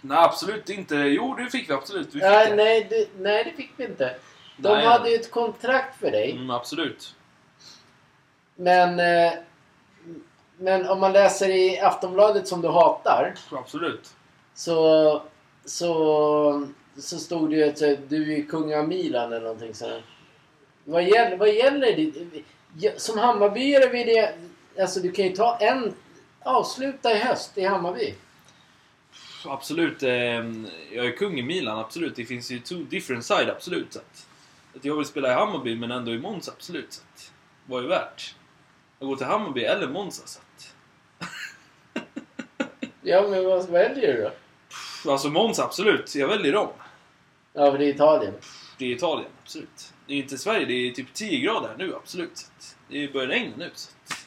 Nej, 0.00 0.18
absolut 0.18 0.70
inte. 0.70 0.94
Jo, 0.94 1.34
det 1.38 1.50
fick 1.50 1.70
vi 1.70 1.74
absolut. 1.74 2.06
Vi 2.06 2.12
fick 2.12 2.22
Nej, 2.22 2.50
det. 2.50 2.56
nej, 2.56 2.86
det, 2.90 3.08
nej, 3.18 3.44
det 3.44 3.62
fick 3.62 3.70
vi 3.76 3.84
inte. 3.84 4.14
De 4.56 4.68
Nej. 4.72 4.86
hade 4.86 5.10
ju 5.10 5.16
ett 5.16 5.30
kontrakt 5.30 6.00
för 6.00 6.10
dig. 6.10 6.30
Mm, 6.32 6.50
absolut. 6.50 7.14
Men, 8.56 9.00
eh, 9.00 9.32
men 10.58 10.88
om 10.88 11.00
man 11.00 11.12
läser 11.12 11.48
i 11.48 11.80
Aftonbladet 11.80 12.48
som 12.48 12.62
du 12.62 12.68
hatar 12.68 13.34
Absolut. 13.52 14.14
så, 14.54 15.22
så, 15.64 16.68
så 16.98 17.18
stod 17.18 17.50
det 17.50 17.56
ju 17.56 17.68
att 17.68 17.82
eh, 17.82 17.98
du 18.08 18.34
är 18.34 18.42
kung 18.42 18.74
av 18.74 18.88
Milan 18.88 19.32
eller 19.32 19.40
någonting 19.40 19.74
sådär. 19.74 20.02
Vad 20.84 21.04
gäller, 21.04 21.36
vad 21.36 21.54
gäller 21.54 22.12
det? 22.72 23.00
Som 23.00 23.18
Hammarbyare 23.18 23.88
vill 23.88 24.06
det... 24.06 24.34
Alltså 24.80 25.00
du 25.00 25.12
kan 25.12 25.24
ju 25.24 25.32
ta 25.32 25.56
en... 25.56 25.94
Avsluta 26.42 27.12
i 27.12 27.18
höst 27.18 27.58
i 27.58 27.64
Hammarby. 27.64 28.14
Absolut. 29.46 30.02
Eh, 30.02 30.10
jag 30.92 31.06
är 31.06 31.16
kung 31.16 31.38
i 31.38 31.42
Milan, 31.42 31.78
absolut. 31.78 32.16
Det 32.16 32.24
finns 32.24 32.50
ju 32.50 32.58
two 32.58 32.84
different 32.90 33.24
side, 33.24 33.50
absolut. 33.50 33.96
Att, 33.96 34.26
jag 34.84 34.96
vill 34.96 35.06
spela 35.06 35.30
i 35.30 35.34
Hammarby, 35.34 35.76
men 35.76 35.90
ändå 35.90 36.12
i 36.12 36.18
Monza, 36.18 36.52
absolut. 36.52 36.92
Så 36.92 37.02
att, 37.02 37.32
vad 37.66 37.84
är 37.84 37.88
värt? 37.88 38.34
Att 39.00 39.06
gå 39.06 39.16
till 39.16 39.26
Hammarby 39.26 39.64
eller 39.64 39.88
Monza, 39.88 40.26
så 40.26 40.40
att, 40.40 40.74
Ja, 43.02 43.28
men 43.28 43.44
vad 43.44 43.68
väljer 43.68 44.14
du 44.16 44.22
då? 44.22 45.10
Alltså 45.12 45.28
Monza, 45.28 45.64
absolut. 45.64 46.14
Jag 46.14 46.28
väljer 46.28 46.52
dem. 46.52 46.68
Ja, 47.52 47.70
för 47.70 47.78
det 47.78 47.84
är 47.84 47.94
Italien. 47.94 48.34
Det 48.78 48.84
är 48.84 48.90
Italien, 48.90 49.30
absolut. 49.42 49.92
Det 50.06 50.14
är 50.14 50.18
inte 50.18 50.38
Sverige, 50.38 50.66
det 50.66 50.72
är 50.72 50.90
typ 50.92 51.14
10 51.14 51.40
grader 51.40 51.68
här 51.68 51.76
nu, 51.78 51.94
absolut. 51.94 52.36
Så 52.38 52.46
att, 52.58 52.76
det 52.88 53.12
börjar 53.12 53.28
regna 53.28 53.52
nu. 53.56 53.70
Så 53.74 53.90
att, 53.90 54.26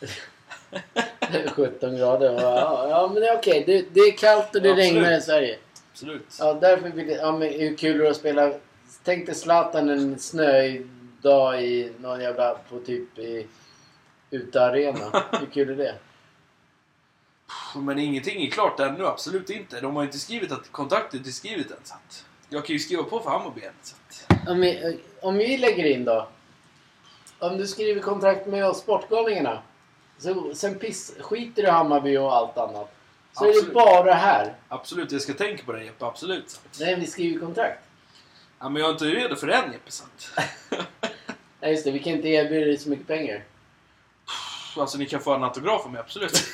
17 1.50 1.96
grader. 1.96 2.32
Ja, 2.42 2.86
ja 2.90 3.10
men 3.12 3.22
det 3.22 3.28
är 3.28 3.38
okej. 3.38 3.62
Det, 3.66 3.86
det 3.94 4.00
är 4.00 4.16
kallt 4.16 4.54
och 4.54 4.62
det 4.62 4.70
Absolut. 4.70 4.94
regnar 4.94 5.18
i 5.18 5.20
Sverige. 5.20 5.58
absolut. 5.92 6.36
Ja, 6.38 6.54
därför 6.60 6.90
vill 6.90 7.08
jag... 7.08 7.18
Ja, 7.18 7.32
men 7.32 7.52
hur 7.52 7.76
kul 7.76 8.00
är 8.00 8.04
det 8.04 8.10
att 8.10 8.16
spela... 8.16 8.52
Tänk 9.04 9.26
dig 9.26 9.34
Zlatan 9.34 9.88
en 9.88 10.18
snöig 10.18 10.86
dag 11.26 11.62
i 11.62 11.92
någon 12.00 12.20
jävla... 12.20 12.54
På 12.54 12.78
typ 12.78 13.18
i... 13.18 13.46
Ute-arena. 14.30 15.24
Hur 15.40 15.46
kul 15.46 15.70
är 15.70 15.76
det? 15.76 15.94
Men 17.74 17.98
ingenting 17.98 18.42
är 18.46 18.50
klart 18.50 18.80
ännu, 18.80 19.06
absolut 19.06 19.50
inte. 19.50 19.80
De 19.80 19.96
har 19.96 20.04
inte 20.04 20.18
skrivit 20.18 20.52
att 20.52 20.72
kontraktet 20.72 21.26
är 21.26 21.30
skrivet 21.30 21.70
än. 21.70 21.76
Så 21.84 21.94
att, 21.94 22.24
jag 22.48 22.66
kan 22.66 22.72
ju 22.72 22.78
skriva 22.78 23.02
på 23.02 23.20
för 23.20 23.30
Hammarby 23.30 23.60
än. 23.60 23.72
Så 23.82 23.96
att, 24.08 24.48
Om 24.48 24.60
vi, 24.60 25.00
om 25.22 25.34
vi 25.36 25.56
lägger 25.56 25.84
in 25.84 26.04
då. 26.04 26.28
Om 27.38 27.58
du 27.58 27.66
skriver 27.66 28.02
kontrakt 28.02 28.46
med 28.46 28.66
oss 28.66 28.78
Sportgalningarna. 28.78 29.62
Så, 30.18 30.54
sen 30.54 30.78
piss, 30.78 31.14
skiter 31.20 31.62
du 31.62 31.68
i 31.68 31.70
Hammarby 31.70 32.16
och 32.16 32.36
allt 32.36 32.58
annat. 32.58 32.92
Så 33.32 33.44
är 33.44 33.48
det 33.48 33.54
Absolut. 33.54 33.74
bara 33.74 34.14
här. 34.14 34.54
absolut, 34.68 35.12
jag 35.12 35.22
ska 35.22 35.32
tänka 35.34 35.64
på 35.64 35.72
det 35.72 35.84
Jeppe, 35.84 36.06
absolut. 36.06 36.60
Att, 36.64 36.80
Nej, 36.80 36.94
vi 37.00 37.06
skriver 37.06 37.40
kontrakt. 37.40 37.84
ja, 38.58 38.68
men 38.68 38.82
jag 38.82 38.88
är 38.88 38.92
inte 38.92 39.04
redo 39.04 39.36
för 39.36 39.46
det 39.46 39.54
än 39.54 39.72
Jeppe. 39.72 39.90
Så 39.90 40.04
Nej, 41.66 41.72
just 41.72 41.84
det. 41.84 41.90
Vi 41.90 41.98
kan 41.98 42.12
inte 42.12 42.28
erbjuda 42.28 42.66
dig 42.66 42.78
så 42.78 42.88
mycket 42.88 43.06
pengar. 43.06 43.44
alltså 44.76 44.98
ni 44.98 45.06
kan 45.06 45.20
få 45.20 45.34
en 45.34 45.44
autograf 45.44 45.84
av 45.84 45.92
mig, 45.92 46.00
absolut. 46.00 46.32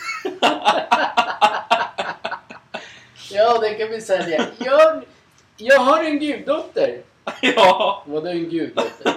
Ja, 3.31 3.59
det 3.59 3.75
kan 3.75 3.91
vi 3.91 4.01
sälja. 4.01 4.47
Jag, 4.59 5.05
jag 5.57 5.81
har 5.81 6.05
en 6.05 6.19
guddotter. 6.19 7.03
ja! 7.43 8.05
Vadå 8.07 8.29
en 8.29 8.51
guddotter? 8.51 9.15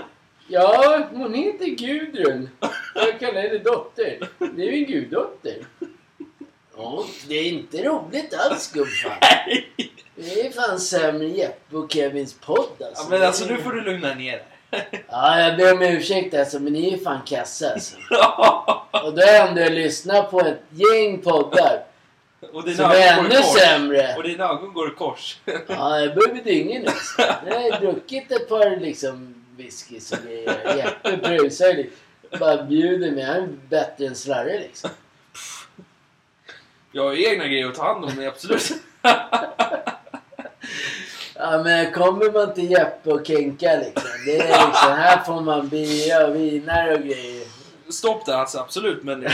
Ja, 0.47 1.07
hon 1.11 1.33
heter 1.33 1.65
Gudrun. 1.65 2.49
Jag 2.95 3.19
kallar 3.19 3.41
henne 3.41 3.57
dotter. 3.57 4.29
Det 4.39 4.67
är 4.67 4.71
ju 4.71 4.85
en 4.85 4.91
guddotter. 4.91 5.57
Ja, 6.77 7.05
det 7.27 7.35
är 7.35 7.43
inte 7.43 7.83
roligt 7.83 8.33
alls 8.33 8.71
gubbfan. 8.71 9.17
Det 10.15 10.47
är 10.47 10.51
fan 10.51 10.79
sämre 10.79 11.25
än 11.25 11.33
Jeppe 11.33 11.77
och 11.77 11.91
Kevins 11.91 12.33
podd 12.33 12.81
alltså. 12.81 13.03
ja 13.03 13.07
men 13.09 13.23
alltså 13.23 13.45
nu 13.45 13.57
får 13.57 13.71
du 13.71 13.81
lugna 13.81 14.13
ner 14.13 14.31
dig. 14.31 14.54
Ja, 15.09 15.39
jag 15.39 15.57
ber 15.57 15.73
om 15.73 15.81
ursäkt 15.81 16.33
alltså, 16.33 16.59
men 16.59 16.73
ni 16.73 16.93
är 16.93 16.97
fan 16.97 17.21
kassa 17.25 17.71
alltså. 17.71 17.95
Och 18.91 19.13
då 19.13 19.21
jag 19.21 19.47
ändå 19.49 19.69
lyssnat 19.69 20.31
på 20.31 20.39
ett 20.39 20.61
gäng 20.69 21.21
poddar 21.21 21.83
och 22.53 22.63
dina 22.63 22.77
som 22.77 22.91
är 22.91 23.19
ännu 23.19 23.43
sämre. 23.59 24.15
Och 24.17 24.23
dina 24.23 24.43
ögon 24.43 24.73
går 24.73 24.87
i 24.87 24.91
kors. 24.91 25.37
Ja, 25.67 25.99
jag 25.99 26.15
börjar 26.15 26.33
bli 26.33 26.41
dyngig 26.41 26.81
nu. 26.81 26.91
Jag 27.47 27.59
har 27.59 27.79
druckit 27.79 28.31
ett 28.31 28.49
par 28.49 28.79
liksom 28.79 29.45
whiskys 29.57 30.11
och 30.11 30.17
grejer. 30.27 30.77
Jeppe 30.77 31.17
brusar 31.17 31.67
ju. 31.67 31.91
Bara 32.39 32.63
bjuder 32.63 33.11
mig. 33.11 33.23
Han 33.23 33.35
är 33.35 33.47
bättre 33.69 34.07
än 34.07 34.15
Slarre 34.15 34.59
liksom. 34.59 34.89
Jag 36.91 37.03
har 37.03 37.13
ju 37.13 37.25
egna 37.29 37.47
grejer 37.47 37.67
att 37.67 37.75
ta 37.75 37.83
hand 37.83 38.05
om, 38.05 38.11
men 38.15 38.27
absolut. 38.27 38.71
Ja, 41.37 41.63
men 41.63 41.91
kommer 41.91 42.31
man 42.31 42.53
till 42.53 42.71
Jeppe 42.71 43.11
och 43.11 43.27
Kenka 43.27 43.75
liksom. 43.75 44.09
Det 44.25 44.37
är 44.37 44.67
liksom, 44.67 44.91
här 44.91 45.23
får 45.23 45.41
man 45.41 45.67
bira 45.67 46.27
och 46.27 46.35
viner 46.35 46.93
och 46.93 46.99
grejer. 46.99 47.47
Stopp 47.89 48.25
där 48.25 48.33
alltså, 48.33 48.59
absolut. 48.59 49.03
Men 49.03 49.27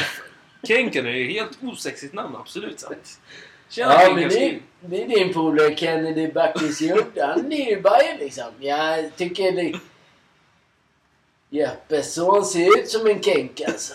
Kenken 0.67 1.05
är 1.05 1.11
ju 1.11 1.31
helt 1.31 1.63
osexigt 1.63 2.13
namn, 2.13 2.35
absolut. 2.35 2.79
Så 2.79 2.87
att, 2.87 3.19
Tjena 3.69 4.03
Ja, 4.03 4.13
men 4.15 4.29
det, 4.29 4.59
det 4.79 5.03
är 5.03 5.07
din 5.07 5.33
polare 5.33 5.75
Kennedy 5.75 6.31
Backis. 6.31 6.81
Han 7.21 7.51
är 7.51 7.69
ju 7.69 7.81
Bajen 7.81 8.17
liksom. 8.17 8.51
Jag 8.59 9.15
tycker 9.15 9.51
det... 9.51 9.79
Jeppes 11.49 12.13
son 12.13 12.45
ser 12.45 12.79
ut 12.79 12.89
som 12.89 13.07
en 13.07 13.23
Kenka 13.23 13.67
alltså. 13.67 13.93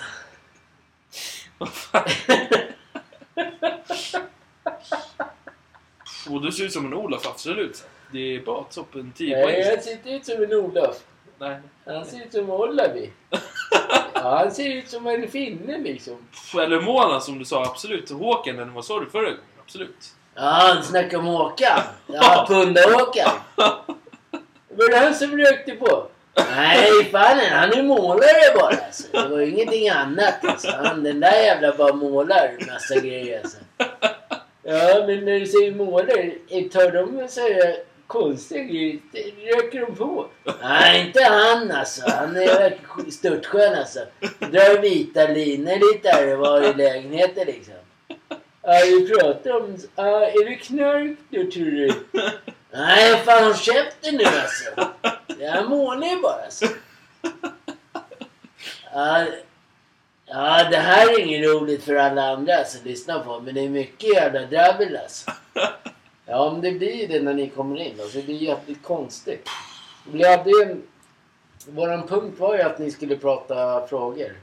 Och 6.30 6.42
du 6.42 6.52
ser 6.52 6.64
ut 6.64 6.72
som 6.72 6.86
en 6.86 6.94
Olof, 6.94 7.26
absolut. 7.26 7.84
Det 8.12 8.36
är 8.36 8.40
bara 8.40 8.64
toppen 8.64 9.12
10 9.16 9.36
Nej, 9.36 9.44
poäng. 9.44 9.60
jag 9.60 9.82
ser 9.82 9.92
inte 9.92 10.10
ut 10.10 10.26
som 10.26 10.42
en 10.42 10.52
Olof. 10.54 10.96
Nej. 11.38 11.56
Han 11.86 12.04
ser 12.04 12.24
ut 12.24 12.32
som 12.32 12.50
Olavi. 12.50 13.10
Ja, 14.14 14.38
han 14.38 14.50
ser 14.50 14.74
ut 14.76 14.88
som 14.88 15.06
en 15.06 15.28
finne 15.28 15.78
liksom. 15.78 16.16
Eller 16.62 16.80
Mona 16.80 17.20
som 17.20 17.38
du 17.38 17.44
sa, 17.44 17.62
absolut. 17.64 18.10
Håkan, 18.10 18.54
eller 18.58 18.72
vad 18.72 18.84
sa 18.84 19.00
du 19.00 19.10
förra 19.10 19.22
gången? 19.24 19.40
Absolut. 19.64 19.96
Ja, 20.34 20.42
han 20.42 20.82
snackar 20.82 21.18
om 21.18 21.26
Håkan. 21.26 21.80
Ja, 22.06 22.46
Punda-Håkan. 22.48 23.30
Var 24.68 24.90
det 24.90 24.96
han 24.96 25.14
som 25.14 25.36
rökte 25.38 25.72
på? 25.72 26.06
Nej, 26.56 27.04
fan 27.04 27.38
han 27.50 27.72
är 27.72 27.82
målare 27.82 28.54
bara 28.58 28.76
alltså. 28.86 29.02
Det 29.12 29.28
var 29.28 29.40
ingenting 29.40 29.88
annat 29.88 30.44
alltså. 30.44 30.70
Han, 30.70 31.02
den 31.04 31.20
där 31.20 31.42
jävla 31.42 31.76
bara 31.76 31.92
målar 31.92 32.52
massa 32.72 32.94
grejer 32.94 33.40
alltså. 33.40 33.58
Ja, 34.62 35.04
men 35.06 35.24
när 35.24 35.40
du 35.40 35.46
säger 35.46 35.74
målare, 35.74 36.30
tar 36.72 36.90
de 36.90 37.28
så 37.28 37.40
här 37.40 37.76
konstiga 38.06 38.62
grejer? 38.62 39.00
Röker 39.54 39.80
de 39.80 39.96
på? 39.96 40.26
Nej, 40.62 41.06
inte 41.06 41.24
han 41.24 41.70
alltså. 41.70 42.10
Han 42.10 42.36
är 42.36 43.10
störtskön 43.10 43.74
alltså. 43.78 44.00
Drar 44.38 44.80
vita 44.80 45.26
linor 45.26 45.92
lite 45.92 46.08
här 46.08 46.32
och 46.32 46.38
var 46.38 46.62
i 46.62 46.74
lägenheten 46.74 47.46
liksom. 47.46 47.74
Ja, 48.62 48.80
vi 48.84 49.08
pratar 49.08 49.56
om... 49.56 49.78
Ja, 49.96 50.26
är 50.26 50.44
det 50.44 50.56
knark 50.56 51.18
då 51.30 51.50
tror 51.50 51.64
du? 51.64 51.92
Nej, 52.72 53.16
fan 53.16 53.44
håll 53.44 53.56
käften 53.56 54.14
nu 54.14 54.24
alltså. 54.24 54.90
Jag 55.38 55.68
målar 55.70 56.06
ju 56.08 56.20
bara 56.20 56.44
alltså. 56.44 56.66
Ja, 58.92 59.26
ja, 60.26 60.68
det 60.70 60.76
här 60.76 61.14
är 61.14 61.20
inget 61.20 61.50
roligt 61.50 61.84
för 61.84 61.94
alla 61.94 62.22
andra 62.22 62.56
alltså, 62.56 62.78
lyssna 62.84 63.18
på 63.18 63.40
men 63.40 63.54
det 63.54 63.60
är 63.60 63.68
mycket 63.68 64.14
jävla 64.14 64.40
drabbel 64.40 64.96
alltså. 64.96 65.30
Ja, 66.26 66.52
men 66.52 66.60
det 66.60 66.72
blir 66.72 66.94
ju 66.94 67.06
det 67.06 67.22
när 67.22 67.34
ni 67.34 67.48
kommer 67.50 67.76
in. 67.80 68.00
Alltså, 68.00 68.18
det 68.18 68.24
blir 68.24 68.36
jävligt 68.36 68.82
konstigt. 68.82 69.48
Vi 70.12 70.28
hade 70.28 70.50
ju. 70.50 70.82
Våran 71.66 72.06
punkt 72.08 72.38
var 72.38 72.56
ju 72.56 72.62
att 72.62 72.78
ni 72.78 72.90
skulle 72.90 73.16
prata 73.16 73.86
frågor. 73.86 74.36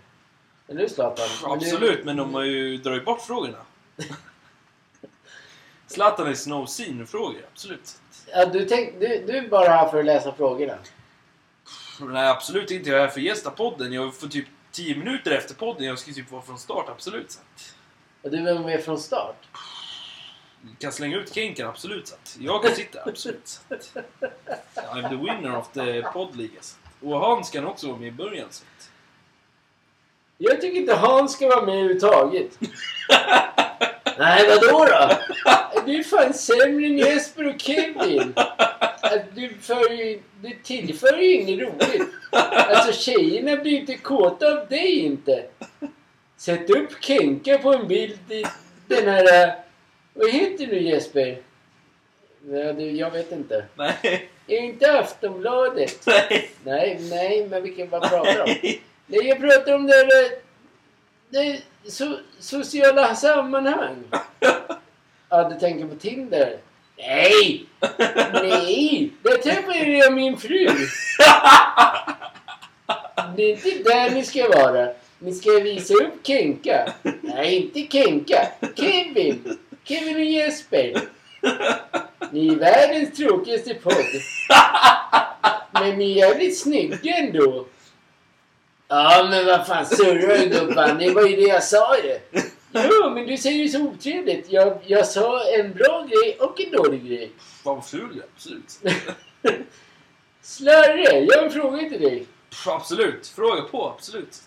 Eller 0.68 0.80
hur 0.82 0.88
Zlatan? 0.88 1.28
Men 1.44 1.60
du- 1.60 1.66
Absolut, 1.66 2.06
men 2.06 2.18
de 2.18 2.34
har 2.34 2.44
ju 2.44 2.78
dragit 2.78 3.06
bort 3.06 3.22
frågorna. 3.22 3.58
Zlatan 5.88 6.28
är 6.28 6.50
no 6.50 6.66
scene-frågor, 6.66 7.42
absolut. 7.54 7.98
Ja, 8.32 8.46
du, 8.46 8.66
tänk, 8.66 9.00
du, 9.00 9.08
du 9.28 9.38
är 9.38 9.48
bara 9.48 9.70
här 9.70 9.88
för 9.88 10.00
att 10.00 10.06
läsa 10.06 10.32
frågorna. 10.32 10.78
Nej, 12.02 12.30
absolut 12.30 12.72
inte. 12.72 12.90
Jag 12.90 13.00
är 13.00 13.02
här 13.04 13.08
för 13.12 13.20
att 13.20 13.26
gästa 13.26 13.50
podden. 13.50 13.94
Jag 13.94 14.16
får 14.16 14.28
typ 14.28 14.46
10 14.72 14.96
minuter 14.96 15.32
efter 15.32 15.56
podden. 15.56 15.86
Jag 15.86 16.00
ska 16.00 16.12
typ 16.14 16.32
vara 16.32 16.42
från 16.42 16.60
start, 16.60 16.86
absolut. 16.90 17.38
Och 18.22 18.32
du 18.32 18.44
var 18.44 18.60
med 18.60 18.84
från 18.84 19.00
start 19.00 19.36
kan 20.80 20.92
slänga 20.92 21.18
ut 21.18 21.34
Kenken, 21.34 21.68
absolut. 21.68 22.08
Så 22.08 22.16
att, 22.16 22.38
jag 22.40 22.64
kan 22.64 22.76
sitta, 22.76 23.00
absolut. 23.06 23.48
Så 23.48 23.74
att, 23.74 23.94
I'm 24.76 25.10
the 25.10 25.16
winner 25.16 25.58
of 25.58 25.68
the 25.74 26.02
poddliga. 26.02 26.52
Alltså. 26.58 26.76
Och 27.02 27.20
Hans 27.20 27.50
kan 27.50 27.66
också 27.66 27.88
vara 27.88 27.98
med 27.98 28.08
i 28.08 28.12
början. 28.12 28.48
Så 28.50 28.64
att, 28.78 28.90
Jag 30.38 30.62
tycker 30.62 30.80
inte 30.80 30.94
Hans 30.94 31.34
ska 31.34 31.48
vara 31.48 31.66
med 31.66 31.76
överhuvudtaget. 31.76 32.60
Nej, 34.18 34.48
vadå 34.50 34.86
då? 34.86 35.10
Du 35.86 35.96
är 36.00 36.04
fan 36.04 36.34
sämre 36.34 36.86
än 36.86 36.98
Jesper 36.98 37.48
och 37.48 37.62
Kevin. 37.62 38.34
Du, 39.34 39.54
för, 39.62 39.90
du 40.42 40.56
tillför 40.64 41.18
ju 41.18 41.34
inget 41.34 41.60
roligt. 41.60 42.08
Alltså 42.32 42.92
tjejerna 42.92 43.58
blir 43.58 43.80
inte 43.80 43.98
kåta 43.98 44.48
av 44.48 44.68
dig 44.68 45.00
inte. 45.00 45.46
Sätt 46.38 46.70
upp 46.70 46.90
Kenka 47.04 47.58
på 47.58 47.74
en 47.74 47.88
bild 47.88 48.32
i 48.32 48.46
den 48.88 49.08
här... 49.08 49.56
Vad 50.14 50.32
heter 50.32 50.68
du 50.68 50.82
Jesper? 50.82 51.38
Ja, 52.50 52.74
du, 52.74 52.92
jag 52.92 53.12
vet 53.12 53.32
inte. 53.32 53.66
Nej. 53.76 54.30
Är 54.48 54.58
inte 54.58 55.00
Aftonbladet? 55.00 56.08
Nej. 56.08 56.50
Nej, 56.64 57.00
nej, 57.02 57.48
men 57.50 57.64
vilken 57.64 57.90
vad 57.90 58.02
pratar 58.02 58.42
om? 58.44 58.56
Nej, 59.06 59.28
jag 59.28 59.40
pratar 59.40 59.76
om 59.76 59.88
det, 59.88 60.06
där, 60.06 60.32
det 61.30 61.62
so, 61.92 62.18
sociala 62.40 63.16
sammanhang. 63.16 64.04
Ja, 65.30 65.50
du 65.50 65.60
tänker 65.60 65.88
på 65.88 65.96
Tinder? 65.96 66.58
Nej! 66.98 67.66
Nej! 68.34 69.12
Där 69.22 69.38
träffade 69.38 69.78
jag 69.78 70.14
min 70.14 70.38
fru. 70.38 70.68
Det 73.36 73.44
är 73.44 73.50
inte 73.50 73.90
där 73.90 74.10
ni 74.10 74.24
ska 74.24 74.50
vara. 74.50 74.90
Ni 75.20 75.34
ska 75.34 75.52
visa 75.52 75.94
upp 75.94 76.14
Kenka. 76.28 76.94
Nej, 77.22 77.56
inte 77.56 77.98
Kenka. 77.98 78.48
Kevin. 78.76 79.58
Kevin 79.84 80.16
och 80.16 80.24
Jesper. 80.24 81.02
Ni 82.32 82.48
är 82.48 82.56
världens 82.56 83.18
tråkigaste 83.18 83.74
podd. 83.74 84.06
Men 85.74 85.98
ni 85.98 86.12
är 86.12 86.28
jävligt 86.28 86.60
snygga 86.60 87.18
ändå. 87.18 87.66
Ja, 88.88 89.28
men 89.30 89.46
vad 89.46 89.68
fan 89.68 89.86
surrar 89.86 90.38
du 90.38 90.46
gubban? 90.50 90.98
Det 90.98 91.10
var 91.12 91.28
ju 91.28 91.36
det 91.36 91.42
jag 91.42 91.64
sa 91.64 91.98
ju. 91.98 92.20
Jo, 92.74 93.10
men 93.10 93.28
du 93.28 93.38
säger 93.38 93.64
ju 93.64 93.70
så 93.70 93.82
otrevligt. 93.82 94.52
Jag, 94.52 94.80
jag 94.86 95.08
sa 95.08 95.44
en 95.60 95.74
bra 95.74 96.08
grej 96.10 96.38
och 96.40 96.62
en 96.62 96.72
dålig 96.72 97.06
grej. 97.08 97.32
Fan 97.38 97.76
vad 97.76 97.86
ful 97.86 98.10
jag 98.16 98.26
absolut. 98.36 98.80
Slarre, 100.42 101.20
jag 101.20 101.38
har 101.38 101.44
en 101.44 101.52
fråga 101.52 101.78
till 101.90 102.02
dig. 102.02 102.26
Pff, 102.50 102.68
Absolut. 102.68 103.28
Fråga 103.28 103.62
på, 103.62 103.90
absolut. 103.90 104.42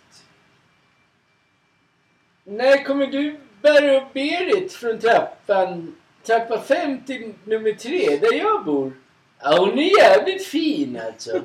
När 2.45 2.85
kommer 2.85 3.07
du 3.07 3.41
bära 3.67 3.97
och 3.97 4.09
Berit 4.13 4.73
från 4.73 4.99
trappan, 4.99 5.97
trappa 6.27 6.61
5 6.61 7.05
till 7.05 7.35
nummer 7.45 7.73
3 7.73 8.17
där 8.17 8.33
jag 8.33 8.65
bor? 8.65 8.93
Ja, 9.39 9.57
hon 9.59 9.79
är 9.79 9.99
jävligt 9.99 10.47
fin 10.47 11.01
alltså. 11.07 11.31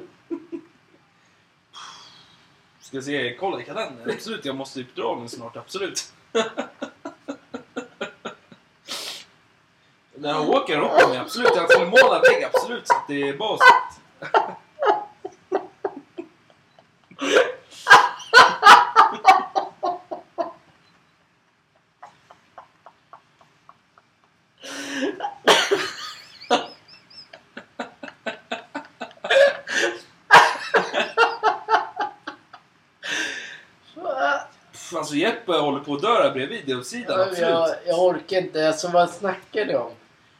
Ska 2.79 2.97
jag 2.97 3.03
se, 3.03 3.35
kolla 3.39 3.61
i 3.61 3.65
kalendern? 3.65 4.09
Absolut, 4.09 4.45
jag 4.45 4.55
måste 4.55 4.79
typ 4.79 4.95
dra 4.95 5.15
den 5.15 5.29
snart, 5.29 5.57
absolut. 5.57 6.13
När 10.15 10.29
jag 10.29 10.49
åker 10.49 10.81
åker 10.81 11.07
med, 11.07 11.21
absolut. 11.21 11.51
Jag 11.55 11.71
skulle 11.71 11.89
måla 11.89 12.21
vägg, 12.21 12.43
absolut. 12.43 12.87
Så 12.87 12.93
att 12.93 13.07
det 13.07 13.29
är 13.29 13.37
baset. 13.37 13.67
Pff, 34.91 34.97
Alltså 34.97 35.15
Jeppe 35.15 35.51
håller 35.85 35.99
på 36.01 36.07
att 36.07 36.15
dö 36.17 36.23
där 36.23 36.31
bredvid 36.31 36.59
videosidan, 36.65 37.19
absolut. 37.21 37.39
Jag, 37.49 37.69
jag 37.85 37.99
orkar 37.99 38.37
inte. 38.37 38.67
Alltså 38.67 38.87
vad 38.87 39.09
snackar 39.09 39.65
du 39.65 39.75
om? 39.75 39.91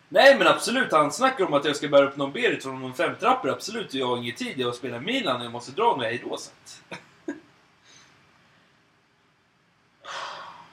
Nej 0.10 0.36
men 0.38 0.48
absolut, 0.48 0.92
han 0.92 1.12
snackar 1.12 1.46
om 1.46 1.54
att 1.54 1.66
jag 1.66 1.76
ska 1.76 1.88
bära 1.88 2.06
upp 2.08 2.18
någon 2.18 2.32
Berit 2.32 2.64
från 2.64 2.82
någon 2.82 2.94
femtrappor. 2.94 3.50
Absolut, 3.50 3.94
jag 3.94 4.08
har 4.08 4.18
ingen 4.18 4.36
tid. 4.36 4.54
Jag 4.60 4.76
spelar 4.76 5.00
Milan 5.00 5.38
och 5.40 5.46
jag 5.46 5.52
måste 5.52 5.72
dra 5.72 5.96
nu. 6.00 6.04
Hej 6.04 6.24
då 6.30 6.38
så 6.38 6.50
att. 6.64 6.82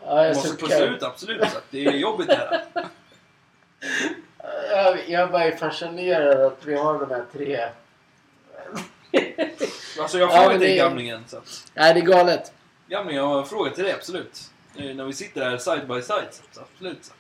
Ja, 0.05 0.17
Jag 0.17 0.27
jag 0.27 0.37
måste 0.37 0.57
pussa 0.57 0.85
ut, 0.85 1.03
absolut. 1.03 1.51
Så 1.51 1.59
att 1.59 1.65
det 1.71 1.87
är 1.87 1.93
jobbigt 1.93 2.27
det 2.29 2.35
här. 2.35 2.65
Jag, 4.71 5.09
jag 5.09 5.31
bara 5.31 5.45
är 5.45 5.57
fascinerad 5.57 6.41
att 6.41 6.65
vi 6.65 6.75
har 6.75 6.99
de 6.99 7.11
här 7.11 7.25
tre. 7.33 7.69
Alltså 10.01 10.19
jag 10.19 10.31
Ja, 10.31 10.49
men 10.49 10.59
till 10.59 10.69
det- 10.69 10.77
gamlingen. 10.77 11.25
Så 11.29 11.37
att, 11.37 11.65
Nej, 11.75 11.95
det 11.95 12.01
är 12.01 12.05
galet. 12.05 12.53
gamlingen, 12.89 13.23
jag 13.23 13.29
har 13.31 13.39
en 13.41 13.47
fråga 13.47 13.71
till 13.71 13.85
dig, 13.85 13.93
absolut. 13.93 14.41
Eh, 14.79 14.95
När 14.97 15.05
vi 15.05 15.13
sitter 15.13 15.51
här 15.51 15.59
side 15.59 15.89
by 15.89 16.03
side. 16.03 16.29
Så, 16.31 16.43
att, 16.61 16.69
absolut. 16.73 17.05
Så. 17.05 17.13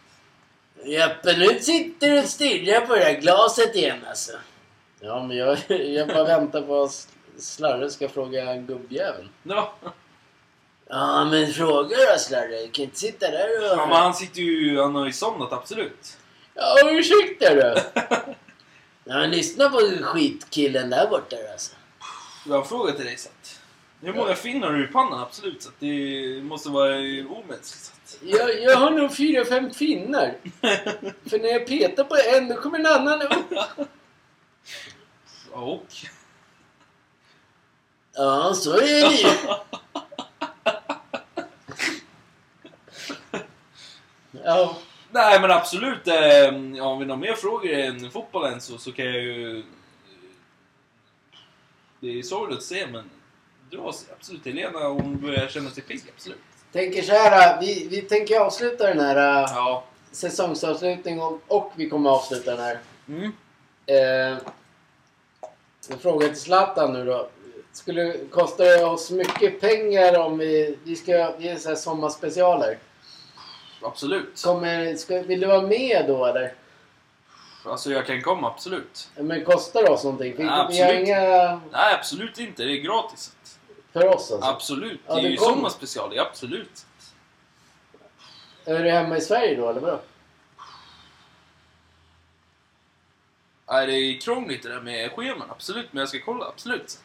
Jeppe, 0.88 1.36
nu 1.36 1.60
sitter 1.60 2.10
du 2.10 2.22
stirrar 2.28 2.80
på 2.86 2.94
det 2.94 3.04
här 3.04 3.20
glaset 3.20 3.76
igen 3.76 3.98
alltså. 4.08 4.32
Ja, 5.00 5.22
men 5.26 5.36
jag, 5.36 5.58
jag 5.68 6.08
bara 6.08 6.24
väntar 6.24 6.62
på 6.62 6.82
att 6.82 7.08
Slarre 7.38 7.90
ska 7.90 8.08
fråga 8.08 8.56
gubbjäveln. 8.56 9.28
Ja. 9.42 9.74
Ja, 10.88 11.24
men 11.24 11.52
fråga 11.52 11.96
då 12.12 12.18
Slarre. 12.18 12.62
Du 12.62 12.70
kan 12.70 12.84
inte 12.84 12.98
sitta 12.98 13.30
där 13.30 13.58
och... 13.58 13.78
ja, 13.78 13.86
men 13.86 13.96
han 13.96 14.14
sitter 14.14 14.40
ju, 14.40 14.80
han 14.80 14.94
har 14.94 15.06
ju 15.06 15.12
somnat, 15.12 15.52
absolut. 15.52 16.18
Ja, 16.54 16.76
ursäkta 16.84 17.54
då. 17.54 17.80
Ja, 19.10 19.14
men 19.14 19.30
lyssna 19.30 19.68
på 19.70 19.78
skitkillen 20.02 20.90
där 20.90 21.08
borta 21.08 21.36
då, 21.36 21.52
alltså. 21.52 21.72
Jag 22.46 22.52
har 22.54 22.60
en 22.62 22.68
fråga 22.68 22.92
till 22.92 23.04
dig. 23.04 23.16
Så 23.16 23.28
att, 24.00 24.08
hur 24.08 24.14
många 24.14 24.34
finnar 24.34 24.66
har 24.66 24.74
du 24.74 24.84
i 24.84 24.88
pannan? 24.88 25.20
Absolut. 25.20 25.62
Så 25.62 25.70
det 25.78 26.42
måste 26.42 26.68
vara 26.68 26.96
omänskligt. 27.28 28.20
Jag, 28.22 28.62
jag 28.62 28.76
har 28.76 28.90
nog 28.90 29.16
fyra, 29.16 29.44
fem 29.44 29.70
finnar. 29.70 30.34
För 31.28 31.38
när 31.38 31.48
jag 31.48 31.66
petar 31.66 32.04
på 32.04 32.16
en, 32.34 32.48
då 32.48 32.54
kommer 32.54 32.78
en 32.78 32.86
annan 32.86 33.22
upp. 33.22 33.52
och? 35.52 35.86
Ja, 38.14 38.54
så 38.54 38.76
är 38.76 39.10
det 39.10 39.16
ju. 39.16 39.28
Ja, 44.44 44.76
Nej 45.10 45.40
men 45.40 45.50
absolut. 45.50 46.08
Eh, 46.08 46.48
om 46.84 46.98
vi 46.98 47.04
har 47.04 47.16
mer 47.16 47.34
frågor 47.34 47.72
än 47.72 48.10
fotbollen 48.10 48.60
så, 48.60 48.78
så 48.78 48.92
kan 48.92 49.04
jag 49.04 49.14
ju... 49.14 49.64
Det 52.00 52.18
är 52.18 52.22
sorgligt 52.22 52.58
att 52.58 52.64
se 52.64 52.86
men 52.86 53.10
dra 53.70 53.92
sig 53.92 54.08
absolut. 54.18 54.44
Helena 54.44 54.88
hon 54.88 55.20
börjar 55.20 55.48
känna 55.48 55.70
sig 55.70 55.82
pigg, 55.82 56.02
absolut. 56.16 56.38
tänker 56.72 57.02
så 57.02 57.12
här. 57.12 57.60
Vi, 57.60 57.88
vi 57.90 58.02
tänker 58.02 58.40
avsluta 58.40 58.86
den 58.86 59.00
här 59.00 59.16
äh, 59.16 59.50
Ja. 59.54 59.84
säsongsavslutningen 60.12 61.20
och, 61.20 61.40
och 61.46 61.72
vi 61.76 61.90
kommer 61.90 62.10
avsluta 62.10 62.50
den 62.50 62.60
här. 62.64 62.78
Mm. 63.08 63.32
Eh, 63.86 64.38
en 65.90 65.98
fråga 65.98 66.28
till 66.28 66.40
Zlatan 66.40 66.92
nu 66.92 67.04
då. 67.04 67.28
Skulle 67.72 68.14
kosta 68.30 68.64
det 68.64 68.84
oss 68.84 69.10
mycket 69.10 69.60
pengar 69.60 70.18
om 70.18 70.38
vi, 70.38 70.78
vi 70.84 70.96
ska, 70.96 71.34
vi 71.38 71.48
är 71.48 71.56
så 71.56 71.68
här 71.68 71.76
sommarspecialer. 71.76 72.78
Absolut. 73.82 74.42
Kommer, 74.44 74.96
ska, 74.96 75.22
vill 75.22 75.40
du 75.40 75.46
vara 75.46 75.62
med 75.62 76.04
då 76.08 76.26
eller? 76.26 76.54
Alltså 77.64 77.90
jag 77.90 78.06
kan 78.06 78.22
komma, 78.22 78.48
absolut. 78.48 79.10
Men 79.16 79.44
kostar 79.44 79.82
det 79.82 79.88
oss 79.88 80.04
någonting? 80.04 80.34
Vi 80.36 80.44
har 80.44 80.64
absolut. 80.64 81.08
inga 81.08 81.60
Nej 81.72 81.94
absolut 81.94 82.38
inte. 82.38 82.64
Det 82.64 82.72
är 82.72 82.80
gratis. 82.80 83.32
För 84.00 84.08
oss 84.08 84.32
alltså. 84.32 84.48
Absolut. 84.48 85.00
Ja, 85.06 85.14
det 85.14 85.20
är 85.20 85.22
det 85.22 85.28
ju 85.28 85.36
kommer. 85.36 85.54
sommarspecial. 85.54 86.12
Ja, 86.14 86.22
absolut. 86.22 86.86
Är 88.64 88.82
du 88.84 88.90
hemma 88.90 89.16
i 89.16 89.20
Sverige 89.20 89.56
då 89.56 89.68
eller 89.68 89.80
vadå? 89.80 90.00
Nej, 93.70 93.86
det 93.86 93.92
är 93.92 94.20
krångligt 94.20 94.62
det 94.62 94.68
där 94.68 94.80
med 94.80 95.10
scheman. 95.12 95.50
Absolut. 95.50 95.92
Men 95.92 96.00
jag 96.00 96.08
ska 96.08 96.18
kolla. 96.24 96.44
Absolut. 96.46 96.98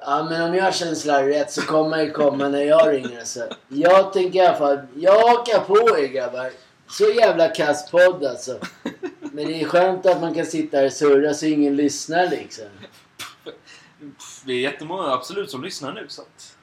Ja 0.00 0.26
men 0.30 0.42
om 0.42 0.54
jag 0.54 0.74
känner 0.74 0.94
Slarre 0.94 1.28
rätt 1.28 1.52
så 1.52 1.62
kommer 1.62 1.96
det 1.96 2.10
komma 2.10 2.48
när 2.48 2.62
jag 2.62 2.92
ringer 2.92 3.24
så. 3.24 3.44
Jag 3.68 4.12
tänker 4.12 4.38
i 4.42 4.46
alla 4.46 4.58
fall, 4.58 4.78
jag 4.96 5.28
hakar 5.28 5.60
på 5.60 5.98
er 5.98 6.06
grabbar. 6.06 6.50
Så 6.88 7.04
jävla 7.04 7.48
kass 7.48 7.90
podd 7.90 8.24
alltså. 8.24 8.58
Men 9.20 9.46
det 9.46 9.60
är 9.62 9.64
skönt 9.64 10.06
att 10.06 10.20
man 10.20 10.34
kan 10.34 10.46
sitta 10.46 10.76
här 10.76 10.86
och 10.86 10.92
surra 10.92 11.34
så 11.34 11.46
ingen 11.46 11.76
lyssnar 11.76 12.28
liksom. 12.28 12.64
Det 14.48 14.54
är 14.54 14.60
jättemånga 14.60 15.12
absolut 15.12 15.50
som 15.50 15.64
lyssnar 15.64 15.92
nu. 15.92 16.06
Så 16.08 16.22
att... 16.22 16.56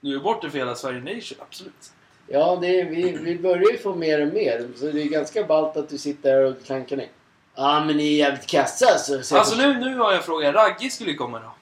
Nu 0.00 0.14
är 0.14 0.18
borta 0.18 0.50
för 0.50 0.58
hela 0.58 0.74
Sverige 0.74 1.00
Nation. 1.00 1.38
Absolut. 1.40 1.92
Ja, 2.26 2.58
det 2.60 2.80
är, 2.80 2.84
vi, 2.84 3.12
vi 3.12 3.38
börjar 3.38 3.72
ju 3.72 3.78
få 3.78 3.94
mer 3.94 4.26
och 4.26 4.34
mer. 4.34 4.68
Så 4.76 4.84
det 4.84 5.02
är 5.02 5.08
ganska 5.08 5.44
ballt 5.44 5.76
att 5.76 5.88
du 5.88 5.98
sitter 5.98 6.30
här 6.30 6.44
och 6.44 6.64
klankar 6.64 6.96
ner. 6.96 7.08
Ja, 7.54 7.84
men 7.84 7.96
ni 7.96 8.12
är 8.12 8.16
jävligt 8.16 8.46
kassa. 8.46 8.98
Så 8.98 9.34
jag 9.34 9.38
Alltså 9.40 9.56
nu, 9.56 9.78
nu 9.78 9.98
har 9.98 10.10
jag 10.10 10.16
en 10.16 10.22
fråga. 10.22 10.52
Raggi 10.52 10.90
skulle 10.90 11.14
komma 11.14 11.38
då. 11.38 11.54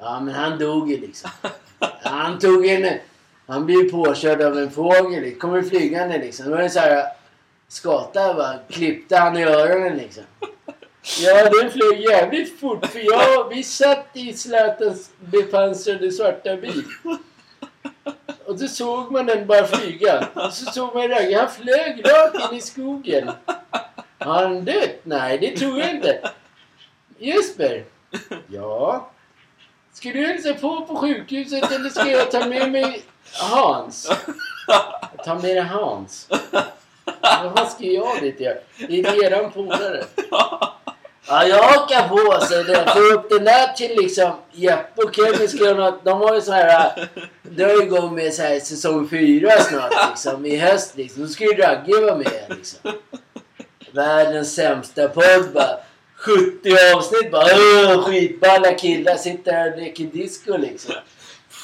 Ja, 0.00 0.20
men 0.20 0.34
han 0.34 0.58
dog 0.58 0.90
ju 0.90 1.00
liksom. 1.00 1.30
Han 2.02 2.38
tog 2.38 2.66
en... 2.66 2.98
Han 3.46 3.66
blev 3.66 3.90
påkörd 3.90 4.42
av 4.42 4.58
en 4.58 4.70
fågel. 4.70 5.34
Kommer 5.34 5.62
flygande 5.62 6.18
liksom. 6.18 6.46
Det 6.46 6.50
var 6.50 6.62
en 6.62 6.70
sån 6.70 6.82
här 6.82 7.06
skata 7.68 8.34
bara. 8.34 8.58
Klippte 8.68 9.16
han 9.16 9.36
i 9.36 9.44
öronen 9.44 9.96
liksom. 9.96 10.24
Ja, 11.16 11.50
den 11.50 11.70
flög 11.70 12.00
jävligt 12.00 12.60
fort. 12.60 12.86
För 12.86 12.98
jag, 12.98 13.48
vi 13.48 13.62
satt 13.62 14.06
i 14.12 14.32
Zlatans 14.32 15.10
bepansrade 15.20 16.12
svarta 16.12 16.56
bil. 16.56 16.84
Och 18.46 18.58
då 18.58 18.68
såg 18.68 19.12
man 19.12 19.26
den 19.26 19.46
bara 19.46 19.66
flyga. 19.66 20.28
Och 20.34 20.52
så 20.52 20.72
såg 20.72 20.94
man 20.94 21.08
Ragge. 21.08 21.38
Han 21.38 21.50
flög 21.50 22.04
rakt 22.04 22.52
in 22.52 22.58
i 22.58 22.60
skogen. 22.60 23.30
Har 24.18 24.42
han 24.42 24.64
dött? 24.64 25.00
Nej, 25.02 25.38
det 25.38 25.56
tror 25.56 25.78
jag 25.78 25.90
inte. 25.90 26.30
Jesper? 27.18 27.84
Ja? 28.46 29.10
Ska 29.92 30.08
du 30.08 30.26
hälsa 30.26 30.54
på 30.54 30.86
på 30.86 30.96
sjukhuset 30.96 31.72
eller 31.72 31.90
ska 31.90 32.10
jag 32.10 32.30
ta 32.30 32.46
med 32.46 32.70
mig 32.72 33.02
Hans? 33.32 34.10
Ta 35.24 35.34
med 35.34 35.56
dig 35.56 35.60
Hans. 35.60 36.28
Vad 37.54 37.70
ska 37.70 37.84
jag 37.84 38.20
dit? 38.20 38.38
Det 38.38 39.00
är 39.00 39.24
eran 39.24 39.50
polare. 39.52 40.04
Ja, 41.28 41.46
jag 41.46 41.62
hakar 41.62 42.08
på 42.08 42.46
så 42.46 42.62
det. 42.62 42.92
Få 42.94 42.98
upp 43.00 43.30
den 43.30 43.44
där 43.44 43.68
till 43.72 43.96
liksom 44.02 44.30
Jeppe 44.52 45.02
och 45.02 45.14
Kevin 45.14 45.76
något. 45.76 46.04
De 46.04 46.20
har 46.20 46.34
ju 46.34 46.40
så 46.40 46.52
här. 46.52 47.08
Drar 47.42 47.82
igång 47.82 48.14
med 48.14 48.34
så 48.34 48.42
här 48.42 48.60
säsong 48.60 49.08
fyra 49.08 49.60
snart 49.60 49.92
liksom. 50.10 50.46
I 50.46 50.56
höst 50.56 50.96
liksom. 50.96 51.22
Då 51.22 51.28
ska 51.28 51.44
ju 51.44 51.54
Ragge 51.54 52.00
vara 52.00 52.16
med 52.16 52.44
liksom. 52.48 52.92
Världens 53.92 54.54
sämsta 54.54 55.08
podd 55.08 55.48
bara. 55.54 55.78
70 56.16 56.94
avsnitt 56.94 57.30
bara. 57.30 58.02
Skitballa 58.02 58.72
killar 58.74 59.16
sitter 59.16 59.52
här 59.52 59.72
och 59.72 59.78
leker 59.78 60.04
disco 60.04 60.56
liksom. 60.56 60.94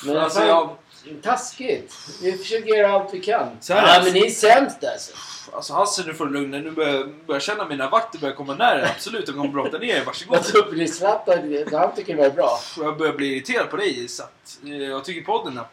Men 0.07 0.17
Alltså, 0.17 0.39
fan, 0.39 0.49
jag- 0.49 0.77
taskigt. 1.23 1.95
Vi 2.23 2.33
försöker 2.33 2.75
göra 2.75 2.93
allt 2.93 3.15
vi 3.15 3.21
kan. 3.21 3.49
Så 3.61 3.75
här 3.75 3.83
är 3.83 3.95
ja, 3.99 4.05
men 4.05 4.13
ni 4.13 4.27
är 4.27 4.31
sämst 4.31 4.85
alltså. 4.85 5.13
Alltså 5.53 5.75
får 6.15 6.27
du 6.27 6.33
lugna 6.33 6.57
dig. 6.57 6.65
Nu 6.65 6.71
börjar 6.71 6.93
jag 6.93 7.15
börjar 7.27 7.41
känna 7.41 7.69
mina 7.69 7.91
vakter 7.91 8.19
börjar 8.19 8.35
komma 8.35 8.55
nära. 8.55 8.89
Absolut, 8.89 9.27
de 9.27 9.33
kommer 9.33 9.49
brotta 9.49 9.79
ner 9.79 9.97
er. 9.97 10.05
Varsågod. 10.05 10.39
Vad 10.55 10.81
i 10.81 10.89
Zlatan, 10.89 11.65
han 11.73 11.95
tycker 11.95 12.17
det 12.17 12.23
var 12.23 12.31
bra. 12.31 12.59
Jag 12.77 12.99
börjar 12.99 13.13
bli 13.13 13.27
irriterad 13.27 13.71
på 13.71 13.77
dig 13.77 14.09
så 14.09 14.23
att 14.23 14.59
eh, 14.65 14.77
jag 14.77 15.05
tycker 15.05 15.23
podden 15.23 15.59
är, 15.59 15.65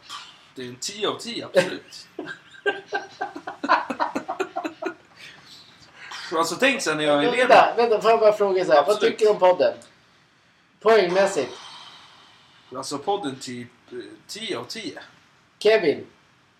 det 0.54 0.62
är 0.62 0.66
en 0.66 0.76
10 0.76 1.08
av 1.08 1.18
10 1.18 1.46
absolut. 1.46 2.06
alltså 6.38 6.56
tänk 6.60 6.82
sen 6.82 6.96
när 6.96 7.04
jag 7.04 7.24
är 7.24 7.28
elev. 7.28 7.48
Vänta, 7.48 7.74
vänta, 7.76 8.00
får 8.00 8.10
jag 8.10 8.20
bara 8.20 8.32
fråga 8.32 8.64
så 8.64 8.72
här. 8.72 8.82
Vad 8.82 8.90
Absolut. 8.90 9.18
tycker 9.18 9.24
du 9.24 9.30
om 9.30 9.38
podden? 9.38 9.74
Poängmässigt. 10.80 11.52
Alltså 12.76 12.98
podden 12.98 13.36
typ 13.40 13.68
eh, 13.92 13.98
10 14.26 14.58
av 14.58 14.64
10. 14.64 14.98
Kevin. 15.58 16.06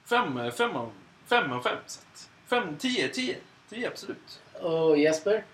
5 0.08 0.50
fem 0.56 0.76
av 0.76 0.92
5 1.28 1.52
av 1.52 1.62
5 1.62 1.76
så 1.86 2.00
att 2.00 2.28
5, 2.52 2.76
10, 2.78 3.08
10. 3.08 3.36
10 3.70 3.88
absolut. 3.88 4.40
Och 4.60 4.98
Jesper. 4.98 5.44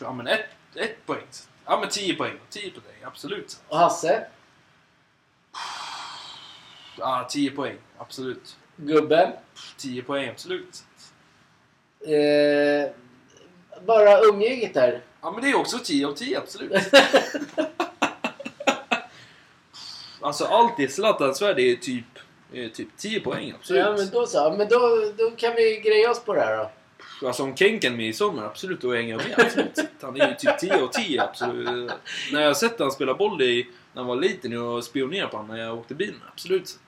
Ja 0.00 0.12
men 0.12 0.26
1 0.26 0.40
ett 0.74 1.06
poäng. 1.06 1.26
Ja 1.64 1.80
men 1.80 1.88
10 1.88 2.14
poäng. 2.14 2.38
10 2.50 2.70
på 2.70 2.80
dig, 2.80 2.94
absolut. 3.04 3.60
Och 3.68 3.78
Hasse. 3.78 4.26
Ja 6.98 7.28
10 7.30 7.50
poäng, 7.50 7.76
absolut. 7.98 8.56
Gubben. 8.76 9.32
10 9.76 10.02
poäng, 10.02 10.28
absolut. 10.28 10.84
Eh, 12.00 12.90
bara 13.86 14.20
umgänget 14.20 14.74
där. 14.74 15.02
Ja 15.20 15.30
men 15.30 15.42
det 15.42 15.50
är 15.50 15.56
också 15.56 15.78
10 15.78 16.06
av 16.06 16.12
10, 16.12 16.38
absolut. 16.38 16.72
Alltså 20.20 20.44
allt 20.44 20.80
i 20.80 20.88
Zlatans 20.88 21.42
värld 21.42 21.58
är 21.58 21.76
typ, 21.76 22.17
är 22.52 22.68
typ 22.68 22.88
10 22.96 23.20
poäng, 23.20 23.52
absolut. 23.58 23.84
Ja, 23.84 23.94
men 23.96 24.10
då 24.10 24.26
så. 24.26 24.54
Men 24.58 24.68
då, 24.68 25.12
då 25.18 25.30
kan 25.30 25.54
vi 25.54 25.80
greja 25.84 26.10
oss 26.10 26.24
på 26.24 26.34
det 26.34 26.40
här 26.40 26.56
då. 26.56 26.70
Alltså 27.26 27.42
om 27.42 27.56
Kenken 27.56 27.96
med 27.96 28.08
i 28.08 28.12
sommar, 28.12 28.44
absolut, 28.44 28.80
då 28.80 28.94
hänger 28.94 29.10
jag 29.10 29.28
med. 29.28 29.38
Absolut. 29.46 29.78
Han 30.00 30.20
är 30.20 30.28
ju 30.28 30.34
typ 30.34 30.58
10 30.58 30.82
av 30.82 30.88
10, 30.88 31.22
absolut. 31.22 31.90
När 32.32 32.40
jag 32.40 32.48
har 32.48 32.54
sett 32.54 32.78
han 32.78 32.90
spela 32.92 33.14
boll 33.14 33.42
i, 33.42 33.66
när 33.92 34.02
han 34.02 34.06
var 34.08 34.16
liten 34.16 34.56
och 34.58 34.84
spionerade 34.84 35.30
på 35.30 35.36
honom 35.36 35.56
när 35.56 35.64
jag 35.64 35.78
åkte 35.78 35.94
bilen, 35.94 36.20
absolut. 36.32 36.78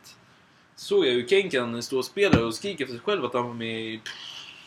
Såg 0.76 1.06
jag 1.06 1.12
hur 1.12 1.26
Kenken 1.28 1.82
står 1.82 1.98
och 1.98 2.04
spelar 2.04 2.44
och 2.44 2.54
skriker 2.54 2.86
för 2.86 2.92
sig 2.92 3.00
själv 3.04 3.24
att 3.24 3.34
han 3.34 3.46
var 3.46 3.54
med 3.54 3.80
i 3.80 4.00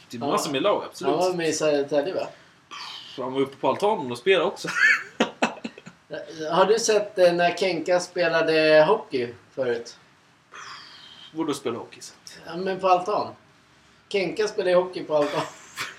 typ 0.10 0.22
Ja. 0.22 0.28
massor 0.28 0.52
med 0.52 0.62
lag, 0.62 0.80
Han 0.80 0.88
absolut. 0.90 1.14
var 1.16 1.34
med 1.34 1.50
i 1.50 1.54
Södertälje 1.54 2.14
va? 2.14 2.28
Han 3.18 3.34
var 3.34 3.42
uppe 3.42 3.56
på 3.58 3.70
altanen 3.70 4.12
och 4.12 4.18
spelade 4.18 4.46
också. 4.46 4.68
Har 6.52 6.66
du 6.66 6.80
sett 6.80 7.20
eh, 7.20 7.34
när 7.34 7.58
Kenka 7.58 8.00
spelade 8.00 8.86
hockey 8.88 9.28
förut? 9.56 9.98
Vadå 11.34 11.54
spela 11.54 11.78
hockey? 11.78 12.02
Så 12.02 12.14
Ja, 12.46 12.56
men 12.58 12.80
på 12.80 12.88
altan. 12.88 13.34
Kenka 14.10 14.48
spelade 14.48 14.76
hockey 14.76 15.04
på 15.04 15.16
altan. 15.16 15.42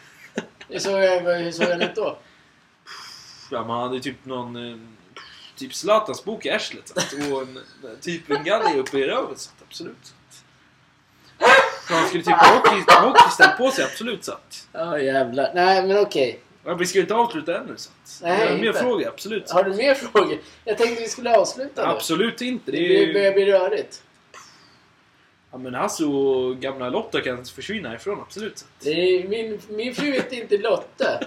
Hur 0.69 0.79
såg 0.79 1.01
jag, 1.03 1.21
hur 1.21 1.53
såg 1.53 1.67
han 1.69 1.83
ut 1.83 1.95
då? 1.95 2.19
Ja, 3.51 3.65
man 3.65 3.89
hade 3.89 4.01
typ 4.01 4.25
någon... 4.25 4.71
eh, 4.71 4.77
Typ 5.57 5.75
Zlatans 5.75 6.25
bok 6.25 6.47
i 6.47 6.51
arslet. 6.51 6.91
Och 7.33 7.43
en, 7.43 7.59
typ 8.01 8.31
en 8.31 8.45
galge 8.45 8.79
uppe 8.79 8.99
i 8.99 9.07
röven. 9.07 9.37
Så 9.39 9.51
absolut. 9.69 10.15
Så 11.89 11.95
han 11.95 12.09
skulle 12.09 12.23
typ 12.25 12.35
ha 12.35 12.55
hockey, 12.57 12.85
hockeyställ 13.07 13.49
på 13.59 13.71
sig, 13.71 13.85
absolut. 13.85 14.25
Så. 14.25 14.33
Ja 14.73 14.99
jävlar. 14.99 15.51
Nej 15.55 15.87
men 15.87 15.99
okej. 15.99 16.41
Ja, 16.65 16.75
vi 16.75 16.87
ska 16.87 16.99
ju 16.99 17.03
inte 17.03 17.15
avsluta 17.15 17.59
ännu. 17.59 17.75
Så 17.77 17.91
att. 17.91 18.21
Nej, 18.23 18.41
jag 18.41 18.49
har 18.51 18.59
mer 18.59 18.73
frågor, 18.73 19.09
absolut. 19.09 19.51
Har 19.51 19.65
du 19.65 19.75
mer 19.75 19.95
frågor? 19.95 20.39
Jag 20.65 20.79
tänkte 20.79 21.03
vi 21.03 21.09
skulle 21.09 21.37
avsluta 21.39 21.87
nu. 21.87 21.93
Absolut 21.93 22.41
inte. 22.41 22.71
Det 22.71 22.79
Det 22.79 23.05
är 23.11 23.13
börjar 23.13 23.29
ju... 23.29 23.35
bli 23.35 23.53
rörigt. 23.53 24.03
Ja, 25.55 25.59
men 25.59 25.75
Hasse 25.75 26.05
och 26.05 26.57
gamla 26.57 26.91
Lotta 26.91 27.21
kan 27.21 27.45
försvinna 27.45 27.89
härifrån, 27.89 28.21
absolut. 28.21 28.65
Det 28.81 28.91
är, 28.91 29.29
min, 29.29 29.61
min 29.69 29.95
fru 29.95 30.13
heter 30.13 30.37
inte 30.37 30.59
Lotta. 30.59 31.21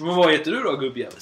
Men 0.00 0.16
vad 0.16 0.32
heter 0.32 0.50
du 0.50 0.62
då, 0.62 0.76
gubbjävel? 0.76 1.20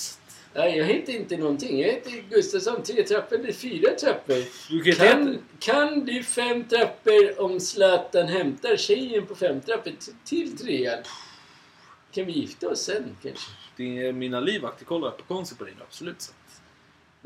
Nej, 0.54 0.78
jag 0.78 0.84
heter 0.84 1.12
inte 1.12 1.36
någonting. 1.36 1.80
Jag 1.80 1.88
heter 1.88 2.24
Gustafsson. 2.30 2.82
Tre 2.82 3.02
trappor 3.02 3.38
eller 3.38 3.52
fyra 3.52 3.90
trappor. 3.90 4.36
Du 4.70 4.92
kan. 4.92 5.06
Kan, 5.06 5.38
kan 5.58 6.04
bli 6.04 6.22
fem 6.22 6.64
trappor 6.64 7.40
om 7.40 7.60
Zlatan 7.60 8.28
hämtar 8.28 8.76
tjejen 8.76 9.26
på 9.26 9.34
fem 9.34 9.60
trappor 9.60 9.92
till 10.24 10.58
trean. 10.58 10.98
Kan 12.12 12.26
vi 12.26 12.32
gifta 12.32 12.68
oss 12.68 12.82
sen 12.82 13.16
kanske? 13.22 13.50
Det 13.76 14.06
är 14.06 14.12
mina 14.12 14.40
livvakter 14.40 14.84
kollar 14.84 15.10
på 15.10 15.22
konstigt 15.22 15.58
på 15.58 15.64
dig, 15.64 15.74
absolut. 15.88 16.22
Så. 16.22 16.32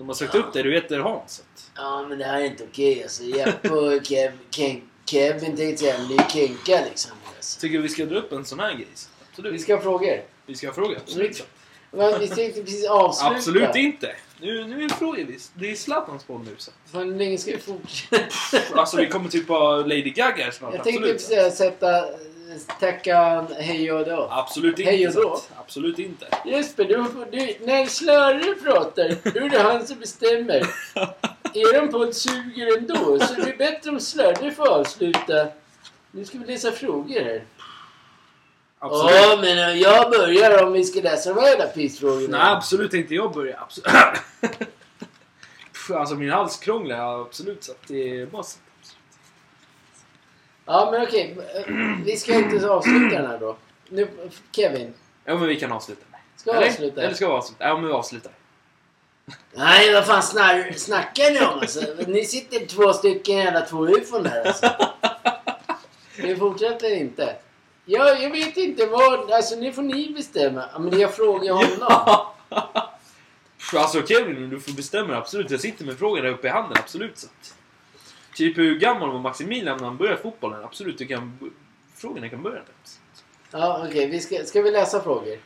De 0.00 0.08
har 0.08 0.14
sökt 0.14 0.34
upp 0.34 0.52
dig, 0.52 0.62
du 0.62 0.74
heter 0.74 0.98
Hans. 0.98 1.42
Ja, 1.76 2.06
men 2.08 2.18
det 2.18 2.24
här 2.24 2.40
är 2.40 2.44
inte 2.44 2.64
okej 2.64 3.02
alltså. 3.02 3.22
Jeppe 3.22 3.70
och 3.70 4.06
Kev, 4.06 4.32
Ken, 4.50 4.82
Kevin 5.06 5.56
tänkte 5.56 5.84
jag 5.84 5.94
är 5.94 6.28
Kenka 6.28 6.84
liksom. 6.84 7.12
Alltså. 7.36 7.60
Tycker 7.60 7.78
vi 7.78 7.88
ska 7.88 8.04
dra 8.04 8.18
upp 8.18 8.32
en 8.32 8.44
sån 8.44 8.60
här 8.60 8.74
grej. 8.74 8.88
Absolut. 9.30 9.54
Vi 9.54 9.58
ska 9.58 9.74
ha 9.74 9.82
frågor. 9.82 10.22
Vi 10.46 10.54
ska 10.54 10.66
ha 10.66 10.74
frågor, 10.74 10.96
absolut. 10.96 11.46
Men 11.90 12.20
vi 12.20 12.28
tänkte 12.28 12.62
precis 12.62 12.88
avsluta. 12.88 13.34
Absolut 13.34 13.76
inte! 13.76 14.16
Nu, 14.40 14.64
nu 14.64 14.84
är 14.84 14.88
frågor. 14.88 15.26
Det 15.54 15.70
är 15.70 15.74
Zlatans 15.74 16.26
boll 16.26 16.40
nu. 16.40 16.54
Så. 16.58 16.70
Hur 16.98 17.04
länge 17.04 17.38
ska 17.38 17.50
vi 17.50 17.58
fortsätta? 17.58 18.26
Alltså 18.74 18.96
vi 18.96 19.06
kommer 19.06 19.28
typ 19.28 19.48
ha 19.48 19.76
Lady 19.76 20.10
Gaga 20.10 20.44
här 20.44 20.50
snart. 20.50 20.74
Jag 20.74 20.84
tänkte 20.84 21.12
precis 21.12 21.56
sätta, 21.56 22.04
tacka 22.80 23.46
hej 23.58 23.92
och 23.92 24.06
då. 24.06 24.28
Absolut 24.30 24.78
inte. 24.78 24.90
Hej 24.90 25.08
och 25.08 25.14
då. 25.14 25.40
Absolut 25.56 25.98
inte. 25.98 26.26
Jesper, 26.44 26.84
du, 26.84 27.04
du, 27.30 27.66
när 27.66 27.86
Slörre 27.86 28.54
pratar, 28.54 29.30
då 29.34 29.40
är 29.40 29.48
det 29.48 29.58
han 29.58 29.86
som 29.86 29.98
bestämmer. 29.98 30.62
Er 31.54 31.86
podd 31.86 32.14
suger 32.14 32.78
ändå, 32.78 33.20
så 33.20 33.34
det 33.34 33.50
är 33.50 33.56
bättre 33.56 33.90
om 33.90 34.00
Slörre 34.00 34.50
får 34.50 34.68
avsluta. 34.68 35.48
Nu 36.10 36.24
ska 36.24 36.38
vi 36.38 36.52
läsa 36.52 36.72
frågor 36.72 37.20
här. 37.20 37.44
Absolut. 38.78 39.14
Ja, 39.14 39.38
men 39.40 39.78
jag 39.78 40.10
börjar 40.10 40.64
om 40.64 40.72
vi 40.72 40.84
ska 40.84 41.00
läsa 41.00 41.34
de 41.34 41.40
här 41.40 41.48
jävla 41.48 41.66
pissfrågorna. 41.66 42.38
Nej, 42.38 42.56
absolut 42.56 42.94
inte 42.94 43.14
jag 43.14 43.32
börjar. 43.32 43.58
Absolut. 43.60 43.90
alltså 46.00 46.14
min 46.14 46.30
hals 46.30 46.56
krånglar 46.56 47.20
absolut. 47.20 47.64
Så 47.64 47.72
att 47.72 47.88
det 47.88 48.20
är 48.20 48.26
bara. 48.26 48.44
Ja, 50.72 50.88
men 50.92 51.02
okej. 51.02 51.36
Vi 52.04 52.16
ska 52.16 52.34
inte 52.34 52.70
avsluta 52.70 53.16
den 53.16 53.26
här 53.26 53.38
då. 53.38 53.56
Nu, 53.88 54.08
Kevin, 54.52 54.94
Ja 55.24 55.34
men 55.34 55.48
vi 55.48 55.60
kan 55.60 55.72
avsluta. 55.72 56.00
ska 56.36 56.52
vi 56.52 56.58
Eller? 56.58 56.66
avsluta? 56.68 57.02
Eller 57.02 57.14
ska 57.14 57.26
vi 57.26 57.32
avsluta? 57.32 57.64
Ja 57.68 57.74
men 57.76 57.86
vi 57.86 57.92
avslutar. 57.92 58.32
Nej, 59.52 59.92
vad 59.94 60.06
fan 60.06 60.22
snar, 60.22 60.72
snackar 60.76 61.30
ni 61.30 61.40
om 61.40 61.58
alltså? 61.60 61.80
Ni 62.06 62.24
sitter 62.24 62.66
två 62.66 62.92
stycken 62.92 63.36
jävla 63.36 63.60
två 63.60 63.86
ufon 63.86 64.26
här 64.26 64.46
alltså. 64.46 64.70
Vi 66.16 66.36
fortsätter 66.36 66.96
inte. 66.96 67.36
Jag, 67.84 68.22
jag 68.22 68.30
vet 68.30 68.56
inte 68.56 68.86
vad, 68.86 69.30
alltså 69.30 69.56
nu 69.56 69.72
får 69.72 69.82
ni 69.82 70.12
bestämma. 70.16 70.64
Ja, 70.72 70.78
men 70.78 71.00
jag 71.00 71.14
frågar 71.14 71.52
honom. 71.52 72.26
Alltså 73.74 74.06
Kevin, 74.06 74.50
du 74.50 74.60
får 74.60 74.72
bestämma 74.72 75.16
absolut. 75.16 75.50
Jag 75.50 75.60
sitter 75.60 75.84
med 75.84 75.98
frågan 75.98 76.24
där 76.24 76.30
uppe 76.30 76.46
i 76.46 76.50
handen, 76.50 76.78
absolut. 76.80 77.18
Så. 77.18 77.28
Typ 78.34 78.58
hur 78.58 78.78
gammal 78.78 79.12
var 79.12 79.18
Maximilian 79.18 79.76
när 79.76 79.84
han 79.84 79.96
började 79.96 80.22
fotbollen? 80.22 80.64
Absolut, 80.64 80.98
du 80.98 81.06
kan... 81.06 81.52
Frågorna 81.96 82.28
kan 82.28 82.42
börja 82.42 82.56
där. 82.56 82.64
Ja, 83.50 83.86
okej. 83.88 84.06
vi 84.06 84.20
ska, 84.20 84.44
ska 84.44 84.62
vi 84.62 84.70
läsa 84.70 85.02
frågor? 85.02 85.38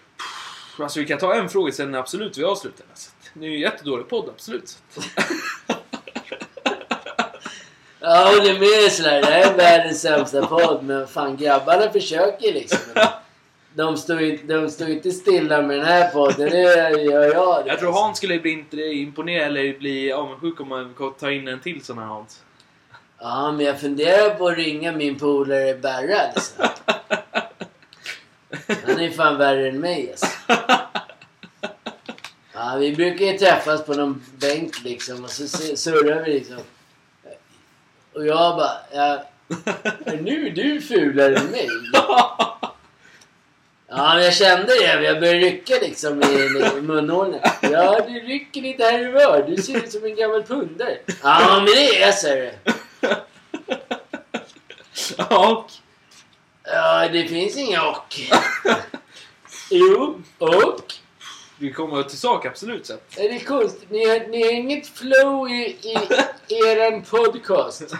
Alltså 0.78 1.00
vi 1.00 1.06
kan 1.06 1.18
ta 1.18 1.34
en 1.34 1.48
fråga 1.48 1.72
sen 1.72 1.94
absolut 1.94 2.38
vi 2.38 2.44
avslutar. 2.44 2.86
Så 2.94 3.10
att, 3.10 3.30
det 3.34 3.46
är 3.46 3.50
ju 3.50 3.54
en 3.54 3.60
jättedålig 3.60 4.08
podd, 4.08 4.28
absolut. 4.28 4.68
Så 4.88 5.00
att, 5.00 5.76
Jag 8.00 8.26
håller 8.26 8.58
med 8.58 8.92
sådär. 8.92 9.20
Det 9.20 9.26
här 9.26 9.52
är 9.52 9.56
världens 9.56 10.00
sämsta 10.00 10.46
podd. 10.46 10.84
Men 10.84 11.06
fan 11.06 11.36
grabbarna 11.36 11.90
försöker 11.90 12.52
liksom. 12.52 12.78
De 13.74 13.96
står 13.96 14.20
ju 14.20 14.36
de 14.36 14.70
står 14.70 14.88
inte 14.88 15.10
stilla 15.10 15.62
med 15.62 15.78
den 15.78 15.86
här 15.86 16.10
podden. 16.10 16.50
Det 16.50 16.60
gör 17.02 17.34
jag. 17.34 17.66
jag 17.66 17.78
tror 17.78 17.92
Hans 17.92 18.16
skulle 18.16 18.38
bli 18.38 18.52
inte 18.52 18.76
imponerad 18.76 19.46
eller 19.46 19.78
bli 19.78 20.12
avundsjuk 20.12 20.60
om 20.60 20.68
man 20.68 20.94
tar 21.20 21.30
in 21.30 21.48
en 21.48 21.60
till 21.60 21.84
sån 21.84 21.98
här 21.98 22.06
Hans. 22.06 22.42
Ja, 23.18 23.52
men 23.52 23.66
jag 23.66 23.80
funderar 23.80 24.34
på 24.34 24.48
att 24.48 24.56
ringa 24.56 24.92
min 24.92 25.18
polare 25.18 25.74
Berra 25.74 26.20
alltså. 26.20 26.62
Han 28.86 29.00
är 29.00 29.10
fan 29.10 29.38
värre 29.38 29.68
än 29.68 29.80
mig 29.80 30.10
alltså. 30.10 30.26
Ja, 32.56 32.76
vi 32.80 32.96
brukar 32.96 33.24
ju 33.24 33.38
träffas 33.38 33.84
på 33.84 33.94
någon 33.94 34.22
bänk 34.36 34.82
liksom 34.84 35.24
och 35.24 35.30
så 35.30 35.48
surrar 35.76 36.22
vi 36.22 36.32
liksom. 36.32 36.56
Och 38.12 38.26
jag 38.26 38.56
bara, 38.56 38.76
ja, 38.92 39.24
nu 40.20 40.46
är 40.46 40.50
du 40.50 40.80
fulare 40.80 41.36
än 41.36 41.46
mig. 41.46 41.68
Ja, 43.96 44.14
men 44.14 44.24
jag 44.24 44.34
kände 44.34 44.66
det. 44.66 45.02
Jag 45.02 45.20
började 45.20 45.38
rycka 45.38 45.74
liksom 45.82 46.22
i, 46.22 46.26
i 46.78 46.80
munhålan. 46.80 47.40
Ja, 47.60 48.00
du 48.08 48.20
rycker 48.20 48.60
lite 48.60 48.84
här 48.84 49.08
och 49.08 49.14
var. 49.14 49.44
Du 49.48 49.62
ser 49.62 49.76
ut 49.76 49.92
som 49.92 50.04
en 50.04 50.16
gammal 50.16 50.42
pundare. 50.42 50.96
Ja, 51.22 51.52
men 51.56 51.64
det 51.64 51.96
är 51.96 52.00
jag, 52.00 52.14
ser 52.14 52.36
du. 52.36 52.72
Och? 55.30 55.70
Ja, 56.64 57.08
det 57.08 57.28
finns 57.28 57.56
inga 57.56 57.82
och. 57.88 58.20
Jo, 59.70 60.22
och. 60.38 60.94
Vi 61.58 61.72
kommer 61.72 62.02
till 62.02 62.18
sak, 62.18 62.46
absolut 62.46 62.86
sett. 62.86 63.18
Är 63.18 63.28
det 63.28 63.38
konstigt? 63.40 63.90
Ni 63.90 64.08
har, 64.08 64.28
ni 64.28 64.42
har 64.42 64.52
inget 64.52 64.86
flow 64.86 65.48
i, 65.50 65.76
i 65.82 65.96
eran 66.54 67.02
podcast. 67.02 67.94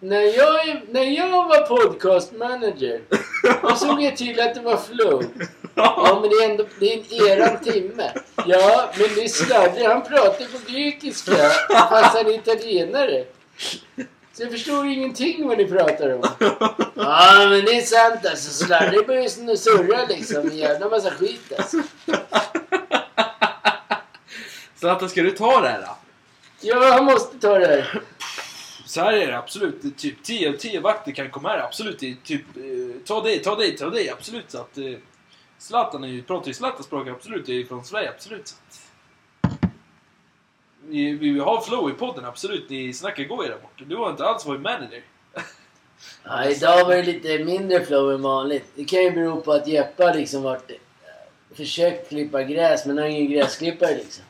När 0.00 0.20
jag, 0.20 0.82
när 0.88 1.04
jag 1.04 1.48
var 1.48 1.66
podcast 1.66 2.32
manager, 2.32 3.00
då 3.62 3.74
såg 3.74 4.02
jag 4.02 4.16
till 4.16 4.40
att 4.40 4.54
det 4.54 4.60
var 4.60 4.76
flow. 4.76 5.24
Ja, 5.74 6.18
men 6.20 6.30
det 6.30 6.36
är 6.36 6.50
ändå 6.50 6.64
det 6.80 6.94
är 6.94 6.98
en 6.98 7.28
eran 7.28 7.64
timme. 7.64 8.12
Ja, 8.46 8.92
men 8.98 9.08
det 9.14 9.24
är 9.24 9.28
sladdrig. 9.28 9.84
Han 9.84 10.02
pratar 10.02 10.44
på 10.44 10.72
grekiska 10.72 11.36
fast 11.68 12.16
han 12.16 12.26
är 12.26 12.34
italienare. 12.34 13.24
Jag 14.42 14.50
förstår 14.50 14.86
ingenting 14.86 15.48
vad 15.48 15.58
ni 15.58 15.64
pratar 15.64 16.14
om. 16.14 16.22
Ja, 16.94 17.46
men 17.48 17.64
det 17.64 17.76
är 17.76 17.82
sant 17.82 18.26
alltså. 18.26 18.64
Sladdrig 18.64 19.06
börjar 19.06 19.56
surra 19.56 20.06
liksom. 20.08 20.48
En 20.48 20.56
jävla 20.56 20.88
massa 20.88 21.10
skit 21.10 21.52
alltså. 21.58 21.76
Zlatan, 24.76 25.08
ska 25.08 25.22
du 25.22 25.30
ta 25.30 25.60
det 25.60 25.68
här 25.68 25.80
då? 25.80 25.96
Ja, 26.60 26.92
han 26.92 27.04
måste 27.04 27.38
ta 27.38 27.58
det 27.58 27.66
här. 27.66 28.00
Så 28.86 29.00
här 29.00 29.12
är 29.12 29.26
det 29.26 29.38
absolut. 29.38 29.82
Det 29.82 29.88
är 29.88 29.90
Typ 29.90 30.22
10 30.22 30.48
av 30.48 30.52
10 30.52 30.80
vakter 30.80 31.12
kan 31.12 31.30
komma 31.30 31.48
här. 31.48 31.58
Absolut. 31.58 31.98
Det 31.98 32.10
är 32.10 32.16
typ, 32.24 32.56
eh, 32.56 33.02
ta 33.06 33.22
dig, 33.22 33.42
ta 33.42 33.56
dig, 33.56 33.76
ta 33.76 33.90
dig. 33.90 34.10
Absolut. 34.10 34.50
Så 34.50 34.58
att, 34.58 34.78
eh, 34.78 34.84
Zlatan 35.58 36.04
är 36.04 36.08
ju, 36.08 36.22
pratar 36.22 36.48
ju 36.48 36.54
Zlatan-språk. 36.54 37.08
Absolut. 37.08 37.46
Det 37.46 37.52
är 37.52 37.56
ju 37.56 37.66
från 37.66 37.84
Sverige. 37.84 38.10
Absolut. 38.10 38.48
Så 38.48 38.54
att, 38.54 38.81
vi, 40.88 41.12
vi 41.12 41.38
har 41.38 41.60
flow 41.60 41.90
i 41.90 41.92
podden. 41.92 42.24
Absolut. 42.24 42.70
Ni 42.70 42.92
snackar 42.92 43.24
gå 43.24 43.42
där 43.42 43.50
borta. 43.62 43.84
Du 43.86 43.96
har 43.96 44.10
inte 44.10 44.24
alls 44.24 44.46
varit 44.46 44.60
manager. 44.60 45.02
Ja, 46.24 46.44
idag 46.44 46.84
var 46.84 46.94
det 46.94 47.02
lite 47.02 47.38
mindre 47.44 47.84
flow 47.84 48.12
än 48.12 48.22
vanligt. 48.22 48.64
Det 48.74 48.84
kan 48.84 49.02
ju 49.02 49.10
bero 49.10 49.40
på 49.40 49.52
att 49.52 49.66
Jeppe 49.68 50.04
har 50.04 50.14
liksom 50.14 50.42
varit... 50.42 50.70
eh, 50.70 51.56
Försökt 51.56 52.08
klippa 52.08 52.42
gräs, 52.42 52.86
men 52.86 52.98
han 52.98 53.06
är 53.06 53.10
ingen 53.10 53.30
gräsklippare 53.32 53.94
liksom. 53.94 54.24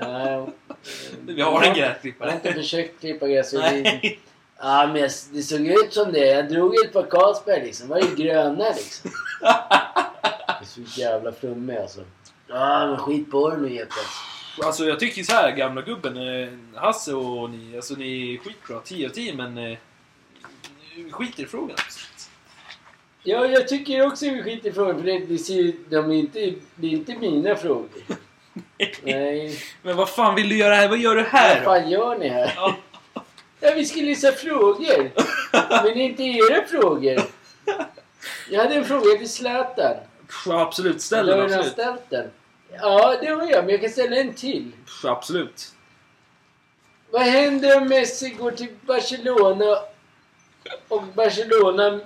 Ja, 0.00 0.48
Vi 1.26 1.42
har 1.42 1.62
en 1.62 1.64
Jag 1.64 1.68
har 1.70 1.74
gräsklippare. 1.74 2.32
inte 2.32 2.52
försökt 2.52 3.00
klippa 3.00 3.28
gräs. 3.28 3.50
det- 3.50 3.58
Nej. 3.82 4.20
Ja, 4.62 4.86
men 4.92 4.96
jag, 5.02 5.10
det 5.32 5.42
såg 5.42 5.60
ut 5.66 5.92
som 5.92 6.12
det. 6.12 6.26
Jag 6.26 6.48
drog 6.48 6.74
ett 6.84 6.92
par 6.92 7.02
Carlsberg 7.10 7.60
liksom. 7.64 7.88
var 7.88 7.98
ju 7.98 8.14
gröna 8.16 8.64
liksom. 8.76 9.10
Det 9.40 9.46
är 10.60 10.64
så 10.64 11.00
jävla 11.00 11.32
flummig 11.32 11.76
alltså. 11.76 12.00
Ja, 12.48 12.86
men 12.86 12.98
skit 12.98 13.30
på 13.30 13.50
dig 13.50 13.60
nu 13.60 13.74
Jeppe. 13.74 13.94
Alltså 13.98 14.29
jag 14.58 15.00
tycker 15.00 15.22
så 15.22 15.32
här 15.32 15.50
gamla 15.50 15.82
gubben. 15.82 16.16
Eh, 16.16 16.48
Hasse 16.74 17.14
och 17.14 17.50
ni. 17.50 17.76
Alltså 17.76 17.94
ni 17.94 18.34
är 18.34 18.38
skitbra. 18.38 18.80
10 18.80 19.08
av 19.08 19.12
10 19.12 19.34
men... 19.34 19.58
Eh, 19.58 19.78
vi 20.96 21.12
skiter 21.12 21.42
i 21.42 21.46
frågan. 21.46 21.76
Ja, 23.22 23.46
jag 23.46 23.68
tycker 23.68 24.06
också 24.06 24.24
vi 24.24 24.42
skiter 24.42 24.68
i 24.70 24.72
frågan 24.72 24.96
för 24.96 25.06
det, 25.06 25.18
det, 25.18 25.38
ser, 25.38 25.72
de 25.90 26.10
är 26.10 26.14
inte, 26.14 26.54
det 26.74 26.86
är 26.86 26.90
inte 26.90 27.14
mina 27.18 27.56
frågor. 27.56 27.88
Nej. 29.02 29.58
Men 29.82 29.96
vad 29.96 30.08
fan 30.08 30.34
vill 30.34 30.48
du 30.48 30.56
göra 30.56 30.74
här? 30.74 30.88
Vad 30.88 30.98
gör 30.98 31.16
du 31.16 31.22
här 31.22 31.64
Vad 31.64 31.76
då? 31.76 31.80
fan 31.80 31.90
gör 31.90 32.18
ni 32.18 32.28
här? 32.28 32.52
Ja. 32.56 32.76
Ja, 33.60 33.72
vi 33.76 33.84
skulle 33.84 34.08
läsa 34.08 34.32
frågor. 34.32 35.10
Men 35.84 36.00
inte 36.00 36.22
era 36.22 36.66
frågor. 36.66 37.20
Jag 38.50 38.62
hade 38.62 38.74
en 38.74 38.84
fråga 38.84 39.18
till 39.18 39.30
Zlatan. 39.30 39.94
Ja, 40.46 40.60
absolut. 40.60 41.02
Ställ 41.02 41.28
Har 41.28 41.36
den. 41.36 41.46
du 41.46 41.52
redan 41.52 41.70
ställt 41.70 42.10
den? 42.10 42.30
Ja, 42.72 43.16
det 43.20 43.26
har 43.26 43.46
jag. 43.50 43.64
Men 43.64 43.72
jag 43.72 43.80
kan 43.80 43.90
ställa 43.90 44.16
en 44.16 44.34
till. 44.34 44.72
Absolut. 45.04 45.74
Vad 47.10 47.22
händer 47.22 47.76
om 47.80 47.88
Messi 47.88 48.30
går 48.30 48.50
till 48.50 48.76
Barcelona 48.86 49.78
och 50.88 51.02
Barcelona 51.14 52.00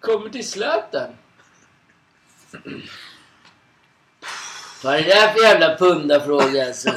kommer 0.00 0.30
till 0.30 0.48
Zlatan? 0.48 1.08
Vad 4.84 4.94
är 4.94 5.02
det 5.02 5.08
där 5.08 5.32
för 5.32 5.42
jävla 5.42 5.76
pundarfråga 5.76 6.66
alltså? 6.66 6.90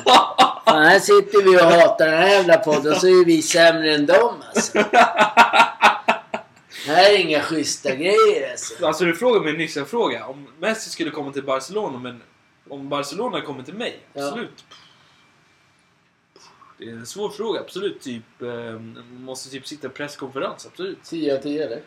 Fan, 0.65 0.85
här 0.85 0.99
sitter 0.99 1.43
vi 1.43 1.57
och 1.57 1.61
hatar 1.61 2.05
den 2.05 2.17
här 2.21 2.29
jävla 2.29 2.57
podden 2.57 2.93
och 2.93 2.97
så 2.97 3.07
är 3.07 3.25
vi 3.25 3.41
sämre 3.41 3.95
än 3.95 4.05
dem 4.05 4.43
alltså. 4.55 4.83
Det 6.85 6.91
här 6.91 7.13
är 7.13 7.19
inga 7.19 7.41
schyssta 7.41 7.95
grejer 7.95 8.51
alltså. 8.51 8.85
Alltså 8.85 9.05
du 9.05 9.15
frågade 9.15 9.45
mig 9.45 9.57
nyss 9.57 9.77
en 9.77 9.85
fråga. 9.85 10.25
Om 10.25 10.47
Messi 10.59 10.89
skulle 10.89 11.11
komma 11.11 11.31
till 11.31 11.43
Barcelona, 11.43 11.99
men 11.99 12.21
om 12.69 12.89
Barcelona 12.89 13.41
kommer 13.41 13.63
till 13.63 13.73
mig? 13.73 13.99
Ja. 14.13 14.27
Absolut. 14.27 14.65
Det 16.77 16.85
är 16.85 16.91
en 16.91 17.05
svår 17.05 17.29
fråga, 17.29 17.59
absolut. 17.59 18.01
Typ, 18.01 18.41
eh, 18.41 18.79
måste 19.09 19.49
typ 19.49 19.67
sitta 19.67 19.87
i 19.87 19.89
presskonferens, 19.89 20.65
absolut. 20.65 21.03
10 21.03 21.37
av 21.37 21.41
10 21.41 21.65
eller? 21.65 21.81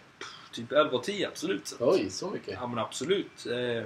Typ 0.53 0.73
11 0.73 0.97
och 0.97 1.05
10, 1.05 1.29
absolut. 1.29 1.67
Så. 1.67 1.77
Oj, 1.81 2.11
så 2.11 2.31
mycket. 2.31 2.55
Ja 2.61 2.67
men 2.67 2.79
absolut. 2.79 3.47
Eh, 3.47 3.83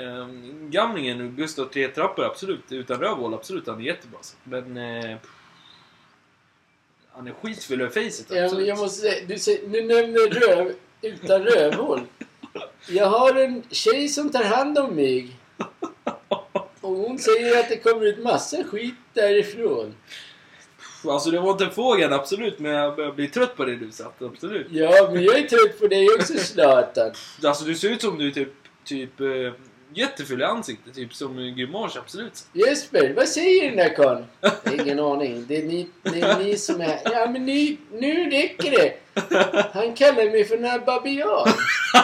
eh, 0.00 0.26
gamlingen, 0.68 1.36
Gustav 1.36 1.64
Tre 1.64 1.88
Trappor, 1.88 2.24
absolut. 2.24 2.72
Utan 2.72 3.00
rövhål, 3.00 3.34
absolut. 3.34 3.66
Han 3.66 3.80
är 3.80 3.84
jättebra. 3.84 4.18
Så. 4.22 4.36
Men... 4.44 4.76
Eh, 4.76 5.16
han 7.10 7.26
är 7.26 7.32
skitfull 7.32 7.80
över 7.80 7.90
facet, 7.90 8.26
Ja, 8.28 8.34
men 8.34 8.44
absolut. 8.44 8.68
jag 8.68 8.78
måste 8.78 9.00
säga, 9.00 9.26
du, 9.26 9.38
säger, 9.38 9.68
du 9.68 9.82
nämner 9.82 10.30
röv 10.30 10.72
utan 11.02 11.42
rövhål. 11.42 12.00
Jag 12.88 13.06
har 13.06 13.34
en 13.34 13.62
tjej 13.70 14.08
som 14.08 14.30
tar 14.30 14.44
hand 14.44 14.78
om 14.78 14.94
mig. 14.94 15.37
Och 16.88 16.96
hon 16.96 17.18
säger 17.18 17.60
att 17.60 17.68
det 17.68 17.76
kommer 17.76 18.06
ut 18.06 18.18
massa 18.18 18.64
skit 18.64 18.94
därifrån. 19.14 19.94
Alltså 21.04 21.30
det 21.30 21.40
var 21.40 21.52
inte 21.52 21.70
frågan, 21.70 22.12
absolut. 22.12 22.58
Men 22.58 22.70
jag 22.72 22.96
börjar 22.96 23.12
bli 23.12 23.28
trött 23.28 23.56
på 23.56 23.64
det 23.64 23.76
du 23.76 23.92
satt, 23.92 24.22
absolut. 24.22 24.66
Ja, 24.70 25.10
men 25.12 25.22
jag 25.22 25.38
är 25.38 25.48
trött 25.48 25.80
på 25.80 25.86
dig 25.86 26.08
också 26.18 26.34
Zlatan. 26.34 27.12
Alltså 27.44 27.64
du 27.64 27.74
ser 27.74 27.90
ut 27.90 28.02
som 28.02 28.18
du 28.18 28.30
typ, 28.30 28.52
typ 28.84 29.20
eh, 29.20 29.26
jättefull 29.94 30.40
i 30.40 30.44
ansiktet. 30.44 30.94
Typ 30.94 31.14
som 31.14 31.36
Grimage, 31.56 31.96
absolut. 31.96 32.46
Jesper, 32.52 33.12
vad 33.16 33.28
säger 33.28 33.66
den 33.66 33.76
där 33.76 33.94
karln? 33.96 34.24
Ingen 34.80 35.00
aning. 35.00 35.44
Det 35.48 35.56
är, 35.56 35.62
ni, 35.62 35.88
det 36.02 36.20
är 36.20 36.38
ni 36.38 36.56
som 36.56 36.80
är... 36.80 37.00
Ja, 37.04 37.30
men 37.30 37.46
ni, 37.46 37.78
nu 37.92 38.30
räcker 38.30 38.70
det. 38.70 38.94
Han 39.72 39.94
kallar 39.94 40.30
mig 40.30 40.44
för 40.44 40.56
en 40.56 40.64
här 40.64 40.78
babian. 40.78 41.48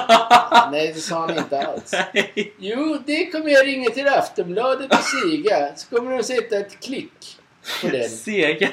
Nej, 0.70 0.92
det 0.94 1.00
sa 1.00 1.20
han 1.20 1.38
inte 1.38 1.66
alls. 1.66 1.94
Jo, 2.58 2.98
det 3.06 3.26
kommer 3.26 3.50
jag 3.50 3.66
ringa 3.66 3.90
till 3.90 4.08
Aftonbladet 4.08 4.92
och 4.92 5.04
Siga. 5.04 5.76
Så 5.76 5.96
kommer 5.96 6.16
de 6.16 6.22
sätta 6.22 6.56
ett 6.56 6.80
klick 6.80 7.38
på 7.82 7.88
den. 7.88 8.08
Sega. 8.08 8.68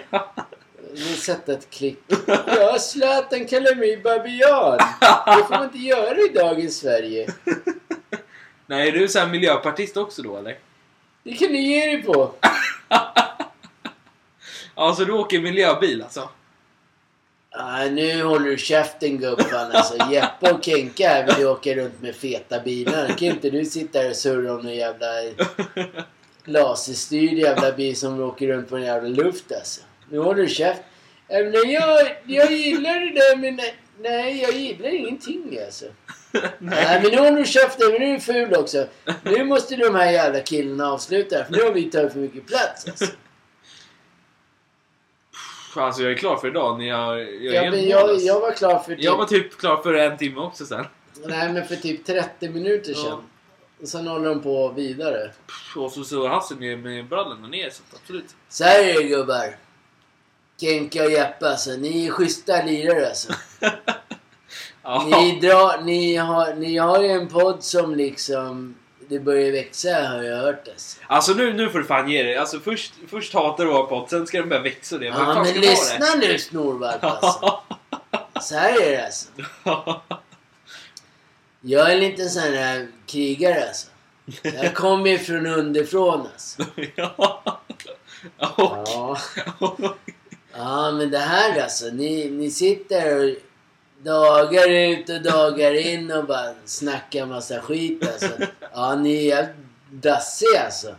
De 0.93 0.97
sätta 0.97 1.53
ett 1.53 1.69
klick. 1.69 1.99
Ja, 2.27 2.79
Zlatan 2.79 3.45
kallar 3.45 3.75
mig 3.75 3.97
babian. 3.97 4.77
Det 5.25 5.43
får 5.47 5.49
man 5.49 5.63
inte 5.63 5.77
göra 5.77 6.17
i 6.17 6.27
dagens 6.27 6.77
Sverige. 6.77 7.27
Nej, 8.72 8.88
är 8.88 8.91
du 8.91 9.07
så 9.07 9.19
här 9.19 9.27
miljöpartist 9.27 9.98
också 9.98 10.22
då 10.22 10.38
eller? 10.38 10.57
Det 11.23 11.34
kan 11.34 11.52
ni 11.52 11.61
ge 11.61 11.93
er 11.93 12.02
på. 12.02 12.31
Alltså 14.76 15.06
du 15.06 15.11
åker 15.11 15.41
miljöbil 15.41 16.02
alltså? 16.02 16.30
Ah, 17.49 17.85
nu 17.85 18.23
håller 18.23 18.49
du 18.49 18.57
käften 18.57 19.18
gubben 19.18 19.72
alltså. 19.72 19.95
Jeppe 20.11 20.52
och 20.52 20.64
Kenka 20.64 21.26
vill 21.26 21.39
ju 21.39 21.45
åka 21.45 21.76
runt 21.76 22.02
med 22.02 22.15
feta 22.15 22.60
bilar. 22.60 23.07
Kan 23.07 23.27
inte 23.27 23.49
du 23.49 23.65
sitta 23.65 23.99
här 23.99 24.10
och 24.10 24.15
surra 24.15 24.53
om 24.53 24.61
någon 24.61 24.76
jävla 24.76 25.07
laserstyrd 26.45 27.34
jävla 27.34 27.72
bil 27.72 27.95
som 27.95 28.22
åker 28.22 28.48
runt 28.48 28.69
på 28.69 28.77
en 28.77 28.84
jävla 28.84 29.10
luft 29.10 29.52
alltså. 29.52 29.81
Nu 30.10 30.19
håller 30.19 30.41
du 30.41 30.49
käft. 30.49 30.81
Äh, 31.27 31.39
jag, 31.39 32.18
jag 32.26 32.52
gillar 32.52 32.99
det 32.99 33.11
där 33.11 33.38
men 33.38 33.60
nej, 33.99 34.41
jag 34.41 34.53
gillar 34.53 34.89
ingenting 34.89 35.60
alltså. 35.65 35.85
Nej 36.59 37.01
men 37.01 37.11
nu 37.11 37.17
håller 37.17 37.37
du 37.37 37.45
käften, 37.45 37.91
men 37.91 38.01
nu 38.01 38.07
är 38.07 38.13
du 38.13 38.19
ful 38.19 38.55
också. 38.55 38.87
Nu 39.23 39.43
måste 39.43 39.75
de 39.75 39.95
här 39.95 40.11
jävla 40.11 40.39
killarna 40.39 40.91
avsluta 40.91 41.45
för 41.45 41.51
nu 41.53 41.63
har 41.63 41.71
vi 41.71 41.83
tagit 41.83 42.13
för 42.13 42.19
mycket 42.19 42.47
plats 42.47 42.87
alltså. 42.87 43.05
Alltså 45.75 46.01
jag 46.01 46.11
är 46.11 46.15
klar 46.15 46.37
för 46.37 46.47
idag. 46.47 46.79
När 46.79 46.85
jag, 46.85 47.19
jag, 47.19 47.55
är 47.55 47.63
Ja, 47.63 47.71
men 47.71 47.87
jag, 47.87 48.19
jag 48.19 48.39
var 48.39 48.51
klar 48.51 48.79
för 48.79 48.95
typ, 48.95 49.03
jag 49.03 49.17
var 49.17 49.25
typ 49.25 49.57
klar 49.57 49.77
för 49.77 49.93
en 49.93 50.17
timme 50.17 50.39
också 50.39 50.65
sen. 50.65 50.85
nej, 51.25 51.53
men 51.53 51.67
för 51.67 51.75
typ 51.75 52.05
30 52.05 52.49
minuter 52.49 52.93
sedan. 52.93 53.05
Ja. 53.05 53.21
Och 53.81 53.87
sen 53.87 54.07
håller 54.07 54.29
de 54.29 54.41
på 54.41 54.69
vidare. 54.69 55.31
Och 55.75 55.91
så 55.91 56.03
så 56.03 56.27
Hasse 56.27 56.55
med, 56.55 56.79
med 56.79 57.07
brallorna 57.07 57.47
ner 57.47 57.69
så 57.69 57.83
absolut. 57.95 58.35
Så 58.49 58.63
här 58.63 58.83
är 58.83 58.93
det 58.93 59.03
gubbar. 59.03 59.55
Kenka 60.61 61.03
och 61.03 61.11
Jeppe 61.11 61.49
alltså. 61.49 61.71
Ni 61.71 62.07
är 62.07 62.11
schyssta 62.11 62.63
lirare 62.63 63.07
alltså. 63.07 63.33
Ja. 64.83 65.07
Ni, 65.11 65.39
drar, 65.39 65.81
ni, 65.81 66.15
har, 66.15 66.53
ni 66.53 66.77
har 66.77 67.03
ju 67.03 67.09
en 67.09 67.27
podd 67.27 67.63
som 67.63 67.95
liksom... 67.95 68.75
Det 69.09 69.19
börjar 69.19 69.51
växa 69.51 69.89
har 69.89 70.23
jag 70.23 70.37
hört 70.37 70.67
alltså. 70.67 70.99
Alltså 71.07 71.33
nu, 71.33 71.53
nu 71.53 71.69
får 71.69 71.79
du 71.79 71.85
fan 71.85 72.09
ge 72.09 72.23
dig. 72.23 72.37
Alltså 72.37 72.59
först, 72.59 72.93
först 73.07 73.33
hatar 73.33 73.65
du 73.65 73.71
vår 73.71 73.83
podd, 73.83 74.09
sen 74.09 74.27
ska 74.27 74.39
den 74.39 74.49
börja 74.49 74.61
växa 74.61 74.97
det. 74.97 75.05
Ja 75.05 75.43
men 75.43 75.53
lyssna 75.53 76.05
nu 76.21 76.37
snorvalp 76.37 77.03
alltså. 77.03 77.59
Så 78.41 78.55
här 78.55 78.81
är 78.81 78.91
det 78.91 79.05
alltså. 79.05 79.27
Jag 81.61 81.89
är 81.91 81.93
en 81.93 81.99
liten 81.99 82.29
sån 82.29 82.41
här 82.41 82.87
krigare 83.05 83.67
alltså. 83.67 83.87
Jag 84.43 84.75
kommer 84.75 85.09
ju 85.09 85.17
från 85.17 85.45
underifrån 85.45 86.27
alltså. 86.33 86.63
ja. 86.95 87.61
Och, 88.55 88.87
Ja. 88.87 89.17
Ja 90.53 90.91
men 90.91 91.11
det 91.11 91.17
här 91.17 91.61
alltså. 91.61 91.85
Ni, 91.85 92.29
ni 92.29 92.51
sitter 92.51 93.17
och 93.17 93.35
dagar 94.03 94.69
ut 94.69 95.10
och 95.10 95.22
dagar 95.22 95.88
in 95.88 96.11
och 96.11 96.26
bara 96.26 96.53
snackar 96.65 97.26
massa 97.26 97.61
skit 97.61 98.07
alltså. 98.07 98.45
Ja 98.73 98.95
ni 98.95 99.18
är 99.18 99.22
jävligt 99.22 99.56
dassiga 99.91 100.64
alltså. 100.65 100.95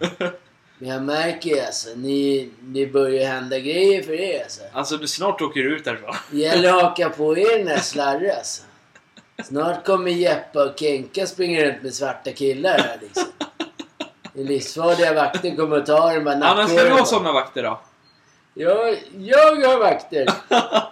Men 0.79 0.89
jag 0.89 1.03
märker 1.03 1.51
ju 1.51 1.61
alltså. 1.61 1.89
Ni, 1.97 2.51
ni 2.63 2.87
börjar 2.87 3.27
hända 3.27 3.59
grejer 3.59 4.03
för 4.03 4.13
er 4.13 4.43
alltså. 4.43 4.61
alltså 4.73 4.97
du 4.97 5.07
snart 5.07 5.43
åker 5.43 5.61
du 5.61 5.77
ut 5.77 5.85
därifrån. 5.85 6.15
Det 6.31 6.39
gäller 6.39 6.69
att 6.69 6.83
haka 6.83 7.11
på 7.11 7.39
er 7.39 7.59
den 7.59 7.67
där 7.67 7.79
slarre 7.79 8.37
alltså. 8.37 8.63
Snart 9.45 9.87
kommer 9.87 10.11
Jeppe 10.11 10.59
och 10.59 10.79
Kenka 10.79 11.27
springa 11.27 11.65
runt 11.65 11.83
med 11.83 11.95
svarta 11.95 12.33
killar 12.33 12.79
här 12.79 12.99
liksom. 13.03 13.25
Det 14.35 14.43
livsfarliga 14.43 15.15
vakter 15.15 15.57
kommer 15.57 15.77
att 15.77 15.87
ta 15.87 16.15
dem 16.15 16.25
bara 16.25 16.55
men 16.55 16.69
ska 16.69 16.85
du 16.85 16.91
ha 16.91 17.05
såna 17.05 17.33
vakter 17.33 17.63
då? 17.63 17.81
Jag, 18.55 18.97
jag 19.19 19.57
har 19.69 19.79
vakter. 19.79 20.27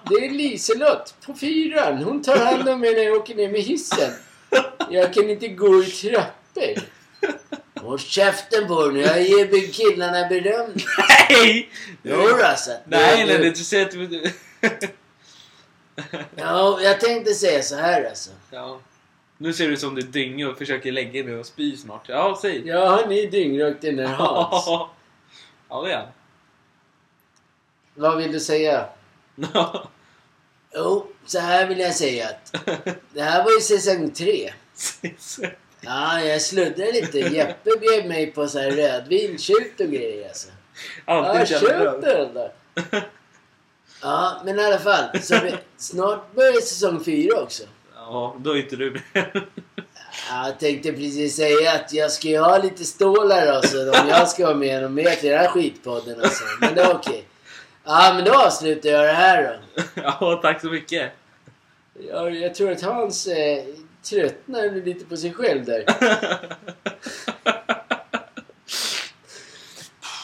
Det 0.09 0.15
är 0.27 0.31
Liselott 0.31 1.15
på 1.27 1.35
fyran. 1.35 1.97
Hon 2.05 2.23
tar 2.23 2.37
hand 2.37 2.69
om 2.69 2.81
mig 2.81 2.95
när 2.95 3.03
jag 3.03 3.17
åker 3.17 3.35
ner 3.35 3.49
med 3.49 3.61
hissen. 3.61 4.11
Jag 4.91 5.15
kan 5.15 5.31
inte 5.31 5.49
gå 5.49 5.83
i 5.83 5.87
trappor. 5.87 6.83
Håll 7.81 7.99
käften 7.99 8.67
på 8.69 8.83
dig 8.87 8.93
nu. 8.93 9.01
Jag 9.01 9.23
ger 9.23 9.73
killarna 9.73 10.29
beröm. 10.29 10.75
Nej! 11.31 11.71
Jodå 12.03 12.45
alltså. 12.45 12.71
Nej, 12.87 13.27
Du- 13.27 13.39
nej, 13.39 13.51
du- 13.51 13.57
så 13.57 13.83
att. 13.83 13.95
Ja, 16.37 16.79
jag 16.83 17.01
tänkte 17.01 17.35
säga 17.35 17.63
så 17.63 17.77
här 17.77 18.05
alltså. 18.09 18.31
ja. 18.51 18.81
Nu 19.39 19.53
ser 19.53 19.69
du 19.69 19.77
som 19.77 19.95
du 19.95 20.03
dynga 20.03 20.49
och 20.49 20.59
försöker 20.59 20.93
lägga 20.93 21.23
dig 21.23 21.37
och 21.39 21.47
spy 21.47 21.77
snart. 21.77 22.09
Ja, 22.09 22.39
säg. 22.43 22.63
Ja, 22.67 23.05
ni 23.09 23.27
dyngrökt 23.27 23.83
den 23.83 23.97
där 23.97 24.05
Hans. 24.07 24.65
ja, 25.69 25.83
det 25.85 25.93
är 25.93 25.97
han. 25.97 26.07
Vad 27.95 28.17
vill 28.17 28.33
du 28.33 28.41
säga? 28.41 28.89
Jo, 30.75 31.07
så 31.27 31.39
här 31.39 31.67
vill 31.67 31.79
jag 31.81 31.95
säga 31.95 32.29
att 32.29 32.67
det 33.15 33.23
här 33.23 33.45
var 33.45 33.51
ju 33.51 33.61
säsong 33.61 34.11
tre. 34.11 34.53
Ja, 35.83 36.21
jag 36.21 36.43
sluddrar 36.43 36.93
lite. 36.93 37.19
Jeppe 37.19 37.71
bjöd 37.81 38.07
mig 38.07 38.27
på 38.27 38.49
så 38.49 38.59
här 38.59 38.71
rödvin, 38.71 39.39
och 39.81 39.87
grejer 39.87 40.29
alltså. 40.29 40.49
Ja, 41.07 41.27
Alltid 41.27 41.49
köp 41.49 41.79
bra. 41.81 41.99
den 42.01 42.35
då. 42.35 42.51
Ja, 44.03 44.43
men 44.45 44.59
i 44.61 44.65
alla 44.65 44.79
fall. 44.79 45.23
Så 45.23 45.35
vi, 45.45 45.55
snart 45.77 46.35
börjar 46.35 46.61
säsong 46.61 47.05
fyra 47.05 47.41
också. 47.43 47.63
Ja, 47.95 48.37
då 48.39 48.51
är 48.51 48.57
inte 48.57 48.77
du 48.77 48.91
med. 48.91 49.01
Ja, 50.29 50.47
Jag 50.47 50.59
tänkte 50.59 50.93
precis 50.93 51.37
säga 51.37 51.73
att 51.73 51.93
jag 51.93 52.11
ska 52.13 52.29
ju 52.29 52.39
ha 52.39 52.59
lite 52.59 52.85
stålar 52.85 53.47
alltså, 53.47 53.91
om 53.91 54.09
jag 54.09 54.29
ska 54.29 54.47
vara 54.47 54.57
med 54.57 54.85
och 54.85 54.91
med 54.91 55.21
till 55.21 55.31
den 55.31 55.39
här 55.39 55.49
skitpodden 55.49 56.21
alltså. 56.21 56.45
Men 56.61 56.75
det 56.75 56.83
är 56.83 56.95
okej. 56.95 57.25
Ja, 57.93 58.13
men 58.15 58.25
då 58.25 58.35
avslutar 58.35 58.89
jag 58.89 59.05
det 59.07 59.13
här 59.13 59.61
då. 59.75 59.83
ja, 60.21 60.39
tack 60.43 60.61
så 60.61 60.67
mycket. 60.67 61.13
Jag, 62.09 62.35
jag 62.37 62.55
tror 62.55 62.73
att 62.73 62.83
Hans 62.83 63.27
eh, 63.27 63.65
tröttnar 64.03 64.85
lite 64.85 65.05
på 65.05 65.17
sig 65.17 65.33
själv 65.33 65.65
där. 65.65 65.85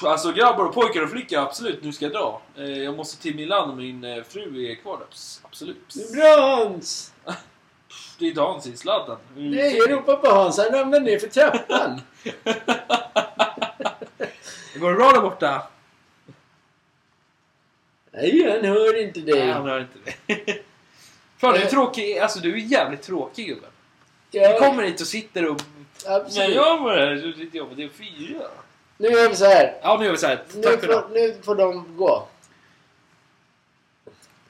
Alltså 0.05 0.33
grabbar 0.33 0.65
och 0.65 0.75
pojkar 0.75 1.03
och 1.03 1.11
flickor, 1.11 1.39
absolut, 1.39 1.83
nu 1.83 1.93
ska 1.93 2.05
jag 2.05 2.13
dra. 2.13 2.43
Eh, 2.57 2.65
Jag 2.65 2.97
måste 2.97 3.23
till 3.23 3.37
Milan 3.37 3.71
och 3.71 3.77
min 3.77 4.05
eh, 4.05 4.23
fru 4.25 4.71
är 4.71 4.75
kvar 4.75 4.99
där. 4.99 5.05
Pss, 5.07 5.41
Absolut. 5.45 5.95
Det 5.95 6.03
är 6.03 6.17
bra 6.17 6.57
Hans! 6.57 7.13
Det 8.19 8.29
är 8.29 8.35
dans 8.35 8.67
i 8.67 8.77
sladden. 8.77 9.17
Nej, 9.37 9.77
jag 9.77 9.91
ropar 9.91 10.17
på 10.17 10.27
Hans. 10.29 10.59
Han 10.59 10.67
ramlar 10.69 11.01
ner 11.01 11.19
för 11.19 11.27
trappan. 11.27 12.01
Det 14.73 14.79
går 14.79 14.95
bra 14.95 15.13
där 15.13 15.21
borta? 15.21 15.63
Nej, 18.17 18.51
han 18.51 18.65
hör 18.65 19.03
inte 19.03 19.21
dig. 19.21 19.39
Nej, 19.39 19.53
han 19.53 19.67
hör 19.69 19.81
inte 19.81 19.99
det. 20.27 20.37
Fan, 21.39 21.55
du 21.55 21.61
är 21.61 21.67
tråkig. 21.67 22.19
Alltså, 22.19 22.39
du 22.41 22.53
är 22.53 22.57
jävligt 22.59 23.03
tråkig 23.03 23.47
gubben. 23.47 23.71
Ja, 24.31 24.53
Du 24.53 24.59
kommer 24.59 24.83
hit 24.83 25.01
och 25.01 25.07
sitter 25.07 25.51
och... 25.51 25.61
När 26.07 26.17
Absolut. 26.17 26.55
jag 26.57 26.79
var 26.83 26.97
här 26.97 27.17
så 27.33 27.39
sitter 27.39 27.59
jag 27.59 27.69
på 27.69 27.75
det 27.75 27.89
fyra. 27.89 28.43
Nu 28.97 29.09
gör 29.09 29.29
vi 29.29 29.37
så 29.37 29.45
här. 29.45 29.75
Ja, 29.83 29.97
nu 29.99 30.05
gör 30.05 30.13
vi 30.13 30.19
så 30.19 30.27
här. 30.27 30.43
Nu 30.55 30.63
Tack 30.63 30.81
för 30.81 30.87
får, 30.87 31.09
nu 31.13 31.35
får 31.43 31.55
de 31.55 31.97
gå. 31.97 32.29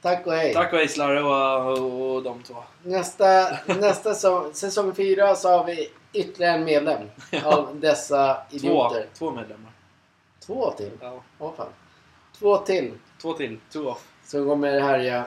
Tack 0.02 0.26
och 0.26 0.32
hej. 0.32 0.54
Tack 0.54 0.72
och 0.72 0.78
hej 0.78 0.88
Slarre 0.88 1.22
och, 1.22 1.78
och, 1.78 2.14
och 2.16 2.22
de 2.22 2.42
två. 2.42 2.54
Nästa, 2.82 3.58
nästa 3.66 4.14
så, 4.14 4.50
säsong 4.52 4.94
fyra 4.94 5.34
så 5.34 5.48
har 5.48 5.64
vi 5.64 5.88
ytterligare 6.12 6.54
en 6.54 6.64
medlem 6.64 7.10
av 7.44 7.80
dessa 7.80 8.34
Två, 8.50 8.56
idioter. 8.56 9.06
två 9.18 9.30
medlemmar. 9.30 9.72
Två 10.46 10.70
till? 10.70 10.90
Ja. 11.00 11.22
Åh 11.38 11.52
fan. 11.56 11.66
Två 12.38 12.58
till 12.58 12.92
Två 13.22 13.32
till. 13.32 13.58
Two 13.72 13.78
off. 13.78 14.04
som 14.24 14.46
kommer 14.46 14.80
härja. 14.80 15.24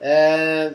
Eh, 0.00 0.72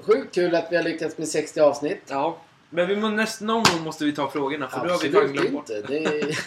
sjukt 0.00 0.34
kul 0.34 0.54
att 0.54 0.66
vi 0.70 0.76
har 0.76 0.82
lyckats 0.82 1.18
med 1.18 1.28
60 1.28 1.60
avsnitt. 1.60 2.02
Ja. 2.06 2.38
Men 2.70 2.88
vi 2.88 2.96
må, 2.96 3.08
näst, 3.08 3.40
någon 3.40 3.62
gång 3.62 3.82
måste 3.84 4.04
vi 4.04 4.12
ta 4.12 4.30
frågorna 4.30 4.68
för 4.68 4.84
nu 4.84 4.90
har 4.90 4.98
vi 4.98 5.08
glömt 5.08 5.52
bort. 5.52 5.70
inte. 5.70 5.82
Det 5.88 6.04
är... 6.04 6.38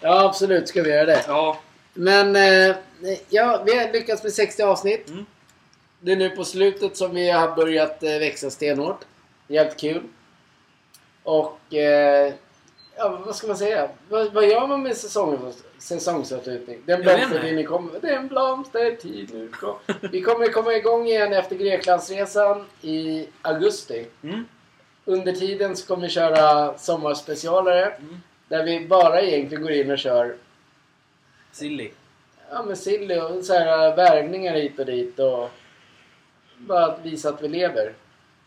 ja, 0.00 0.24
absolut 0.28 0.68
ska 0.68 0.82
vi 0.82 0.90
göra 0.90 1.06
det. 1.06 1.24
Ja. 1.26 1.60
Men 1.94 2.36
eh, 2.36 2.76
ja, 3.28 3.62
vi 3.66 3.78
har 3.78 3.92
lyckats 3.92 4.22
med 4.22 4.32
60 4.32 4.62
avsnitt. 4.62 5.08
Mm. 5.08 5.26
Det 6.00 6.12
är 6.12 6.16
nu 6.16 6.30
på 6.30 6.44
slutet 6.44 6.96
som 6.96 7.14
vi 7.14 7.30
har 7.30 7.56
börjat 7.56 8.02
eh, 8.02 8.10
växa 8.10 8.50
stenhårt. 8.50 9.00
Jävligt 9.48 9.80
kul. 9.80 10.02
Och 11.22 11.74
eh, 11.74 12.34
ja, 12.96 13.22
vad 13.26 13.36
ska 13.36 13.46
man 13.46 13.56
säga? 13.56 13.88
Vad, 14.08 14.32
vad 14.32 14.48
gör 14.48 14.66
man 14.66 14.82
med 14.82 14.96
säsong, 14.96 15.52
säsongsavslutning? 15.78 16.80
Den 16.86 17.02
Jag 17.02 17.16
vet 17.16 17.28
blomstertid 17.28 17.68
kommer. 17.68 18.00
Den 18.00 18.28
blomstertid 18.28 19.34
nu 19.34 19.48
kom. 19.48 19.76
Vi 20.12 20.20
kommer 20.22 20.52
komma 20.52 20.74
igång 20.74 21.06
igen 21.06 21.32
efter 21.32 21.56
Greklandsresan 21.56 22.66
i 22.82 23.26
augusti. 23.42 24.06
Mm. 24.22 24.44
Under 25.04 25.32
tiden 25.32 25.76
så 25.76 25.86
kommer 25.86 26.02
vi 26.02 26.08
köra 26.08 26.78
sommarspecialare. 26.78 27.86
Mm. 27.90 28.20
Där 28.48 28.64
vi 28.64 28.86
bara 28.86 29.20
egentligen 29.20 29.62
går 29.62 29.72
in 29.72 29.90
och 29.90 29.98
kör 29.98 30.36
Silly. 31.52 31.90
ja, 32.50 32.62
men 32.62 32.76
silly 32.76 33.18
och 33.18 33.44
så 33.44 33.52
här 33.52 33.88
äh, 33.88 33.96
värvningar 33.96 34.54
hit 34.54 34.78
och 34.78 34.86
dit. 34.86 35.18
Och 35.18 35.50
bara 36.58 36.84
att 36.84 37.00
visa 37.04 37.28
att 37.28 37.42
vi 37.42 37.48
lever. 37.48 37.92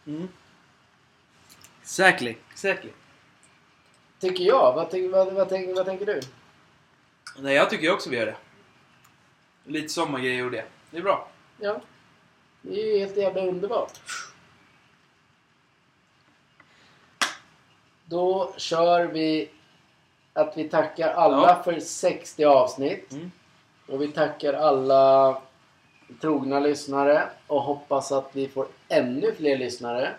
Mm. 0.08 0.28
Exactly. 1.82 2.36
Exactly. 2.52 2.92
Tycker 4.20 4.44
jag. 4.44 4.74
Vad, 4.74 4.90
tänk, 4.90 5.12
vad, 5.12 5.34
vad, 5.34 5.50
tänk, 5.50 5.76
vad 5.76 5.86
tänker 5.86 6.06
du? 6.06 6.22
Nej, 7.40 7.56
jag 7.56 7.70
tycker 7.70 7.94
också 7.94 8.10
vi 8.10 8.18
gör 8.18 8.26
det. 8.26 8.36
Lite 9.64 9.90
sommargrejer 9.90 10.46
och 10.46 10.52
det. 10.52 10.66
Det 10.92 10.98
är 10.98 11.02
bra. 11.02 11.28
Ja. 11.60 11.82
Det 12.62 12.82
är 12.82 12.94
ju 12.94 13.00
helt 13.00 13.18
jävla 13.18 13.42
underbart. 13.42 13.92
Då 18.06 18.54
kör 18.58 19.06
vi 19.06 19.50
att 20.34 20.58
vi 20.58 20.70
tackar 20.70 21.10
alla 21.14 21.48
Ja. 21.48 21.64
för 21.64 21.80
60 21.80 22.46
avsnitt. 22.46 23.12
Mm. 23.12 23.32
Och 23.88 24.02
vi 24.02 24.08
tackar 24.08 24.54
alla 24.54 25.38
trogna 26.22 26.60
lyssnare 26.60 27.30
och 27.48 27.62
hoppas 27.62 28.12
att 28.12 28.30
vi 28.34 28.48
får 28.48 28.68
ännu 28.88 29.36
fler 29.36 29.58
lyssnare. 29.58 30.12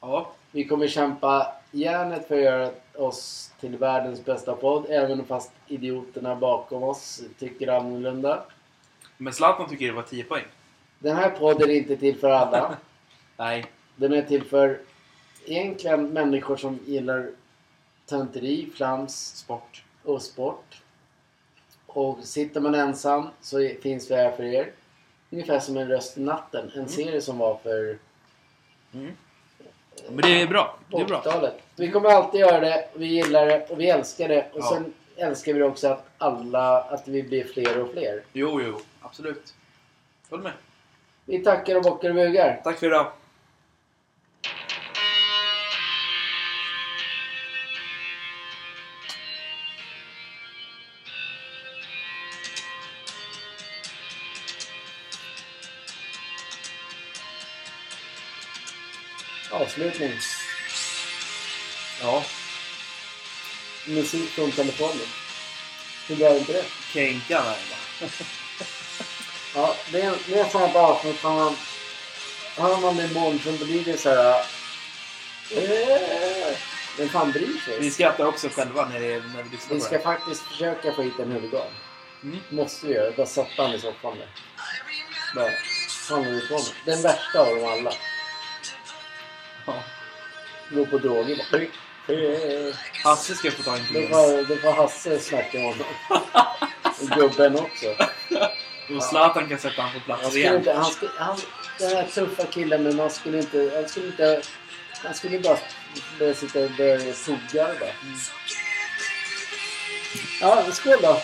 Ja. 0.00 0.32
Vi 0.50 0.64
kommer 0.64 0.88
kämpa 0.88 1.54
järnet 1.70 2.28
för 2.28 2.34
att 2.38 2.42
göra 2.44 2.70
oss 2.98 3.52
till 3.60 3.76
världens 3.76 4.24
bästa 4.24 4.54
podd. 4.54 4.86
Även 4.88 5.24
fast 5.24 5.52
idioterna 5.66 6.36
bakom 6.36 6.82
oss 6.82 7.22
tycker 7.38 7.68
annorlunda. 7.68 8.44
Men 9.16 9.32
Zlatan 9.32 9.68
tycker 9.68 9.86
det 9.86 9.92
var 9.92 10.02
10 10.02 10.24
poäng. 10.24 10.44
Den 10.98 11.16
här 11.16 11.30
podden 11.30 11.70
är 11.70 11.74
inte 11.74 11.96
till 11.96 12.18
för 12.18 12.30
alla. 12.30 12.76
Nej. 13.36 13.64
Den 13.96 14.12
är 14.12 14.22
till 14.22 14.44
för 14.44 14.80
egentligen 15.44 16.08
människor 16.08 16.56
som 16.56 16.78
gillar 16.86 17.30
tanteri, 18.06 18.70
flams 18.74 19.26
Sport. 19.36 19.84
och 20.04 20.22
sport. 20.22 20.82
Och 21.86 22.18
sitter 22.24 22.60
man 22.60 22.74
ensam 22.74 23.28
så 23.40 23.70
finns 23.82 24.10
vi 24.10 24.14
här 24.14 24.30
för 24.32 24.42
er. 24.44 24.72
Ungefär 25.30 25.60
som 25.60 25.76
en 25.76 25.88
röst 25.88 26.18
i 26.18 26.20
natten. 26.20 26.70
En 26.74 26.88
serie 26.88 27.20
som 27.20 27.38
var 27.38 27.56
för 27.56 27.98
Mm. 28.92 29.12
Men 30.08 30.16
det 30.16 30.42
är 30.42 30.46
bra. 30.46 30.78
Det 30.90 30.96
är 30.96 31.04
bra. 31.04 31.20
80-talet. 31.20 31.54
Vi 31.76 31.90
kommer 31.90 32.08
alltid 32.08 32.40
göra 32.40 32.60
det, 32.60 32.88
vi 32.94 33.06
gillar 33.06 33.46
det 33.46 33.66
och 33.70 33.80
vi 33.80 33.90
älskar 33.90 34.28
det. 34.28 34.46
Och 34.52 34.60
Ja. 34.60 34.70
sen 34.74 34.92
älskar 35.16 35.52
vi 35.54 35.62
också 35.62 35.88
att 35.88 36.06
alla, 36.18 36.80
att 36.80 37.08
vi 37.08 37.22
blir 37.22 37.44
fler 37.44 37.80
och 37.82 37.90
fler. 37.92 38.22
Jo, 38.32 38.60
jo. 38.66 38.80
Absolut. 39.00 39.54
Håll 40.30 40.40
med. 40.42 40.52
Vi 41.24 41.38
tackar 41.38 41.76
och 41.76 41.82
bockar 41.82 42.08
och 42.08 42.14
bugar. 42.14 42.60
Tack 42.64 42.78
för 42.78 42.86
idag. 42.86 43.06
Avslutning. 59.78 60.18
Ja. 62.02 62.24
Musik 63.86 64.30
från 64.30 64.52
telefonen. 64.52 65.06
Hur 66.08 66.22
är 66.22 66.38
inte 66.38 66.52
det? 66.52 66.64
Känkan 66.92 67.42
här 67.44 67.58
va? 67.70 68.08
Ja, 69.54 69.76
det 69.92 70.00
är, 70.02 70.14
det 70.26 70.38
är 70.38 70.44
ett 70.44 70.52
sånt 70.52 70.74
avsnitt 70.76 71.20
som 71.20 71.34
man... 71.34 71.56
Hör 72.56 72.76
man 72.80 72.96
det 72.96 73.04
imorgon 73.04 73.38
så 73.44 73.64
blir 73.64 73.84
det 73.84 73.98
så 73.98 74.08
här... 74.10 74.40
eh, 75.56 76.56
Vem 76.98 77.08
fan 77.08 77.32
bryr 77.32 77.60
sig? 77.64 77.80
Vi 77.80 77.90
skrattar 77.90 78.24
också 78.26 78.48
själva 78.48 78.88
när, 78.88 79.00
det, 79.00 79.08
när 79.34 79.42
vi 79.42 79.48
lyssnar 79.50 79.74
Vi 79.74 79.80
på 79.80 79.86
ska 79.86 79.96
det. 79.96 80.02
faktiskt 80.02 80.42
försöka 80.42 80.92
få 80.92 81.02
hit 81.02 81.18
en 81.18 81.32
huligan. 81.32 81.66
Mm. 82.22 82.38
Måste 82.50 82.86
vi 82.86 82.92
göra. 82.94 83.12
Bara 83.16 83.26
sätta 83.26 83.62
han 83.62 83.74
i 83.74 83.80
soffan 83.80 84.18
där. 84.18 84.28
Bara. 85.34 85.50
Han 86.08 86.22
med. 86.22 86.42
Den 86.84 87.02
värsta 87.02 87.40
av 87.40 87.46
dem 87.56 87.64
alla. 87.64 87.92
Gå 90.70 90.86
på 90.86 90.98
droger 90.98 91.36
Hasse 93.04 93.34
ska 93.34 93.50
få 93.50 93.62
ta 93.62 93.76
intervjun. 93.76 94.08
får, 94.08 94.48
då 94.48 94.56
får 94.56 94.72
Hasse 94.72 95.18
snacka 95.18 95.58
om. 95.58 95.74
Och 97.00 97.08
gubben 97.08 97.56
också. 97.56 97.86
Och 98.96 99.02
Zlatan 99.02 99.48
kan 99.48 99.58
sätta 99.58 99.82
honom 99.82 100.00
på 100.00 100.00
plats 100.00 100.36
igen. 100.36 100.56
inte, 100.56 100.72
han 100.72 100.84
skulle, 100.84 101.10
han, 101.18 101.38
den 101.78 101.96
här 101.96 102.06
tuffa 102.14 102.44
killen 102.44 102.82
men 102.82 102.98
han 102.98 103.10
skulle 103.10 103.38
inte, 103.38 103.70
han 103.74 103.88
skulle 103.88 104.06
inte, 104.06 104.42
han 105.04 105.14
skulle 105.14 105.38
bara 105.38 105.58
börja 106.18 106.34
sitta 106.34 106.60
och 106.64 106.70
börja 106.70 107.14
bara. 107.54 107.72
Mm. 107.80 108.18
Ja, 110.40 110.64
skål 110.72 110.98
då! 111.02 111.22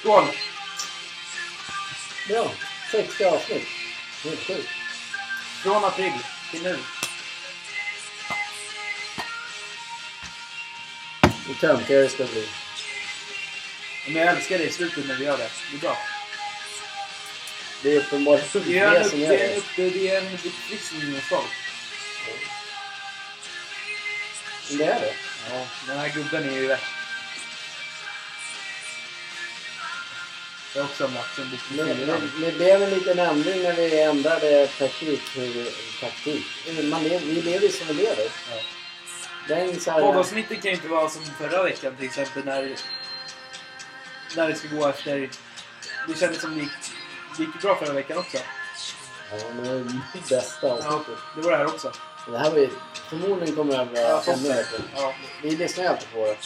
Skål! 0.00 0.24
Bra! 2.28 2.50
60 2.92 3.24
avsnitt. 3.24 3.66
Helt 4.24 4.40
sjukt. 4.40 4.68
Från 5.62 5.84
april 5.84 6.12
till 6.50 6.62
nu. 6.62 6.78
Hur 11.48 11.54
töntigare 11.54 12.02
det 12.02 12.08
ska 12.08 12.24
bli. 12.24 12.48
Men 14.06 14.16
jag 14.22 14.36
älskar 14.36 14.58
det 14.58 14.64
i 14.64 14.72
slutet 14.72 15.06
när 15.06 15.14
vi 15.14 15.24
gör 15.24 15.38
det. 15.38 15.50
Det 15.70 15.76
är 15.76 15.80
bra. 15.80 15.98
Det 17.82 17.92
är 17.92 17.98
uppenbarligen 17.98 18.46
Det 18.66 18.78
är 18.78 18.86
en, 18.86 19.02
det 19.02 19.08
som 19.08 19.20
gör 19.20 19.28
det 19.28 19.44
är 19.44 19.54
en, 19.56 19.62
det. 19.76 19.90
det 19.90 20.10
är 20.10 20.20
en 20.20 20.34
uppfriskning 20.34 21.16
och 21.16 21.22
stolt. 21.22 21.46
Det 24.70 24.84
är 24.84 25.00
det. 25.00 25.14
Ja, 25.50 25.66
den 25.86 25.98
här 25.98 26.08
gubben 26.08 26.48
är 26.48 26.52
ju 26.52 26.66
värst. 26.66 26.84
Jag 30.74 30.82
har 30.82 30.88
också 30.88 31.08
mött 31.08 31.34
som 31.34 31.44
lite 31.50 31.84
Det, 31.84 31.96
fyllan. 31.96 32.32
det, 32.40 32.46
det 32.46 32.52
blev 32.52 32.82
en 32.82 32.90
liten 32.90 33.18
ändring 33.18 33.62
när 33.62 33.72
vi 33.72 34.00
ändrade 34.02 34.66
taktik. 34.66 35.20
Hur 35.36 35.68
taktik. 36.00 36.44
Man 36.84 37.02
lever, 37.02 37.26
vi 37.26 37.42
lever 37.42 37.68
som 37.68 37.86
vi 37.86 37.94
lever. 37.94 38.28
Ja. 38.50 38.56
Poddavsnittet 39.48 40.62
kan 40.62 40.70
ju 40.70 40.76
inte 40.76 40.88
vara 40.88 41.08
som 41.08 41.22
förra 41.22 41.62
veckan 41.62 41.96
till 41.96 42.06
exempel 42.06 42.44
när, 42.44 42.76
när 44.36 44.48
det 44.48 44.54
ska 44.54 44.68
gå 44.68 44.88
efter... 44.88 45.30
Det 46.08 46.18
kändes 46.18 46.40
som 46.40 46.54
det 46.54 46.60
gick, 46.60 46.70
det 47.36 47.42
gick 47.42 47.62
bra 47.62 47.76
förra 47.76 47.92
veckan 47.92 48.18
också. 48.18 48.38
Ja, 49.30 49.36
men 49.54 49.64
det 49.64 49.70
är 49.70 49.74
det 50.12 50.28
bästa 50.28 50.66
Ja, 50.66 51.04
det 51.36 51.40
var 51.40 51.50
det 51.50 51.56
här 51.56 51.66
också. 51.66 51.92
Det 52.26 52.38
här 52.38 52.50
var 52.50 52.58
ju, 52.58 52.68
förmodligen 53.08 53.56
kommer 53.56 53.72
det 53.72 53.78
här 53.78 53.84
vara 53.84 54.00
Ja, 54.00 54.32
ännu 54.32 54.48
bättre. 54.48 54.78
Ja, 54.94 55.14
Vi 55.42 55.56
lyssnar 55.56 55.84
ju 55.84 55.90
alltid 55.90 56.12
på 56.12 56.24
det. 56.24 56.36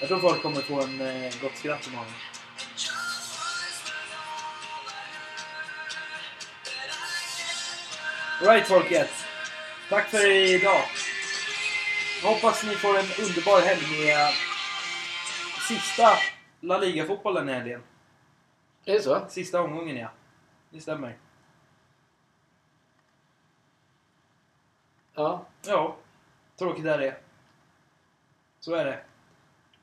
jag 0.00 0.08
tror 0.08 0.20
folk 0.20 0.42
kommer 0.42 0.60
få 0.60 0.80
en 0.80 1.00
eh, 1.00 1.32
gott 1.42 1.56
skratt 1.56 1.86
imorgon. 1.86 2.12
Right 8.40 8.68
folket! 8.68 9.10
Tack 9.88 10.08
för 10.10 10.30
idag! 10.30 10.82
Hoppas 12.22 12.64
ni 12.64 12.74
får 12.74 12.88
en 12.98 13.24
underbar 13.26 13.60
helg 13.60 14.06
med 14.06 14.32
sista 15.68 16.08
La 16.60 16.78
Liga-fotbollen 16.78 17.48
i 17.48 17.52
helgen. 17.52 17.82
Är 18.84 18.92
det 18.94 19.00
så? 19.02 19.26
Sista 19.28 19.60
omgången 19.62 19.96
ja. 19.96 20.08
Det 20.70 20.80
stämmer. 20.80 21.16
Ja, 25.14 25.44
Ja, 25.66 25.96
tråkigt 26.58 26.84
är 26.86 26.98
det. 26.98 27.16
Så 28.60 28.74
är 28.74 28.84
det. 28.84 28.98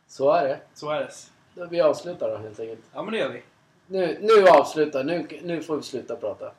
så 0.08 0.32
är 0.32 0.48
det. 0.48 0.60
Så 0.74 0.90
är 0.90 1.00
det. 1.00 1.12
Då 1.54 1.66
vi 1.66 1.82
avslutar 1.82 2.30
då 2.32 2.38
helt 2.38 2.60
enkelt. 2.60 2.80
Ja 2.94 3.04
men 3.04 3.14
det 3.14 3.20
gör 3.20 3.30
vi. 3.30 3.44
Nu, 3.88 4.18
nu 4.22 4.48
avslutar. 4.48 5.04
Nu, 5.04 5.28
nu 5.44 5.64
får 5.64 5.78
vi 5.78 5.84
sluta 5.84 6.16
prata. 6.16 6.52